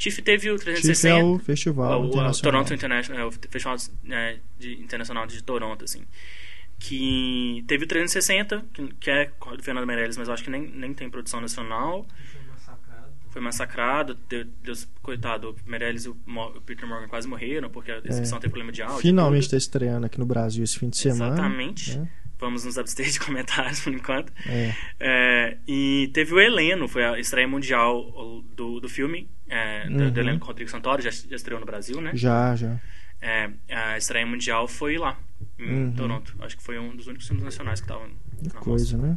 TIFF 0.03 0.23
teve 0.23 0.51
o 0.51 0.57
360... 0.57 0.93
TIFF 0.93 1.07
é 1.07 1.25
o 1.25 1.39
festival 1.39 2.03
o, 2.03 2.07
internacional. 2.07 2.33
O 2.33 2.43
Toronto 2.43 2.75
International, 2.75 3.23
é 3.23 3.25
o 3.25 3.31
Festival 3.31 3.77
é, 4.11 4.37
de, 4.59 4.73
Internacional 4.81 5.27
de 5.27 5.43
Toronto, 5.43 5.85
assim. 5.85 6.03
Que 6.79 7.64
teve 7.68 7.85
o 7.85 7.87
360, 7.87 8.64
que, 8.73 8.89
que 8.95 9.11
é 9.11 9.31
do 9.57 9.62
Fernando 9.62 9.87
Meirelles, 9.87 10.16
mas 10.16 10.27
eu 10.27 10.35
acho 10.35 10.43
que 10.43 10.51
nem, 10.51 10.66
nem 10.66 10.93
tem 10.93 11.09
produção 11.09 11.41
nacional. 11.41 12.07
Foi 13.31 13.41
massacrado, 13.41 14.18
Deus, 14.29 14.47
Deus 14.62 14.89
coitado, 15.01 15.51
o 15.51 15.70
Meirelles 15.70 16.05
e 16.05 16.09
o, 16.09 16.16
o, 16.27 16.61
Peter 16.61 16.87
Morgan 16.87 17.09
quase 17.09 17.27
morreram, 17.29 17.70
porque 17.70 17.91
a 17.91 17.99
exibição 18.05 18.39
é. 18.39 18.41
tem 18.41 18.51
problema 18.51 18.73
de 18.73 18.83
áudio. 18.83 18.99
Finalmente 18.99 19.45
está 19.45 19.57
estreando 19.57 20.05
aqui 20.05 20.18
no 20.18 20.27
Brasil 20.27 20.64
esse 20.64 20.79
fim 20.79 20.91
de 20.91 20.99
semana. 20.99 21.35
Exatamente. 21.35 21.99
Né? 21.99 22.09
Vamos 22.43 22.64
nos 22.64 22.76
abster 22.76 23.09
de 23.09 23.18
comentários 23.24 23.80
por 23.80 23.95
enquanto. 23.95 24.32
É. 24.47 24.74
É, 25.01 25.57
e 25.66 26.11
teve 26.12 26.34
o 26.34 26.40
Heleno, 26.40 26.88
foi 26.88 27.05
a 27.05 27.18
estreia 27.18 27.47
mundial 27.47 28.43
do, 28.55 28.80
do 28.80 28.88
filme, 28.88 29.30
é, 29.49 29.86
uhum. 29.88 29.97
do, 29.97 30.11
do 30.11 30.20
Heleno 30.20 30.45
Rodrigo 30.45 30.70
Santoro, 30.70 31.01
já, 31.01 31.11
já, 31.11 31.36
estreou 31.36 31.61
no 31.61 31.66
Brasil, 31.66 32.01
né? 32.01 32.11
Já, 32.14 32.55
já. 32.57 32.78
É, 33.20 33.49
a 33.70 33.97
estreia 33.97 34.26
mundial 34.26 34.66
foi 34.66 34.99
lá, 34.99 35.16
em 35.59 35.84
uhum. 35.84 35.93
Toronto. 35.93 36.34
Acho 36.40 36.57
que 36.57 36.62
foi 36.62 36.78
um 36.78 36.95
dos 36.95 37.07
únicos 37.07 37.26
filmes 37.26 37.45
nacionais 37.45 37.80
que 37.80 37.86
estavam. 37.86 38.09
Que 38.43 38.51
coisa, 38.51 38.99
né? 38.99 39.16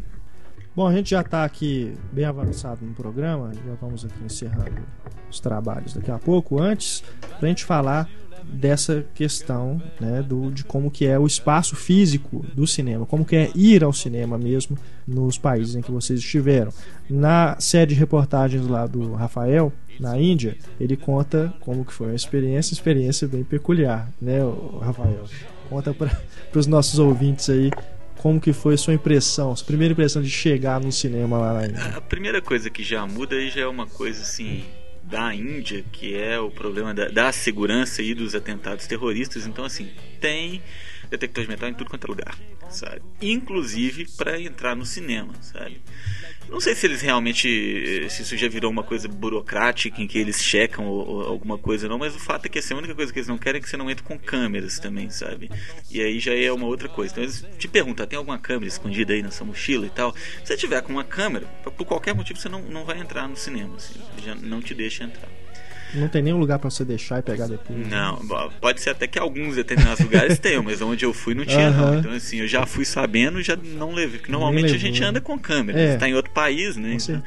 Bom, 0.75 0.87
a 0.87 0.93
gente 0.93 1.09
já 1.09 1.21
está 1.21 1.45
aqui 1.45 1.95
bem 2.11 2.25
avançado 2.25 2.85
no 2.85 2.93
programa, 2.93 3.51
já 3.53 3.73
vamos 3.81 4.03
aqui 4.05 4.23
encerrando 4.23 4.85
os 5.31 5.39
trabalhos 5.39 5.93
daqui 5.93 6.11
a 6.11 6.19
pouco. 6.19 6.61
Antes, 6.61 7.01
para 7.39 7.45
a 7.45 7.47
gente 7.47 7.63
falar 7.63 8.09
dessa 8.51 9.05
questão 9.13 9.81
né, 9.99 10.21
do, 10.21 10.51
de 10.51 10.63
como 10.63 10.89
que 10.89 11.05
é 11.05 11.17
o 11.19 11.27
espaço 11.27 11.75
físico 11.75 12.45
do 12.53 12.65
cinema, 12.65 13.05
como 13.05 13.25
que 13.25 13.35
é 13.35 13.51
ir 13.55 13.83
ao 13.83 13.93
cinema 13.93 14.37
mesmo 14.37 14.77
nos 15.07 15.37
países 15.37 15.75
em 15.75 15.81
que 15.81 15.91
vocês 15.91 16.19
estiveram. 16.19 16.71
Na 17.09 17.57
série 17.59 17.93
de 17.93 17.99
reportagens 17.99 18.65
lá 18.67 18.87
do 18.87 19.13
Rafael, 19.13 19.71
na 19.99 20.19
Índia, 20.19 20.57
ele 20.79 20.97
conta 20.97 21.53
como 21.59 21.85
que 21.85 21.93
foi 21.93 22.11
a 22.11 22.15
experiência, 22.15 22.73
experiência 22.73 23.27
bem 23.27 23.43
peculiar, 23.43 24.09
né, 24.21 24.39
Rafael? 24.81 25.25
Conta 25.69 25.93
para 25.93 26.11
os 26.53 26.67
nossos 26.67 26.99
ouvintes 26.99 27.49
aí 27.49 27.71
como 28.17 28.39
que 28.39 28.53
foi 28.53 28.73
a 28.73 28.77
sua 28.77 28.93
impressão, 28.93 29.55
sua 29.55 29.67
primeira 29.67 29.91
impressão 29.91 30.21
de 30.21 30.29
chegar 30.29 30.79
no 30.79 30.91
cinema 30.91 31.37
lá 31.37 31.53
na 31.53 31.65
Índia. 31.67 31.97
A 31.97 32.01
primeira 32.01 32.41
coisa 32.41 32.69
que 32.69 32.83
já 32.83 33.05
muda 33.05 33.35
aí 33.35 33.49
já 33.49 33.61
é 33.61 33.67
uma 33.67 33.87
coisa 33.87 34.21
assim 34.21 34.63
da 35.05 35.33
Índia, 35.33 35.83
que 35.91 36.15
é 36.15 36.39
o 36.39 36.49
problema 36.49 36.93
da, 36.93 37.07
da 37.07 37.31
segurança 37.31 38.01
e 38.01 38.13
dos 38.13 38.35
atentados 38.35 38.87
terroristas. 38.87 39.45
Então, 39.45 39.63
assim, 39.63 39.91
tem 40.19 40.61
detector 41.09 41.43
de 41.43 41.49
metal 41.49 41.69
em 41.69 41.73
tudo 41.73 41.89
quanto 41.89 42.05
é 42.05 42.09
lugar, 42.09 42.37
sabe? 42.69 43.01
Inclusive 43.21 44.07
para 44.17 44.41
entrar 44.41 44.75
no 44.75 44.85
cinema, 44.85 45.33
sabe? 45.41 45.81
Não 46.49 46.59
sei 46.59 46.75
se 46.75 46.85
eles 46.85 47.01
realmente. 47.01 48.09
se 48.09 48.21
isso 48.21 48.37
já 48.37 48.47
virou 48.47 48.71
uma 48.71 48.83
coisa 48.83 49.07
burocrática 49.07 50.01
em 50.01 50.07
que 50.07 50.17
eles 50.17 50.41
checam 50.41 50.85
ou, 50.85 51.07
ou 51.07 51.21
alguma 51.23 51.57
coisa, 51.57 51.87
não, 51.87 51.97
mas 51.97 52.15
o 52.15 52.19
fato 52.19 52.45
é 52.45 52.49
que 52.49 52.59
essa 52.59 52.73
é 52.73 52.75
a 52.75 52.77
única 52.77 52.95
coisa 52.95 53.11
que 53.11 53.19
eles 53.19 53.27
não 53.27 53.37
querem 53.37 53.59
é 53.59 53.61
que 53.61 53.69
você 53.69 53.77
não 53.77 53.89
entre 53.89 54.03
com 54.03 54.17
câmeras 54.17 54.79
também, 54.79 55.09
sabe? 55.09 55.49
E 55.89 56.01
aí 56.01 56.19
já 56.19 56.33
é 56.33 56.51
uma 56.51 56.65
outra 56.65 56.87
coisa. 56.87 57.11
Então 57.11 57.23
eles 57.23 57.45
te 57.57 57.67
perguntam: 57.67 58.05
tem 58.05 58.17
alguma 58.17 58.37
câmera 58.37 58.67
escondida 58.67 59.13
aí 59.13 59.21
na 59.21 59.31
sua 59.31 59.45
mochila 59.45 59.85
e 59.85 59.89
tal? 59.89 60.15
Se 60.15 60.45
você 60.45 60.57
tiver 60.57 60.81
com 60.81 60.91
uma 60.91 61.03
câmera, 61.03 61.45
por 61.77 61.85
qualquer 61.85 62.13
motivo 62.13 62.39
você 62.39 62.49
não, 62.49 62.61
não 62.61 62.85
vai 62.85 62.99
entrar 62.99 63.27
no 63.27 63.35
cinema, 63.35 63.75
assim, 63.75 63.99
já 64.23 64.35
não 64.35 64.61
te 64.61 64.73
deixa 64.73 65.03
entrar. 65.03 65.29
Não 65.95 66.07
tem 66.07 66.21
nenhum 66.21 66.37
lugar 66.37 66.59
para 66.59 66.69
você 66.69 66.83
deixar 66.83 67.19
e 67.19 67.21
pegar 67.21 67.47
depois. 67.47 67.79
Né? 67.79 67.87
Não, 67.89 68.19
né? 68.21 68.49
pode 68.59 68.81
ser 68.81 68.91
até 68.91 69.07
que 69.07 69.17
alguns 69.19 69.55
determinados 69.55 69.99
lugares 69.99 70.37
tenham, 70.39 70.63
mas 70.63 70.81
onde 70.81 71.05
eu 71.05 71.13
fui 71.13 71.33
não 71.33 71.45
tinha 71.45 71.69
uhum. 71.69 71.77
não. 71.77 71.99
Então 71.99 72.11
assim, 72.11 72.37
eu 72.37 72.47
já 72.47 72.65
fui 72.65 72.85
sabendo 72.85 73.41
já 73.41 73.55
não 73.55 73.93
levei. 73.93 74.19
Porque 74.19 74.31
normalmente 74.31 74.71
levou, 74.71 74.77
a 74.77 74.79
gente 74.79 75.03
anda 75.03 75.21
com 75.21 75.37
câmera, 75.37 75.79
é. 75.79 75.93
está 75.93 76.07
em 76.07 76.13
outro 76.13 76.31
país, 76.31 76.75
né? 76.75 76.93
Então, 76.93 77.23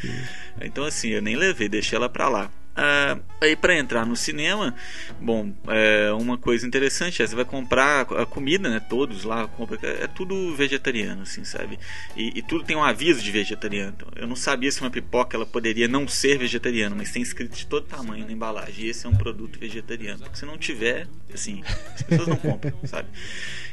então 0.60 0.84
assim, 0.84 1.08
eu 1.10 1.22
nem 1.22 1.36
levei, 1.36 1.68
deixei 1.68 1.96
ela 1.96 2.08
para 2.08 2.28
lá. 2.28 2.50
Ah, 2.80 3.18
aí 3.40 3.56
para 3.56 3.76
entrar 3.76 4.06
no 4.06 4.14
cinema, 4.14 4.72
bom, 5.20 5.52
é 5.66 6.12
uma 6.12 6.38
coisa 6.38 6.64
interessante 6.64 7.20
é 7.20 7.26
você 7.26 7.34
vai 7.34 7.44
comprar 7.44 8.02
a 8.02 8.24
comida, 8.24 8.68
né? 8.70 8.78
Todos 8.78 9.24
lá 9.24 9.48
compra, 9.48 9.76
é 9.82 10.06
tudo 10.06 10.54
vegetariano, 10.54 11.22
assim, 11.22 11.42
sabe? 11.42 11.76
E, 12.16 12.38
e, 12.38 12.42
tudo 12.42 12.62
tem 12.62 12.76
um 12.76 12.84
aviso 12.84 13.20
de 13.20 13.32
vegetariano. 13.32 13.94
Então, 13.96 14.08
eu 14.14 14.28
não 14.28 14.36
sabia 14.36 14.70
se 14.70 14.80
uma 14.80 14.90
pipoca 14.90 15.36
ela 15.36 15.44
poderia 15.44 15.88
não 15.88 16.06
ser 16.06 16.38
vegetariana, 16.38 16.94
mas 16.94 17.10
tem 17.10 17.20
escrito 17.20 17.56
de 17.56 17.66
todo 17.66 17.84
tamanho 17.84 18.24
na 18.24 18.30
embalagem. 18.30 18.84
E 18.84 18.90
esse 18.90 19.04
é 19.06 19.08
um 19.08 19.16
produto 19.16 19.58
vegetariano. 19.58 20.20
Porque 20.20 20.38
se 20.38 20.46
não 20.46 20.56
tiver, 20.56 21.08
assim, 21.34 21.64
as 21.96 22.02
pessoas 22.02 22.28
não 22.28 22.36
compram, 22.36 22.78
sabe? 22.86 23.08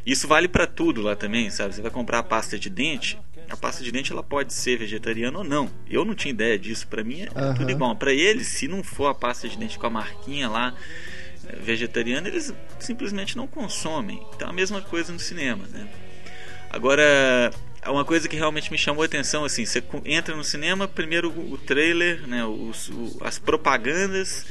Isso 0.04 0.28
vale 0.28 0.48
para 0.48 0.66
tudo 0.66 1.04
lá 1.04 1.16
também, 1.16 1.52
sabe? 1.52 1.76
Você 1.76 1.82
vai 1.84 1.92
comprar 1.92 2.20
a 2.20 2.24
pasta 2.24 2.58
de 2.58 2.72
dente, 2.72 3.20
a 3.50 3.58
pasta 3.58 3.84
de 3.84 3.92
dente 3.92 4.12
ela 4.12 4.24
pode 4.24 4.54
ser 4.54 4.78
vegetariana 4.78 5.38
ou 5.38 5.44
não. 5.44 5.70
Eu 5.90 6.04
não 6.04 6.16
tinha 6.16 6.32
ideia 6.32 6.58
disso. 6.58 6.88
Para 6.88 7.04
mim 7.04 7.22
é 7.22 7.30
uhum. 7.40 7.54
tudo 7.54 7.72
igual. 7.72 7.96
Para 7.96 8.14
eles, 8.14 8.48
se 8.48 8.68
não 8.68 8.84
for 8.84 9.08
a 9.08 9.14
pasta 9.14 9.48
de 9.48 9.58
dente 9.58 9.78
com 9.78 9.88
a 9.88 9.90
marquinha 9.90 10.50
lá 10.50 10.74
é, 11.48 11.56
vegetariana, 11.58 12.28
eles 12.28 12.54
simplesmente 12.80 13.38
não 13.38 13.48
consomem. 13.48 14.26
Então 14.36 14.50
a 14.50 14.54
mesma 14.54 14.82
coisa 14.82 15.12
no 15.12 15.20
cinema, 15.20 15.66
né? 15.68 15.88
Agora, 16.70 17.52
uma 17.88 18.04
coisa 18.04 18.28
que 18.28 18.36
realmente 18.36 18.72
me 18.72 18.78
chamou 18.78 19.04
a 19.04 19.06
atenção, 19.06 19.46
assim, 19.46 19.66
você 19.66 19.84
entra 20.04 20.36
no 20.36 20.44
cinema, 20.44 20.88
primeiro 20.88 21.30
o 21.30 21.58
trailer, 21.58 22.28
né, 22.28 22.44
os, 22.44 22.90
o, 22.90 23.18
as 23.22 23.40
propagandas 23.40 24.46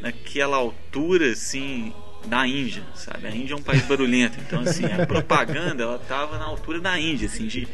naquela 0.00 0.56
altura, 0.56 1.30
assim, 1.30 1.94
da 2.26 2.46
Índia, 2.46 2.82
sabe? 2.94 3.26
A 3.26 3.30
Índia 3.30 3.54
é 3.54 3.56
um 3.56 3.62
país 3.62 3.82
barulhento, 3.82 4.38
então, 4.40 4.60
assim, 4.60 4.84
a 4.84 5.06
propaganda, 5.06 5.82
ela 5.82 5.98
tava 5.98 6.38
na 6.38 6.44
altura 6.44 6.80
da 6.80 6.98
Índia, 6.98 7.26
assim, 7.26 7.46
de 7.46 7.66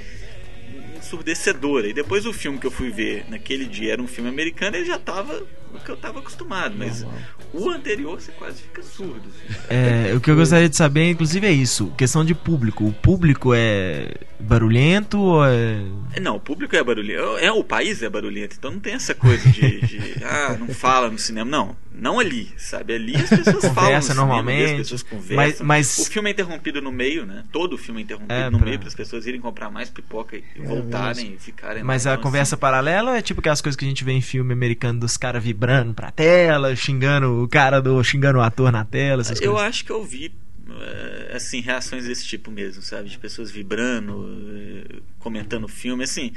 ensurdecedora. 0.98 1.88
E 1.88 1.92
depois 1.92 2.26
o 2.26 2.32
filme 2.32 2.58
que 2.58 2.66
eu 2.66 2.70
fui 2.70 2.90
ver 2.90 3.24
naquele 3.28 3.64
dia 3.64 3.92
era 3.92 4.02
um 4.02 4.06
filme 4.06 4.28
americano, 4.28 4.76
ele 4.76 4.84
já 4.84 4.98
tava 4.98 5.46
o 5.74 5.78
que 5.78 5.90
eu 5.90 5.96
tava 5.96 6.18
acostumado, 6.20 6.74
mas 6.76 7.06
o 7.52 7.68
anterior 7.70 8.20
você 8.20 8.32
quase 8.32 8.62
fica 8.62 8.82
surdo. 8.82 9.22
assim. 9.28 9.58
É, 9.68 10.14
o 10.14 10.20
que 10.20 10.30
eu 10.30 10.36
gostaria 10.36 10.68
de 10.68 10.76
saber, 10.76 11.10
inclusive, 11.10 11.46
é 11.46 11.52
isso. 11.52 11.92
Questão 11.96 12.24
de 12.24 12.34
público. 12.34 12.84
O 12.86 12.92
público 12.92 13.52
é 13.54 14.14
barulhento 14.40 15.18
ou 15.18 15.44
é. 15.44 15.82
É, 16.14 16.20
Não, 16.20 16.36
o 16.36 16.40
público 16.40 16.74
é 16.76 16.82
barulhento. 16.82 17.38
É, 17.38 17.50
o 17.52 17.62
país 17.64 18.02
é 18.02 18.08
barulhento, 18.08 18.56
então 18.58 18.70
não 18.72 18.80
tem 18.80 18.94
essa 18.94 19.14
coisa 19.14 19.48
de, 19.50 19.80
de, 19.80 20.14
ah, 20.24 20.56
não 20.58 20.68
fala 20.68 21.10
no 21.10 21.18
cinema. 21.18 21.48
Não, 21.50 21.76
não 21.92 22.18
ali, 22.18 22.50
sabe? 22.56 22.94
Ali 22.94 23.16
as 23.16 23.28
pessoas 23.28 23.44
falam 23.44 23.74
no 23.74 23.74
Conversa 23.74 24.08
cinema, 24.12 24.26
normalmente, 24.26 24.62
ali 24.62 24.72
as 24.72 24.78
pessoas 24.78 25.02
conversam. 25.02 25.36
mas- 25.36 25.60
mas- 25.60 25.98
O 25.98 26.10
filme 26.10 26.30
é 26.30 26.32
interrompido 26.32 26.80
no 26.80 26.92
meio, 26.92 27.26
né? 27.26 27.44
Todo 27.52 27.74
o 27.74 27.78
filme 27.78 28.00
é 28.00 28.04
interrompido 28.04 28.32
É, 28.32 28.48
no 28.50 28.58
pra- 28.58 28.66
meio 28.66 28.78
para 28.78 28.88
as 28.88 28.94
pessoas 28.94 29.26
irem 29.26 29.40
comprar 29.40 29.70
mais 29.70 29.90
pipoca 29.90 30.36
e 30.36 30.42
voltarem 30.64 31.34
e 31.34 31.38
ficarem 31.38 31.82
Mas 31.82 32.04
lá. 32.04 32.12
a 32.12 32.14
Então, 32.14 32.22
conversa 32.22 32.54
assim, 32.54 32.60
paralela 32.60 33.16
é 33.18 33.22
tipo 33.22 33.40
aquelas 33.40 33.60
coisas 33.60 33.76
que 33.76 33.84
a 33.84 33.88
gente 33.88 34.04
vê 34.04 34.12
em 34.12 34.20
filme 34.20 34.52
americano 34.52 35.00
dos 35.00 35.16
caras 35.16 35.42
vibrando 35.42 35.57
pra 35.94 36.10
tela, 36.10 36.74
xingando 36.76 37.42
o 37.42 37.48
cara 37.48 37.80
do. 37.80 38.02
xingando 38.04 38.38
o 38.38 38.42
ator 38.42 38.70
na 38.72 38.84
tela, 38.84 39.20
essas 39.22 39.40
Eu 39.40 39.52
coisas. 39.52 39.68
acho 39.68 39.84
que 39.84 39.92
eu 39.92 40.04
vi 40.04 40.32
eh, 40.70 41.32
assim 41.34 41.60
reações 41.60 42.04
desse 42.06 42.26
tipo 42.26 42.50
mesmo, 42.50 42.82
sabe, 42.82 43.08
de 43.08 43.18
pessoas 43.18 43.50
vibrando, 43.50 44.26
eh, 44.56 45.00
comentando 45.18 45.64
o 45.64 45.68
filme, 45.68 46.04
assim. 46.04 46.32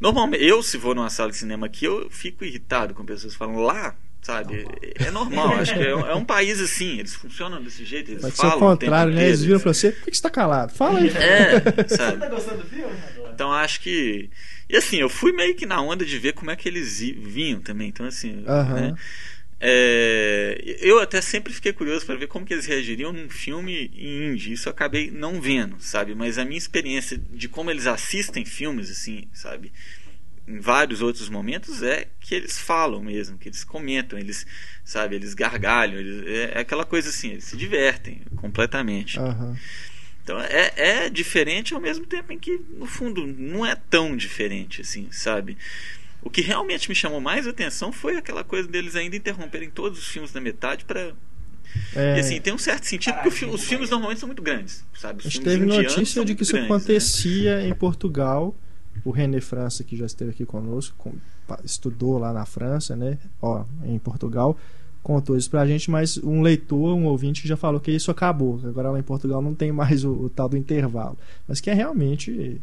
Normalmente, 0.00 0.44
eu 0.44 0.62
se 0.62 0.76
vou 0.78 0.94
numa 0.94 1.10
sala 1.10 1.30
de 1.30 1.36
cinema 1.36 1.66
aqui, 1.66 1.84
eu 1.84 2.08
fico 2.10 2.44
irritado 2.44 2.94
com 2.94 3.04
pessoas 3.04 3.34
falando 3.34 3.60
lá, 3.60 3.94
sabe? 4.22 4.66
É 4.94 5.10
normal, 5.10 5.54
acho 5.56 5.74
que 5.74 5.80
é, 5.80 5.94
um- 5.94 6.06
é 6.06 6.14
um 6.14 6.24
país 6.24 6.58
assim, 6.60 6.98
eles 7.00 7.14
funcionam 7.14 7.62
desse 7.62 7.84
jeito, 7.84 8.10
eles 8.12 8.22
Pode 8.22 8.34
ser 8.36 8.40
falam 8.42 8.56
o 8.56 8.60
contrário, 8.60 9.12
tempo 9.12 9.20
né? 9.22 9.28
Eles 9.28 9.42
viram 9.42 9.56
e 9.56 9.60
falaram 9.60 9.70
assim: 9.72 9.90
por 9.90 10.04
que 10.10 10.16
você 10.16 10.22
tá 10.22 10.30
calado? 10.30 10.72
Fala 10.72 10.98
aí. 11.00 11.08
É, 11.08 11.60
sabe? 11.94 12.18
Tá 12.20 12.28
gostando 12.28 12.62
do 12.62 12.66
filme? 12.68 12.94
Então 13.34 13.52
acho 13.52 13.80
que. 13.80 14.30
E 14.70 14.76
assim, 14.76 14.96
eu 14.98 15.08
fui 15.10 15.32
meio 15.32 15.54
que 15.54 15.66
na 15.66 15.82
onda 15.82 16.04
de 16.04 16.18
ver 16.18 16.32
como 16.32 16.50
é 16.50 16.56
que 16.56 16.68
eles 16.68 17.00
vinham 17.00 17.60
também. 17.60 17.88
Então, 17.88 18.06
assim. 18.06 18.42
Aham. 18.46 18.74
né? 18.74 18.94
É, 19.64 20.60
eu 20.80 20.98
até 20.98 21.20
sempre 21.20 21.52
fiquei 21.52 21.72
curioso 21.72 22.04
para 22.04 22.16
ver 22.16 22.26
como 22.26 22.44
que 22.44 22.52
eles 22.52 22.66
reagiriam 22.66 23.12
num 23.12 23.30
filme 23.30 23.92
em 23.96 24.32
indie. 24.32 24.52
Isso 24.54 24.68
eu 24.68 24.72
acabei 24.72 25.08
não 25.10 25.40
vendo, 25.40 25.76
sabe? 25.78 26.14
Mas 26.16 26.36
a 26.36 26.44
minha 26.44 26.58
experiência 26.58 27.20
de 27.30 27.48
como 27.48 27.70
eles 27.70 27.86
assistem 27.86 28.44
filmes, 28.44 28.90
assim, 28.90 29.28
sabe? 29.32 29.72
Em 30.46 30.58
vários 30.58 31.00
outros 31.02 31.28
momentos 31.28 31.82
é 31.82 32.08
que 32.20 32.34
eles 32.34 32.58
falam 32.58 33.02
mesmo, 33.02 33.38
que 33.38 33.48
eles 33.48 33.62
comentam, 33.62 34.18
eles, 34.18 34.44
sabe, 34.84 35.14
eles 35.14 35.34
gargalham, 35.34 35.98
eles- 36.00 36.26
é, 36.26 36.52
é 36.56 36.60
aquela 36.60 36.84
coisa 36.84 37.10
assim, 37.10 37.30
eles 37.30 37.44
se 37.44 37.56
divertem 37.56 38.22
completamente. 38.36 39.18
Aham. 39.20 39.56
Então 40.24 40.40
é, 40.40 40.72
é 40.76 41.10
diferente 41.10 41.74
ao 41.74 41.80
mesmo 41.80 42.06
tempo 42.06 42.32
em 42.32 42.38
que, 42.38 42.60
no 42.76 42.86
fundo, 42.86 43.26
não 43.26 43.66
é 43.66 43.74
tão 43.74 44.16
diferente 44.16 44.80
assim, 44.80 45.08
sabe? 45.10 45.56
O 46.22 46.30
que 46.30 46.40
realmente 46.40 46.88
me 46.88 46.94
chamou 46.94 47.20
mais 47.20 47.46
atenção 47.48 47.92
foi 47.92 48.16
aquela 48.16 48.44
coisa 48.44 48.68
deles 48.68 48.94
ainda 48.94 49.16
interromperem 49.16 49.70
todos 49.70 49.98
os 49.98 50.06
filmes 50.06 50.32
na 50.32 50.40
metade 50.40 50.84
para 50.84 51.12
É, 51.96 52.16
E 52.16 52.20
assim, 52.20 52.40
tem 52.40 52.52
um 52.52 52.58
certo 52.58 52.84
sentido, 52.84 53.14
porque 53.14 53.28
o 53.28 53.32
fi- 53.32 53.44
os 53.46 53.64
filmes 53.64 53.90
normalmente 53.90 54.18
são 54.20 54.26
muito 54.28 54.42
grandes, 54.42 54.84
sabe? 54.94 55.20
Os 55.20 55.26
a 55.26 55.28
gente 55.30 55.44
teve 55.44 55.64
notícia 55.66 56.24
de 56.24 56.34
que 56.34 56.42
isso 56.42 56.52
grandes, 56.52 56.68
né? 56.68 56.76
acontecia 56.76 57.62
em 57.66 57.74
Portugal. 57.74 58.56
O 59.04 59.10
René 59.10 59.40
França, 59.40 59.82
que 59.82 59.96
já 59.96 60.06
esteve 60.06 60.30
aqui 60.30 60.44
conosco, 60.44 60.94
com- 60.98 61.12
estudou 61.64 62.18
lá 62.18 62.32
na 62.32 62.44
França, 62.44 62.94
né? 62.96 63.18
Ó, 63.40 63.64
em 63.84 63.98
Portugal, 63.98 64.56
contou 65.02 65.36
isso 65.36 65.50
pra 65.50 65.66
gente, 65.66 65.90
mas 65.90 66.16
um 66.18 66.40
leitor, 66.42 66.94
um 66.96 67.06
ouvinte 67.06 67.46
já 67.48 67.56
falou 67.56 67.80
que 67.80 67.90
isso 67.90 68.10
acabou. 68.10 68.60
Agora 68.64 68.90
lá 68.90 68.98
em 68.98 69.02
Portugal 69.02 69.42
não 69.42 69.54
tem 69.54 69.72
mais 69.72 70.04
o, 70.04 70.12
o 70.12 70.30
tal 70.30 70.48
do 70.48 70.56
intervalo. 70.56 71.18
Mas 71.48 71.60
que 71.60 71.70
é 71.70 71.74
realmente. 71.74 72.60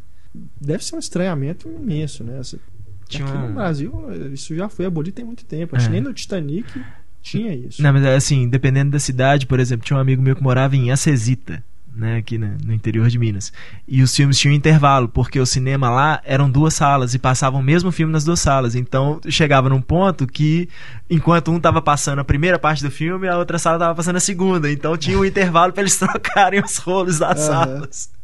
Deve 0.62 0.84
ser 0.86 0.96
um 0.96 1.00
estranhamento 1.00 1.68
imenso, 1.70 2.24
né? 2.24 2.40
Essa- 2.40 2.60
Tinha 3.08 3.28
Aqui 3.28 3.38
um- 3.38 3.48
no 3.48 3.54
Brasil, 3.56 3.92
isso 4.32 4.56
já 4.56 4.70
foi 4.70 4.86
abolido 4.86 5.16
tem 5.16 5.26
muito 5.26 5.44
tempo. 5.44 5.76
Acho 5.76 5.88
É. 5.88 5.90
nem 5.90 6.00
no 6.00 6.14
Titanic 6.14 6.80
tinha 7.24 7.54
isso. 7.56 7.82
Não, 7.82 7.92
mas 7.92 8.06
assim, 8.06 8.48
dependendo 8.48 8.92
da 8.92 9.00
cidade, 9.00 9.48
por 9.48 9.60
exemplo, 9.60 9.84
tinha 9.86 9.98
um 9.98 10.00
amigo 10.00 10.22
meu 10.22 10.36
que 10.36 10.44
morava 10.44 10.76
em 10.76 10.92
Acesita, 10.92 11.64
né, 11.96 12.18
aqui 12.18 12.38
na- 12.38 12.56
no 12.64 12.74
interior 12.74 13.10
de 13.10 13.18
Minas. 13.20 13.52
E 13.88 14.02
os 14.02 14.16
filmes 14.16 14.38
tinham 14.38 14.54
intervalo, 14.54 15.08
porque 15.10 15.40
o 15.40 15.46
cinema 15.46 15.90
lá 15.90 16.22
eram 16.24 16.50
duas 16.50 16.74
salas 16.74 17.14
e 17.14 17.20
passavam 17.20 17.60
o 17.60 17.64
mesmo 17.64 17.92
filme 17.92 18.12
nas 18.14 18.24
duas 18.24 18.40
salas. 18.40 18.76
Então 18.76 19.20
chegava 19.30 19.70
num 19.70 19.82
ponto 19.82 20.26
que, 20.28 20.70
enquanto 21.10 21.52
um 21.52 21.60
tava 21.60 21.82
passando 21.82 22.20
a 22.20 22.24
primeira 22.24 22.58
parte 22.60 22.84
do 22.84 22.92
filme, 22.92 23.28
a 23.28 23.38
outra 23.38 23.58
sala 23.60 23.80
tava 23.80 23.96
passando 23.96 24.16
a 24.18 24.22
segunda. 24.22 24.72
Então 24.72 24.96
tinha 24.98 25.18
um 25.18 25.24
intervalo 25.26 25.74
para 25.74 25.82
eles 25.82 25.98
trocarem 26.00 26.62
os 26.64 26.78
rolos 26.78 27.20
das 27.20 27.40
Aham. 27.50 27.66
salas. 27.66 28.20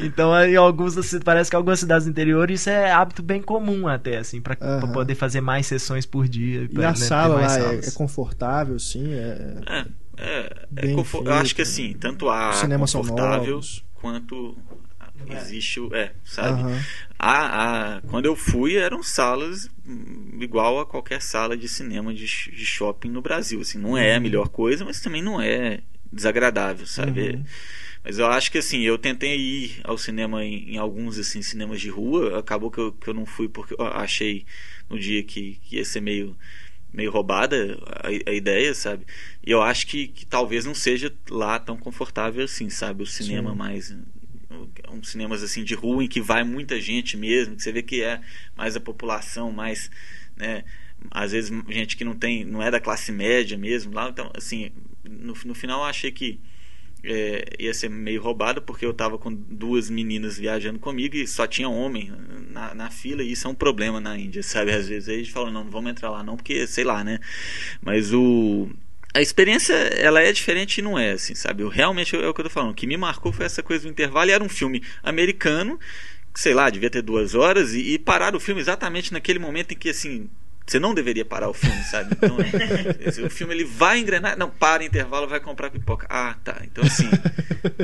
Então, 0.00 0.34
em 0.44 0.56
alguns, 0.56 0.96
parece 1.24 1.48
que 1.48 1.54
em 1.54 1.58
algumas 1.58 1.78
cidades 1.78 2.04
do 2.04 2.10
interior 2.10 2.50
isso 2.50 2.68
é 2.68 2.90
hábito 2.90 3.22
bem 3.22 3.40
comum 3.40 3.86
até, 3.86 4.18
assim, 4.18 4.40
para 4.40 4.56
Aham. 4.60 4.88
poder 4.92 5.14
fazer 5.14 5.40
mais 5.40 5.66
sessões 5.66 6.04
por 6.04 6.26
dia. 6.26 6.62
E 6.64 6.68
pra, 6.68 6.88
a 6.88 6.92
né, 6.92 6.98
ter 6.98 7.04
sala 7.04 7.34
mais 7.36 7.56
lá 7.58 7.72
é, 7.74 7.78
é 7.78 7.90
confortável, 7.92 8.78
sim. 8.80 9.12
É... 9.12 9.58
É, 9.68 9.84
é, 10.16 10.66
é 10.76 10.82
Bem 10.82 10.96
confo- 10.96 11.18
eu 11.18 11.24
feito. 11.24 11.32
acho 11.32 11.54
que 11.54 11.62
assim, 11.62 11.92
tanto 11.94 12.28
há 12.28 12.52
novos. 12.68 13.84
quanto 13.94 14.56
existe 15.30 15.80
o. 15.80 15.94
É, 15.94 16.12
sabe? 16.24 16.60
Aham. 16.62 16.80
A, 17.18 17.96
a- 17.96 18.00
quando 18.02 18.26
eu 18.26 18.34
fui, 18.34 18.76
eram 18.76 19.02
salas 19.02 19.70
igual 20.40 20.80
a 20.80 20.86
qualquer 20.86 21.22
sala 21.22 21.56
de 21.56 21.68
cinema 21.68 22.12
de, 22.12 22.24
de 22.26 22.64
shopping 22.66 23.10
no 23.10 23.22
Brasil. 23.22 23.60
Assim, 23.60 23.78
não 23.78 23.96
é 23.96 24.14
a 24.16 24.20
melhor 24.20 24.48
coisa, 24.48 24.84
mas 24.84 25.00
também 25.00 25.22
não 25.22 25.40
é 25.40 25.80
desagradável, 26.12 26.86
sabe? 26.86 27.20
Uhum. 27.36 27.44
Mas 28.04 28.18
eu 28.18 28.26
acho 28.26 28.50
que 28.50 28.58
assim, 28.58 28.80
eu 28.80 28.98
tentei 28.98 29.36
ir 29.38 29.80
ao 29.84 29.96
cinema 29.96 30.44
em, 30.44 30.74
em 30.74 30.76
alguns 30.76 31.18
assim 31.18 31.40
cinemas 31.40 31.80
de 31.80 31.88
rua, 31.88 32.38
acabou 32.38 32.70
que 32.70 32.78
eu, 32.78 32.92
que 32.92 33.08
eu 33.08 33.14
não 33.14 33.24
fui 33.24 33.48
porque 33.48 33.74
eu 33.78 33.86
achei 33.86 34.44
no 34.90 34.98
dia 34.98 35.22
que, 35.22 35.58
que 35.62 35.76
ia 35.76 35.84
ser 35.84 36.00
meio 36.00 36.36
meio 36.92 37.10
roubada 37.10 37.78
a, 37.86 38.08
a 38.30 38.34
ideia, 38.34 38.74
sabe? 38.74 39.06
E 39.44 39.50
eu 39.50 39.60
acho 39.60 39.86
que, 39.86 40.08
que 40.08 40.24
talvez 40.24 40.64
não 40.64 40.74
seja 40.74 41.12
lá 41.28 41.58
tão 41.58 41.76
confortável 41.76 42.44
assim, 42.44 42.70
sabe? 42.70 43.02
O 43.02 43.06
cinema 43.06 43.50
Sim. 43.50 43.56
mais 43.56 43.96
uns 44.90 45.08
cinemas 45.08 45.42
assim 45.42 45.64
de 45.64 45.74
rua 45.74 46.04
em 46.04 46.08
que 46.08 46.20
vai 46.20 46.44
muita 46.44 46.80
gente 46.80 47.16
mesmo, 47.16 47.56
que 47.56 47.62
você 47.62 47.72
vê 47.72 47.82
que 47.82 48.02
é 48.02 48.20
mais 48.56 48.76
a 48.76 48.80
população, 48.80 49.50
mais, 49.50 49.90
né, 50.36 50.64
às 51.10 51.32
vezes 51.32 51.50
gente 51.68 51.96
que 51.96 52.04
não 52.04 52.14
tem, 52.14 52.44
não 52.44 52.62
é 52.62 52.70
da 52.70 52.80
classe 52.80 53.10
média 53.10 53.56
mesmo 53.56 53.92
lá, 53.92 54.08
então 54.08 54.30
assim, 54.34 54.70
no, 55.04 55.34
no 55.44 55.54
final 55.54 55.80
eu 55.80 55.86
achei 55.86 56.12
que 56.12 56.38
é, 57.04 57.44
ia 57.58 57.74
ser 57.74 57.88
meio 57.90 58.22
roubado 58.22 58.62
porque 58.62 58.86
eu 58.86 58.94
tava 58.94 59.18
com 59.18 59.32
duas 59.32 59.90
meninas 59.90 60.38
viajando 60.38 60.78
comigo 60.78 61.16
e 61.16 61.26
só 61.26 61.46
tinha 61.46 61.68
homem 61.68 62.12
na, 62.50 62.74
na 62.74 62.90
fila 62.90 63.22
e 63.22 63.32
isso 63.32 63.48
é 63.48 63.50
um 63.50 63.54
problema 63.54 64.00
na 64.00 64.16
Índia, 64.16 64.42
sabe? 64.42 64.70
Às 64.70 64.86
vezes 64.86 65.08
aí 65.08 65.16
a 65.16 65.18
gente 65.18 65.32
fala, 65.32 65.50
não, 65.50 65.64
não 65.64 65.70
vamos 65.70 65.90
entrar 65.90 66.10
lá 66.10 66.22
não, 66.22 66.36
porque 66.36 66.66
sei 66.66 66.84
lá, 66.84 67.02
né? 67.02 67.18
Mas 67.80 68.12
o 68.12 68.70
a 69.14 69.20
experiência 69.20 69.74
ela 69.74 70.20
é 70.20 70.32
diferente 70.32 70.78
e 70.78 70.82
não 70.82 70.98
é 70.98 71.12
assim, 71.12 71.34
sabe? 71.34 71.62
Eu, 71.62 71.68
realmente 71.68 72.14
é 72.16 72.26
o 72.28 72.32
que 72.34 72.40
eu 72.40 72.44
tô 72.44 72.50
falando. 72.50 72.70
O 72.70 72.74
que 72.74 72.86
me 72.86 72.96
marcou 72.96 73.32
foi 73.32 73.44
essa 73.46 73.62
coisa 73.62 73.84
do 73.84 73.90
intervalo 73.90 74.30
e 74.30 74.32
era 74.32 74.42
um 74.42 74.48
filme 74.48 74.82
americano, 75.02 75.78
que, 76.32 76.40
sei 76.40 76.54
lá, 76.54 76.70
devia 76.70 76.88
ter 76.90 77.02
duas 77.02 77.34
horas 77.34 77.74
e, 77.74 77.92
e 77.94 77.98
parar 77.98 78.34
o 78.34 78.40
filme 78.40 78.60
exatamente 78.60 79.12
naquele 79.12 79.38
momento 79.38 79.72
em 79.72 79.76
que 79.76 79.90
assim 79.90 80.28
você 80.64 80.78
não 80.78 80.94
deveria 80.94 81.24
parar 81.24 81.48
o 81.50 81.52
filme, 81.52 81.82
sabe? 81.82 82.14
Então, 82.16 82.36
esse- 83.04 83.20
o 83.22 83.28
filme 83.28 83.52
ele 83.52 83.64
vai 83.64 83.98
engrenar, 83.98 84.38
não 84.38 84.48
para 84.48 84.84
intervalo, 84.84 85.26
vai 85.26 85.40
comprar 85.40 85.70
pipoca. 85.70 86.06
Ah, 86.08 86.36
tá. 86.44 86.62
Então 86.62 86.84
assim, 86.84 87.10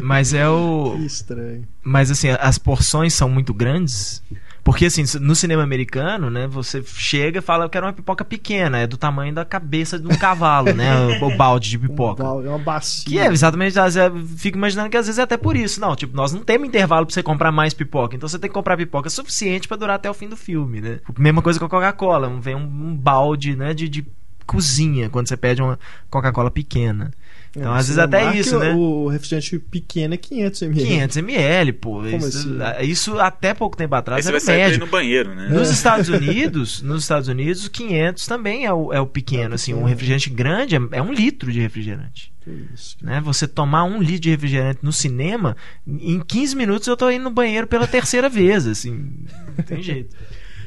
Mas 0.03 0.33
é 0.33 0.49
o. 0.49 0.95
Que 0.97 1.05
estranho. 1.07 1.67
Mas 1.83 2.11
assim, 2.11 2.29
as 2.31 2.57
porções 2.57 3.13
são 3.15 3.29
muito 3.29 3.53
grandes. 3.53 4.23
Porque 4.65 4.87
assim, 4.87 5.05
no 5.21 5.35
cinema 5.35 5.63
americano, 5.63 6.29
né, 6.31 6.47
você 6.47 6.83
chega 6.85 7.39
e 7.39 7.43
fala, 7.43 7.65
eu 7.65 7.71
quero 7.71 7.87
uma 7.87 7.93
pipoca 7.93 8.25
pequena, 8.25 8.79
é 8.79 8.87
do 8.87 8.97
tamanho 8.97 9.33
da 9.35 9.45
cabeça 9.45 9.99
de 9.99 10.07
um 10.07 10.17
cavalo, 10.17 10.75
né, 10.75 10.91
o, 11.23 11.37
balde 11.37 11.71
de 11.71 11.79
Um 11.79 11.81
pipoca. 11.81 12.23
bal- 12.23 12.45
é 12.45 12.49
uma 12.49 12.59
bacia. 12.59 13.05
Que 13.07 13.19
é 13.19 13.27
exatamente, 13.33 13.79
às 13.79 13.95
vezes, 13.95 14.11
eu 14.11 14.27
fico 14.37 14.59
imaginando 14.59 14.91
que 14.91 14.97
às 14.97 15.07
vezes 15.07 15.19
é 15.19 15.23
até 15.23 15.37
por 15.37 15.57
isso. 15.57 15.81
Não, 15.81 15.97
tipo, 15.97 16.15
nós 16.17 16.33
não 16.33 16.41
temos 16.43 16.69
intervalo 16.69 17.07
pra 17.07 17.15
você 17.15 17.23
comprar 17.23 17.51
mais 17.51 17.73
pipoca. 17.73 18.15
Então 18.17 18.29
você 18.29 18.39
tem 18.39 18.51
que 18.51 18.55
comprar 18.55 18.77
pipoca 18.77 19.09
suficiente 19.09 19.67
pra 19.67 19.77
durar 19.77 19.97
até 19.97 20.11
o 20.11 20.15
fim 20.15 20.29
do 20.29 20.37
filme, 20.37 20.81
né? 20.81 21.01
Mesma 21.19 21.41
coisa 21.41 21.59
com 21.59 21.65
a 21.65 21.69
Coca-Cola. 21.71 22.29
Vem 22.41 22.55
um, 22.55 22.61
um 22.61 22.95
balde, 22.97 23.57
né, 23.57 23.73
de, 23.73 23.89
de 23.89 24.07
cozinha 24.47 25.09
quando 25.11 25.29
você 25.29 25.37
pede 25.37 25.61
uma 25.63 25.79
Coca-Cola 26.11 26.51
pequena. 26.51 27.11
Então, 27.57 27.75
É, 27.75 27.79
às 27.79 27.87
vezes 27.89 27.95
você 27.95 28.01
até 28.01 28.25
marca 28.25 28.39
isso, 28.39 28.57
o- 28.57 28.59
né? 28.61 28.75
O 28.75 29.09
refrigerante 29.09 29.59
pequeno 29.59 30.15
é 30.15 30.17
500 30.17 30.63
ml. 30.63 30.87
500 30.87 31.17
ml, 31.17 31.73
pô. 31.73 31.91
Como 31.95 32.07
isso, 32.17 32.63
assim? 32.63 32.87
isso 32.91 33.19
até 33.19 33.55
pouco 33.55 33.77
tempo 33.77 33.95
aí 33.95 33.99
atrás 34.01 34.25
você 34.25 34.29
era 34.31 34.39
vai 34.39 34.41
sair 34.45 34.57
pra 34.57 34.63
ir 34.65 34.71
médio. 34.71 34.81
no 34.81 34.87
banheiro, 34.87 35.35
né? 35.35 35.49
Nos 35.49 35.71
Estados 35.71 36.09
Unidos, 36.11 36.83
nos 36.83 37.03
Estados 37.03 37.29
Unidos, 37.29 37.67
500 37.69 38.27
também 38.27 38.67
é 38.67 38.73
o, 38.73 38.93
é 38.93 39.01
o 39.01 39.07
pequeno, 39.07 39.47
É 39.47 39.49
o 39.51 39.55
assim, 39.55 39.75
um 39.75 39.85
refrigerante 39.85 40.31
grande 40.31 40.77
é, 40.77 40.81
é 40.93 41.03
um 41.03 41.13
litro 41.13 41.51
de 41.51 41.61
refrigerante. 41.61 42.33
Isso. 42.75 42.97
Né? 43.03 43.21
Você 43.25 43.47
tomar 43.47 43.85
um 43.85 44.01
litro 44.01 44.21
de 44.23 44.31
refrigerante 44.31 44.79
no 44.83 44.93
cinema, 44.93 45.57
em 45.87 46.21
15 46.21 46.57
minutos 46.57 46.87
eu 46.89 46.97
tô 46.97 47.11
indo 47.11 47.25
no 47.25 47.31
banheiro 47.31 47.67
pela 47.67 47.87
terceira 47.87 48.29
vez, 48.29 48.67
assim, 48.67 49.11
não 49.57 49.65
tem 49.65 49.83
jeito. 49.83 50.17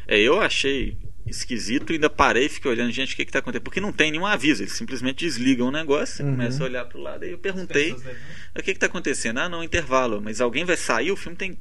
É, 0.07 0.19
eu 0.19 0.41
achei 0.41 0.97
esquisito, 1.25 1.93
ainda 1.93 2.09
parei 2.09 2.45
e 2.45 2.49
fiquei 2.49 2.69
olhando, 2.71 2.91
gente, 2.91 3.13
o 3.13 3.15
que 3.15 3.25
que 3.25 3.31
tá 3.31 3.39
acontecendo? 3.39 3.63
Porque 3.63 3.79
não 3.79 3.91
tem 3.93 4.11
nenhum 4.11 4.25
aviso, 4.25 4.63
eles 4.63 4.73
simplesmente 4.73 5.23
desligam 5.25 5.67
o 5.67 5.71
negócio, 5.71 6.25
Uhum. 6.25 6.31
começa 6.31 6.63
a 6.63 6.65
olhar 6.65 6.85
pro 6.85 6.99
lado, 6.99 7.23
aí 7.23 7.31
eu 7.31 7.37
perguntei, 7.37 7.91
o 7.93 8.61
que 8.61 8.73
que 8.73 8.79
tá 8.79 8.87
acontecendo? 8.87 9.37
Ah, 9.39 9.47
não, 9.49 9.63
intervalo, 9.63 10.21
mas 10.21 10.41
alguém 10.41 10.65
vai 10.65 10.75
sair, 10.77 11.11
o 11.11 11.15
filme 11.15 11.37
tem 11.37 11.57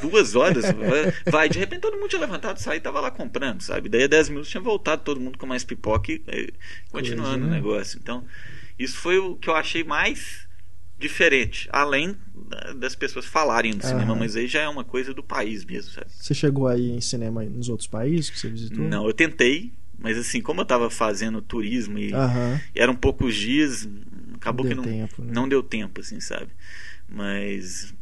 duas 0.00 0.34
horas, 0.36 0.64
vai, 1.30 1.48
de 1.48 1.58
repente 1.58 1.80
todo 1.80 1.96
mundo 1.96 2.08
tinha 2.08 2.20
levantado, 2.20 2.58
saí 2.58 2.78
e 2.78 2.80
tava 2.80 3.00
lá 3.00 3.10
comprando, 3.10 3.60
sabe? 3.60 3.88
Daí 3.88 4.04
a 4.04 4.06
10 4.06 4.28
minutos 4.28 4.48
tinha 4.50 4.60
voltado 4.60 5.02
todo 5.02 5.20
mundo 5.20 5.36
com 5.38 5.46
mais 5.46 5.64
pipoca 5.64 6.12
e, 6.12 6.22
e 6.28 6.52
continuando 6.90 7.30
Coisa, 7.40 7.46
o 7.46 7.50
né? 7.50 7.56
negócio. 7.56 7.98
Então, 8.00 8.24
isso 8.78 8.96
foi 8.98 9.18
o 9.18 9.34
que 9.36 9.48
eu 9.48 9.54
achei 9.54 9.82
mais 9.84 10.43
diferente, 11.04 11.68
além 11.70 12.16
da- 12.48 12.72
das 12.72 12.94
pessoas 12.94 13.26
falarem 13.26 13.74
no 13.74 13.82
cinema, 13.82 14.14
mas 14.14 14.36
aí 14.36 14.46
já 14.46 14.62
é 14.62 14.68
uma 14.68 14.84
coisa 14.84 15.12
do 15.12 15.22
país 15.22 15.64
mesmo, 15.64 15.92
sabe? 15.92 16.06
Você 16.10 16.32
chegou 16.32 16.66
aí 16.66 16.90
em 16.90 17.00
cinema 17.00 17.44
nos 17.44 17.68
outros 17.68 17.86
países 17.86 18.30
que 18.30 18.38
você 18.38 18.48
visitou? 18.48 18.82
Não, 18.82 19.06
eu 19.06 19.12
tentei, 19.12 19.72
mas 19.98 20.16
assim, 20.16 20.40
como 20.40 20.62
eu 20.62 20.64
tava 20.64 20.88
fazendo 20.88 21.42
turismo 21.42 21.98
e, 21.98 22.14
Aham. 22.14 22.58
e 22.74 22.80
eram 22.80 22.96
poucos 22.96 23.34
dias, 23.34 23.86
acabou 24.34 24.64
Deu 24.64 24.70
que 24.72 24.76
não, 24.76 24.84
tempo, 24.84 25.22
né? 25.22 25.30
não 25.32 25.48
deu 25.48 25.62
tempo, 25.62 26.00
assim, 26.00 26.20
sabe? 26.20 26.48
Mas 27.08 27.92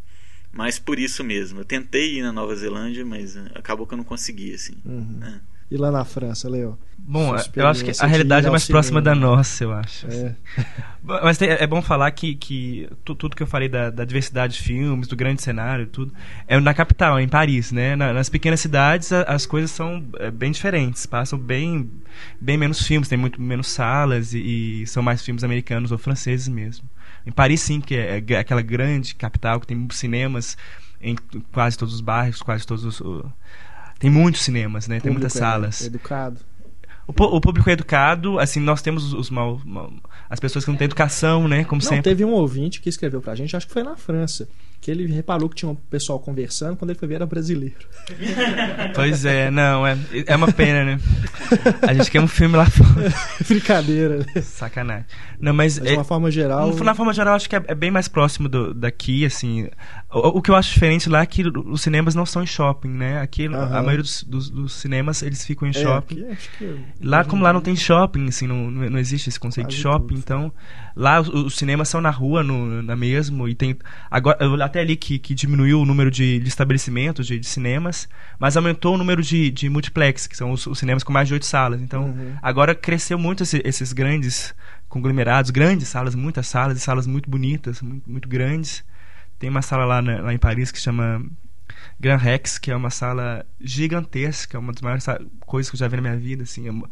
mas 0.55 0.79
por 0.79 0.99
isso 0.99 1.25
mesmo. 1.25 1.61
Eu 1.61 1.65
tentei 1.65 2.19
ir 2.19 2.23
na 2.23 2.31
Nova 2.31 2.55
Zelândia, 2.55 3.05
mas 3.07 3.37
eh, 3.37 3.51
acabou 3.55 3.87
que 3.87 3.95
eu 3.95 3.97
não 3.99 4.05
consegui, 4.05 4.53
assim. 4.55 4.75
Uhum. 4.85 5.19
É. 5.25 5.41
E 5.73 5.77
lá 5.79 5.91
na 5.91 6.05
França, 6.05 6.51
Leo? 6.51 6.79
Bom, 6.99 7.35
eu 7.57 7.67
acho 7.67 7.83
que 7.83 7.91
a 7.91 7.95
de 7.95 8.07
realidade 8.07 8.47
é 8.47 8.51
mais 8.51 8.67
próxima 8.67 9.01
cinema. 9.01 9.21
da 9.21 9.27
nossa, 9.27 9.65
eu 9.65 9.73
acho. 9.73 10.07
É. 10.07 10.37
Mas 11.03 11.39
tem- 11.39 11.49
é 11.49 11.67
bom 11.67 11.81
falar 11.81 12.11
que, 12.11 12.35
que 12.35 12.89
tu- 13.05 13.15
tudo 13.15 13.35
que 13.35 13.43
eu 13.43 13.47
falei 13.47 13.69
da, 13.71 13.89
da 13.89 14.05
diversidade 14.05 14.53
de 14.55 14.61
filmes, 14.63 15.09
do 15.09 15.17
grande 15.17 15.41
cenário, 15.41 15.87
tudo, 15.87 16.13
é 16.47 16.61
na 16.61 16.75
capital, 16.75 17.19
é 17.19 17.23
em 17.23 17.29
Paris, 17.29 17.73
né? 17.73 17.97
Na- 17.97 18.13
nas 18.13 18.29
pequenas 18.29 18.61
cidades 18.61 19.13
a- 19.13 19.23
as 19.23 19.47
coisas 19.47 19.71
são 19.71 20.05
é, 20.21 20.31
bem 20.31 20.53
diferentes, 20.53 21.07
passam 21.07 21.39
bem, 21.39 21.91
bem 22.39 22.59
menos 22.59 22.87
filmes, 22.87 23.09
tem 23.09 23.17
muito 23.19 23.41
menos 23.41 23.69
salas 23.69 24.35
e, 24.35 24.83
e 24.83 24.87
são 24.87 25.03
mais 25.03 25.25
filmes 25.25 25.43
americanos 25.43 25.91
ou 25.91 25.97
franceses 25.99 26.49
mesmo. 26.49 26.85
Em 27.27 27.33
Paris, 27.33 27.63
sim, 27.63 27.81
que 27.81 27.97
é, 27.97 28.23
é 28.29 28.37
aquela 28.37 28.61
grande 28.63 29.15
capital 29.15 29.59
que 29.59 29.67
tem 29.67 29.89
cinemas 29.91 30.57
em 31.01 31.17
quase 31.51 31.79
todos 31.79 31.95
os 31.95 32.01
bairros, 32.03 32.43
quase 32.43 32.67
todos 32.67 32.85
os. 33.01 33.25
Tem 34.03 34.11
muitos 34.11 34.43
cinemas, 34.43 34.89
né? 34.89 35.01
Tem 35.01 35.11
muitas 35.13 35.35
é 35.37 35.39
salas. 35.39 35.87
Educado. 35.87 36.41
O, 37.07 37.13
o 37.37 37.41
público 37.41 37.69
é 37.71 37.73
educado, 37.73 38.39
assim, 38.39 38.61
nós 38.61 38.83
temos 38.83 39.05
os, 39.07 39.13
os 39.15 39.31
mal, 39.31 39.61
mal- 39.65 39.93
as 40.29 40.39
pessoas 40.39 40.65
que 40.65 40.71
não 40.71 40.77
têm 40.79 40.85
educação, 40.87 41.47
né? 41.49 41.65
Como 41.65 41.81
Não, 41.81 41.89
sempre. 41.89 42.03
teve 42.03 42.25
um 42.25 42.33
ouvinte 42.33 42.81
que 42.81 42.89
escreveu 42.89 43.21
pra 43.21 43.35
gente, 43.35 43.57
acho 43.57 43.67
que 43.67 43.73
foi 43.73 43.83
na 43.83 43.97
França, 43.97 44.49
que 44.83 44.91
ele 44.91 45.07
reparou 45.07 45.49
que 45.49 45.55
tinha 45.55 45.71
um 45.71 45.77
pessoal 45.77 46.19
conversando, 46.19 46.77
quando 46.77 46.91
ele 46.91 46.99
foi 46.99 47.07
ver 47.07 47.15
era 47.15 47.25
brasileiro. 47.27 47.77
Pois 48.95 49.25
é, 49.25 49.51
não, 49.51 49.87
é, 49.87 49.97
é 50.27 50.37
uma 50.37 50.51
pena, 50.53 50.85
né? 50.85 51.01
A 51.87 51.95
gente 51.95 52.11
quer 52.11 52.21
um 52.21 52.27
filme 52.29 52.57
lá 52.57 52.67
fora. 52.67 53.13
Brincadeira, 53.49 54.19
né? 54.19 54.43
Sacanagem. 54.43 55.07
Não, 55.41 55.53
mas, 55.55 55.79
Mas 55.79 55.87
é, 55.87 55.91
de 55.93 55.97
uma 55.97 56.05
forma 56.05 56.31
geral. 56.31 56.75
na 56.77 56.95
forma 56.95 57.13
geral, 57.13 57.35
acho 57.35 57.49
que 57.49 57.57
é, 57.57 57.63
é 57.69 57.75
bem 57.75 57.91
mais 57.91 58.09
próximo 58.09 58.49
do- 58.49 58.75
daqui, 58.75 59.25
assim. 59.25 59.69
O, 60.13 60.39
o 60.39 60.43
que 60.43 60.51
eu 60.51 60.55
acho 60.55 60.73
diferente 60.73 61.09
lá 61.09 61.23
é 61.23 61.27
que 61.27 61.45
os 61.47 61.81
cinemas 61.81 62.15
não 62.15 62.27
são 62.27 62.43
em 62.43 62.47
shopping, 62.47 62.89
né? 62.91 63.21
Aqui, 63.21 63.47
a 63.47 63.51
Aham. 63.51 63.83
maioria 63.83 64.03
dos, 64.03 64.23
dos- 64.25 64.51
dos 64.51 64.73
cinemas, 64.75 65.23
eles 65.23 65.45
ficam 65.45 65.67
em 65.67 65.71
é, 65.71 65.75
shopping. 65.75 66.27
que- 66.59 66.77
Lá, 67.01 67.25
como 67.25 67.43
lá 67.43 67.53
não 67.53 67.61
tem 67.61 67.75
shopping, 67.77 68.29
assim, 68.29 68.47
não, 68.47 68.71
não 68.71 68.99
existe 68.99 69.29
esse 69.29 69.39
conceito 69.39 69.69
de 69.69 69.77
Quase 69.77 69.83
shopping, 69.83 70.15
tudo. 70.15 70.19
então 70.19 70.53
lá 70.95 71.21
os, 71.21 71.29
os 71.29 71.57
cinemas 71.57 71.89
são 71.89 72.01
na 72.01 72.11
rua, 72.11 72.43
no, 72.43 72.83
na 72.83 72.95
mesmo, 72.97 73.49
e 73.49 73.55
tem 73.55 73.77
agora 74.11 74.37
eu 74.41 74.55
até 74.73 74.81
ali 74.81 74.97
que, 74.97 75.19
que 75.19 75.35
diminuiu 75.35 75.81
o 75.81 75.85
número 75.85 76.11
de, 76.11 76.39
de 76.41 76.49
estabelecimentos 76.49 77.27
de, 77.27 77.39
de 77.39 77.47
cinemas, 77.47 78.09
mas 78.39 78.57
aumentou 78.57 78.95
o 78.95 78.99
número 78.99 79.23
de, 79.23 79.51
de 79.51 79.69
multiplex, 79.69 80.27
que 80.27 80.37
são 80.37 80.51
os, 80.51 80.67
os 80.67 80.79
cinemas 80.79 81.05
com 81.05 81.13
mais 81.13 81.29
de 81.29 81.35
oito 81.35 81.47
salas. 81.47 81.81
Então 81.81 82.05
Uhum. 82.07 82.35
agora 82.43 82.75
cresceu 82.75 83.19
muito 83.19 83.43
esse- 83.43 83.63
esses 83.65 83.93
grandes 83.93 84.55
conglomerados, 84.89 85.51
grandes 85.51 85.89
salas, 85.89 86.15
muitas 86.15 86.47
salas, 86.47 86.77
e 86.77 86.81
salas 86.81 87.07
muito 87.07 87.31
bonitas, 87.31 87.81
muito, 87.83 88.11
muito 88.11 88.29
grandes. 88.29 88.85
Tem 89.39 89.49
uma 89.51 89.63
sala 89.63 89.85
lá, 89.85 90.01
na- 90.03 90.21
lá 90.23 90.35
em 90.35 90.39
Paris 90.39 90.71
que 90.73 90.81
chama 90.81 91.25
Grand 92.01 92.17
Rex, 92.19 92.59
que 92.59 92.71
é 92.71 92.77
uma 92.77 92.91
sala 92.91 93.45
gigantesca, 93.61 94.59
uma 94.59 94.73
das 94.73 94.83
maiores 94.83 95.05
sa- 95.05 95.21
coisas 95.41 95.71
que 95.71 95.77
eu 95.77 95.79
já 95.79 95.89
vi 95.89 95.97
na 95.97 96.03
minha 96.03 96.17
vida, 96.17 96.43
assim. 96.45 96.67
é 96.67 96.71
uma- 96.71 96.89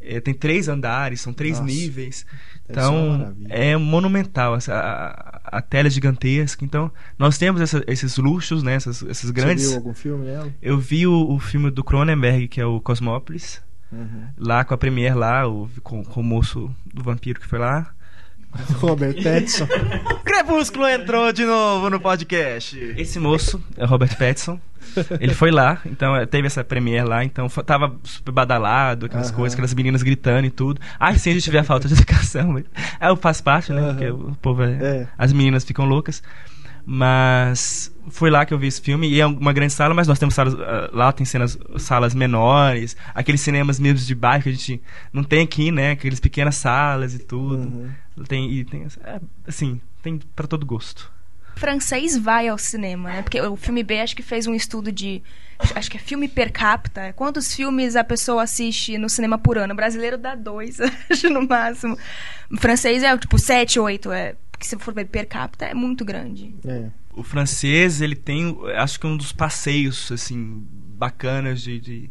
é, 0.00 0.20
tem 0.20 0.32
três 0.34 0.68
andares, 0.68 1.20
são 1.20 1.32
três 1.32 1.58
Nossa, 1.58 1.72
níveis. 1.72 2.24
Então, 2.68 3.34
é 3.48 3.76
monumental. 3.76 4.54
essa- 4.56 4.74
A, 4.74 5.58
a, 5.58 5.62
tela 5.62 5.88
é 5.88 5.90
gigantesca. 5.90 6.64
Então, 6.64 6.90
nós 7.18 7.38
temos 7.38 7.60
essa- 7.60 7.82
esses 7.86 8.16
luxos, 8.18 8.62
né? 8.62 8.74
Essas, 8.74 9.02
esses 9.02 9.28
Você 9.28 9.32
grandes. 9.32 9.66
viu 9.68 9.76
algum 9.76 9.94
filme 9.94 10.26
nela? 10.26 10.52
Eu 10.60 10.78
vi 10.78 11.06
o, 11.06 11.30
o 11.30 11.38
filme 11.38 11.70
do 11.70 11.82
Cronenberg, 11.82 12.48
que 12.48 12.60
é 12.60 12.66
o 12.66 12.80
Cosmópolis. 12.80 13.62
Uhum. 13.90 14.24
Lá 14.36 14.64
com 14.64 14.74
a 14.74 14.78
Premiere 14.78 15.14
lá, 15.14 15.48
o, 15.48 15.68
com, 15.82 16.04
com 16.04 16.20
o 16.20 16.24
moço 16.24 16.70
do 16.92 17.02
vampiro 17.02 17.40
que 17.40 17.46
foi 17.46 17.58
lá. 17.58 17.90
Robert 18.80 19.14
Pattinson. 19.22 19.66
Crepúsculo 20.24 20.86
entrou 20.88 21.32
de 21.32 21.44
novo 21.44 21.88
no 21.90 22.00
podcast. 22.00 22.76
Esse 22.96 23.18
moço 23.20 23.62
é 23.76 23.84
Robert 23.84 24.16
Pattinson. 24.16 24.58
Ele 25.20 25.34
foi 25.34 25.50
lá, 25.50 25.80
então 25.84 26.16
eh, 26.16 26.24
teve 26.24 26.46
essa 26.46 26.64
premiere 26.64 27.06
lá, 27.06 27.22
então 27.22 27.48
fo- 27.48 27.62
tava 27.62 27.94
super 28.02 28.32
badalado, 28.32 29.06
aquelas 29.06 29.28
Aham. 29.28 29.36
coisas, 29.36 29.52
aquelas 29.54 29.74
meninas 29.74 30.02
gritando 30.02 30.46
e 30.46 30.50
tudo. 30.50 30.80
Ai, 30.98 31.18
sim, 31.18 31.30
a 31.30 31.34
gente 31.34 31.50
vê 31.50 31.58
a 31.58 31.64
falta 31.64 31.86
de 31.86 31.94
educação. 31.94 32.52
mas- 32.52 32.64
É, 32.98 33.14
faz 33.16 33.40
parte, 33.40 33.72
né? 33.72 33.80
Aham. 33.80 33.90
Porque 33.94 34.10
o 34.10 34.36
povo 34.40 34.62
é, 34.62 34.72
É. 34.80 35.08
As 35.18 35.32
meninas 35.32 35.62
ficam 35.64 35.84
loucas. 35.84 36.22
Mas 36.90 37.94
foi 38.08 38.30
lá 38.30 38.46
que 38.46 38.54
eu 38.54 38.58
vi 38.58 38.66
esse 38.66 38.80
filme 38.80 39.06
e 39.10 39.20
é 39.20 39.26
uma 39.26 39.52
grande 39.52 39.74
sala, 39.74 39.92
mas 39.92 40.08
nós 40.08 40.18
temos 40.18 40.34
salas 40.34 40.54
ah, 40.58 40.88
lá 40.90 41.12
tem 41.12 41.26
cenas 41.26 41.58
salas 41.76 42.14
menores, 42.14 42.96
aqueles 43.14 43.42
cinemas 43.42 43.78
mesmo 43.78 43.98
de 44.06 44.14
bairro 44.14 44.44
que 44.44 44.48
a 44.48 44.52
gente 44.52 44.80
não 45.12 45.22
tem 45.22 45.42
aqui, 45.42 45.70
né? 45.70 45.90
Aqueles 45.90 46.18
pequenas 46.18 46.56
salas 46.56 47.12
e 47.12 47.18
tudo. 47.18 47.56
Uhum. 47.56 47.90
Tem 48.26 48.50
e 48.50 48.64
tem 48.64 48.86
é, 49.04 49.20
assim, 49.46 49.80
tem 50.02 50.18
para 50.34 50.46
todo 50.46 50.64
gosto. 50.66 51.12
francês 51.56 52.16
vai 52.16 52.48
ao 52.48 52.56
cinema, 52.58 53.10
né? 53.10 53.22
Porque 53.22 53.40
o 53.40 53.56
filme 53.56 53.82
B 53.82 54.00
acho 54.00 54.14
que 54.16 54.22
fez 54.22 54.46
um 54.46 54.54
estudo 54.54 54.90
de. 54.92 55.22
Acho 55.74 55.90
que 55.90 55.96
é 55.96 56.00
filme 56.00 56.28
per 56.28 56.52
capita. 56.52 57.12
Quantos 57.14 57.52
filmes 57.52 57.96
a 57.96 58.04
pessoa 58.04 58.44
assiste 58.44 58.96
no 58.96 59.08
cinema 59.08 59.36
por 59.38 59.58
ano? 59.58 59.72
O 59.72 59.76
brasileiro 59.76 60.16
dá 60.16 60.34
dois, 60.36 60.78
acho, 61.10 61.28
no 61.28 61.46
máximo. 61.48 61.96
O 62.50 62.56
francês 62.56 63.02
é 63.02 63.16
tipo 63.18 63.38
sete, 63.38 63.80
oito. 63.80 64.12
É, 64.12 64.36
porque 64.52 64.64
se 64.66 64.78
for 64.78 64.94
ver 64.94 65.06
per 65.06 65.26
capita 65.26 65.64
é 65.66 65.74
muito 65.74 66.04
grande. 66.04 66.54
É. 66.64 66.90
O 67.12 67.24
francês, 67.24 68.00
ele 68.00 68.14
tem, 68.14 68.56
acho 68.76 69.00
que 69.00 69.06
um 69.08 69.16
dos 69.16 69.32
passeios, 69.32 70.12
assim, 70.12 70.64
bacanas 70.96 71.60
de, 71.60 71.80
de- 71.80 72.10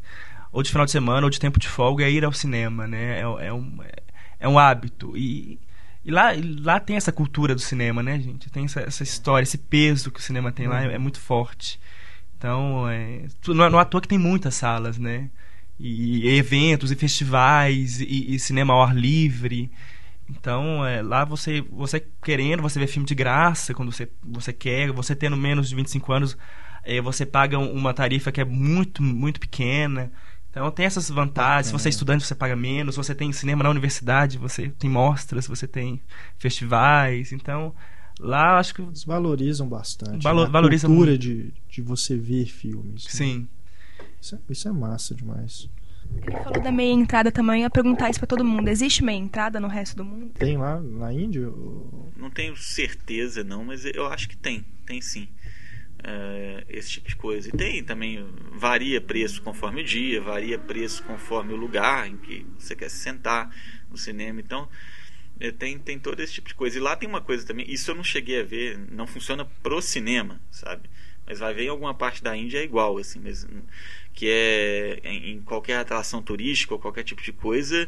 ou 0.52 0.62
de 0.62 0.70
final 0.70 0.86
de 0.86 0.92
semana 0.92 1.26
ou 1.26 1.30
de 1.30 1.40
tempo 1.40 1.58
de 1.58 1.68
folga 1.70 2.04
é 2.04 2.12
ir 2.12 2.26
ao 2.26 2.34
cinema, 2.34 2.86
né? 2.86 3.20
É, 3.20 3.48
é 3.48 3.54
um, 3.54 3.78
é 4.42 4.48
um 4.50 4.60
hábito. 4.60 5.16
E, 5.16 5.58
e 6.08 6.12
lá, 6.12 6.32
lá 6.64 6.80
tem 6.80 6.96
essa 6.98 7.12
cultura 7.12 7.54
do 7.56 7.62
cinema, 7.62 8.02
né, 8.04 8.20
gente? 8.20 8.50
Tem 8.50 8.66
essa, 8.66 8.82
essa 8.82 9.04
história, 9.04 9.44
esse 9.44 9.58
peso 9.60 10.12
que 10.12 10.20
o 10.20 10.24
cinema 10.24 10.52
tem 10.52 10.68
lá 10.68 10.84
é, 10.84 10.94
é 10.96 10.98
muito 10.98 11.20
forte. 11.20 11.80
Então, 12.38 12.88
é, 12.90 13.28
não, 13.48 13.66
é- 13.66 13.70
não 13.70 13.80
é 13.80 13.82
à 13.82 13.86
toa 13.86 14.02
que 14.02 14.08
tem 14.08 14.18
muitas 14.20 14.56
salas, 14.56 14.98
né? 14.98 15.30
E, 15.80 16.28
e 16.28 16.38
eventos, 16.38 16.92
e 16.92 16.96
festivais, 16.96 18.02
e, 18.02 18.36
e 18.36 18.40
cinema 18.40 18.74
ao 18.74 18.84
ar 18.84 18.96
livre. 18.96 19.72
Então, 20.30 20.86
é, 20.86 21.02
lá 21.02 21.24
você, 21.26 21.62
você 21.72 22.04
querendo, 22.24 22.62
você 22.62 22.80
vê 22.80 22.88
filme 22.88 23.08
de 23.08 23.16
graça 23.16 23.74
quando 23.74 23.92
você, 23.92 24.10
você 24.24 24.52
quer, 24.54 24.92
você 24.92 25.16
tendo 25.16 25.38
menos 25.38 25.70
de 25.70 25.76
25 25.76 26.12
anos, 26.14 26.38
é, 26.84 27.02
você 27.02 27.26
paga 27.26 27.58
um- 27.58 27.72
uma 27.74 27.94
tarifa 27.94 28.32
que 28.32 28.42
é 28.42 28.46
muito, 28.46 29.02
muito 29.04 29.40
pequena. 29.40 30.12
Então 30.49 30.72
tem 30.72 30.86
essas 30.86 31.10
vantagens. 31.10 31.68
Se 31.68 31.72
você 31.74 31.90
é 31.90 31.91
estudante, 31.91 32.26
você 32.26 32.34
paga 32.36 32.56
menos. 32.56 32.95
Se 32.95 32.98
você 33.03 33.14
tem 33.14 33.32
cinema 33.32 33.64
na 33.64 33.69
universidade, 33.69 34.38
você 34.38 34.69
tem 34.69 34.90
mostras, 34.90 35.48
você 35.48 35.68
tem 35.68 36.02
festivais. 36.38 37.32
Então, 37.32 37.74
lá 38.19 38.57
acho 38.57 38.74
que 38.74 38.82
Eles 38.82 39.03
valorizam 39.03 39.68
bastante. 39.68 40.24
Valo- 40.24 40.48
né? 40.48 40.49
A 40.49 40.61
cultura 40.61 40.88
muito. 40.90 41.18
de, 41.18 41.53
de 41.69 41.82
você 41.82 42.18
ver 42.18 42.45
filmes. 42.45 43.03
né? 43.06 43.10
sim. 43.11 43.48
Isso 44.19 44.36
é, 44.36 44.40
isso 44.49 44.68
é 44.68 44.72
massa 44.72 45.14
demais. 45.14 45.69
Ele 46.26 46.38
falou 46.38 46.61
da 46.61 46.72
meia 46.72 46.91
entrada 46.91 47.32
também. 47.32 47.57
Eu 47.61 47.64
ia 47.65 47.69
perguntar 47.69 48.10
isso 48.10 48.19
pra 48.19 48.28
todo 48.28 48.44
mundo. 48.44 48.68
Existe 48.68 49.03
meia 49.03 49.18
entrada 49.18 49.60
no 49.60 49.68
resto 49.68 49.95
do 49.98 50.03
mundo? 50.06 50.32
Tem 50.40 50.57
lá 50.57 50.80
na 50.80 51.14
Índia? 51.14 51.48
Não 52.15 52.30
tenho 52.32 52.56
certeza, 52.56 53.44
não, 53.44 53.64
mas 53.64 53.86
eu 53.86 54.07
acho 54.07 54.28
que 54.28 54.38
tem, 54.38 54.65
tem 54.86 55.02
sim. 55.02 55.28
É, 56.10 56.64
esse 56.70 56.92
tipo 56.92 57.10
de 57.10 57.18
coisa. 57.18 57.50
E 57.50 57.52
tem 57.52 57.84
também, 57.84 58.26
varia 58.54 59.02
preço 59.02 59.42
conforme 59.42 59.82
o 59.82 59.84
dia, 59.84 60.22
varia 60.22 60.58
preço 60.58 61.04
conforme 61.04 61.52
o 61.52 61.58
lugar 61.58 62.08
em 62.08 62.16
que 62.16 62.46
você 62.58 62.78
quer 62.78 62.90
se 62.90 62.96
sentar 63.00 63.54
no 63.92 63.98
cinema. 63.98 64.40
Então, 64.40 64.70
é, 65.38 65.52
tem, 65.52 65.78
tem 65.78 66.00
todo 66.00 66.20
esse 66.22 66.34
tipo 66.34 66.48
de 66.48 66.56
coisa. 66.56 66.78
E 66.78 66.82
lá 66.82 66.96
tem 66.96 67.10
uma 67.10 67.20
coisa 67.20 67.46
também, 67.46 67.70
isso 67.70 67.92
eu 67.92 67.96
não 67.96 68.06
cheguei 68.06 68.40
a 68.40 68.44
ver, 68.44 68.80
não 68.90 69.06
funciona 69.06 69.44
pro 69.62 69.82
cinema, 69.82 70.40
sabe? 70.50 70.90
Mas 71.26 71.40
vai 71.40 71.54
ver 71.54 71.64
em 71.64 71.70
alguma 71.70 71.94
parte 71.94 72.24
da 72.24 72.36
Índia 72.38 72.60
é 72.60 72.64
igual, 72.64 72.98
assim, 72.98 73.20
mas, 73.22 73.44
hum, 73.44 73.62
que 74.14 74.30
é 74.30 75.02
em, 75.04 75.32
em 75.32 75.42
qualquer 75.42 75.78
atração 75.78 76.22
turística 76.22 76.74
ou 76.74 76.80
qualquer 76.80 77.04
tipo 77.04 77.22
de 77.22 77.34
coisa, 77.34 77.88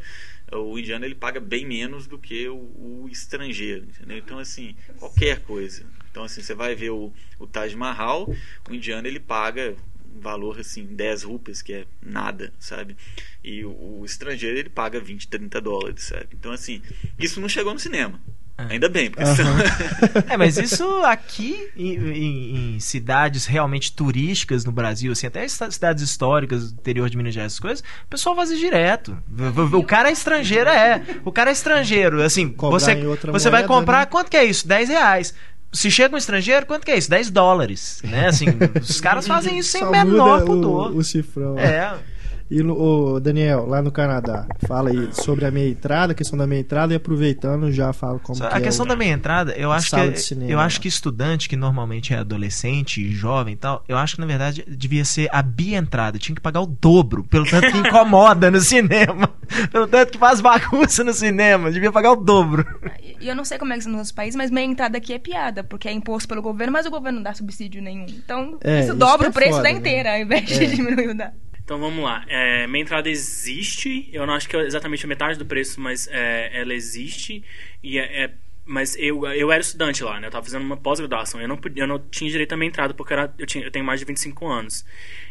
o 0.51 0.77
indiano 0.77 1.05
ele 1.05 1.15
paga 1.15 1.39
bem 1.39 1.65
menos 1.65 2.05
do 2.05 2.17
que 2.17 2.49
o, 2.49 2.55
o 2.55 3.09
estrangeiro, 3.09 3.85
entendeu? 3.85 4.17
Então, 4.17 4.39
assim, 4.39 4.75
qualquer 4.97 5.39
coisa. 5.43 5.85
Então, 6.19 6.25
assim, 6.25 6.41
você 6.41 6.53
vai 6.53 6.75
ver 6.75 6.89
o, 6.89 7.13
o 7.39 7.47
Taj 7.47 7.73
Mahal, 7.77 8.29
o 8.69 8.73
indiano 8.73 9.07
ele 9.07 9.21
paga 9.21 9.73
um 10.13 10.19
valor, 10.19 10.59
assim, 10.59 10.83
10 10.83 11.23
rupias, 11.23 11.61
que 11.61 11.71
é 11.71 11.85
nada, 12.01 12.51
sabe? 12.59 12.97
E 13.41 13.63
o, 13.63 13.69
o 14.01 14.03
estrangeiro 14.05 14.57
ele 14.57 14.69
paga 14.69 14.99
20, 14.99 15.29
30 15.29 15.61
dólares, 15.61 16.03
sabe? 16.03 16.27
Então, 16.33 16.51
assim, 16.51 16.81
isso 17.17 17.39
não 17.39 17.47
chegou 17.47 17.71
no 17.71 17.79
cinema. 17.79 18.19
Ainda 18.67 18.89
bem, 18.89 19.09
porque 19.09 19.23
Aham. 19.23 19.35
senão... 19.35 19.55
É, 20.27 20.35
mas 20.35 20.57
isso 20.57 20.83
aqui 21.05 21.69
em, 21.77 21.95
em- 21.95 22.75
em 22.75 22.79
cidades 22.81 23.45
realmente 23.45 23.93
turísticas 23.93 24.65
no 24.65 24.71
Brasil, 24.73 25.13
assim, 25.13 25.25
até 25.27 25.47
cidades 25.47 26.03
históricas 26.03 26.73
do 26.73 26.79
interior 26.81 27.09
de 27.09 27.15
Minas 27.15 27.33
Gerais, 27.33 27.53
essas 27.53 27.59
coisas, 27.61 27.79
o 28.03 28.07
pessoal 28.09 28.35
faz 28.35 28.49
direto. 28.49 29.17
O 29.71 29.83
cara 29.85 30.09
é 30.09 30.11
estrangeiro, 30.11 30.69
é. 30.69 31.01
O 31.23 31.31
cara 31.31 31.49
é 31.51 31.53
estrangeiro. 31.53 32.21
Assim, 32.21 32.49
Cobrar 32.49 32.79
você, 32.79 32.95
você 33.31 33.49
vai 33.49 33.61
moeda, 33.61 33.67
comprar, 33.73 33.99
né? 33.99 34.05
quanto 34.07 34.29
que 34.29 34.35
é 34.35 34.43
isso? 34.43 34.67
10 34.67 34.89
reais. 34.89 35.33
Se 35.71 35.91
chega 35.91 36.15
um 36.15 36.17
estrangeiro, 36.17 36.65
quanto 36.65 36.85
que 36.85 36.91
é 36.91 36.97
isso? 36.97 37.09
10 37.09 37.29
dólares. 37.29 38.01
Né? 38.03 38.27
Assim, 38.27 38.45
os 38.81 38.99
caras 38.99 39.27
fazem 39.27 39.57
isso 39.59 39.69
sem 39.69 39.81
Só 39.81 39.89
o 39.89 39.91
menor 39.91 40.43
pudor. 40.43 40.91
O, 40.91 40.97
o 40.97 41.03
cifrão. 41.03 41.57
É. 41.57 41.95
E 42.51 42.63
ô, 42.63 43.19
Daniel, 43.19 43.67
lá 43.67 43.79
no 43.79 43.91
Canadá, 43.91 44.47
fala 44.67 44.89
aí 44.89 45.09
sobre 45.13 45.45
a 45.45 45.51
meia 45.51 45.69
entrada, 45.69 46.13
a 46.13 46.15
questão 46.15 46.35
da 46.35 46.47
meia 46.47 46.61
entrada 46.61 46.91
e 46.91 46.95
aproveitando 46.95 47.71
já 47.71 47.93
fala 47.93 48.17
como 48.17 48.35
Só 48.35 48.47
que 48.47 48.55
a 48.55 48.57
é 48.57 48.61
questão 48.61 48.85
o- 48.85 48.89
da 48.89 48.95
meia 48.95 49.11
entrada, 49.13 49.51
eu 49.51 49.71
acho 49.71 49.89
sala 49.91 50.11
que 50.11 50.19
cinema. 50.19 50.49
eu 50.51 50.59
acho 50.59 50.81
que 50.81 50.87
estudante 50.87 51.47
que 51.47 51.55
normalmente 51.55 52.11
é 52.11 52.17
adolescente 52.17 53.05
e 53.05 53.11
jovem 53.11 53.53
e 53.53 53.57
tal, 53.57 53.83
eu 53.87 53.95
acho 53.95 54.15
que 54.15 54.21
na 54.21 54.25
verdade 54.25 54.65
devia 54.67 55.05
ser 55.05 55.29
a 55.31 55.43
bi-entrada, 55.43 56.17
tinha 56.17 56.35
que 56.35 56.41
pagar 56.41 56.61
o 56.61 56.65
dobro, 56.65 57.23
pelo 57.23 57.45
tanto 57.45 57.71
que 57.71 57.77
incomoda 57.77 58.49
no 58.49 58.59
cinema, 58.61 59.29
pelo 59.71 59.87
tanto 59.87 60.11
que 60.13 60.17
faz 60.17 60.41
bagunça 60.41 61.03
no 61.03 61.13
cinema, 61.13 61.69
devia 61.71 61.91
pagar 61.91 62.13
o 62.13 62.15
dobro. 62.15 62.65
E 63.21 63.27
eu 63.27 63.35
não 63.35 63.45
sei 63.45 63.59
como 63.59 63.73
é 63.73 63.77
que 63.77 63.83
são 63.83 63.91
nos 63.91 63.99
outros 63.99 64.11
países, 64.11 64.35
mas 64.35 64.49
meia 64.49 64.65
entrada 64.65 64.97
aqui 64.97 65.13
é 65.13 65.19
piada, 65.19 65.63
porque 65.63 65.87
é 65.87 65.91
imposto 65.91 66.27
pelo 66.27 66.41
governo, 66.41 66.73
mas 66.73 66.87
o 66.87 66.89
governo 66.89 67.17
não 67.17 67.23
dá 67.23 67.33
subsídio 67.35 67.79
nenhum. 67.79 68.07
Então, 68.07 68.57
É, 68.63 68.79
isso 68.79 68.89
isso 68.89 68.97
dobra 68.97 69.27
é 69.27 69.29
o 69.29 69.33
preço 69.33 69.51
foda, 69.51 69.63
da 69.63 69.71
né? 69.71 69.77
inteira, 69.77 70.13
ao 70.13 70.17
invés 70.19 70.49
É. 70.51 70.65
de 70.65 70.75
diminuir 70.75 71.09
o 71.09 71.13
da. 71.15 71.31
Então 71.69 71.77
vamos 71.79 72.03
lá. 72.03 72.25
É, 72.27 72.65
minha 72.65 72.81
entrada 72.81 73.07
existe. 73.07 74.09
Eu 74.11 74.25
não 74.25 74.33
acho 74.33 74.49
que 74.49 74.57
é 74.57 74.61
exatamente 74.65 75.05
a 75.05 75.07
metade 75.07 75.37
do 75.37 75.45
preço, 75.45 75.79
mas 75.79 76.07
é, 76.11 76.49
ela 76.51 76.73
existe. 76.73 77.43
E 77.83 77.99
é, 77.99 78.23
é- 78.23 78.31
mas 78.65 78.95
eu, 78.97 79.23
eu 79.27 79.51
era 79.51 79.61
estudante 79.61 80.03
lá, 80.03 80.19
né? 80.19 80.25
Eu 80.27 80.31
tava 80.31 80.43
fazendo 80.43 80.63
uma 80.63 80.75
pós-graduação. 80.77 81.39
Eu 81.39 81.47
não, 81.47 81.57
podia- 81.57 81.83
eu 81.83 81.87
não 81.87 81.99
tinha 81.99 82.27
direito 82.31 82.53
à 82.53 82.57
minha 82.57 82.69
entrada 82.69 82.95
porque 82.95 83.13
eu, 83.13 83.19
era- 83.19 83.31
eu, 83.37 83.45
tinha, 83.45 83.63
eu 83.63 83.69
tenho 83.69 83.85
mais 83.85 83.99
de 83.99 84.05
25 84.07 84.47
anos. 84.47 84.83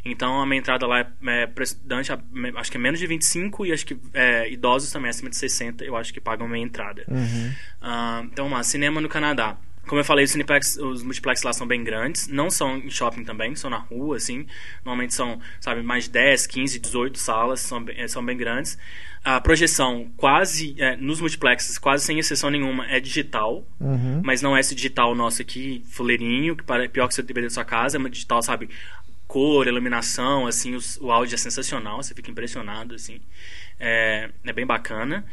Então 0.05 0.41
a 0.41 0.47
minha 0.47 0.61
entrada 0.61 0.87
lá 0.87 1.01
é, 1.01 1.07
é 1.43 1.47
para 1.49 1.65
estudante, 1.65 2.13
a- 2.13 2.21
acho 2.55 2.71
que 2.71 2.77
é 2.77 2.81
menos 2.81 3.01
de 3.01 3.07
25 3.09 3.67
e 3.67 3.73
acho 3.73 3.85
que 3.85 3.97
é, 4.15 4.49
idosos 4.49 4.93
também 4.93 5.11
acima 5.11 5.31
de 5.31 5.37
60, 5.37 5.85
eu 5.85 5.97
acho 5.97 6.15
que 6.15 6.21
pagam 6.21 6.47
minha 6.47 6.65
entrada. 6.65 7.05
Uhum. 7.09 7.53
Ah, 7.83 8.23
então, 8.25 8.45
vamos 8.45 8.59
lá, 8.59 8.63
cinema 8.63 9.01
no 9.01 9.09
Canadá. 9.09 9.57
Como 9.89 10.01
eu 10.01 10.05
falei, 10.05 10.25
os, 10.25 10.31
cineplex, 10.31 10.77
os 10.77 11.03
multiplex 11.03 11.43
lá 11.43 11.53
são 11.53 11.67
bem 11.67 11.83
grandes. 11.83 12.29
Não 12.29 12.49
são 12.51 12.77
em 12.79 12.91
shopping 12.91 13.25
também, 13.25 13.57
são 13.57 13.69
na 13.71 13.79
rua, 13.79 14.17
assim. 14.17 14.47
Normalmente 14.85 15.15
são, 15.15 15.41
sabe, 15.61 15.83
mais 15.83 16.05
de 16.05 16.11
10, 16.11 16.47
15, 16.47 16.79
18 16.79 17.19
salas, 17.19 17.61
são, 17.61 17.83
bem- 17.83 18.07
são 18.07 18.25
bem 18.25 18.37
grandes. 18.37 18.79
A 19.25 19.41
projeção 19.41 20.11
quase, 20.17 20.77
eh, 20.79 20.97
nos 20.97 21.21
multiplexes, 21.21 21.77
quase 21.77 22.05
sem 22.05 22.19
exceção 22.21 22.51
nenhuma, 22.51 22.87
é 22.87 23.01
digital. 23.01 23.67
Uhum. 23.81 24.23
Mas 24.25 24.41
não 24.41 24.57
é 24.57 24.61
esse 24.61 24.75
digital 24.75 25.15
nosso 25.15 25.43
aqui, 25.43 25.83
fuleirinho, 25.91 26.55
que 26.57 26.63
pare- 26.63 26.89
pior 26.89 27.09
que 27.09 27.15
você 27.15 27.23
DVD 27.23 27.49
da 27.49 27.51
sua 27.51 27.65
casa. 27.65 27.97
É 27.97 27.99
uma 27.99 28.09
digital, 28.09 28.41
sabe, 28.43 28.71
cor, 29.27 29.67
iluminação, 29.67 30.47
assim, 30.47 30.75
os- 30.75 30.97
o 31.01 31.11
áudio 31.11 31.35
é 31.35 31.39
sensacional. 31.39 32.03
Você 32.03 32.15
fica 32.15 32.31
impressionado, 32.31 32.95
assim. 32.95 33.21
É, 33.81 34.31
é 34.47 34.53
bem 34.53 34.65
bacana. 34.65 35.25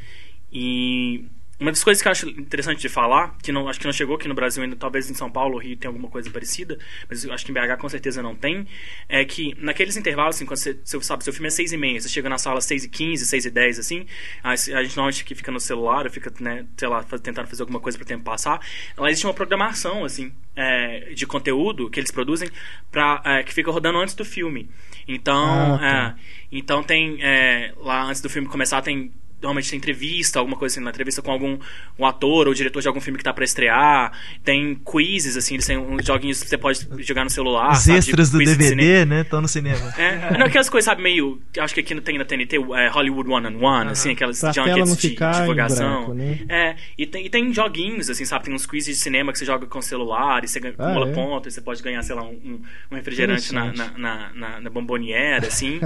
E 0.51 1.25
uma 1.59 1.71
das 1.71 1.83
coisas 1.83 2.01
que 2.01 2.07
eu 2.07 2.11
acho 2.11 2.29
interessante 2.29 2.81
de 2.81 2.89
falar, 2.89 3.35
que 3.41 3.51
não, 3.51 3.69
acho 3.69 3.79
que 3.79 3.85
não 3.85 3.93
chegou 3.93 4.15
aqui 4.17 4.27
no 4.27 4.33
Brasil 4.35 4.61
ainda, 4.61 4.75
talvez 4.75 5.09
em 5.09 5.13
São 5.13 5.31
Paulo 5.31 5.53
ou 5.55 5.59
Rio 5.61 5.77
tem 5.77 5.87
alguma 5.87 6.09
coisa 6.09 6.29
parecida, 6.29 6.77
mas 7.09 7.25
acho 7.25 7.45
que 7.45 7.51
em 7.51 7.55
BH 7.55 7.77
com 7.79 7.87
certeza 7.87 8.21
não 8.21 8.35
tem, 8.35 8.67
é 9.07 9.23
que 9.23 9.55
naqueles 9.57 9.95
intervalos, 9.95 10.35
assim, 10.35 10.45
quando 10.45 10.57
você, 10.57 10.77
você 10.83 11.01
sabe, 11.01 11.23
seu 11.23 11.31
filme 11.31 11.47
é 11.47 11.51
6 11.51 11.71
e 11.71 11.77
meia, 11.77 12.01
você 12.01 12.09
chega 12.09 12.27
na 12.27 12.37
sala 12.37 12.59
6 12.59 12.83
e 12.85 12.89
15, 12.89 13.25
6 13.25 13.45
e 13.45 13.49
10, 13.51 13.79
assim, 13.79 14.05
a, 14.43 14.51
a 14.51 14.55
gente 14.55 14.95
normalmente 14.95 15.23
que 15.23 15.33
fica 15.33 15.51
no 15.51 15.59
celular, 15.59 16.09
fica, 16.09 16.31
né, 16.41 16.65
sei 16.75 16.87
lá, 16.87 17.03
tentando 17.03 17.47
fazer 17.47 17.63
alguma 17.63 17.79
coisa 17.79 17.97
para 17.97 18.03
o 18.03 18.07
tempo 18.07 18.23
passar, 18.23 18.59
lá 18.97 19.09
existe 19.09 19.25
uma 19.25 19.33
programação, 19.33 20.03
assim, 20.03 20.33
é, 20.55 21.11
de 21.13 21.25
conteúdo 21.25 21.89
que 21.89 21.99
eles 21.99 22.11
produzem 22.11 22.49
pra, 22.91 23.21
é, 23.25 23.43
que 23.43 23.53
fica 23.53 23.71
rodando 23.71 23.97
antes 23.99 24.13
do 24.15 24.25
filme. 24.25 24.69
Então, 25.07 25.75
Ah, 25.75 25.77
tá. 25.77 26.15
é, 26.19 26.21
então 26.51 26.81
tem 26.83 27.17
é, 27.21 27.73
lá 27.77 28.03
antes 28.03 28.21
do 28.21 28.29
filme 28.29 28.47
começar 28.47 28.81
tem 28.81 29.11
normalmente 29.45 29.69
tem 29.69 29.77
entrevista, 29.77 30.39
alguma 30.39 30.57
coisa 30.57 30.73
assim, 30.73 30.81
uma 30.81 30.89
entrevista 30.89 31.21
com 31.21 31.31
algum 31.31 31.57
um 31.99 32.05
ator 32.05 32.47
ou 32.47 32.53
diretor 32.53 32.81
de 32.81 32.87
algum 32.87 32.99
filme 32.99 33.17
que 33.17 33.23
tá 33.23 33.31
pra 33.33 33.45
estrear. 33.45 34.11
Tem 34.43 34.75
quizzes, 34.75 35.37
assim, 35.37 35.53
eles 35.55 35.65
têm 35.65 35.77
uns 35.77 36.05
joguinhos 36.05 36.41
que 36.43 36.49
você 36.49 36.57
pode 36.57 36.87
jogar 36.99 37.23
no 37.23 37.29
celular. 37.29 37.71
Os 37.71 37.79
sabe, 37.79 37.99
de 37.99 38.09
extras 38.09 38.31
do 38.31 38.39
de. 38.39 38.45
DVD, 38.55 39.05
né, 39.05 39.21
estão 39.21 39.41
no 39.41 39.47
cinema. 39.47 39.93
É, 39.97 40.37
não, 40.37 40.47
aquelas 40.47 40.69
coisas, 40.69 40.85
sabe, 40.85 41.01
meio. 41.01 41.39
Acho 41.59 41.73
que 41.73 41.79
aqui 41.79 41.95
tem 42.01 42.17
na 42.17 42.25
TNT, 42.25 42.57
é, 42.75 42.87
Hollywood 42.89 43.29
One 43.29 43.47
on 43.47 43.63
One, 43.63 43.91
assim, 43.91 44.11
aquelas 44.11 44.39
junkets 44.39 44.97
de 44.97 45.07
em 45.07 45.15
divulgação. 45.15 46.05
branco, 46.05 46.13
né? 46.13 46.39
É, 46.49 46.75
e 46.97 47.05
tem, 47.05 47.25
e 47.25 47.29
tem 47.29 47.53
joguinhos, 47.53 48.09
assim, 48.09 48.25
sabe? 48.25 48.45
Tem 48.45 48.53
uns 48.53 48.65
quizzes 48.65 48.95
de 48.97 49.01
cinema 49.01 49.31
que 49.31 49.39
você 49.39 49.45
joga 49.45 49.65
com 49.67 49.79
o 49.79 49.81
celular 49.81 50.43
e 50.43 50.47
você 50.47 50.59
Ah, 50.59 50.69
acumula 50.69 51.09
é? 51.09 51.13
pontos, 51.13 51.53
e 51.53 51.55
você 51.55 51.61
pode 51.61 51.81
ganhar, 51.83 52.01
sei 52.03 52.15
lá, 52.15 52.23
um, 52.23 52.61
um- 52.91 52.95
refrigerante 52.95 53.53
na, 53.53 53.71
na, 53.73 53.91
na, 53.97 54.33
na, 54.33 54.59
na 54.61 54.69
bomboniera, 54.69 55.47
assim. 55.47 55.79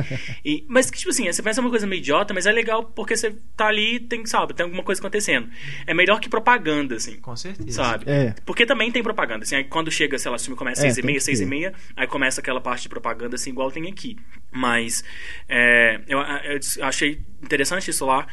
E, 0.46 0.64
mas 0.68 0.90
tipo 0.90 1.10
assim, 1.10 1.32
você 1.32 1.42
pensa 1.42 1.60
uma 1.62 1.70
coisa 1.70 1.86
meio 1.88 2.00
idiota, 2.00 2.34
mas 2.34 2.46
é 2.46 2.52
legal 2.52 2.84
porque 2.84 3.18
você 3.18 3.36
tá 3.56 3.68
ali, 3.68 4.00
tem, 4.00 4.26
sabe, 4.26 4.54
tem 4.54 4.64
alguma 4.64 4.84
coisa 4.84 5.02
acontecendo. 5.02 5.50
É 5.86 5.94
melhor 5.94 6.20
que 6.20 6.30
propaganda, 6.30 6.96
assim. 6.96 7.18
Com 7.20 7.36
certeza. 7.36 7.84
Sabe? 7.84 8.06
É. 8.10 8.36
Porque 8.46 8.66
também 8.66 8.92
tem 8.92 9.04
propaganda, 9.04 9.44
assim, 9.44 9.56
aí 9.56 9.64
quando 9.64 9.92
chega, 9.92 10.18
sei 10.18 10.32
lá, 10.32 10.38
se 10.38 10.44
o 10.44 10.46
filme 10.46 10.58
começa 10.58 10.86
É, 10.86 10.88
às 10.88 10.94
seis 10.94 11.04
e 11.04 11.06
meia, 11.06 11.20
seis 11.20 11.42
e 11.42 11.46
meia, 11.46 11.74
aí 11.96 12.08
começa 12.08 12.42
aquela 12.42 12.62
parte 12.62 12.84
de 12.84 12.90
propaganda, 12.90 13.36
assim, 13.36 13.50
igual 13.50 13.72
tem 13.72 13.88
aqui. 13.88 14.18
Mas, 14.52 15.04
é, 15.48 16.02
eu, 16.08 16.20
eu 16.20 16.86
achei 16.86 17.22
interessante 17.44 17.90
isso 17.90 18.06
lá, 18.06 18.28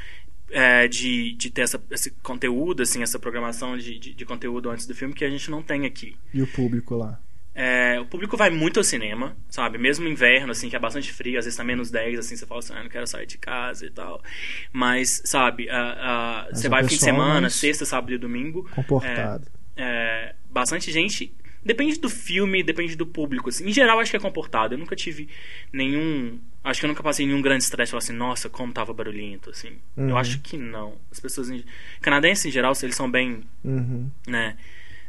é, 0.50 0.86
de, 0.86 1.32
de 1.32 1.50
ter 1.50 1.62
essa, 1.62 1.82
esse 1.90 2.10
conteúdo, 2.22 2.82
assim, 2.82 3.02
essa 3.02 3.18
programação 3.18 3.76
de, 3.76 3.98
de, 3.98 4.14
de 4.14 4.24
conteúdo 4.24 4.70
antes 4.70 4.86
do 4.86 4.94
filme 4.94 5.12
que 5.12 5.24
a 5.24 5.30
gente 5.30 5.50
não 5.50 5.62
tem 5.62 5.84
aqui. 5.86 6.16
E 6.32 6.40
o 6.40 6.46
público 6.46 6.94
lá. 6.94 7.18
É, 7.58 7.98
o 7.98 8.04
público 8.04 8.36
vai 8.36 8.50
muito 8.50 8.78
ao 8.78 8.84
cinema, 8.84 9.34
sabe? 9.48 9.78
Mesmo 9.78 10.04
no 10.04 10.10
inverno, 10.10 10.52
assim, 10.52 10.68
que 10.68 10.76
é 10.76 10.78
bastante 10.78 11.10
frio, 11.10 11.38
às 11.38 11.46
vezes 11.46 11.56
tá 11.56 11.64
menos 11.64 11.90
10, 11.90 12.18
assim, 12.18 12.36
você 12.36 12.44
fala 12.44 12.58
assim, 12.58 12.74
ah, 12.74 12.82
não 12.82 12.90
quero 12.90 13.06
sair 13.06 13.24
de 13.24 13.38
casa 13.38 13.86
e 13.86 13.90
tal. 13.90 14.22
Mas, 14.70 15.22
sabe, 15.24 15.66
você 16.52 16.66
é 16.66 16.70
vai 16.70 16.82
fim 16.84 16.96
de 16.96 16.98
semana, 16.98 17.48
sexta, 17.48 17.86
sábado 17.86 18.12
e 18.12 18.18
domingo. 18.18 18.68
Comportado. 18.74 19.46
É, 19.74 20.34
bastante 20.50 20.92
gente. 20.92 21.34
Depende 21.64 21.98
do 21.98 22.10
filme, 22.10 22.62
depende 22.62 22.94
do 22.94 23.06
público. 23.06 23.48
Assim. 23.48 23.66
Em 23.66 23.72
geral, 23.72 23.98
acho 24.00 24.10
que 24.10 24.18
é 24.18 24.20
comportado. 24.20 24.74
Eu 24.74 24.78
nunca 24.78 24.94
tive 24.94 25.28
nenhum. 25.72 26.38
Acho 26.62 26.80
que 26.80 26.86
eu 26.86 26.88
nunca 26.88 27.02
passei 27.02 27.26
nenhum 27.26 27.42
grande 27.42 27.64
estresse. 27.64 27.90
Falar 27.90 27.98
assim, 27.98 28.12
nossa, 28.12 28.48
como 28.48 28.72
tava 28.72 28.92
barulhento. 28.92 29.50
Assim. 29.50 29.72
Uhum. 29.96 30.10
Eu 30.10 30.16
acho 30.16 30.38
que 30.40 30.56
não. 30.56 30.94
As 31.10 31.18
pessoas. 31.18 31.50
Em... 31.50 31.64
Canadenses, 32.00 32.46
em 32.46 32.50
geral, 32.52 32.72
eles 32.80 32.94
são 32.94 33.10
bem. 33.10 33.42
Uhum. 33.64 34.08
né? 34.28 34.56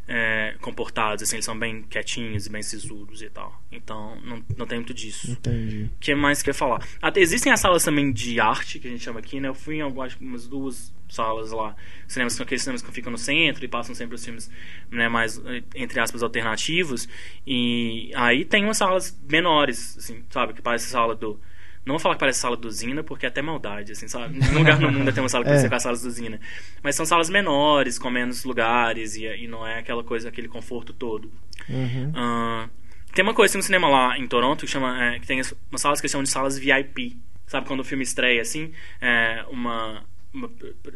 É, 0.07 0.55
comportados, 0.61 1.23
assim, 1.23 1.35
eles 1.35 1.45
são 1.45 1.57
bem 1.57 1.83
quietinhos 1.83 2.45
e 2.45 2.49
bem 2.49 2.63
sisudos 2.63 3.21
e 3.21 3.29
tal. 3.29 3.61
Então, 3.71 4.19
não, 4.21 4.43
não 4.57 4.65
tem 4.65 4.77
muito 4.77 4.93
disso. 4.93 5.31
Entendi. 5.31 5.89
O 5.95 5.99
que 5.99 6.15
mais 6.15 6.41
que 6.41 6.49
eu 6.49 6.51
ia 6.51 6.57
falar? 6.57 6.87
Até, 7.01 7.19
existem 7.19 7.51
as 7.51 7.59
salas 7.59 7.83
também 7.83 8.11
de 8.11 8.39
arte, 8.39 8.79
que 8.79 8.87
a 8.87 8.91
gente 8.91 9.03
chama 9.03 9.19
aqui, 9.19 9.39
né? 9.39 9.49
Eu 9.49 9.53
fui 9.53 9.75
em 9.75 9.81
algumas 9.81 10.15
umas 10.15 10.47
duas 10.47 10.93
salas 11.09 11.51
lá. 11.51 11.75
Cinemas, 12.07 12.39
aqueles 12.39 12.61
cinemas 12.61 12.81
que 12.81 12.91
ficam 12.91 13.11
no 13.11 13.17
centro 13.17 13.63
e 13.63 13.67
passam 13.67 13.93
sempre 13.93 14.15
os 14.15 14.23
filmes 14.23 14.49
né, 14.89 15.09
mais, 15.09 15.41
entre 15.75 15.99
aspas, 15.99 16.23
alternativos. 16.23 17.07
E 17.45 18.11
aí 18.15 18.45
tem 18.45 18.63
umas 18.63 18.77
salas 18.77 19.17
menores, 19.29 19.97
assim, 19.97 20.23
sabe? 20.29 20.53
Que 20.53 20.61
parece 20.61 20.85
a 20.85 20.89
sala 20.89 21.15
do... 21.15 21.39
Não 21.87 21.93
vou 21.95 21.99
falar 21.99 22.15
que 22.15 22.19
parece 22.19 22.39
sala 22.39 22.57
do 22.57 22.69
Zina, 22.69 23.01
porque 23.03 23.25
é 23.25 23.29
até 23.29 23.41
maldade, 23.41 23.93
assim, 23.93 24.07
sabe? 24.07 24.37
Nenhum 24.37 24.59
lugar 24.59 24.79
no 24.79 24.91
mundo 24.91 25.11
tem 25.13 25.23
uma 25.23 25.29
sala 25.29 25.43
que 25.45 25.49
É. 25.51 25.53
parece 25.53 25.69
com 25.69 25.75
as 25.75 25.83
salas 25.83 26.01
do 26.01 26.11
Zina. 26.11 26.39
Mas 26.83 26.95
são 26.95 27.05
salas 27.05 27.29
menores, 27.29 27.97
com 27.97 28.09
menos 28.09 28.43
lugares, 28.43 29.15
e, 29.15 29.25
e 29.25 29.47
não 29.47 29.65
é 29.65 29.79
aquela 29.79 30.03
coisa, 30.03 30.29
aquele 30.29 30.47
conforto 30.47 30.93
todo. 30.93 31.31
Uhum. 31.69 32.11
Ah, 32.15 32.69
tem 33.13 33.23
uma 33.23 33.33
coisa, 33.33 33.53
tem 33.53 33.59
um 33.59 33.63
cinema 33.63 33.87
lá 33.89 34.17
em 34.19 34.27
Toronto 34.27 34.65
que 34.65 34.71
chama. 34.71 35.01
é, 35.03 35.19
que 35.19 35.25
tem 35.25 35.39
as- 35.39 35.55
umas 35.71 35.81
salas 35.81 35.99
que 36.01 36.07
chamam 36.07 36.23
de 36.23 36.29
salas 36.29 36.57
VIP. 36.59 37.17
Sabe 37.47 37.65
quando 37.65 37.79
o 37.79 37.83
filme 37.83 38.03
estreia 38.03 38.41
assim? 38.41 38.73
É, 39.01 39.45
uma. 39.49 40.03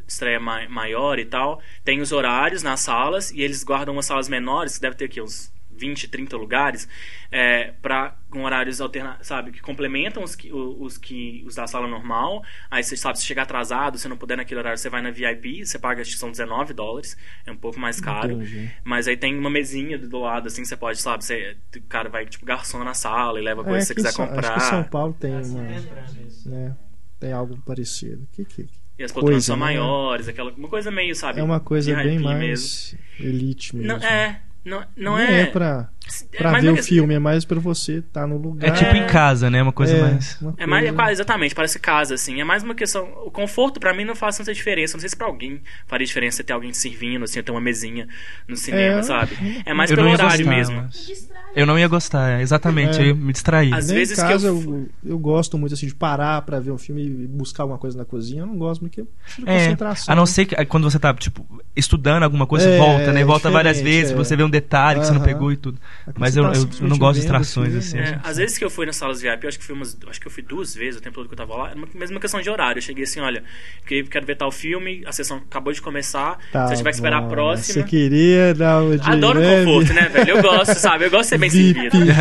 estreia 0.07 0.39
mai- 0.39 0.67
maior 0.67 1.17
e 1.17 1.25
tal. 1.25 1.61
Tem 1.83 2.01
os 2.01 2.11
horários 2.11 2.61
nas 2.61 2.81
salas 2.81 3.31
e 3.31 3.41
eles 3.41 3.63
guardam 3.63 3.95
umas 3.95 4.05
salas 4.05 4.27
menores, 4.29 4.75
que 4.75 4.81
deve 4.81 4.95
ter 4.97 5.05
aqui 5.05 5.21
uns 5.21 5.51
20, 5.75 6.07
30 6.07 6.37
lugares, 6.37 6.87
é, 7.31 7.73
pra, 7.81 8.15
com 8.29 8.43
horários 8.43 8.79
alternativos, 8.81 9.27
sabe? 9.27 9.51
Que 9.51 9.61
complementam 9.61 10.23
os 10.23 10.35
que, 10.35 10.51
os 10.53 10.97
que 10.97 11.43
os 11.47 11.55
da 11.55 11.65
sala 11.67 11.87
normal. 11.87 12.43
Aí 12.69 12.83
você 12.83 12.95
sabe, 12.95 13.17
se 13.19 13.25
chegar 13.25 13.43
atrasado, 13.43 13.97
se 13.97 14.07
não 14.07 14.15
puder 14.17 14.37
naquele 14.37 14.59
horário, 14.59 14.77
você 14.77 14.89
vai 14.89 15.01
na 15.01 15.11
VIP, 15.11 15.65
você 15.65 15.79
paga, 15.79 16.01
acho 16.01 16.11
que 16.11 16.17
são 16.17 16.29
19 16.31 16.73
dólares, 16.73 17.17
é 17.45 17.51
um 17.51 17.57
pouco 17.57 17.79
mais 17.79 17.99
caro. 17.99 18.33
Entendi. 18.33 18.69
Mas 18.83 19.07
aí 19.07 19.17
tem 19.17 19.37
uma 19.37 19.49
mesinha 19.49 19.97
do 19.97 20.19
lado, 20.19 20.47
assim, 20.47 20.63
você 20.65 20.75
pode, 20.77 20.99
sabe, 21.01 21.23
você, 21.23 21.57
o 21.75 21.81
cara 21.83 22.09
vai, 22.09 22.25
tipo, 22.25 22.45
garçom 22.45 22.83
na 22.83 22.93
sala 22.93 23.39
e 23.39 23.43
leva 23.43 23.63
coisa 23.63 23.79
que 23.79 23.85
você 23.85 23.95
quiser 23.95 24.11
São- 24.11 24.27
comprar. 24.27 24.43
É, 24.43 24.49
Acho 24.55 24.59
que 24.59 24.69
São 24.69 24.83
Paulo 24.83 25.13
tem 25.19 25.35
Assim, 25.35 25.59
uma, 25.59 25.71
entrando 25.73 26.27
isso. 26.27 26.49
né, 26.49 26.75
tem 27.19 27.31
algo 27.33 27.57
parecido. 27.65 28.27
Que, 28.31 28.43
que, 28.45 28.67
E 28.99 29.03
as 29.03 29.11
poltronas 29.11 29.45
são 29.45 29.55
né? 29.55 29.59
maiores, 29.61 30.27
aquela, 30.27 30.51
uma 30.51 30.67
coisa 30.67 30.91
meio, 30.91 31.15
sabe? 31.15 31.39
é 31.39 31.43
uma 31.43 31.59
coisa 31.59 31.95
bem 31.95 32.19
mais 32.19 32.95
elite 33.19 33.75
mesmo. 33.75 33.87
Não, 33.87 33.97
é, 34.05 34.41
Não, 34.63 34.83
não 34.95 35.17
é. 35.17 35.41
é 35.41 35.45
pra, 35.47 35.89
é 36.33 36.37
pra 36.37 36.51
mais 36.51 36.63
ver 36.63 36.69
o 36.71 36.83
filme, 36.83 37.15
é 37.15 37.19
mais 37.19 37.43
pra 37.45 37.59
você 37.59 37.93
estar 37.97 38.27
no 38.27 38.37
lugar. 38.37 38.67
É 38.69 38.71
tipo 38.71 38.95
em 38.95 39.07
casa, 39.07 39.49
né? 39.49 39.61
Uma 39.61 39.71
coisa 39.71 39.95
É, 39.95 40.01
mais. 40.01 40.37
uma 40.41 40.53
É 40.57 40.65
mais, 40.67 40.85
é 40.85 41.11
exatamente, 41.11 41.55
parece 41.55 41.79
casa, 41.79 42.13
assim. 42.13 42.39
É 42.39 42.43
mais 42.43 42.61
uma 42.63 42.75
questão. 42.75 43.07
O 43.25 43.31
conforto, 43.31 43.79
pra 43.79 43.91
mim, 43.93 44.05
não 44.05 44.15
faz 44.15 44.37
tanta 44.37 44.53
diferença. 44.53 44.93
Não 44.93 44.99
sei 44.99 45.09
se 45.09 45.15
pra 45.15 45.25
alguém 45.27 45.61
faria 45.87 46.05
diferença 46.05 46.43
ter 46.43 46.53
alguém 46.53 46.71
servindo, 46.73 47.23
assim, 47.23 47.41
ter 47.41 47.51
uma 47.51 47.61
mesinha 47.61 48.07
no 48.47 48.55
cinema, 48.55 48.99
É, 48.99 49.03
sabe? 49.03 49.35
É 49.65 49.73
mais 49.73 49.89
eu 49.89 49.97
pelo 49.97 50.09
horário 50.11 50.37
gostar, 50.45 50.49
mesmo. 50.55 50.75
mas- 50.83 51.31
Eu 51.55 51.65
não 51.65 51.77
ia 51.77 51.87
gostar, 51.87 52.39
é, 52.39 52.41
exatamente. 52.41 52.97
É. 52.97 53.01
Eu 53.01 53.07
ia 53.07 53.15
me 53.15 53.33
distrair. 53.33 53.73
Às 53.73 53.87
Nem 53.87 53.97
vezes 53.97 54.17
em 54.17 54.21
que 54.21 54.27
casa 54.27 54.47
eu 54.47 54.61
eu, 54.61 54.89
eu, 55.03 55.19
gosto 55.19 55.57
muito 55.57 55.73
assim 55.73 55.85
de 55.87 55.93
parar 55.95 56.41
pra 56.43 56.59
ver 56.59 56.71
um 56.71 56.77
filme 56.77 57.03
e 57.03 57.27
buscar 57.27 57.63
alguma 57.63 57.77
coisa 57.79 57.97
na 57.97 58.05
cozinha. 58.05 58.43
Eu 58.43 58.47
não 58.47 58.57
gosto 58.57 58.79
porque 58.81 59.03
preciso 59.23 59.45
de 59.45 59.51
É, 59.51 59.57
concentração. 59.63 60.13
a 60.13 60.15
não 60.15 60.25
ser 60.25 60.45
que 60.45 60.65
quando 60.65 60.89
você 60.89 60.97
tá, 60.99 61.13
tipo, 61.13 61.45
estudando 61.75 62.23
alguma 62.23 62.45
coisa, 62.47 62.69
É, 62.69 62.71
você 62.71 62.77
volta, 62.77 63.11
né? 63.11 63.21
é 63.21 63.25
Volta 63.25 63.49
várias 63.49 63.81
vezes, 63.81 64.11
é. 64.11 64.15
você 64.15 64.35
vê 64.35 64.43
um 64.43 64.49
detalhe 64.51 64.99
que 64.99 65.05
você 65.07 65.13
não 65.13 65.21
pegou 65.21 65.51
e 65.51 65.57
tudo. 65.57 65.79
Quando 66.05 66.19
Mas 66.19 66.37
eu, 66.37 66.43
tá 66.43 66.57
eu- 66.57 66.69
eu 66.81 66.87
não 66.87 66.97
gosto 66.97 67.15
de 67.15 67.21
distrações, 67.21 67.69
filme, 67.89 68.03
assim. 68.05 68.15
É, 68.15 68.19
às 68.23 68.37
vezes 68.37 68.57
que 68.57 68.63
eu 68.63 68.69
fui 68.69 68.85
nas 68.85 68.95
salas 68.97 69.21
VIP, 69.21 69.43
eu 69.43 69.49
acho 69.49 69.57
que 69.57 69.65
fui 69.65 69.73
umas, 69.75 69.97
acho 70.07 70.19
que 70.21 70.27
eu 70.27 70.31
fui 70.31 70.43
duas 70.43 70.75
vezes 70.75 70.99
o 70.99 71.01
tempo 71.03 71.15
todo 71.15 71.27
que 71.27 71.33
eu 71.33 71.37
tava 71.37 71.55
lá, 71.55 71.69
era 71.69 71.77
uma 71.77 71.87
mesma 71.95 72.19
questão 72.19 72.41
de 72.41 72.49
horário. 72.49 72.77
Eu 72.77 72.81
cheguei 72.83 73.05
assim, 73.05 73.19
olha, 73.19 73.43
quero 73.85 74.25
ver 74.25 74.35
tal 74.35 74.51
filme, 74.51 75.01
a 75.07 75.11
sessão 75.11 75.37
acabou 75.37 75.73
de 75.73 75.81
começar, 75.81 76.37
Tá 76.51 76.67
se 76.67 76.73
eu 76.73 76.77
tiver 76.77 76.89
que 76.91 76.95
esperar 76.97 77.17
a 77.23 77.27
próxima. 77.27 77.73
Você 77.73 77.83
queria 77.83 78.53
dar 78.53 78.81
uma 78.83 78.97
de 78.97 79.09
Adoro 79.09 79.39
o 79.39 79.41
leve. 79.41 79.65
conforto, 79.65 79.93
né, 79.93 80.09
velho? 80.09 80.29
Eu 80.29 80.41
gosto, 80.41 80.75
sabe? 80.75 81.05
Eu 81.05 81.09
gosto 81.09 81.23
de 81.23 81.27
ser 81.29 81.37
bem 81.37 81.49
servido. 81.49 81.97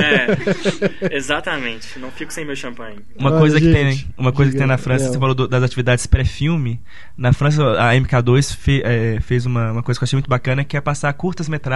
É, 0.00 1.16
exatamente. 1.16 1.98
Não 1.98 2.10
fico 2.10 2.32
sem 2.32 2.44
meu 2.44 2.56
champanhe. 2.56 2.98
Uma 3.18 3.30
Olha, 3.30 3.38
coisa 3.40 3.58
que 3.60 3.72
gente, 3.72 4.04
tem, 4.04 4.14
uma 4.16 4.32
coisa 4.32 4.52
que 4.52 4.58
tem 4.58 4.66
na 4.66 4.78
França, 4.78 5.04
Léo. 5.04 5.12
você 5.14 5.18
falou 5.18 5.34
do- 5.34 5.48
das 5.48 5.62
atividades 5.62 6.06
pré-filme. 6.06 6.80
Na 7.16 7.32
França, 7.32 7.62
a 7.80 7.94
MK2 7.94 8.54
fe- 8.54 8.82
é, 8.84 9.18
fez 9.20 9.46
uma, 9.46 9.72
uma 9.72 9.82
coisa 9.82 9.98
que 9.98 10.04
eu 10.04 10.06
achei 10.06 10.16
muito 10.16 10.28
bacana, 10.30 10.64
que 10.64 10.76
é 10.76 10.80
passar 10.80 11.12
curtas 11.12 11.48
metragens 11.48 11.70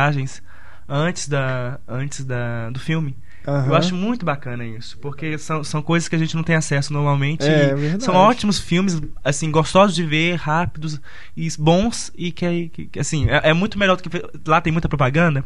antes 0.88 1.28
da 1.28 1.78
antes 1.88 2.24
da 2.24 2.70
do 2.70 2.78
filme. 2.80 3.16
Aham. 3.46 3.66
Eu 3.68 3.74
acho 3.74 3.94
muito 3.94 4.24
bacana 4.24 4.64
isso, 4.64 4.96
porque 4.98 5.36
são, 5.36 5.62
são 5.62 5.82
coisas 5.82 6.08
que 6.08 6.16
a 6.16 6.18
gente 6.18 6.34
não 6.34 6.42
tem 6.42 6.56
acesso 6.56 6.92
normalmente. 6.94 7.44
É. 7.44 7.74
São 8.00 8.14
ótimos 8.14 8.58
filmes, 8.58 8.98
assim, 9.22 9.50
gostosos 9.50 9.94
de 9.94 10.02
ver, 10.02 10.36
rápidos 10.36 10.98
e 11.36 11.46
bons 11.58 12.10
e 12.16 12.32
que, 12.32 12.68
que- 12.70 12.86
que, 12.86 12.98
assim, 12.98 13.28
é, 13.28 13.50
é 13.50 13.52
muito 13.52 13.78
melhor 13.78 13.96
do 13.98 14.02
que 14.02 14.08
lá 14.46 14.60
tem 14.62 14.72
muita 14.72 14.88
propaganda. 14.88 15.44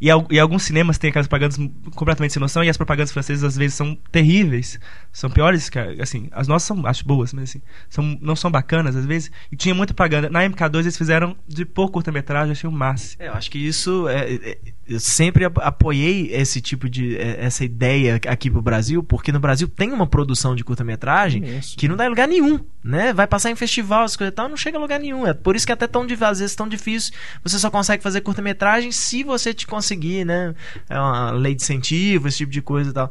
E, 0.00 0.08
e 0.30 0.38
alguns 0.38 0.62
cinemas 0.64 0.98
têm 0.98 1.10
aquelas 1.10 1.26
propagandas 1.26 1.56
completamente 1.94 2.32
sem 2.32 2.40
noção 2.40 2.62
e 2.64 2.68
as 2.68 2.76
propagandas 2.76 3.12
francesas 3.12 3.44
às 3.44 3.56
vezes 3.56 3.74
são 3.74 3.96
terríveis, 4.10 4.78
são 5.12 5.30
piores 5.30 5.68
que 5.70 5.78
assim, 5.78 6.28
as 6.32 6.48
nossas 6.48 6.66
são 6.66 6.86
acho 6.86 7.04
boas, 7.06 7.32
mas 7.32 7.44
assim, 7.50 7.62
são, 7.88 8.18
não 8.20 8.36
são 8.36 8.50
bacanas 8.50 8.96
às 8.96 9.06
vezes. 9.06 9.30
E 9.50 9.56
tinha 9.56 9.74
muita 9.74 9.94
propaganda. 9.94 10.28
Na 10.28 10.40
MK2 10.40 10.80
eles 10.80 10.96
fizeram 10.96 11.36
de 11.46 11.64
pouco 11.64 11.94
curta-metragem, 11.94 12.52
achei 12.52 12.68
o 12.68 12.72
máximo. 12.72 13.22
É, 13.22 13.28
eu 13.28 13.34
acho 13.34 13.50
que 13.50 13.58
isso 13.58 14.08
é, 14.08 14.34
é- 14.34 14.58
eu 14.86 15.00
sempre 15.00 15.44
ap- 15.44 15.58
apoiei 15.58 16.30
esse 16.32 16.60
tipo 16.60 16.88
de 16.88 17.16
é, 17.16 17.44
essa 17.44 17.64
ideia 17.64 18.20
aqui 18.28 18.50
pro 18.50 18.60
Brasil, 18.62 19.02
porque 19.02 19.32
no 19.32 19.40
Brasil 19.40 19.66
tem 19.68 19.92
uma 19.92 20.06
produção 20.06 20.54
de 20.54 20.62
curta-metragem 20.64 21.42
que 21.76 21.88
não 21.88 21.96
dá 21.96 22.06
em 22.06 22.08
lugar 22.10 22.28
nenhum, 22.28 22.60
né? 22.82 23.12
Vai 23.12 23.26
passar 23.26 23.50
em 23.50 23.56
festival, 23.56 24.04
as 24.04 24.16
coisas 24.16 24.32
e 24.32 24.34
tal, 24.34 24.48
não 24.48 24.56
chega 24.56 24.76
a 24.76 24.80
lugar 24.80 25.00
nenhum. 25.00 25.26
É 25.26 25.32
por 25.32 25.56
isso 25.56 25.64
que 25.66 25.72
é 25.72 25.74
até 25.74 25.86
tão 25.86 26.06
difícil, 26.06 26.26
às 26.26 26.38
vezes 26.40 26.56
tão 26.56 26.68
difícil. 26.68 27.12
Você 27.42 27.58
só 27.58 27.70
consegue 27.70 28.02
fazer 28.02 28.20
curta-metragem 28.20 28.92
se 28.92 29.22
você 29.22 29.54
te 29.54 29.66
conseguir, 29.66 30.24
né? 30.24 30.54
É 30.88 30.98
uma 30.98 31.30
lei 31.30 31.54
de 31.54 31.62
incentivo, 31.62 32.28
esse 32.28 32.38
tipo 32.38 32.52
de 32.52 32.60
coisa 32.62 32.90
e 32.90 32.92
tal. 32.92 33.10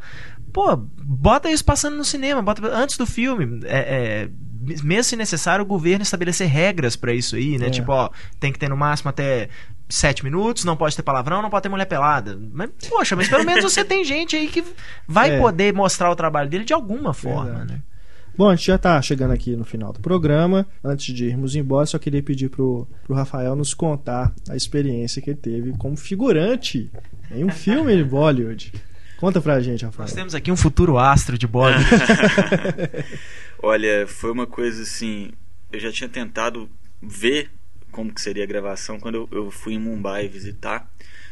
Pô, 0.51 0.75
bota 0.77 1.49
isso 1.49 1.65
passando 1.65 1.97
no 1.97 2.05
cinema, 2.05 2.41
bota 2.41 2.67
antes 2.67 2.95
do 2.97 3.05
filme. 3.07 3.61
É, 3.65 3.79
é, 3.79 4.29
mesmo 4.83 5.03
se 5.03 5.15
necessário, 5.15 5.63
o 5.63 5.67
governo 5.67 6.03
estabelecer 6.03 6.47
regras 6.47 6.95
pra 6.95 7.11
isso 7.13 7.35
aí, 7.35 7.57
né? 7.57 7.67
É. 7.67 7.69
Tipo, 7.71 7.91
ó, 7.91 8.09
tem 8.39 8.51
que 8.51 8.59
ter 8.59 8.69
no 8.69 8.77
máximo 8.77 9.09
até 9.09 9.49
sete 9.95 10.23
minutos, 10.23 10.63
não 10.65 10.75
pode 10.75 10.95
ter 10.95 11.03
palavrão, 11.03 11.41
não 11.41 11.49
pode 11.49 11.63
ter 11.63 11.69
mulher 11.69 11.85
pelada. 11.85 12.39
Mas, 12.51 12.69
poxa, 12.89 13.15
mas 13.15 13.27
pelo 13.29 13.45
menos 13.45 13.63
você 13.63 13.83
tem 13.85 14.03
gente 14.05 14.35
aí 14.35 14.47
que 14.47 14.63
vai 15.07 15.31
É. 15.35 15.39
poder 15.39 15.73
mostrar 15.73 16.09
o 16.11 16.15
trabalho 16.15 16.49
dele 16.49 16.63
de 16.65 16.73
alguma 16.73 17.13
forma, 17.13 17.45
Verdade. 17.45 17.73
né? 17.73 17.79
Bom, 18.35 18.49
a 18.49 18.55
gente 18.55 18.65
já 18.65 18.79
tá 18.79 18.99
chegando 18.99 19.31
aqui 19.31 19.55
no 19.55 19.63
final 19.63 19.93
do 19.93 19.99
programa. 19.99 20.65
Antes 20.83 21.13
de 21.13 21.25
irmos 21.25 21.55
embora, 21.55 21.85
só 21.85 21.99
queria 21.99 22.23
pedir 22.23 22.49
pro, 22.49 22.87
pro 23.03 23.13
Rafael 23.15 23.55
nos 23.55 23.75
contar 23.75 24.33
a 24.49 24.55
experiência 24.55 25.21
que 25.21 25.29
ele 25.29 25.37
teve 25.39 25.71
como 25.77 25.95
figurante 25.95 26.89
em 27.29 27.43
um 27.43 27.49
filme 27.53 27.95
de 27.95 28.03
Bollywood. 28.03 28.73
Conta 29.17 29.39
pra 29.39 29.59
gente, 29.61 29.85
Rafael. 29.85 30.07
Nós 30.07 30.13
temos 30.15 30.33
aqui 30.33 30.51
um 30.51 30.55
futuro 30.57 30.97
astro 30.97 31.37
de 31.37 31.45
Bollywood. 31.45 31.85
Olha, 33.61 34.05
foi 34.07 34.31
uma 34.31 34.47
coisa 34.47 34.81
assim. 34.81 35.29
Eu 35.71 35.79
já 35.79 35.91
tinha 35.91 36.09
tentado 36.09 36.67
ver 37.01 37.49
como 37.93 38.13
que 38.13 38.19
seria 38.19 38.43
a 38.43 38.47
gravação 38.47 38.99
quando 38.99 39.15
eu, 39.15 39.29
eu 39.31 39.51
fui 39.51 39.75
em 39.75 39.79
Mumbai 39.79 40.27
visitar. 40.27 40.91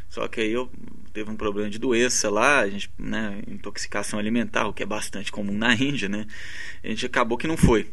Só 0.10 0.28
que 0.28 0.42
aí 0.42 0.52
eu 0.52 0.72
teve 1.14 1.30
um 1.30 1.36
problema 1.36 1.70
de 1.70 1.80
doença 1.80 2.30
lá, 2.30 2.60
a 2.60 2.70
gente, 2.70 2.90
né, 2.98 3.42
intoxicação 3.48 4.20
alimentar, 4.20 4.68
o 4.68 4.74
que 4.74 4.84
é 4.84 4.86
bastante 4.86 5.32
comum 5.32 5.58
na 5.58 5.74
Índia, 5.74 6.08
né? 6.08 6.26
A 6.84 6.88
gente 6.88 7.06
acabou 7.06 7.38
que 7.38 7.48
não 7.48 7.58
foi. 7.58 7.90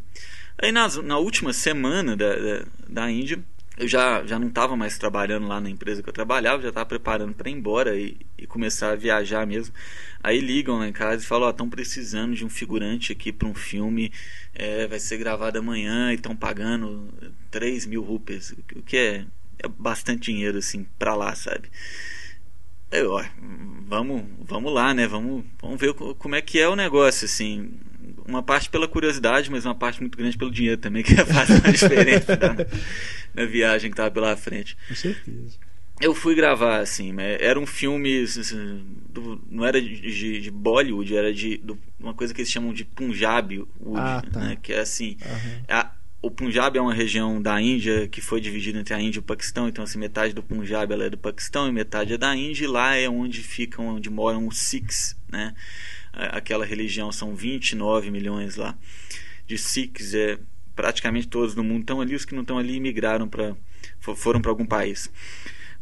Aí 0.60 0.72
nas, 0.72 0.96
na 0.96 1.18
última 1.18 1.52
semana 1.52 2.16
da, 2.16 2.34
da, 2.34 2.64
da 2.88 3.10
Índia, 3.10 3.42
eu 3.78 3.88
já, 3.88 4.24
já 4.26 4.38
não 4.38 4.48
estava 4.48 4.76
mais 4.76 4.98
trabalhando 4.98 5.46
lá 5.48 5.60
na 5.60 5.70
empresa 5.70 6.02
que 6.02 6.08
eu 6.08 6.12
trabalhava, 6.12 6.62
já 6.62 6.68
estava 6.70 6.86
preparando 6.86 7.34
para 7.34 7.48
ir 7.50 7.54
embora 7.54 7.96
e, 7.96 8.16
e 8.36 8.46
começar 8.46 8.92
a 8.92 8.96
viajar 8.96 9.46
mesmo. 9.46 9.74
Aí 10.22 10.40
ligam 10.40 10.78
lá 10.78 10.88
em 10.88 10.92
casa 10.92 11.22
e 11.22 11.26
falam: 11.26 11.48
Ó, 11.48 11.50
estão 11.50 11.68
precisando 11.70 12.34
de 12.34 12.44
um 12.44 12.50
figurante 12.50 13.12
aqui 13.12 13.32
para 13.32 13.48
um 13.48 13.54
filme, 13.54 14.12
é, 14.54 14.86
vai 14.86 14.98
ser 14.98 15.16
gravado 15.18 15.58
amanhã 15.58 16.10
e 16.12 16.16
estão 16.16 16.34
pagando 16.36 17.12
3 17.50 17.86
mil 17.86 18.02
rupias, 18.02 18.50
o 18.76 18.82
que 18.82 18.96
é, 18.96 19.24
é 19.60 19.68
bastante 19.68 20.32
dinheiro 20.32 20.58
assim 20.58 20.84
para 20.98 21.14
lá, 21.14 21.34
sabe? 21.34 21.70
Eu, 22.90 23.12
ó, 23.12 23.22
vamos, 23.86 24.24
vamos 24.40 24.72
lá, 24.72 24.94
né? 24.94 25.06
Vamos, 25.06 25.44
vamos 25.60 25.78
ver 25.80 25.92
co- 25.94 26.14
como 26.14 26.34
é 26.34 26.40
que 26.42 26.58
é 26.58 26.68
o 26.68 26.76
negócio, 26.76 27.26
assim. 27.26 27.70
Uma 28.28 28.42
parte 28.42 28.68
pela 28.68 28.86
curiosidade, 28.86 29.50
mas 29.50 29.64
uma 29.64 29.74
parte 29.74 30.00
muito 30.00 30.16
grande 30.18 30.36
pelo 30.36 30.50
dinheiro 30.50 30.76
também, 30.80 31.02
que 31.02 31.14
faz 31.24 31.48
uma 31.48 31.72
diferença 31.72 32.36
na, 32.36 33.42
na 33.42 33.46
viagem 33.48 33.90
que 33.90 33.96
tava 33.96 34.10
pela 34.10 34.36
frente. 34.36 34.76
Com 34.86 34.94
certeza. 34.94 35.56
Eu 36.00 36.14
fui 36.14 36.34
gravar, 36.34 36.78
assim, 36.78 37.10
mas 37.12 37.38
era 37.40 37.58
um 37.58 37.66
filme. 37.66 38.22
assim, 38.22 38.84
do- 39.08 39.42
não 39.50 39.64
era 39.64 39.80
de, 39.82 40.40
de- 40.42 40.50
Bollywood, 40.50 41.16
era 41.16 41.32
de 41.34 41.56
do- 41.56 41.78
uma 41.98 42.14
coisa 42.14 42.32
que 42.32 42.40
eles 42.42 42.50
chamam 42.52 42.72
de 42.72 42.84
Punjab, 42.84 43.58
Wood, 43.80 43.98
Ah, 44.00 44.22
tá. 44.30 44.40
né? 44.40 44.58
Que 44.62 44.74
é 44.74 44.80
assim. 44.80 45.16
Aham. 45.24 45.62
a- 45.68 45.92
o 46.20 46.30
Punjab 46.30 46.76
é 46.76 46.80
uma 46.80 46.92
região 46.92 47.40
da 47.40 47.60
Índia 47.60 48.06
que 48.08 48.20
foi 48.20 48.40
dividida 48.40 48.78
entre 48.78 48.92
a 48.92 49.00
Índia 49.00 49.18
e 49.18 49.20
o 49.20 49.22
Paquistão, 49.22 49.68
então 49.68 49.82
assim, 49.84 49.98
metade 49.98 50.32
do 50.34 50.42
Punjab 50.42 50.92
é 50.92 51.08
do 51.10 51.16
Paquistão 51.18 51.68
e 51.68 51.72
metade 51.72 52.12
é 52.12 52.18
da 52.18 52.34
Índia, 52.36 52.64
e 52.64 52.66
lá 52.68 52.94
é 52.94 53.08
onde 53.08 53.40
ficam, 53.42 53.86
onde 53.96 54.10
moram 54.10 54.46
os 54.46 54.58
Sikhs, 54.58 55.16
né? 55.30 55.54
A- 56.18 56.36
Aquela 56.38 56.64
religião 56.66 57.10
são 57.12 57.34
29 57.34 58.10
milhões 58.10 58.56
lá 58.56 58.76
de 59.46 59.56
Sikhs, 59.56 60.14
é 60.14 60.38
praticamente 60.76 61.26
todos 61.28 61.54
no 61.54 61.64
mundo 61.64 61.80
estão 61.80 62.00
ali, 62.00 62.14
os 62.14 62.24
que 62.24 62.34
não 62.34 62.42
estão 62.42 62.58
ali 62.58 62.74
imigraram 62.76 63.28
para 63.28 63.56
foram 64.00 64.40
para 64.42 64.50
algum 64.50 64.66
país. 64.66 65.10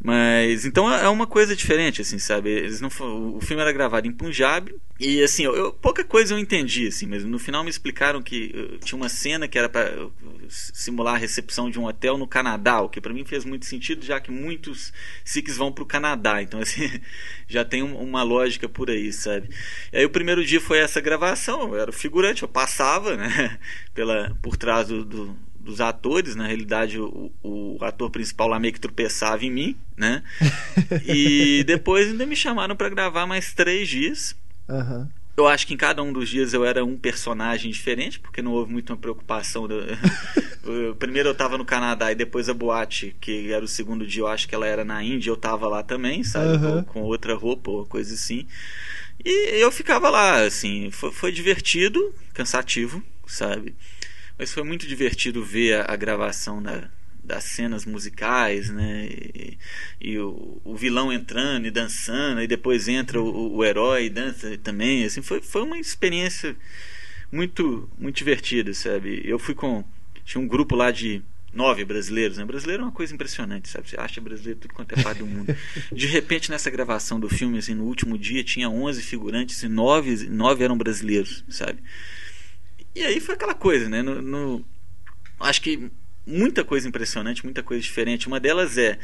Mas 0.02 0.64
então 0.66 0.93
é 0.93 1.09
uma 1.09 1.27
coisa 1.27 1.56
diferente, 1.56 2.02
assim, 2.02 2.18
sabe? 2.18 2.51
Eles 2.51 2.81
não 2.81 2.89
o 3.35 3.40
filme 3.40 3.62
era 3.62 3.73
gravado 3.73 4.06
em 4.06 4.12
Punjab 4.12 4.73
e 5.01 5.23
assim, 5.23 5.44
eu, 5.44 5.56
eu- 5.56 5.73
pouca 5.73 6.05
coisa 6.05 6.35
eu 6.35 6.39
entendi, 6.39 6.86
assim, 6.86 7.06
mas 7.06 7.24
no 7.24 7.39
final 7.39 7.64
me 7.64 7.70
explicaram 7.70 8.23
que 8.23 8.52
uh, 8.55 8.78
tinha 8.78 8.97
uma 8.97 9.09
cena 9.09 9.48
que 9.48 9.59
era 9.59 9.68
para 9.68 9.90
simular 10.48 11.14
a 11.14 11.18
recepção 11.18 11.70
de 11.70 11.78
um 11.78 11.86
hotel 11.86 12.16
no 12.18 12.27
Canadá, 12.27 12.81
o 12.82 12.89
que 12.89 13.01
para 13.01 13.12
mim 13.12 13.24
fez 13.24 13.44
muito 13.44 13.66
sentido, 13.66 14.05
já 14.05 14.20
que 14.20 14.31
muitos 14.31 14.93
Sikhs 15.24 15.56
vão 15.56 15.73
para 15.73 15.82
o 15.82 15.86
Canadá, 15.86 16.40
então 16.43 16.60
assim 16.60 16.89
já 17.48 17.64
tem 17.64 17.82
um- 17.82 17.97
uma 17.98 18.23
lógica 18.23 18.68
por 18.68 18.90
aí, 18.90 19.12
sabe? 19.12 19.48
E 19.93 19.97
aí 19.98 20.05
o 20.05 20.10
primeiro 20.10 20.44
dia 20.44 20.60
foi 20.60 20.78
essa 20.78 21.01
gravação, 21.01 21.74
eu 21.74 21.81
era 21.81 21.90
figurante, 21.93 22.43
eu 22.43 22.48
passava, 22.48 23.16
né, 23.16 23.59
pela 23.94 24.36
por 24.43 24.56
trás 24.56 24.89
do- 24.89 25.05
do 25.05 25.36
dos 25.66 25.80
atores, 25.80 26.34
na 26.34 26.47
realidade 26.47 26.98
o, 26.98 27.30
o 27.43 27.76
ator 27.82 28.09
principal 28.10 28.48
lá 28.48 28.59
meio 28.59 28.72
que 28.72 28.80
tropeçava 28.80 29.44
em 29.44 29.51
mim, 29.51 29.76
né? 29.97 30.22
E 31.06 31.62
depois 31.64 32.09
ainda 32.09 32.24
me 32.24 32.36
chamaram 32.36 32.74
para 32.76 32.88
gravar 32.88 33.26
mais 33.26 33.52
três 33.52 33.88
dias. 33.88 34.34
Aham. 34.68 35.09
Eu 35.36 35.47
acho 35.47 35.66
que 35.66 35.74
em 35.74 35.76
cada 35.76 36.02
um 36.02 36.10
dos 36.14 36.30
dias 36.30 36.55
eu 36.55 36.64
era 36.64 36.82
um 36.82 36.97
personagem 36.97 37.70
diferente, 37.70 38.18
porque 38.18 38.40
não 38.40 38.52
houve 38.52 38.72
muita 38.72 38.97
preocupação. 38.97 39.68
do- 39.68 39.84
Primeiro 40.98 41.28
eu 41.28 41.32
estava 41.32 41.59
no 41.59 41.64
Canadá 41.64 42.10
e 42.10 42.14
depois 42.14 42.48
a 42.48 42.55
boate, 42.55 43.14
que 43.20 43.52
era 43.52 43.62
o 43.64 43.68
segundo 43.68 44.06
dia, 44.06 44.22
eu 44.22 44.26
acho 44.26 44.48
que 44.48 44.55
ela 44.55 44.66
era 44.66 44.82
na 44.84 45.02
Índia, 45.05 45.28
eu 45.30 45.34
estava 45.34 45.68
lá 45.68 45.82
também, 45.82 46.24
sabe? 46.24 46.59
Com, 46.59 46.84
com 46.84 47.02
outra 47.02 47.34
roupa 47.34 47.70
ou 47.70 47.84
coisa 47.86 48.14
assim. 48.14 48.47
E 49.24 49.60
eu 49.62 49.70
ficava 49.70 50.09
lá, 50.09 50.40
assim, 50.43 50.90
foi, 50.90 51.12
foi 51.12 51.32
divertido, 51.32 52.14
cansativo, 52.32 53.02
sabe? 53.26 53.74
Mas 54.38 54.52
foi 54.52 54.62
muito 54.62 54.86
divertido 54.86 55.44
ver 55.44 55.80
a, 55.80 55.92
a 55.92 55.96
gravação 55.96 56.62
da, 56.62 56.88
das 57.22 57.44
cenas 57.44 57.84
musicais, 57.84 58.70
né? 58.70 59.06
E, 59.06 59.58
e 60.00 60.18
o, 60.18 60.60
o 60.64 60.76
vilão 60.76 61.12
entrando 61.12 61.66
e 61.66 61.70
dançando, 61.70 62.42
e 62.42 62.46
depois 62.46 62.88
entra 62.88 63.20
o, 63.20 63.56
o 63.56 63.64
herói 63.64 64.06
e 64.06 64.10
dança 64.10 64.56
também. 64.58 65.04
Assim, 65.04 65.22
foi, 65.22 65.40
foi 65.40 65.62
uma 65.62 65.78
experiência 65.78 66.56
muito, 67.30 67.90
muito 67.98 68.16
divertida, 68.16 68.72
sabe? 68.72 69.20
Eu 69.24 69.38
fui 69.38 69.54
com. 69.54 69.84
Tinha 70.24 70.42
um 70.42 70.48
grupo 70.48 70.74
lá 70.74 70.90
de 70.90 71.22
nove 71.52 71.84
brasileiros, 71.84 72.36
né? 72.36 72.44
Brasileiro 72.44 72.82
é 72.82 72.86
uma 72.86 72.92
coisa 72.92 73.14
impressionante, 73.14 73.68
sabe? 73.68 73.88
Você 73.88 73.98
acha 73.98 74.20
brasileiro 74.20 74.60
tudo 74.60 74.74
quanto 74.74 74.92
é 74.92 75.02
parte 75.02 75.18
do 75.18 75.26
mundo. 75.26 75.56
De 75.90 76.06
repente, 76.06 76.50
nessa 76.50 76.70
gravação 76.70 77.18
do 77.18 77.28
filme, 77.28 77.58
assim, 77.58 77.74
no 77.74 77.84
último 77.84 78.18
dia, 78.18 78.44
tinha 78.44 78.68
11 78.68 79.02
figurantes 79.02 79.62
e 79.62 79.68
nove, 79.68 80.28
nove 80.28 80.62
eram 80.62 80.76
brasileiros, 80.76 81.44
sabe? 81.48 81.82
E 82.97 83.02
aí 83.05 83.20
foi 83.20 83.35
aquela 83.35 83.55
coisa, 83.55 83.89
né? 83.89 84.01
No, 84.02 84.23
no- 84.23 84.64
acho 85.40 85.60
que 85.60 85.90
muita 86.27 86.64
coisa 86.64 86.89
impressionante, 86.89 87.44
muita 87.44 87.62
coisa 87.62 87.82
diferente. 87.82 88.27
Uma 88.27 88.40
delas 88.40 88.78
é 88.78 88.98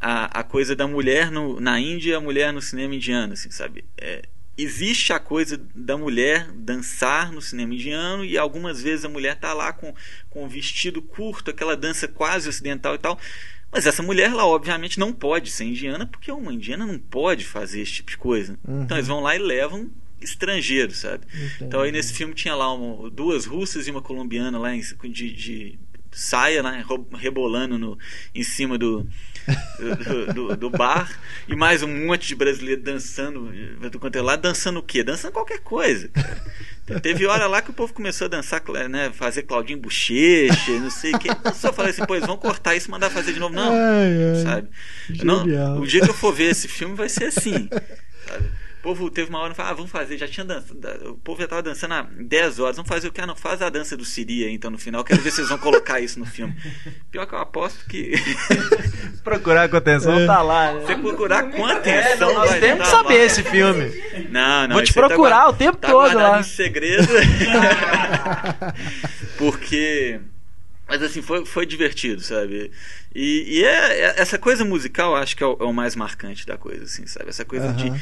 a, 0.00 0.40
a 0.40 0.44
coisa 0.44 0.76
da 0.76 0.86
mulher 0.86 1.30
no, 1.30 1.58
na 1.60 1.78
Índia 1.80 2.12
e 2.12 2.14
a 2.14 2.20
mulher 2.20 2.52
no 2.52 2.62
cinema 2.62 2.94
indiano, 2.94 3.32
assim, 3.32 3.50
sabe? 3.50 3.84
É, 3.98 4.22
existe 4.56 5.12
a 5.12 5.18
coisa 5.18 5.60
da 5.74 5.96
mulher 5.96 6.50
dançar 6.52 7.32
no 7.32 7.42
cinema 7.42 7.74
indiano 7.74 8.24
e 8.24 8.38
algumas 8.38 8.80
vezes 8.80 9.04
a 9.04 9.08
mulher 9.08 9.34
tá 9.38 9.52
lá 9.52 9.72
com, 9.72 9.92
com 10.28 10.44
um 10.44 10.48
vestido 10.48 11.02
curto, 11.02 11.50
aquela 11.50 11.76
dança 11.76 12.06
quase 12.06 12.48
ocidental 12.48 12.94
e 12.94 12.98
tal. 12.98 13.18
Mas 13.72 13.86
essa 13.86 14.02
mulher, 14.02 14.30
ela 14.30 14.46
obviamente 14.46 14.98
não 14.98 15.12
pode 15.12 15.50
ser 15.50 15.64
indiana, 15.64 16.04
porque 16.06 16.30
uma 16.32 16.52
indiana 16.52 16.86
não 16.86 16.98
pode 16.98 17.44
fazer 17.44 17.80
esse 17.82 17.92
tipo 17.92 18.10
de 18.10 18.16
coisa. 18.18 18.58
Uhum. 18.66 18.82
Então 18.82 18.96
eles 18.96 19.06
vão 19.08 19.20
lá 19.20 19.34
e 19.36 19.38
levam 19.38 19.88
estrangeiros, 20.20 20.98
sabe? 20.98 21.24
Então 21.60 21.80
aí 21.80 21.90
nesse 21.92 22.12
filme 22.12 22.34
tinha 22.34 22.54
lá 22.54 22.72
uma- 22.72 23.10
duas 23.10 23.44
russas 23.46 23.86
e 23.86 23.90
uma 23.90 24.02
colombiana 24.02 24.58
lá 24.58 24.74
em- 24.74 24.80
de, 25.10 25.32
de 25.32 25.78
saia, 26.12 26.62
né, 26.62 26.84
rebolando 27.14 27.78
no, 27.78 27.96
em 28.34 28.42
cima 28.42 28.76
do, 28.76 29.06
do, 29.78 30.34
do- 30.34 30.56
do 30.56 30.70
bar 30.70 31.08
e 31.48 31.54
mais 31.54 31.82
um 31.84 32.06
monte 32.06 32.26
de 32.26 32.34
brasileiro 32.34 32.82
dançando 32.82 33.50
do 33.90 33.98
quanto 33.98 34.16
é 34.16 34.22
lá, 34.22 34.34
dançando 34.36 34.80
o 34.80 34.82
quê? 34.82 35.02
Dançando 35.04 35.32
qualquer 35.32 35.60
coisa. 35.60 36.08
cara. 36.08 37.00
Teve 37.00 37.24
hora 37.26 37.46
lá 37.46 37.62
que 37.62 37.70
o 37.70 37.72
povo 37.72 37.92
começou 37.94 38.24
a 38.24 38.28
dançar, 38.28 38.60
né, 38.88 39.12
fazer 39.14 39.42
Claudinho 39.44 39.78
Bochecha, 39.78 40.72
não 40.80 40.90
sei 40.90 41.12
o 41.14 41.18
que. 41.20 41.28
Eu 41.28 41.54
só 41.54 41.72
falei 41.72 41.92
assim, 41.92 42.04
pois 42.04 42.26
vão 42.26 42.36
cortar 42.36 42.74
isso 42.74 42.88
e 42.88 42.90
mandar 42.90 43.08
fazer 43.10 43.32
de 43.32 43.38
novo. 43.38 43.54
Não, 43.54 43.72
Ai, 43.72 44.34
ai. 44.34 44.42
sabe? 44.42 44.68
Não, 45.22 45.78
o 45.80 45.86
dia 45.86 46.00
que 46.00 46.10
eu 46.10 46.14
for 46.14 46.34
ver 46.34 46.50
esse 46.50 46.66
filme 46.66 46.96
vai 46.96 47.08
ser 47.08 47.26
assim. 47.26 47.68
sabe? 48.26 48.50
O 48.80 48.82
povo 48.82 49.10
teve 49.10 49.28
uma 49.28 49.40
hora 49.40 49.52
e 49.52 49.56
falou, 49.56 49.72
ah, 49.72 49.74
vamos 49.74 49.90
fazer, 49.90 50.16
já 50.16 50.26
tinha 50.26 50.42
dança, 50.44 50.72
o 51.04 51.14
povo 51.18 51.38
já 51.38 51.44
estava 51.44 51.62
dançando 51.62 51.92
há 51.92 52.00
10 52.02 52.58
horas, 52.60 52.76
vamos 52.76 52.88
fazer 52.88 53.08
o 53.08 53.12
que? 53.12 53.20
Ah, 53.20 53.26
não, 53.26 53.36
faz 53.36 53.60
a 53.60 53.68
dança 53.68 53.94
do 53.94 54.06
Siri 54.06 54.44
aí, 54.44 54.54
então 54.54 54.70
no 54.70 54.78
final, 54.78 55.04
quero 55.04 55.20
ver 55.20 55.28
se 55.30 55.36
vocês 55.36 55.50
vão 55.50 55.58
colocar 55.58 56.00
isso 56.00 56.18
no 56.18 56.24
filme. 56.24 56.56
Pior 57.12 57.26
que 57.26 57.34
eu 57.34 57.38
aposto 57.38 57.84
que 57.86 58.14
Procurar 59.22 59.68
com 59.68 59.76
atenção 59.76 60.18
É. 60.18 60.26
tá 60.26 60.40
lá. 60.40 60.72
né? 60.72 60.80
você 60.80 60.96
procurar 60.96 61.50
com 61.50 61.66
atenção 61.66 62.32
Nós 62.32 62.48
vai 62.50 62.60
temos 62.60 62.86
que 62.86 62.90
tá 62.90 62.96
saber 63.02 63.18
lá. 63.18 63.24
esse 63.24 63.42
filme. 63.42 64.02
Não, 64.30 64.66
não. 64.68 64.74
Vou 64.76 64.82
te 64.82 64.88
aí 64.88 64.94
procurar 64.94 65.36
guarda- 65.36 65.50
o 65.50 65.52
tempo 65.52 65.76
tá 65.76 65.88
todo 65.88 66.14
lá. 66.16 66.40
em 66.40 66.42
segredo. 66.42 67.06
Porque. 69.36 70.20
Mas 70.88 71.02
assim, 71.02 71.22
foi, 71.22 71.46
foi 71.46 71.64
divertido, 71.66 72.20
sabe? 72.20 72.72
E, 73.14 73.58
e 73.60 73.64
é, 73.64 74.00
é- 74.00 74.14
essa 74.20 74.36
coisa 74.38 74.64
musical 74.64 75.14
acho 75.14 75.36
que 75.36 75.42
é 75.42 75.46
o, 75.46 75.56
é 75.60 75.64
o 75.64 75.72
mais 75.72 75.94
marcante 75.94 76.44
da 76.44 76.58
coisa, 76.58 76.84
assim, 76.84 77.06
sabe? 77.06 77.28
Essa 77.28 77.44
coisa 77.44 77.66
Aham. 77.66 77.76
de. 77.76 77.92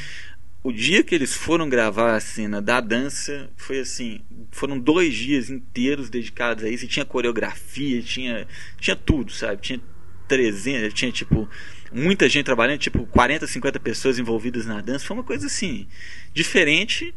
O 0.61 0.73
dia 0.73 1.03
que 1.03 1.15
eles 1.15 1.33
foram 1.33 1.69
gravar 1.69 2.15
a 2.15 2.19
cena 2.19 2.61
da 2.61 2.81
dança 2.81 3.49
foi 3.55 3.79
assim. 3.79 4.21
Foram 4.51 4.77
dois 4.77 5.15
dias 5.15 5.49
inteiros 5.49 6.09
dedicados 6.09 6.65
a 6.65 6.69
isso. 6.69 6.83
E 6.83 6.87
tinha 6.87 7.05
coreografia, 7.05 8.01
tinha, 8.01 8.45
tinha 8.77 8.95
tudo, 8.95 9.31
sabe? 9.31 9.61
Tinha 9.61 9.81
300, 10.27 10.93
tinha 10.93 11.11
tipo 11.11 11.49
muita 11.91 12.27
gente 12.27 12.45
trabalhando, 12.45 12.77
tipo 12.79 13.05
40, 13.07 13.47
50 13.47 13.79
pessoas 13.79 14.19
envolvidas 14.19 14.65
na 14.65 14.81
dança. 14.81 15.05
Foi 15.05 15.15
uma 15.15 15.23
coisa 15.23 15.47
assim, 15.47 15.87
diferente. 16.33 17.15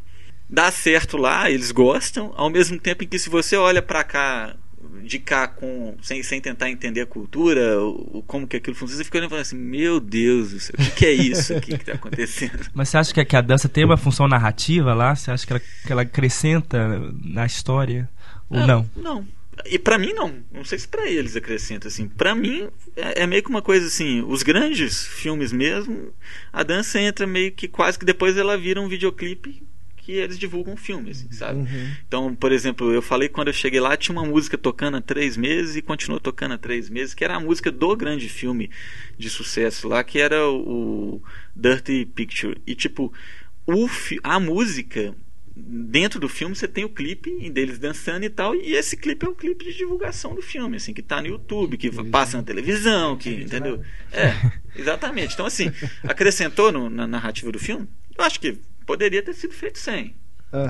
Dá 0.48 0.70
certo 0.70 1.16
lá, 1.16 1.50
eles 1.50 1.72
gostam, 1.72 2.32
ao 2.36 2.50
mesmo 2.50 2.78
tempo 2.78 3.02
em 3.02 3.08
que 3.08 3.18
se 3.18 3.30
você 3.30 3.56
olha 3.56 3.80
pra 3.80 4.04
cá 4.04 4.54
de 5.02 5.18
cá 5.18 5.48
com 5.48 5.96
sem, 6.02 6.22
sem 6.22 6.40
tentar 6.40 6.70
entender 6.70 7.00
a 7.00 7.06
cultura, 7.06 7.80
o, 7.80 8.22
como 8.26 8.46
que 8.46 8.56
aquilo 8.56 8.76
funciona, 8.76 8.98
você 8.98 9.04
fica 9.04 9.18
olhando 9.18 9.28
e 9.28 9.30
falando 9.30 9.42
assim, 9.42 9.56
meu 9.56 10.00
Deus 10.00 10.50
do 10.52 10.60
céu, 10.60 10.74
o 10.78 10.82
que, 10.82 10.90
que 10.90 11.06
é 11.06 11.12
isso 11.12 11.54
aqui 11.54 11.78
que 11.78 11.84
tá 11.84 11.92
acontecendo? 11.92 12.66
Mas 12.74 12.88
você 12.88 12.98
acha 12.98 13.14
que 13.14 13.20
a, 13.20 13.24
que 13.24 13.36
a 13.36 13.40
dança 13.40 13.68
tem 13.68 13.84
uma 13.84 13.96
função 13.96 14.28
narrativa 14.28 14.94
lá? 14.94 15.14
Você 15.14 15.30
acha 15.30 15.46
que 15.46 15.52
ela, 15.52 15.60
que 15.60 15.92
ela 15.92 16.02
acrescenta 16.02 16.88
na 17.24 17.46
história? 17.46 18.08
Ou 18.48 18.66
não? 18.66 18.88
Não. 18.96 19.26
E 19.66 19.78
pra 19.78 19.98
mim 19.98 20.12
não. 20.12 20.34
Não 20.50 20.64
sei 20.64 20.78
se 20.78 20.88
pra 20.88 21.08
eles 21.08 21.36
acrescenta 21.36 21.88
assim. 21.88 22.08
Para 22.08 22.34
mim 22.34 22.68
é, 22.96 23.22
é 23.22 23.26
meio 23.26 23.42
que 23.42 23.50
uma 23.50 23.62
coisa 23.62 23.86
assim, 23.86 24.22
os 24.22 24.42
grandes 24.42 25.06
filmes 25.06 25.52
mesmo, 25.52 26.12
a 26.52 26.62
dança 26.62 27.00
entra 27.00 27.26
meio 27.26 27.52
que 27.52 27.68
quase 27.68 27.98
que 27.98 28.04
depois 28.04 28.36
ela 28.36 28.56
vira 28.56 28.80
um 28.80 28.88
videoclipe 28.88 29.62
que 30.04 30.12
eles 30.12 30.36
divulgam 30.38 30.74
o 30.74 30.76
filme, 30.76 31.10
assim, 31.10 31.30
sabe? 31.30 31.60
Uhum. 31.60 31.92
Então, 32.06 32.34
por 32.34 32.50
exemplo, 32.50 32.92
eu 32.92 33.00
falei 33.00 33.28
que 33.28 33.34
quando 33.34 33.48
eu 33.48 33.54
cheguei 33.54 33.78
lá 33.78 33.96
tinha 33.96 34.12
uma 34.18 34.26
música 34.26 34.58
tocando 34.58 34.96
há 34.96 35.00
três 35.00 35.36
meses 35.36 35.76
e 35.76 35.82
continuou 35.82 36.18
tocando 36.20 36.54
há 36.54 36.58
três 36.58 36.90
meses, 36.90 37.14
que 37.14 37.24
era 37.24 37.36
a 37.36 37.40
música 37.40 37.70
do 37.70 37.96
grande 37.96 38.28
filme 38.28 38.68
de 39.16 39.30
sucesso 39.30 39.88
lá, 39.88 40.02
que 40.02 40.18
era 40.18 40.48
o 40.50 41.22
Dirty 41.54 42.04
Picture. 42.04 42.60
E 42.66 42.74
tipo, 42.74 43.12
o 43.64 43.88
a 44.24 44.40
música 44.40 45.14
dentro 45.54 46.18
do 46.18 46.28
filme 46.28 46.56
você 46.56 46.66
tem 46.66 46.84
o 46.84 46.88
clipe 46.88 47.50
deles 47.50 47.78
dançando 47.78 48.24
e 48.24 48.30
tal, 48.30 48.54
e 48.56 48.74
esse 48.74 48.96
clipe 48.96 49.24
é 49.24 49.28
o 49.28 49.34
clipe 49.34 49.64
de 49.66 49.74
divulgação 49.76 50.34
do 50.34 50.42
filme, 50.42 50.78
assim, 50.78 50.92
que 50.94 51.02
tá 51.02 51.20
no 51.20 51.28
YouTube, 51.28 51.76
que 51.76 51.90
passa 52.06 52.38
na 52.38 52.42
televisão, 52.42 53.16
que, 53.16 53.30
entendeu? 53.30 53.82
É, 54.10 54.34
exatamente. 54.74 55.34
Então, 55.34 55.46
assim, 55.46 55.70
acrescentou 56.02 56.72
no- 56.72 56.88
na 56.90 57.06
narrativa 57.06 57.52
do 57.52 57.58
filme? 57.58 57.86
Eu 58.18 58.24
acho 58.24 58.40
que 58.40 58.58
poderia 58.92 59.22
ter 59.22 59.34
sido 59.34 59.54
feito 59.54 59.78
sem. 59.78 60.16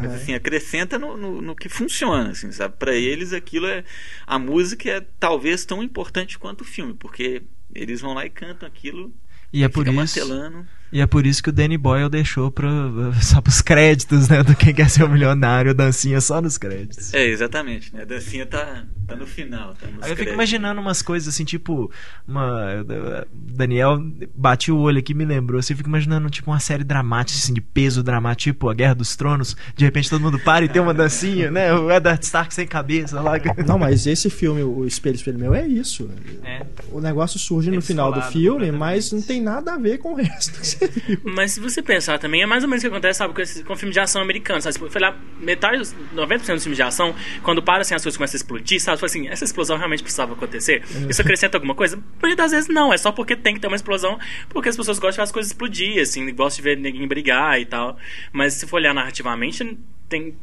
Mas 0.00 0.12
Aham. 0.12 0.14
assim, 0.14 0.34
acrescenta 0.34 0.98
no, 0.98 1.16
no, 1.16 1.42
no 1.42 1.56
que 1.56 1.68
funciona, 1.68 2.30
assim, 2.30 2.50
sabe? 2.52 2.76
Para 2.76 2.94
eles 2.94 3.32
aquilo 3.32 3.66
é 3.66 3.84
a 4.26 4.38
música 4.38 4.90
é 4.90 5.00
talvez 5.20 5.64
tão 5.64 5.82
importante 5.82 6.38
quanto 6.38 6.62
o 6.62 6.64
filme, 6.64 6.94
porque 6.94 7.42
eles 7.74 8.00
vão 8.00 8.14
lá 8.14 8.24
e 8.26 8.30
cantam 8.30 8.68
aquilo, 8.68 9.14
E 9.52 9.62
é 9.64 9.68
por 9.68 9.86
fica 9.86 9.92
isso. 10.04 10.32
martelando. 10.32 10.66
E 10.92 11.00
é 11.00 11.06
por 11.06 11.26
isso 11.26 11.42
que 11.42 11.48
o 11.48 11.52
Danny 11.52 11.78
Boyle 11.78 12.10
deixou 12.10 12.50
pra, 12.50 12.68
só 13.22 13.40
pros 13.40 13.62
créditos, 13.62 14.28
né? 14.28 14.42
Do 14.42 14.54
Quem 14.54 14.74
Quer 14.74 14.90
Ser 14.90 15.04
o 15.04 15.08
Milionário, 15.08 15.70
a 15.70 15.74
dancinha 15.74 16.20
só 16.20 16.40
nos 16.40 16.58
créditos. 16.58 17.14
É, 17.14 17.26
exatamente, 17.26 17.94
né? 17.94 18.02
A 18.02 18.04
dancinha 18.04 18.44
tá, 18.44 18.84
tá 19.06 19.16
no 19.16 19.26
final, 19.26 19.74
tá 19.74 19.86
nos 19.86 20.02
Aí 20.02 20.10
eu 20.10 20.16
fico 20.16 20.16
créditos. 20.16 20.34
imaginando 20.34 20.80
umas 20.80 21.00
coisas 21.00 21.32
assim, 21.32 21.44
tipo, 21.44 21.90
uma. 22.28 22.84
Daniel 23.32 24.02
bati 24.34 24.70
o 24.70 24.78
olho 24.78 24.98
aqui 24.98 25.12
e 25.12 25.14
me 25.14 25.24
lembrou. 25.24 25.58
Assim, 25.58 25.72
eu 25.72 25.78
fico 25.78 25.88
imaginando, 25.88 26.28
tipo, 26.28 26.50
uma 26.50 26.60
série 26.60 26.84
dramática, 26.84 27.38
assim, 27.38 27.54
de 27.54 27.60
peso 27.62 28.02
dramático, 28.02 28.52
tipo 28.52 28.68
A 28.68 28.74
Guerra 28.74 28.94
dos 28.94 29.16
Tronos. 29.16 29.56
De 29.74 29.84
repente 29.84 30.10
todo 30.10 30.20
mundo 30.20 30.38
para 30.38 30.64
e 30.64 30.68
tem 30.68 30.82
uma 30.82 30.92
dancinha, 30.92 31.50
né? 31.50 31.72
O 31.72 31.90
Eddard 31.90 32.22
Stark 32.22 32.52
sem 32.52 32.66
cabeça 32.66 33.18
lá. 33.20 33.32
Não, 33.66 33.78
mas 33.78 34.06
esse 34.06 34.28
filme, 34.28 34.62
o 34.62 34.84
Espelho, 34.84 35.16
Espelho 35.16 35.38
Meu, 35.38 35.54
é 35.54 35.66
isso. 35.66 36.10
É. 36.44 36.66
O 36.90 37.00
negócio 37.00 37.38
surge 37.38 37.70
no 37.70 37.76
Eles 37.76 37.86
final 37.86 38.12
do 38.12 38.20
filme, 38.22 38.70
mas 38.70 39.10
não 39.12 39.22
tem 39.22 39.40
nada 39.40 39.74
a 39.74 39.78
ver 39.78 39.98
com 39.98 40.12
o 40.12 40.16
resto. 40.16 40.60
Mas 41.24 41.52
se 41.52 41.60
você 41.60 41.82
pensar 41.82 42.18
também, 42.18 42.42
é 42.42 42.46
mais 42.46 42.62
ou 42.62 42.68
menos 42.68 42.82
o 42.82 42.86
que 42.86 42.92
acontece, 42.92 43.18
sabe, 43.18 43.34
com, 43.34 43.40
esse, 43.40 43.62
com 43.64 43.76
filme 43.76 43.92
de 43.92 44.00
ação 44.00 44.22
americano, 44.22 44.60
sabe? 44.60 44.78
Foi 44.90 45.00
lá, 45.00 45.16
metade, 45.40 45.78
dos- 45.78 45.94
90% 46.14 46.54
dos 46.56 46.64
filmes 46.64 46.76
de 46.76 46.82
ação, 46.82 47.14
quando 47.42 47.62
para 47.62 47.82
assim, 47.82 47.94
as 47.94 48.02
coisas 48.02 48.16
começam 48.16 48.36
a 48.36 48.40
explodir, 48.40 48.80
sabe? 48.80 48.98
Foi 48.98 49.06
assim, 49.06 49.28
essa 49.28 49.44
explosão 49.44 49.76
realmente 49.76 50.02
precisava 50.02 50.32
acontecer? 50.32 50.82
Isso 51.08 51.20
acrescenta 51.20 51.56
alguma 51.56 51.74
coisa? 51.74 51.98
Muitas 52.22 52.50
vezes 52.50 52.68
não, 52.68 52.92
é 52.92 52.98
só 52.98 53.12
porque 53.12 53.36
tem 53.36 53.54
que 53.54 53.60
ter 53.60 53.66
uma 53.66 53.76
explosão, 53.76 54.18
porque 54.48 54.68
as 54.68 54.76
pessoas 54.76 54.98
gostam 54.98 55.10
de 55.12 55.16
ver 55.16 55.22
as 55.22 55.32
coisas 55.32 55.50
explodir, 55.52 56.00
assim, 56.00 56.32
gostam 56.34 56.62
de 56.62 56.70
ver 56.70 56.76
ninguém 56.78 57.06
brigar 57.06 57.60
e 57.60 57.64
tal. 57.64 57.96
Mas 58.32 58.54
se 58.54 58.66
for 58.66 58.76
olhar 58.76 58.94
narrativamente, 58.94 59.78
tem 60.08 60.34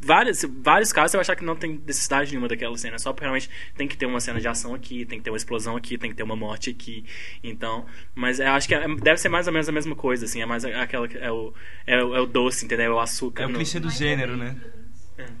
vários, 0.00 0.44
vários 0.62 0.92
casos 0.92 1.10
você 1.12 1.16
vai 1.18 1.22
achar 1.22 1.36
que 1.36 1.44
não 1.44 1.54
tem 1.54 1.80
necessidade 1.86 2.30
nenhuma 2.30 2.48
daquela 2.48 2.76
cena. 2.76 2.98
Só 2.98 3.12
porque 3.12 3.24
realmente 3.24 3.50
tem 3.76 3.86
que 3.86 3.96
ter 3.96 4.06
uma 4.06 4.20
cena 4.20 4.40
de 4.40 4.48
ação 4.48 4.74
aqui, 4.74 5.04
tem 5.04 5.18
que 5.18 5.24
ter 5.24 5.30
uma 5.30 5.36
explosão 5.36 5.76
aqui, 5.76 5.98
tem 5.98 6.10
que 6.10 6.16
ter 6.16 6.22
uma 6.22 6.36
morte 6.36 6.70
aqui. 6.70 7.04
Então, 7.44 7.84
mas 8.14 8.40
eu 8.40 8.48
acho 8.52 8.66
que 8.66 8.74
é- 8.74 8.88
deve 8.96 9.18
ser 9.18 9.28
mais 9.28 9.46
ou 9.46 9.52
menos 9.52 9.68
a 9.68 9.72
mesma 9.72 9.94
coisa, 9.94 10.24
assim. 10.24 10.40
É 10.42 10.46
mais 10.46 10.64
aquela 10.64 11.06
que 11.06 11.18
é 11.18 11.30
o, 11.30 11.52
é 11.86 12.02
o, 12.02 12.14
é 12.16 12.20
o 12.20 12.26
doce, 12.26 12.64
entendeu? 12.64 12.86
É 12.86 12.94
o 12.94 12.98
açúcar. 13.00 13.42
É 13.42 13.46
o 13.46 13.48
no- 13.50 13.56
clichê 13.56 13.78
do 13.78 13.90
gênero, 13.90 14.36
né? 14.36 14.56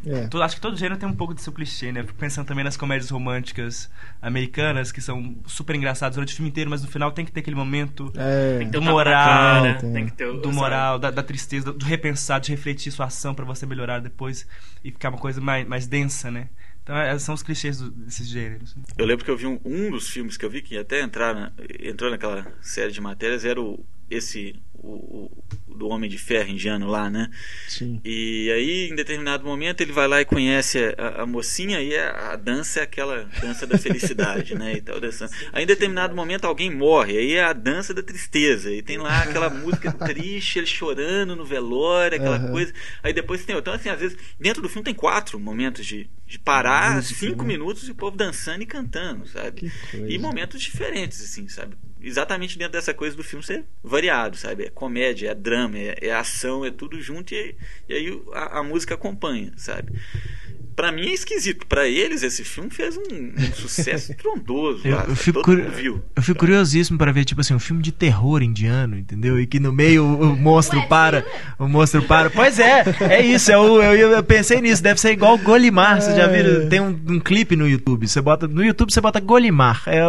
É. 0.06 0.28
Acho 0.42 0.54
que 0.56 0.60
todo 0.60 0.76
gênero 0.76 0.98
tem 0.98 1.08
um 1.08 1.14
pouco 1.14 1.34
de 1.34 1.42
seu 1.42 1.52
clichê, 1.52 1.92
né? 1.92 2.02
Fico 2.02 2.14
pensando 2.18 2.46
também 2.46 2.64
nas 2.64 2.76
comédias 2.76 3.10
românticas 3.10 3.90
americanas, 4.20 4.92
que 4.92 5.00
são 5.00 5.36
super 5.46 5.74
engraçadas 5.76 6.14
durante 6.16 6.32
o 6.32 6.36
filme 6.36 6.50
inteiro, 6.50 6.68
mas 6.70 6.82
no 6.82 6.88
final 6.88 7.10
tem 7.12 7.24
que 7.24 7.32
ter 7.32 7.40
aquele 7.40 7.56
momento 7.56 8.12
É. 8.16 8.64
Do 8.64 8.82
moral, 8.82 9.62
cara, 9.62 9.74
tem. 9.78 9.92
tem 9.92 10.06
que 10.06 10.12
ter 10.12 10.26
o, 10.26 10.38
do 10.40 10.52
moral, 10.52 10.98
da, 10.98 11.10
da 11.10 11.22
tristeza, 11.22 11.72
do, 11.72 11.84
repensar, 11.84 12.40
de 12.40 12.50
refletir 12.50 12.90
sua 12.92 13.06
ação 13.06 13.34
pra 13.34 13.44
você 13.44 13.66
melhorar 13.66 14.00
depois 14.00 14.46
e 14.84 14.90
ficar 14.90 15.08
uma 15.10 15.18
coisa 15.18 15.40
mais, 15.40 15.66
mais 15.66 15.86
densa, 15.86 16.30
né? 16.30 16.48
Então 16.82 16.96
é, 16.96 17.18
são 17.18 17.34
os 17.34 17.42
clichês 17.42 17.78
do- 17.78 17.90
desses 17.90 18.26
gêneros. 18.28 18.74
Eu 18.96 19.04
lembro 19.06 19.24
que 19.24 19.30
eu 19.30 19.36
vi 19.36 19.46
um, 19.46 19.60
um 19.64 19.90
dos 19.90 20.08
filmes 20.08 20.36
que 20.36 20.44
eu 20.44 20.50
vi 20.50 20.62
que 20.62 20.76
até 20.78 21.00
entrar 21.02 21.34
na- 21.34 21.52
entrou 21.78 22.10
naquela 22.10 22.46
série 22.60 22.90
de 22.90 23.00
matérias 23.00 23.44
era 23.44 23.60
o 23.60 23.84
esse 24.10 24.54
o, 24.74 24.92
o- 25.26 25.44
do 25.68 25.88
Homem 25.88 26.10
de 26.10 26.18
Ferro 26.18 26.50
indiano 26.50 26.86
lá, 26.88 27.08
né? 27.08 27.30
Sim. 27.68 28.00
E 28.04 28.50
aí, 28.50 28.88
em 28.90 28.94
determinado 28.94 29.44
momento, 29.44 29.80
ele 29.80 29.92
vai 29.92 30.06
lá 30.08 30.20
e 30.20 30.24
conhece 30.24 30.78
a, 30.98 31.22
a 31.22 31.26
mocinha 31.26 31.80
e 31.82 31.96
a, 31.96 32.32
a 32.32 32.36
dança 32.36 32.80
é 32.80 32.82
aquela 32.82 33.24
dança 33.40 33.66
da 33.66 33.76
felicidade, 33.76 34.54
né? 34.54 34.76
E 34.76 34.82
tal, 34.82 35.00
dançando. 35.00 35.32
Aí, 35.52 35.64
em 35.64 35.66
determinado 35.66 36.14
momento, 36.14 36.44
alguém 36.46 36.70
morre, 36.70 37.16
aí 37.18 37.32
é 37.34 37.42
a 37.44 37.52
dança 37.52 37.94
da 37.94 38.02
tristeza. 38.02 38.72
E 38.72 38.82
tem 38.82 38.98
lá 38.98 39.22
aquela 39.22 39.48
música 39.50 39.90
triste, 39.90 40.58
ele 40.58 40.66
chorando 40.66 41.36
no 41.36 41.44
velório, 41.44 42.16
aquela 42.16 42.36
Aham. 42.36 42.50
coisa. 42.52 42.72
Aí 43.02 43.12
depois 43.12 43.44
tem. 43.44 43.56
Então, 43.56 43.72
assim, 43.74 43.88
às 43.88 44.00
vezes, 44.00 44.18
dentro 44.38 44.60
do 44.62 44.68
filme 44.68 44.84
tem 44.84 44.94
quatro 44.94 45.38
momentos 45.38 45.84
de, 45.86 46.10
de 46.26 46.38
parar 46.38 47.02
cinco 47.02 47.44
minutos 47.44 47.86
e 47.88 47.90
o 47.90 47.94
povo 47.94 48.16
dançando 48.16 48.62
e 48.62 48.66
cantando, 48.66 49.26
sabe? 49.26 49.70
E 50.08 50.18
momentos 50.18 50.60
diferentes, 50.60 51.22
assim, 51.22 51.48
sabe? 51.48 51.76
Exatamente 52.02 52.56
dentro 52.58 52.72
dessa 52.72 52.94
coisa 52.94 53.16
do 53.16 53.22
filme 53.22 53.44
ser 53.44 53.64
variado, 53.82 54.36
sabe? 54.36 54.64
É 54.64 54.70
comédia, 54.70 55.30
é 55.30 55.34
drama, 55.34 55.76
é, 55.78 55.98
é 56.00 56.12
ação, 56.14 56.64
é 56.64 56.70
tudo 56.70 57.00
junto 57.00 57.34
e, 57.34 57.54
e 57.88 57.94
aí 57.94 58.22
a, 58.32 58.60
a 58.60 58.62
música 58.62 58.94
acompanha, 58.94 59.52
sabe? 59.56 59.92
Pra 60.74 60.90
mim 60.90 61.08
é 61.08 61.12
esquisito. 61.12 61.66
Pra 61.66 61.86
eles, 61.86 62.22
esse 62.22 62.42
filme 62.42 62.70
fez 62.70 62.96
um, 62.96 63.02
um 63.36 63.52
sucesso 63.54 64.14
trondoso. 64.16 64.86
Eu, 64.88 64.96
lá, 64.96 65.04
eu 65.06 65.14
fico, 65.14 65.34
todo 65.42 65.44
curi- 65.44 65.62
mundo 65.64 65.74
viu. 65.74 66.02
eu 66.16 66.22
fico 66.22 66.38
curiosíssimo 66.38 66.96
para 66.96 67.12
ver, 67.12 67.26
tipo 67.26 67.42
assim, 67.42 67.52
um 67.52 67.58
filme 67.58 67.82
de 67.82 67.92
terror 67.92 68.42
indiano, 68.42 68.96
entendeu? 68.96 69.38
E 69.38 69.46
que 69.46 69.60
no 69.60 69.72
meio 69.72 70.02
o, 70.04 70.32
o 70.32 70.36
monstro 70.36 70.82
para. 70.88 71.22
O 71.58 71.68
monstro 71.68 72.02
para. 72.04 72.30
Pois 72.30 72.58
é, 72.58 72.82
é 73.10 73.20
isso. 73.20 73.52
É 73.52 73.58
o, 73.58 73.82
eu, 73.82 74.10
eu 74.12 74.22
pensei 74.24 74.62
nisso. 74.62 74.82
Deve 74.82 74.98
ser 74.98 75.10
igual 75.12 75.36
Golimar. 75.36 76.00
Vocês 76.00 76.16
já 76.16 76.26
viram? 76.26 76.66
Tem 76.70 76.80
um, 76.80 76.88
um 77.08 77.20
clipe 77.20 77.56
no 77.56 77.68
YouTube. 77.68 78.08
Você 78.08 78.22
bota, 78.22 78.48
no 78.48 78.64
YouTube 78.64 78.90
você 78.90 79.02
bota 79.02 79.20
Golimar. 79.20 79.82
É, 79.86 80.00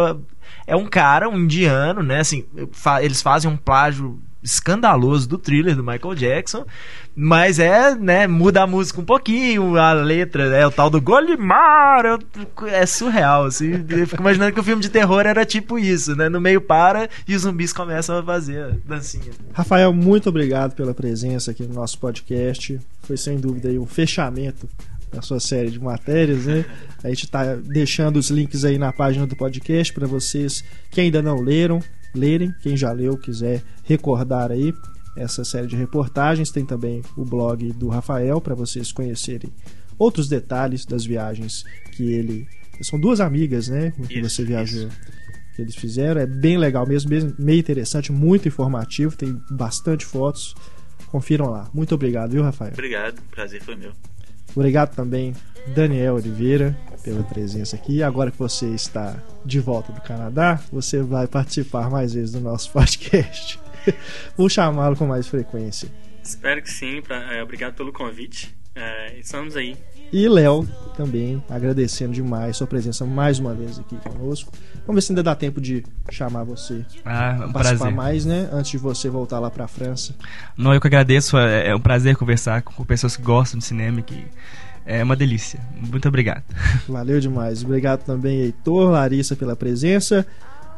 é 0.66 0.76
um 0.76 0.86
cara, 0.86 1.28
um 1.28 1.38
indiano, 1.38 2.02
né? 2.02 2.20
Assim, 2.20 2.44
fa- 2.72 3.02
eles 3.02 3.20
fazem 3.22 3.50
um 3.50 3.56
plágio 3.56 4.18
escandaloso 4.42 5.28
do 5.28 5.38
thriller 5.38 5.76
do 5.76 5.84
Michael 5.84 6.16
Jackson, 6.16 6.66
mas 7.14 7.60
é, 7.60 7.94
né, 7.94 8.26
muda 8.26 8.62
a 8.64 8.66
música 8.66 9.00
um 9.00 9.04
pouquinho, 9.04 9.76
a 9.76 9.92
letra 9.92 10.44
é 10.56 10.66
o 10.66 10.70
tal 10.70 10.90
do 10.90 11.00
Golimar, 11.00 12.18
é 12.66 12.84
surreal, 12.84 13.44
assim, 13.44 13.84
eu 13.88 14.04
fico 14.04 14.20
imaginando 14.20 14.52
que 14.52 14.58
o 14.58 14.64
filme 14.64 14.82
de 14.82 14.88
terror 14.90 15.20
era 15.26 15.46
tipo 15.46 15.78
isso, 15.78 16.16
né, 16.16 16.28
no 16.28 16.40
meio 16.40 16.60
para 16.60 17.08
e 17.28 17.36
os 17.36 17.42
zumbis 17.42 17.72
começam 17.72 18.18
a 18.18 18.22
fazer 18.24 18.80
dancinha. 18.84 19.30
Rafael, 19.52 19.92
muito 19.92 20.28
obrigado 20.28 20.74
pela 20.74 20.92
presença 20.92 21.52
aqui 21.52 21.62
no 21.62 21.74
nosso 21.74 21.96
podcast. 22.00 22.80
Foi 23.04 23.16
sem 23.16 23.38
dúvida 23.38 23.68
aí 23.68 23.78
um 23.78 23.86
fechamento 23.86 24.68
da 25.12 25.20
sua 25.22 25.38
série 25.38 25.70
de 25.70 25.78
matérias, 25.80 26.46
né? 26.46 26.64
A 27.04 27.08
gente 27.08 27.24
está 27.26 27.54
deixando 27.56 28.16
os 28.16 28.30
links 28.30 28.64
aí 28.64 28.78
na 28.78 28.92
página 28.92 29.26
do 29.26 29.36
podcast 29.36 29.92
para 29.92 30.06
vocês 30.06 30.64
que 30.90 31.00
ainda 31.00 31.20
não 31.20 31.40
leram, 31.40 31.80
lerem. 32.14 32.52
Quem 32.62 32.76
já 32.76 32.92
leu, 32.92 33.16
quiser 33.18 33.62
recordar 33.84 34.50
aí 34.50 34.72
essa 35.16 35.44
série 35.44 35.66
de 35.66 35.76
reportagens, 35.76 36.50
tem 36.50 36.64
também 36.64 37.02
o 37.16 37.24
blog 37.24 37.70
do 37.72 37.88
Rafael 37.88 38.40
para 38.40 38.54
vocês 38.54 38.90
conhecerem 38.90 39.52
outros 39.98 40.28
detalhes 40.28 40.86
das 40.86 41.04
viagens 41.04 41.64
que 41.92 42.10
ele. 42.12 42.46
São 42.80 42.98
duas 42.98 43.20
amigas, 43.20 43.68
né? 43.68 43.90
Com 43.92 44.04
que 44.04 44.18
Isso, 44.18 44.30
você 44.30 44.44
viajou 44.44 44.88
isso. 44.88 44.98
que 45.54 45.62
eles 45.62 45.74
fizeram. 45.76 46.20
É 46.20 46.26
bem 46.26 46.56
legal 46.56 46.86
mesmo, 46.86 47.10
mesmo, 47.10 47.34
meio 47.38 47.60
interessante, 47.60 48.10
muito 48.10 48.48
informativo, 48.48 49.14
tem 49.16 49.38
bastante 49.50 50.06
fotos. 50.06 50.54
Confiram 51.08 51.50
lá. 51.50 51.68
Muito 51.74 51.94
obrigado, 51.94 52.30
viu, 52.30 52.42
Rafael? 52.42 52.72
Obrigado, 52.72 53.20
prazer 53.30 53.62
foi 53.62 53.76
meu. 53.76 53.92
Obrigado 54.54 54.94
também, 54.94 55.34
Daniel 55.68 56.14
Oliveira, 56.14 56.76
pela 57.02 57.22
presença 57.22 57.76
aqui. 57.76 58.02
Agora 58.02 58.30
que 58.30 58.38
você 58.38 58.66
está 58.68 59.16
de 59.44 59.60
volta 59.60 59.92
do 59.92 60.00
Canadá, 60.00 60.60
você 60.70 61.02
vai 61.02 61.26
participar 61.26 61.90
mais 61.90 62.14
vezes 62.14 62.32
do 62.32 62.40
nosso 62.40 62.70
podcast. 62.72 63.58
Vou 64.36 64.48
chamá-lo 64.48 64.96
com 64.96 65.06
mais 65.06 65.26
frequência. 65.26 65.88
Espero 66.22 66.62
que 66.62 66.70
sim. 66.70 67.02
Pra, 67.02 67.34
é, 67.34 67.42
obrigado 67.42 67.74
pelo 67.74 67.92
convite. 67.92 68.54
É, 68.74 69.18
estamos 69.18 69.56
aí. 69.56 69.76
E 70.12 70.28
Léo 70.28 70.68
também 70.96 71.42
agradecendo 71.48 72.12
demais 72.12 72.56
sua 72.56 72.66
presença 72.66 73.04
mais 73.04 73.38
uma 73.38 73.54
vez 73.54 73.78
aqui 73.78 73.96
conosco. 73.96 74.52
Vamos 74.86 74.96
ver 74.96 75.06
se 75.06 75.12
ainda 75.12 75.22
dá 75.22 75.34
tempo 75.34 75.60
de 75.60 75.84
chamar 76.10 76.42
você 76.44 76.84
Ah, 77.04 77.38
é 77.40 77.46
um 77.46 77.52
participar 77.52 77.78
prazer. 77.78 77.94
mais, 77.94 78.24
né? 78.24 78.48
Antes 78.52 78.72
de 78.72 78.78
você 78.78 79.08
voltar 79.08 79.38
lá 79.38 79.50
pra 79.50 79.68
França. 79.68 80.14
Não, 80.56 80.74
eu 80.74 80.80
que 80.80 80.86
agradeço. 80.88 81.38
É 81.38 81.68
é 81.68 81.74
um 81.76 81.80
prazer 81.80 82.16
conversar 82.16 82.62
com 82.62 82.84
pessoas 82.84 83.16
que 83.16 83.22
gostam 83.22 83.58
de 83.58 83.64
cinema 83.64 84.00
e 84.00 84.02
que 84.02 84.24
é 84.84 85.02
uma 85.02 85.14
delícia. 85.14 85.60
Muito 85.76 86.08
obrigado. 86.08 86.42
Valeu 86.88 87.20
demais. 87.20 87.62
Obrigado 87.62 88.04
também, 88.04 88.40
Heitor, 88.40 88.90
Larissa, 88.90 89.36
pela 89.36 89.54
presença. 89.54 90.26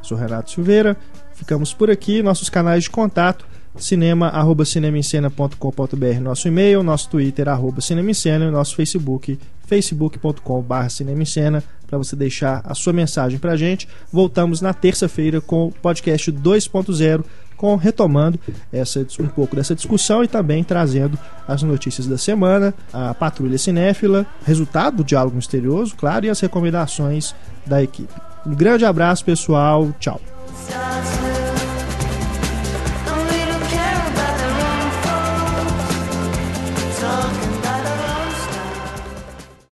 Sou 0.03 0.19
Renato 0.19 0.51
Silveira. 0.51 0.97
Ficamos 1.33 1.73
por 1.73 1.91
aqui. 1.91 2.23
Nossos 2.23 2.51
canais 2.51 2.85
de 2.85 2.91
contato: 2.91 3.47
cinema, 3.77 4.29
arroba 4.29 4.65
cinemascena.com.br, 4.65 6.21
nosso 6.21 6.49
e-mail, 6.49 6.83
nosso 6.83 7.09
Twitter, 7.09 7.49
arroba 7.49 7.81
cinemascena, 7.81 8.47
e 8.47 8.51
nosso 8.51 8.77
Facebook, 8.77 9.39
facebook.com.br 9.67 10.89
cinemascena, 10.89 11.63
para 11.87 11.99
você 11.99 12.17
deixar 12.17 12.61
a 12.65 12.75
sua 12.75 12.93
mensagem 12.93 13.39
pra 13.39 13.57
gente. 13.57 13.89
Voltamos 14.13 14.61
na 14.61 14.73
terça-feira 14.73 15.41
com 15.41 15.67
o 15.69 15.73
podcast 15.73 16.31
2.0, 16.33 17.25
com 17.57 17.77
retomando 17.77 18.39
essa, 18.73 19.07
um 19.21 19.29
pouco 19.29 19.57
dessa 19.57 19.75
discussão 19.75 20.25
e 20.25 20.29
também 20.29 20.65
trazendo 20.65 21.19
as 21.47 21.63
notícias 21.63 22.07
da 22.07 22.19
semana, 22.19 22.75
a 22.93 23.15
patrulha 23.15 23.59
cinéfila, 23.59 24.27
resultado 24.45 24.99
do 24.99 25.05
diálogo 25.05 25.37
misterioso, 25.37 25.95
claro, 25.97 26.27
e 26.27 26.31
as 26.31 26.41
recomendações 26.41 27.35
da 27.65 27.83
equipe. 27.83 28.13
Um 28.47 28.55
grande 28.55 28.85
abraço, 28.85 29.25
pessoal. 29.25 29.91
Tchau. 29.99 30.21